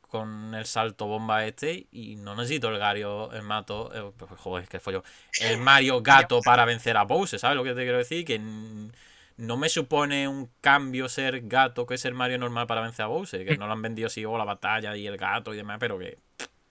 [0.08, 4.80] con el salto bomba este, y no necesito el Gario, el mato, eh, joder, que
[4.90, 5.04] yo,
[5.40, 8.24] el Mario gato para vencer a Bowser, ¿sabes lo que te quiero decir?
[8.24, 8.40] Que
[9.38, 13.44] no me supone un cambio ser gato que ser Mario normal para vencer a Bowser,
[13.46, 15.98] que no lo han vendido así, o la batalla y el gato y demás, pero
[15.98, 16.18] que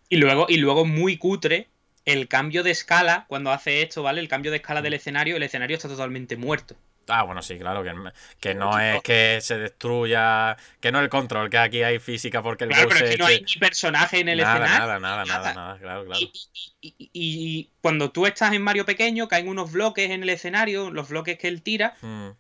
[0.09, 1.67] Y luego, y luego muy cutre
[2.05, 4.21] el cambio de escala cuando hace esto, ¿vale?
[4.21, 4.83] El cambio de escala Mm.
[4.83, 6.75] del escenario, el escenario está totalmente muerto.
[7.09, 7.93] Ah, bueno, sí, claro, que,
[8.41, 12.43] que no es que se destruya, que no es el control, que aquí hay física
[12.43, 14.77] porque el Claro, pero es que no hay ni personaje en el nada, escenario.
[14.77, 15.77] nada, nada, nada, nada.
[15.79, 16.19] claro, claro.
[16.19, 16.33] Y,
[16.81, 20.91] y- y- y cuando tú estás en Mario pequeño, caen unos bloques en el escenario,
[20.91, 22.31] los bloques que él tira, Mm,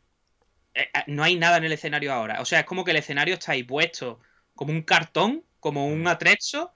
[1.07, 2.41] no hay nada en el escenario ahora.
[2.41, 4.19] O sea, es como que el escenario está ahí puesto
[4.55, 6.73] como un cartón, como un atrezzo,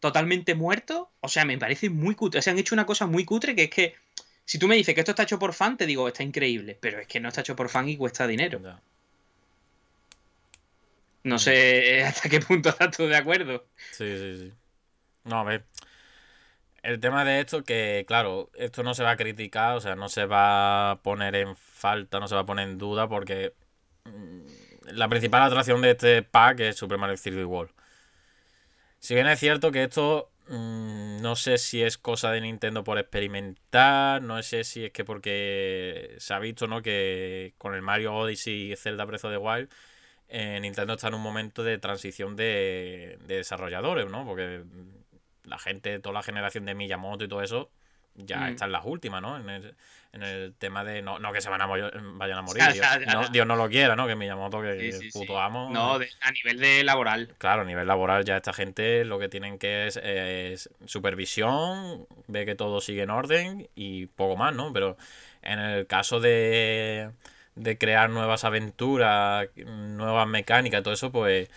[0.00, 1.12] totalmente muerto.
[1.20, 2.38] O sea, me parece muy cutre.
[2.38, 3.94] O sea, han hecho una cosa muy cutre que es que
[4.44, 6.76] si tú me dices que esto está hecho por fan, te digo, está increíble.
[6.80, 8.60] Pero es que no está hecho por fan y cuesta dinero.
[8.62, 8.80] ya.
[11.24, 13.66] No sé eh, hasta qué punto estás tú de acuerdo.
[13.90, 14.52] Sí, sí, sí.
[15.24, 15.64] No, a ver.
[16.84, 20.10] El tema de esto que, claro, esto no se va a criticar, o sea, no
[20.10, 23.54] se va a poner en falta, no se va a poner en duda porque
[24.04, 24.42] mm,
[24.92, 27.72] la principal atracción de este pack es Super Mario 3D World.
[28.98, 32.98] Si bien es cierto que esto mm, no sé si es cosa de Nintendo por
[32.98, 36.82] experimentar, no sé si es que porque se ha visto, ¿no?
[36.82, 39.70] Que con el Mario Odyssey y Zelda Breath of the Wild
[40.28, 44.24] eh, Nintendo está en un momento de transición de desarrolladores, ¿no?
[44.26, 44.64] Porque
[45.44, 47.70] la gente, toda la generación de Miyamoto y todo eso,
[48.16, 48.48] ya Mm.
[48.50, 49.36] están las últimas, ¿no?
[49.36, 49.74] En el,
[50.12, 51.02] en el tema de.
[51.02, 52.62] No, no que se van a vayan a morir.
[52.72, 53.28] Dios, no, ya.
[53.28, 54.06] Dios no lo quiera, ¿no?
[54.06, 55.38] Que Miyamoto, que Sí, puto sí.
[55.40, 55.70] amo.
[55.72, 57.34] No, de- a nivel de laboral.
[57.38, 62.46] Claro, a nivel laboral ya esta gente lo que tienen que es, es supervisión, ve
[62.46, 64.72] que todo sigue en orden y poco más, ¿no?
[64.72, 64.96] Pero
[65.42, 67.10] en el caso de,
[67.56, 71.50] de crear nuevas aventuras, nuevas mecánicas, todo eso, pues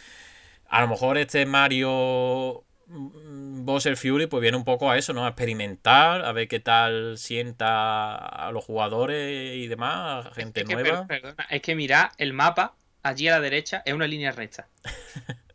[0.70, 5.26] a lo mejor este Mario Bowser Fury pues viene un poco a eso, ¿no?
[5.26, 10.68] A experimentar, a ver qué tal sienta a los jugadores y demás, a gente es
[10.68, 11.06] que, nueva.
[11.08, 14.68] per- perdona, es que mira, el mapa, allí a la derecha, es una línea recta.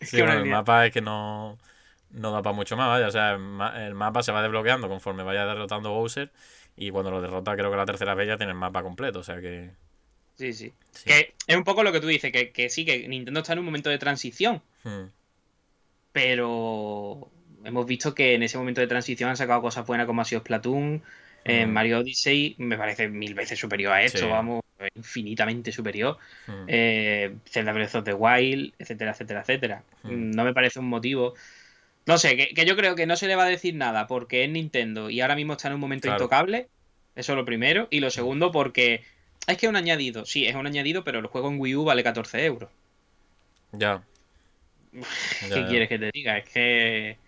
[0.00, 1.58] Sí, bueno, el mapa es que no,
[2.10, 3.06] no da para mucho más, vaya.
[3.06, 6.32] O sea, el, ma- el mapa se va desbloqueando conforme vaya derrotando Bowser.
[6.76, 9.20] Y cuando lo derrota, creo que la tercera vez ya tiene el mapa completo.
[9.20, 9.70] O sea que.
[10.34, 10.72] Sí, sí.
[10.90, 11.04] sí.
[11.04, 13.60] Que es un poco lo que tú dices, que, que sí, que Nintendo está en
[13.60, 15.04] un momento de transición, Hmm.
[16.12, 17.28] Pero
[17.64, 20.40] hemos visto que en ese momento de transición han sacado cosas buenas como ha sido
[20.40, 21.02] Splatoon,
[21.44, 21.72] En Mm.
[21.72, 24.26] Mario Odyssey me parece mil veces superior a esto, Sí.
[24.26, 24.62] vamos,
[24.94, 26.16] infinitamente superior.
[26.46, 26.52] Mm.
[26.68, 29.82] Eh, Zelda Breath of the Wild, etcétera, etcétera, etcétera.
[30.04, 30.30] Mm.
[30.30, 31.34] No me parece un motivo.
[32.06, 34.44] No sé, que, que yo creo que no se le va a decir nada porque
[34.44, 36.22] es Nintendo y ahora mismo está en un momento Claro.
[36.22, 36.68] intocable.
[37.16, 37.88] Eso es lo primero.
[37.90, 39.02] Y lo segundo, porque
[39.48, 40.24] es que es un añadido.
[40.24, 42.70] Sí, es un añadido, pero el juego en Wii U vale 14 euros.
[43.72, 44.02] Ya.
[44.92, 45.66] ¿Qué Ya, ya.
[45.66, 46.38] quieres que te diga?
[46.38, 47.18] Es que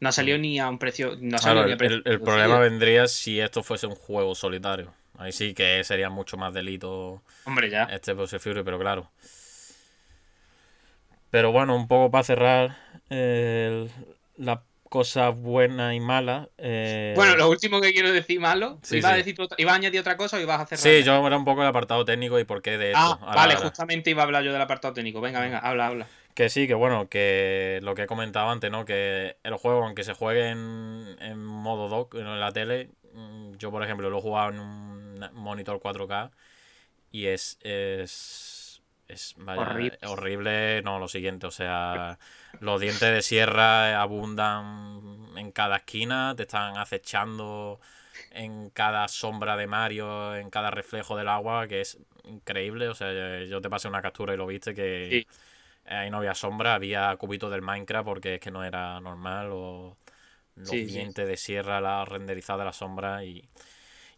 [0.00, 1.16] no ha salido ni a un precio.
[1.20, 1.98] No Claro, salido ni el, a precio.
[2.04, 4.92] el- problema vendría si esto fuese un juego solitario.
[5.18, 7.84] Ahí sí que sería mucho más delito Hombre, ya.
[7.90, 9.10] este Bowser Fury, pero claro.
[11.30, 12.76] Pero bueno, un poco para cerrar
[13.10, 13.88] eh,
[14.36, 16.48] las cosas buenas y malas.
[16.58, 18.78] eh, Bueno, lo último que quiero decir malo.
[18.82, 21.26] Sí, iba, A decir, iba a añadir otra cosa o ibas a hacer Sí, yo
[21.26, 23.12] era un poco el apartado técnico y por qué de esto.
[23.12, 23.68] Ah, Ahora, vale, ahora.
[23.70, 25.20] justamente iba a hablar yo del apartado técnico.
[25.20, 26.06] Venga, venga, habla, habla.
[26.34, 28.84] Que sí, que bueno, que lo que he comentado antes, ¿no?
[28.84, 33.70] Que el juego, aunque se juegue en, en modo dock en la tele, mm, yo
[33.70, 36.32] por ejemplo lo he jugado en un monitor 4K
[37.12, 37.58] y es.
[37.62, 38.82] es.
[39.06, 39.98] es vaya, Horrible.
[40.06, 42.18] horrible, no, lo siguiente, o sea,
[42.60, 47.80] los dientes de sierra abundan en cada esquina, te están acechando
[48.32, 53.44] en cada sombra de Mario, en cada reflejo del agua, que es increíble, o sea,
[53.44, 55.26] yo te pasé una captura y lo viste que Sí.
[55.86, 59.96] Ahí no había sombra, había cubitos del Minecraft porque es que no era normal, o
[60.56, 61.06] los Sí, sí.
[61.06, 63.48] dientes de sierra, la renderizada de la sombra y,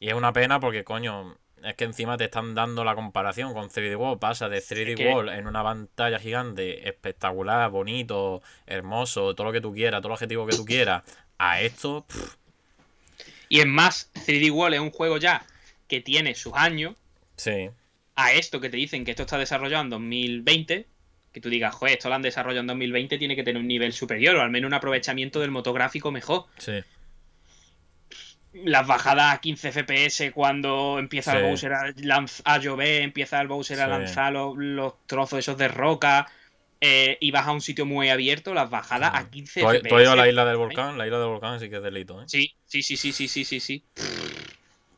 [0.01, 3.69] y es una pena porque coño, es que encima te están dando la comparación con
[3.69, 9.49] 3D World, pasa de 3D que- World en una pantalla gigante, espectacular, bonito, hermoso, todo
[9.49, 11.03] lo que tú quieras, todo el objetivo que tú quieras,
[11.39, 12.36] a esto, pff,
[13.49, 15.45] Y es más, 3D World es un juego ya
[15.89, 16.95] que tiene sus años.
[17.36, 17.70] sí,
[18.17, 20.89] A esto que te dicen que esto está desarrollado en 2020,
[21.36, 23.92] que tú digas, joder, esto lo han desarrollado en 2020, tiene que tener un nivel
[23.92, 26.47] superior o al menos un aprovechamiento del motográfico mejor.
[26.58, 26.73] sí,
[28.52, 31.36] Las bajadas a 15 FPS cuando empieza Sí.
[31.39, 35.58] el Bowser a, lanz- a llover, empieza el Bowser a lanzar los, los trozos esos
[35.58, 36.26] de roca
[36.81, 39.89] eh, y vas a un sitio muy abierto, las bajadas a 15 ¿Tú, has- FPS.
[39.90, 40.97] tú has ido a la isla del volcán?
[40.97, 42.24] La isla del volcán sí que es delito, ¿eh?
[42.28, 43.84] Sí, sí, sí, sí, sí, sí, sí.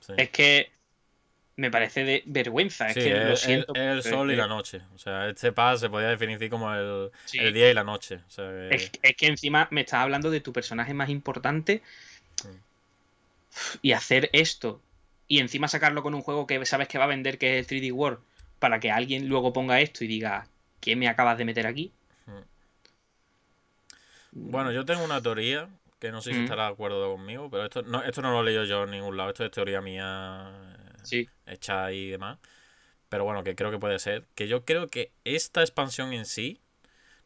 [0.01, 0.13] Sí.
[0.17, 0.71] Es que
[1.59, 2.89] me parece de vergüenza.
[2.89, 3.75] Es que lo es, siento.
[3.75, 4.81] el sol y es la noche.
[4.95, 7.39] O sea, este paz se podía definir como el, Sí.
[7.41, 8.21] el día y la noche.
[8.27, 11.83] O sea, que- Es, es que encima me estás hablando de tu personaje más importante
[13.83, 14.81] y hacer esto
[15.27, 17.81] y encima sacarlo con un juego que sabes que va a vender que es el
[17.83, 18.21] 3D World
[18.61, 20.47] para que alguien luego ponga esto y diga
[20.81, 21.91] ¿qué me acabas de meter aquí?
[24.31, 26.45] Bueno, yo tengo una teoría que no sé si Mm.
[26.45, 29.17] estará de acuerdo conmigo, pero esto no, esto no lo he leído yo en ningún
[29.17, 29.31] lado.
[29.31, 30.49] Esto es teoría mía
[31.03, 32.39] Sí, hecha y demás.
[33.09, 34.27] Pero bueno, que creo que puede ser.
[34.35, 36.61] Que yo creo que esta expansión en sí.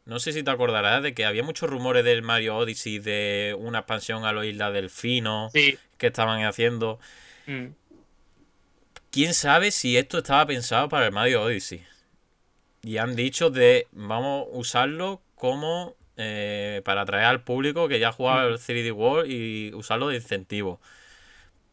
[0.05, 3.79] No sé si te acordarás de que había muchos rumores del Mario Odyssey de una
[3.79, 5.77] expansión a la isla Delfino sí.
[5.97, 6.99] que estaban haciendo.
[7.47, 7.73] mm.
[9.11, 11.85] ¿Quién sabe si esto estaba pensado para el Mario Odyssey?
[12.81, 18.09] Y han dicho de vamos a usarlo como eh, para atraer al público que ya
[18.09, 20.79] ha jugado el 3D World y usarlo de incentivo.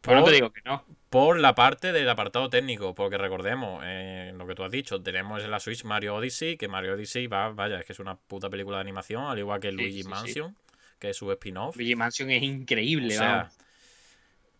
[0.01, 0.85] Pues no Por- te digo que no.
[1.11, 5.43] Por la parte del apartado técnico, porque recordemos, eh, lo que tú has dicho, tenemos
[5.43, 8.49] en la Switch Mario Odyssey, que Mario Odyssey va, vaya, es que es una puta
[8.49, 10.09] película de animación, al igual que Sí, Luigi sí, sí.
[10.09, 10.55] Mansion,
[10.99, 11.75] que es su spin-off.
[11.75, 13.51] Luigi Mansion es increíble, O sea,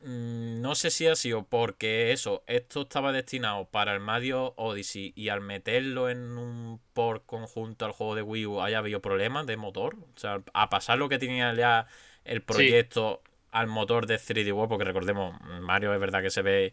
[0.02, 5.14] mm, no sé si ha sido porque eso, esto estaba destinado para el Mario Odyssey
[5.16, 9.48] y al meterlo en un por conjunto al juego de Wii U haya habido problemas
[9.48, 9.96] de motor.
[9.96, 11.88] O sea, a pasar lo que tenía ya
[12.26, 13.22] el proyecto
[13.52, 16.72] al motor de 3D World, porque recordemos, Mario es verdad que se ve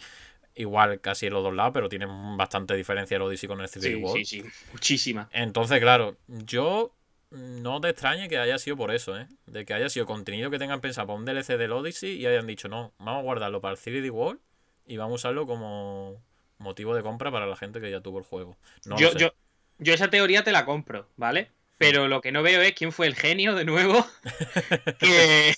[0.54, 3.80] igual casi en los dos lados, pero tiene bastante diferencia el Odyssey con el 3D
[3.80, 4.24] Sí, World.
[4.24, 4.48] sí, sí.
[4.72, 5.28] Muchísima.
[5.32, 6.94] Entonces, claro, yo
[7.30, 9.26] no te extrañe que haya sido por eso, ¿eh?
[9.46, 12.46] De que haya sido contenido que tengan pensado para un DLC del Odyssey y hayan
[12.46, 14.40] dicho, no, vamos a guardarlo para el 3D World
[14.86, 16.22] y vamos a usarlo como
[16.58, 18.56] motivo de compra para la gente que ya tuvo el juego.
[18.86, 19.32] No yo, yo,
[19.78, 21.50] yo esa teoría te la compro, ¿vale?
[21.78, 24.04] Pero lo que no veo es quién fue el genio de nuevo
[24.98, 25.54] que,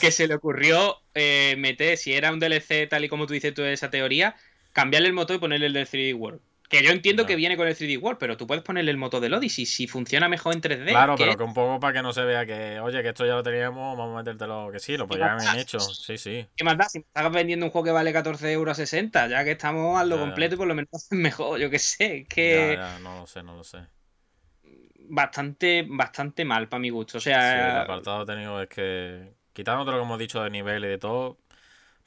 [0.00, 3.54] que se le ocurrió eh, meter, si era un DLC tal y como tú dices
[3.54, 4.36] tú esa teoría,
[4.72, 6.40] cambiarle el motor y ponerle el del 3D World.
[6.68, 9.20] Que yo entiendo que viene con el 3D World, pero tú puedes ponerle el motor
[9.22, 10.90] del Odyssey si funciona mejor en 3D.
[10.90, 13.24] Claro, que- pero que un poco para que no se vea que, oye, que esto
[13.24, 15.80] ya lo teníamos, vamos a metértelo, que sí, lo podrían haber hecho.
[15.80, 16.46] Sí, sí.
[16.54, 16.84] ¿Qué más da?
[16.88, 20.04] Si me estás vendiendo un juego que vale 14 euros 60, ya que estamos a
[20.04, 20.26] lo Ya, ya.
[20.26, 22.26] completo y por lo menos mejor, yo qué sé.
[22.28, 23.78] Que ya, no lo sé, no lo sé.
[25.08, 27.18] Bastante, bastante mal para mi gusto.
[27.18, 30.50] O Sí, el sea, apartado técnico es que, quitando todo lo que hemos dicho de
[30.50, 31.38] nivel y de todo,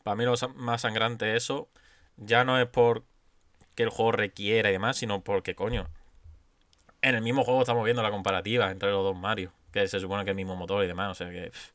[0.04, 1.70] para mí lo más sangrante eso,
[2.18, 3.04] ya no es por
[3.76, 5.88] que el juego requiera y demás, sino porque, coño,
[7.02, 10.24] en el mismo juego estamos viendo la comparativa entre los dos Mario, que se supone
[10.24, 11.52] que es el mismo motor y demás, o sea que...
[11.52, 11.70] pff,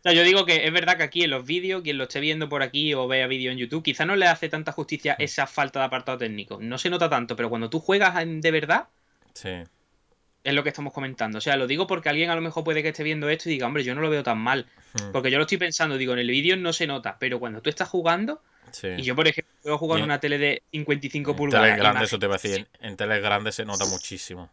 [0.00, 2.20] O sea, yo digo que es verdad que aquí en los vídeos, quien lo esté
[2.20, 5.46] viendo por aquí o vea vídeo en YouTube, quizá no le hace tanta justicia esa
[5.46, 6.58] falta de apartado técnico.
[6.60, 8.88] No se nota tanto, pero cuando tú juegas de verdad,
[9.34, 9.64] Sí.
[10.44, 11.38] Es lo que estamos comentando.
[11.38, 13.52] O sea, lo digo porque alguien a lo mejor puede que esté viendo esto y
[13.52, 14.66] diga, hombre, yo no lo veo tan mal.
[14.94, 17.62] Mm, Porque yo lo estoy pensando, digo, en el vídeo no se nota, pero cuando
[17.62, 18.88] tú estás jugando, sí.
[18.98, 21.66] y yo, por ejemplo, puedo jugar en una tele de 55 En pulgadas.
[21.68, 22.68] teles grandes, eso te iba a decir.
[22.80, 24.50] En, teles grandes se nota muchísimo.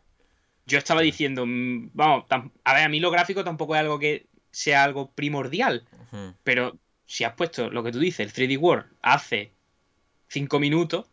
[0.65, 2.25] Yo estaba diciendo, mm, vamos,
[2.63, 6.77] a ver, a mí lo gráfico tampoco es algo que sea algo primordial, Ujú, pero
[7.05, 9.51] si has puesto lo que tú dices, el 3D World, hace
[10.27, 11.07] 5 minutos.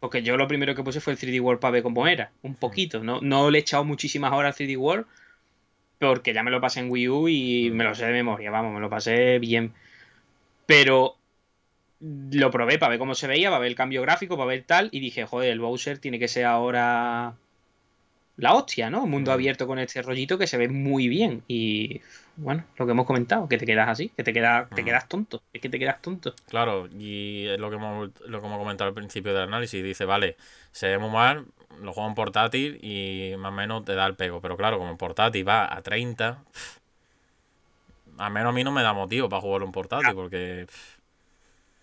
[0.00, 2.54] Porque yo lo primero que puse fue el 3D World para ver cómo era, un
[2.54, 5.06] poquito, no, no le he echado muchísimas horas al 3D World,
[5.98, 8.74] porque ya me lo pasé en Wii U y me lo sé de memoria, vamos,
[8.74, 9.72] me lo pasé bien.
[10.66, 11.16] Pero
[12.00, 14.88] lo probé para ver cómo se veía, para ver el cambio gráfico, para ver tal,
[14.92, 17.36] y dije, joder, el Bowser tiene que ser ahora
[18.36, 19.04] la hostia, ¿no?
[19.04, 21.42] Un mundo abierto con este rollito que se ve muy bien.
[21.48, 22.02] Y
[22.36, 25.42] bueno, lo que hemos comentado, que te quedas así, que te quedas, te quedas tonto,
[25.52, 26.34] es que te quedas tonto.
[26.48, 29.82] Claro, y es lo que hemos, lo que hemos comentado al principio del análisis.
[29.82, 30.36] Dice, vale,
[30.72, 31.46] se ve muy mal,
[31.80, 34.40] lo juego en portátil y más o menos te da el pego.
[34.40, 36.78] Pero claro, como en portátil va a 30, pff,
[38.18, 40.66] al menos a mí no me da motivo para jugarlo en portátil, porque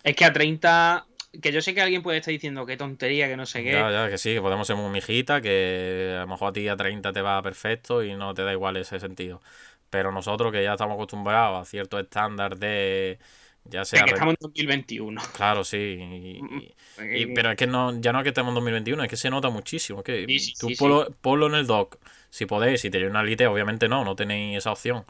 [0.02, 1.06] Es que a 30,
[1.40, 3.72] que yo sé que alguien puede estar diciendo qué tontería, que no sé qué.
[3.72, 6.68] ya, ya, que sí, que podemos ser muy mijita, que a lo mejor a ti
[6.68, 9.40] a 30 te va perfecto y no te da igual ese sentido.
[9.90, 13.18] Pero nosotros que ya estamos acostumbrados a cierto estándar de,
[13.64, 14.00] ya sea...
[14.00, 15.22] que re- estamos en 2021.
[15.32, 15.76] Claro, sí.
[15.78, 19.10] y- y- Y- pero es que no, ya no es que estemos en 2021, es
[19.10, 20.00] que se nota muchísimo.
[20.00, 21.96] Es que Sí, sí, tú sí, ponlo, ponlo en el dock,
[22.30, 25.04] si podéis, si tenéis una Lite, obviamente no, no tenéis esa opción.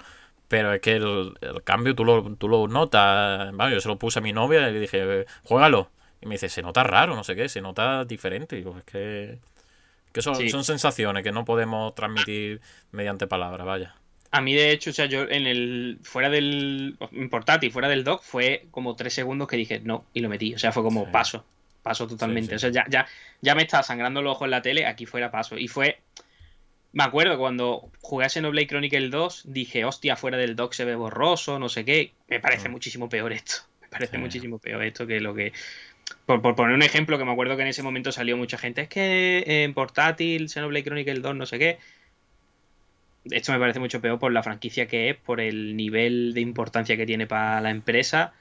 [0.49, 3.53] Pero es que el, el cambio tú lo, tú lo notas.
[3.57, 5.91] Vale, yo se lo puse a mi novia y le dije, juégalo.
[6.21, 8.57] Y me dice, se nota raro, no sé qué, se nota diferente.
[8.57, 9.39] Y digo, es que,
[10.13, 12.61] que son, son sensaciones que no podemos transmitir
[12.93, 13.95] mediante palabras, vaya.
[14.37, 15.99] A mí, de hecho, o sea, yo en el.
[16.03, 16.97] Fuera del.
[17.13, 20.55] En portátil, fuera del dock, fue como tres segundos que dije no y lo metí.
[20.55, 21.11] O sea, fue como Sí.
[21.13, 21.45] paso.
[21.83, 22.49] Paso totalmente.
[22.51, 22.55] sí.
[22.57, 23.07] O sea, ya, ya,
[23.43, 25.57] ya me estaba sangrando los ojos en la tele, aquí fuera paso.
[25.57, 26.01] Y fue.
[26.93, 30.95] Me acuerdo cuando jugué a Xenoblade Chronicle 2, dije, hostia, fuera del dock se ve
[30.97, 32.13] borroso, no sé qué.
[32.29, 32.73] Me parece Mm.
[32.73, 33.55] muchísimo peor esto.
[33.83, 35.53] Me parece muchísimo peor esto que lo que.
[36.27, 38.81] Por, por poner un ejemplo, que me acuerdo que en ese momento salió mucha gente,
[38.83, 41.79] es que en portátil, Xenoblade Chronicle 2, no sé qué.
[43.31, 46.97] Esto me parece mucho peor por la franquicia que es, por el nivel de importancia
[46.97, 48.33] que tiene para la empresa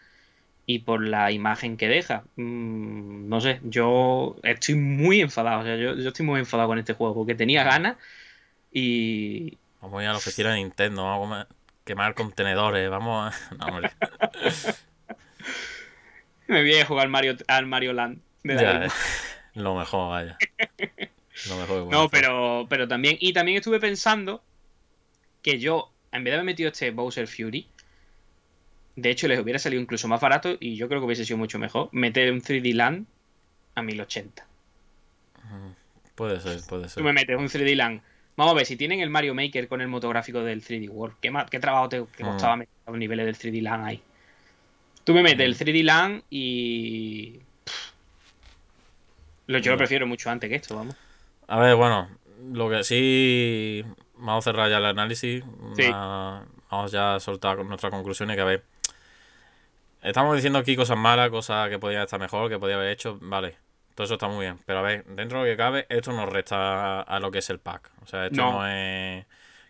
[0.66, 2.24] y por la imagen que deja.
[2.36, 5.62] Mm, no sé, yo estoy muy enfadado.
[5.62, 7.98] O sea, yo, yo estoy muy enfadado con este juego porque tenía ganas
[8.72, 9.58] y.
[9.82, 11.48] Vamos a ir a la oficina de Nintendo, vamos a
[11.84, 13.56] quemar contenedores, vamos a...
[13.58, 13.92] No, hombre.
[16.48, 18.20] Me voy a jugar Mario, al Mario Land.
[18.44, 18.90] de la Ya, eh,
[19.56, 20.38] lo mejor, vaya.
[21.50, 23.18] Lo mejor No, pero, pero también.
[23.20, 24.42] Y también estuve pensando
[25.44, 27.68] que yo, en vez de haber metido este Bowser Fury,
[28.96, 31.60] de hecho les hubiera salido incluso más barato y yo creo que hubiese sido mucho
[31.60, 33.06] mejor meter un 3D Land
[33.76, 34.46] a 1080.
[36.16, 37.04] Puede ser, puede Tú ser.
[37.04, 38.02] me metes un 3D Land.
[38.36, 41.32] Vamos a ver, si tienen el Mario Maker con el motográfico del 3D World, ¿qué,
[41.52, 44.02] qué trabajo te costaba meter los niveles del 3D Land ahí?
[45.04, 47.40] Tú me metes el 3D Land y.
[47.66, 47.92] pff,
[49.48, 50.96] yo lo prefiero mucho antes que esto, vamos.
[51.48, 52.10] A ver, bueno,
[52.54, 53.84] lo que sí.
[54.16, 55.44] Vamos a cerrar ya el análisis.
[55.76, 55.90] Sí.
[55.92, 58.36] Vamos ya a soltar nuestras conclusiones.
[58.36, 58.64] Que a ver.
[60.02, 63.18] Estamos diciendo aquí cosas malas, cosas que podían estar mejor, que podía haber hecho.
[63.22, 63.58] Vale,
[63.96, 64.60] todo eso está muy bien.
[64.66, 67.50] Pero a ver, dentro de lo que cabe, esto nos resta a lo que es
[67.50, 67.90] el pack.
[68.02, 68.52] O sea, esto No.
[68.54, 69.26] no, es.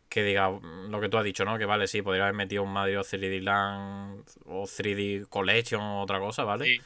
[0.09, 0.49] Que diga
[0.89, 1.57] lo que tú has dicho, ¿no?
[1.57, 6.19] Que vale, sí, podría haber metido un Mario 3D Land o 3D Collection o otra
[6.19, 6.65] cosa, ¿vale?
[6.65, 6.81] Sí.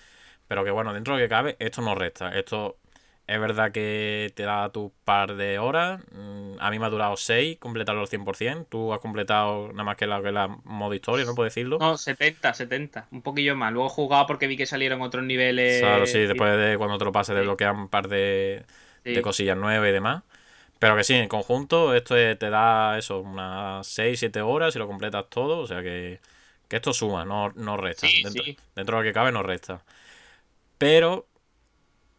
[0.47, 2.33] Pero que bueno, dentro de lo que cabe, esto no resta.
[2.37, 2.77] Esto
[3.27, 6.01] es verdad que te da tu par de horas.
[6.11, 8.65] Mm, A mí me ha durado 6 completarlo al 100%.
[8.69, 11.77] Tú has completado nada más que la, que la modo historia, ¿no puedo decirlo?
[11.80, 13.07] No, 70, 70.
[13.11, 13.72] Un poquillo más.
[13.73, 15.81] Luego he jugado porque vi que salieron otros niveles.
[15.81, 18.64] Claro, sí, después de cuando te lo pases desbloquean un par de,
[19.03, 19.14] Sí.
[19.14, 20.23] de cosillas nuevas y demás.
[20.80, 24.80] Pero que sí, en conjunto esto es- te da eso, unas 6, 7 horas si
[24.80, 25.59] lo completas todo.
[25.59, 26.19] O sea que,
[26.69, 28.07] que esto suma, no, no resta.
[28.07, 28.57] Sí, dentro, sí.
[28.75, 29.81] dentro de lo que cabe no resta.
[30.77, 31.27] Pero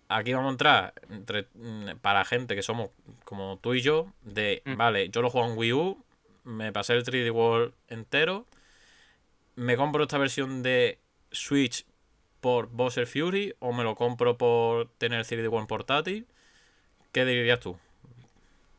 [0.09, 2.91] aquí vamos a entrar entre, mm, para gente que somos
[3.25, 4.77] como tú y yo, de, Mm.
[4.77, 6.05] vale, yo lo juego en Wii U,
[6.45, 8.47] me pasé el 3D World entero,
[9.57, 10.99] me compro esta versión de
[11.31, 11.85] Switch
[12.41, 16.27] por Bowser Fury o me lo compro por tener el 3D World portátil.
[17.13, 17.77] ¿Qué dirías tú?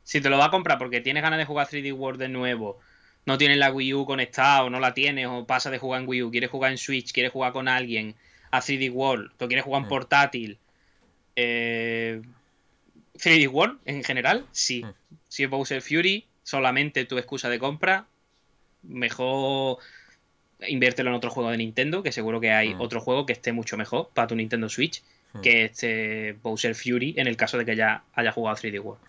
[0.03, 2.80] Si te lo vas a comprar porque tienes ganas de jugar 3D World de nuevo,
[3.25, 6.08] no tienes la Wii U conectada o no la tienes o pasa de jugar en
[6.08, 8.16] Wii U, quieres jugar en Switch, quieres jugar con alguien
[8.51, 9.90] a 3D World, tú quieres jugar en Mm.
[9.90, 10.59] portátil,
[11.42, 12.22] eh,
[13.14, 14.84] 3D World en general, sí.
[14.84, 14.93] Mm.
[15.27, 18.06] Si es Bowser Fury, solamente tu excusa de compra,
[18.84, 19.77] mejor
[20.68, 22.82] inviértelo en otro juego de Nintendo, que seguro que hay Mm.
[22.82, 25.01] otro juego que esté mucho mejor para tu Nintendo Switch
[25.34, 25.42] Mm.
[25.42, 29.01] que este Bowser Fury en el caso de que ya haya jugado 3D World.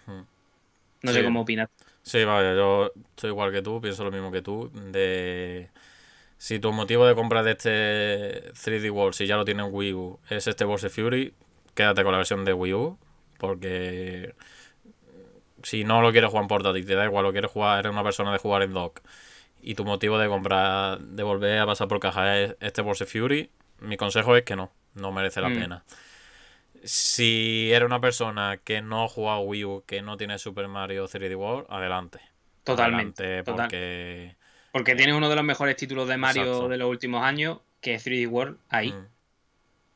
[1.03, 1.69] No sé cómo opinas.
[2.03, 4.71] Sí, vaya, yo estoy igual que tú, pienso lo mismo que tú.
[4.93, 5.69] De
[6.37, 9.93] si tu motivo de compra de este 3D World, si ya lo tienes en Wii
[9.95, 11.33] U, es este Bowser Fury,
[11.75, 12.99] quédate con la versión de Wii U,
[13.39, 14.35] porque
[15.63, 18.03] si no lo quieres jugar en portátil, te da igual, lo quieres jugar, eres una
[18.03, 19.01] persona de jugar en dock,
[19.63, 23.51] y tu motivo de comprar, de volver a pasar por caja es este Bowser Fury,
[23.81, 25.59] mi consejo es que no, no merece la Mm.
[25.59, 25.85] pena.
[26.83, 31.07] Si eres una persona que no ha jugado Wii U, que no tiene Super Mario
[31.09, 32.21] 3D World, adelante.
[32.65, 33.23] Totalmente.
[33.25, 33.65] Adelante, total.
[33.67, 34.37] porque...
[34.73, 36.69] Porque tienes uno de los mejores títulos de Mario Exacto.
[36.69, 38.93] de los últimos años, que es 3D World, ahí.
[38.93, 39.07] Mm,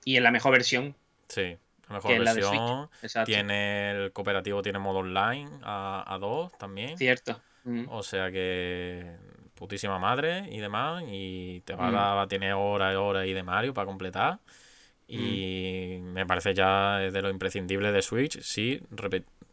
[0.04, 0.94] Y en la mejor versión,
[1.28, 1.56] Sí,
[1.88, 2.88] la mejor la versión.
[3.02, 3.26] Exacto.
[3.30, 6.96] Tiene el cooperativo, tiene modo online a, a dos también.
[6.98, 7.40] Cierto.
[7.64, 7.84] Mm.
[7.88, 9.16] O sea que
[9.54, 11.04] putísima madre y demás.
[11.08, 11.94] Y te va a Mm.
[11.94, 14.38] dar, va a tener horas y horas y de Mario para completar.
[15.06, 16.12] Y Mm.
[16.12, 18.40] me parece ya de lo imprescindible de Switch.
[18.40, 18.80] Sí,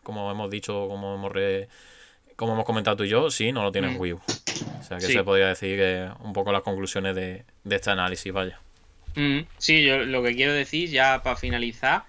[0.04, 1.68] como hemos dicho, como hemos re-
[2.38, 4.00] como hemos comentado tú y yo, sí, no lo tiene en Mm.
[4.02, 4.22] Wii U.
[4.80, 5.14] O sea que Sí.
[5.14, 8.60] se podría decir que un poco las conclusiones de, de este análisis, vaya.
[9.60, 12.04] Sí, yo lo que quiero decir ya para finalizar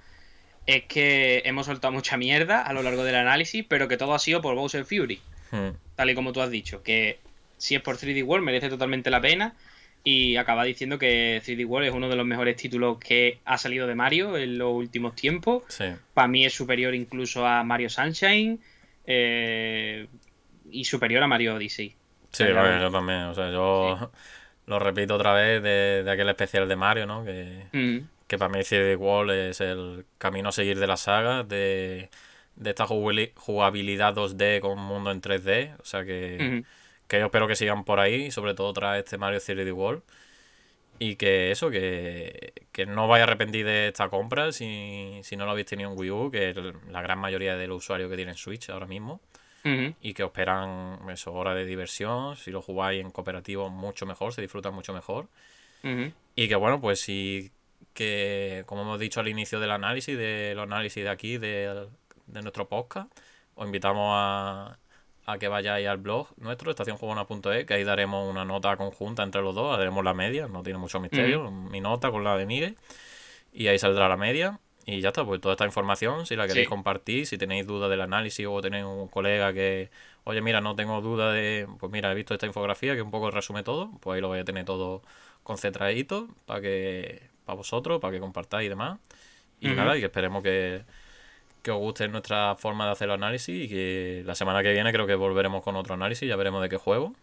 [0.66, 4.18] es que hemos soltado mucha mierda a lo largo del análisis, pero que todo ha
[4.18, 7.18] sido por Bowser Fury, Mm, tal y como tú has dicho, que
[7.58, 9.54] si es por 3D World merece totalmente la pena
[10.02, 13.86] y acaba diciendo que 3D World es uno de los mejores títulos que ha salido
[13.86, 15.62] de Mario en los últimos tiempos.
[15.68, 15.84] Sí.
[16.14, 18.58] Para mí es superior incluso a Mario Sunshine
[19.06, 20.06] eh,
[20.70, 21.94] y superior a Mario Odyssey.
[22.30, 23.18] Sí, vale, yo también.
[23.24, 24.10] O sea, yo
[24.66, 27.24] lo repito otra vez de, de aquel especial de Mario, ¿no?
[27.24, 27.98] Que, Mm,
[28.32, 32.08] que para mí 3D World es el camino a seguir de la saga, de,
[32.56, 35.74] de esta jugabili- jugabilidad 2D con un mundo en 3D.
[35.78, 36.66] O sea que, ujú.
[37.08, 40.02] que yo espero que sigan por ahí, sobre todo tras este Mario 3D World.
[40.98, 45.44] Y que eso, que, que no vaya a arrepentir de esta compra si, si no
[45.44, 46.56] lo habéis tenido en Wii U, que es
[46.90, 49.20] la gran mayoría de los usuarios que tienen Switch ahora mismo
[50.00, 52.36] y que os esperan eso, horas de diversión.
[52.36, 55.28] Si lo jugáis en cooperativo, mucho mejor, se disfruta mucho mejor.
[56.34, 57.50] Y que bueno, pues sí,
[57.94, 61.86] que como hemos dicho al inicio del análisis, del análisis de aquí, de,
[62.26, 63.10] de nuestro podcast,
[63.54, 64.78] os invitamos a,
[65.26, 69.54] a que vayáis al blog nuestro, estacionjugona.es, que ahí daremos una nota conjunta entre los
[69.54, 72.76] dos, haremos la media, no tiene mucho misterio, mi nota con la de Miguel,
[73.52, 74.58] y ahí saldrá la media.
[74.84, 76.68] Y ya está, pues toda esta información, si la queréis Sí.
[76.68, 79.90] compartir, si tenéis dudas del análisis o tenéis un colega que,
[80.24, 83.30] oye, mira, no tengo duda de, pues mira, he visto esta infografía que un poco
[83.30, 85.02] resume todo, pues ahí lo voy a tener todo
[85.44, 88.98] concentradito para que, para vosotros, para que compartáis y demás.
[89.60, 90.82] Y nada, y que esperemos que,
[91.62, 94.92] que os guste nuestra forma de hacer el análisis y que la semana que viene
[94.92, 97.14] creo que volveremos con otro análisis, ya veremos de qué juego.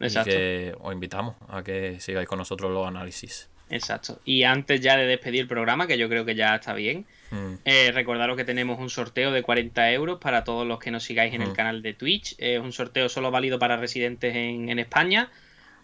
[0.00, 0.30] Exacto.
[0.30, 3.48] Y que os invitamos a que sigáis con nosotros los análisis.
[3.70, 4.20] Exacto.
[4.26, 7.54] Y antes ya de despedir el programa, que yo creo que ya está bien, Mm,
[7.64, 11.34] eh, recordaros que tenemos un sorteo de 40 euros para todos los que nos sigáis
[11.34, 11.54] en el Mm.
[11.54, 12.36] canal de Twitch.
[12.38, 15.30] Es un sorteo solo válido para residentes en, en España,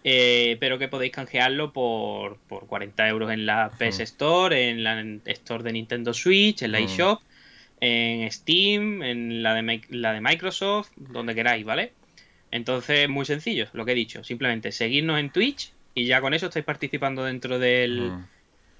[0.05, 4.03] eh, pero que podéis canjearlo por, por 40 euros en la PS.
[4.05, 6.85] Store, en la Store de Nintendo Switch, en la Mm.
[6.85, 7.21] eShop,
[7.81, 11.93] en Steam, en la de, la de Microsoft, donde queráis, ¿vale?
[12.51, 14.25] Entonces, muy sencillo, lo que he dicho.
[14.25, 18.13] Simplemente seguirnos en Twitch y ya con eso estáis participando dentro del.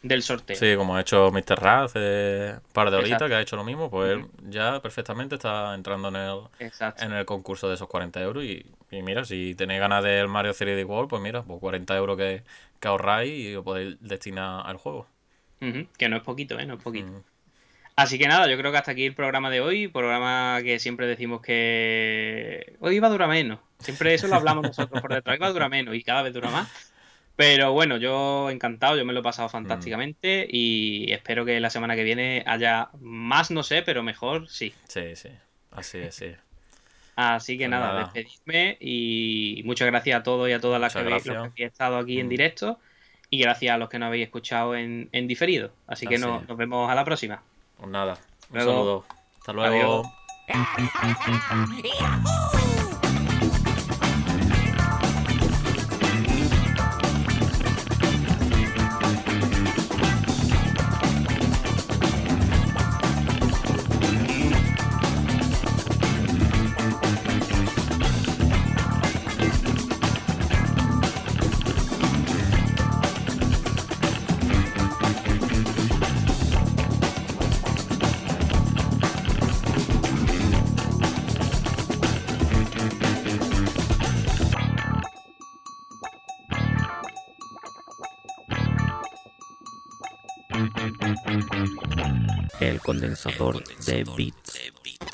[0.03, 0.57] Del sorteo.
[0.57, 1.61] Sí, como ha hecho Mr.
[1.61, 3.29] Ra hace un par de horitas Exacto.
[3.29, 7.05] que ha hecho lo mismo, pues él ya perfectamente está entrando en el, Exacto.
[7.05, 8.45] en el concurso de esos 40 euros.
[8.45, 12.17] Y, y mira, si tenéis ganas del Mario 3D World, pues mira, pues 40 euros
[12.17, 12.43] que,
[12.79, 15.07] que ahorráis y lo podéis destinar al juego.
[15.99, 16.65] Que no es poquito, ¿eh?
[16.65, 17.09] No es poquito.
[17.09, 17.23] Mm.
[17.97, 19.87] Así que nada, yo creo que hasta aquí el programa de hoy.
[19.89, 23.59] Programa que siempre decimos que hoy iba a durar menos.
[23.79, 25.37] Siempre eso lo hablamos nosotros por detrás.
[25.37, 26.90] Iba a durar menos y cada vez dura más.
[27.41, 31.97] Pero bueno, yo encantado, yo me lo he pasado fantásticamente y espero que la semana
[31.97, 34.75] que viene haya más, no sé, pero mejor sí.
[34.89, 35.31] Sí, sí.
[35.71, 36.27] Así es, sí.
[37.17, 38.11] Así que Pues nada, nada.
[38.15, 41.53] despedidme y muchas gracias a todos y a todas las que habéis, los que gracias.
[41.55, 42.31] habéis estado aquí en Mm.
[42.31, 42.79] directo
[43.31, 45.73] y gracias a los que nos habéis escuchado en, en diferido.
[45.87, 46.49] Así que Así no- es.
[46.49, 47.43] nos vemos a la próxima.
[47.79, 48.19] Pues nada,
[48.51, 48.71] un Luego.
[48.73, 49.05] saludo.
[49.39, 50.13] Hasta luego.
[51.89, 52.60] Adiós.
[92.91, 95.10] condensador de bits.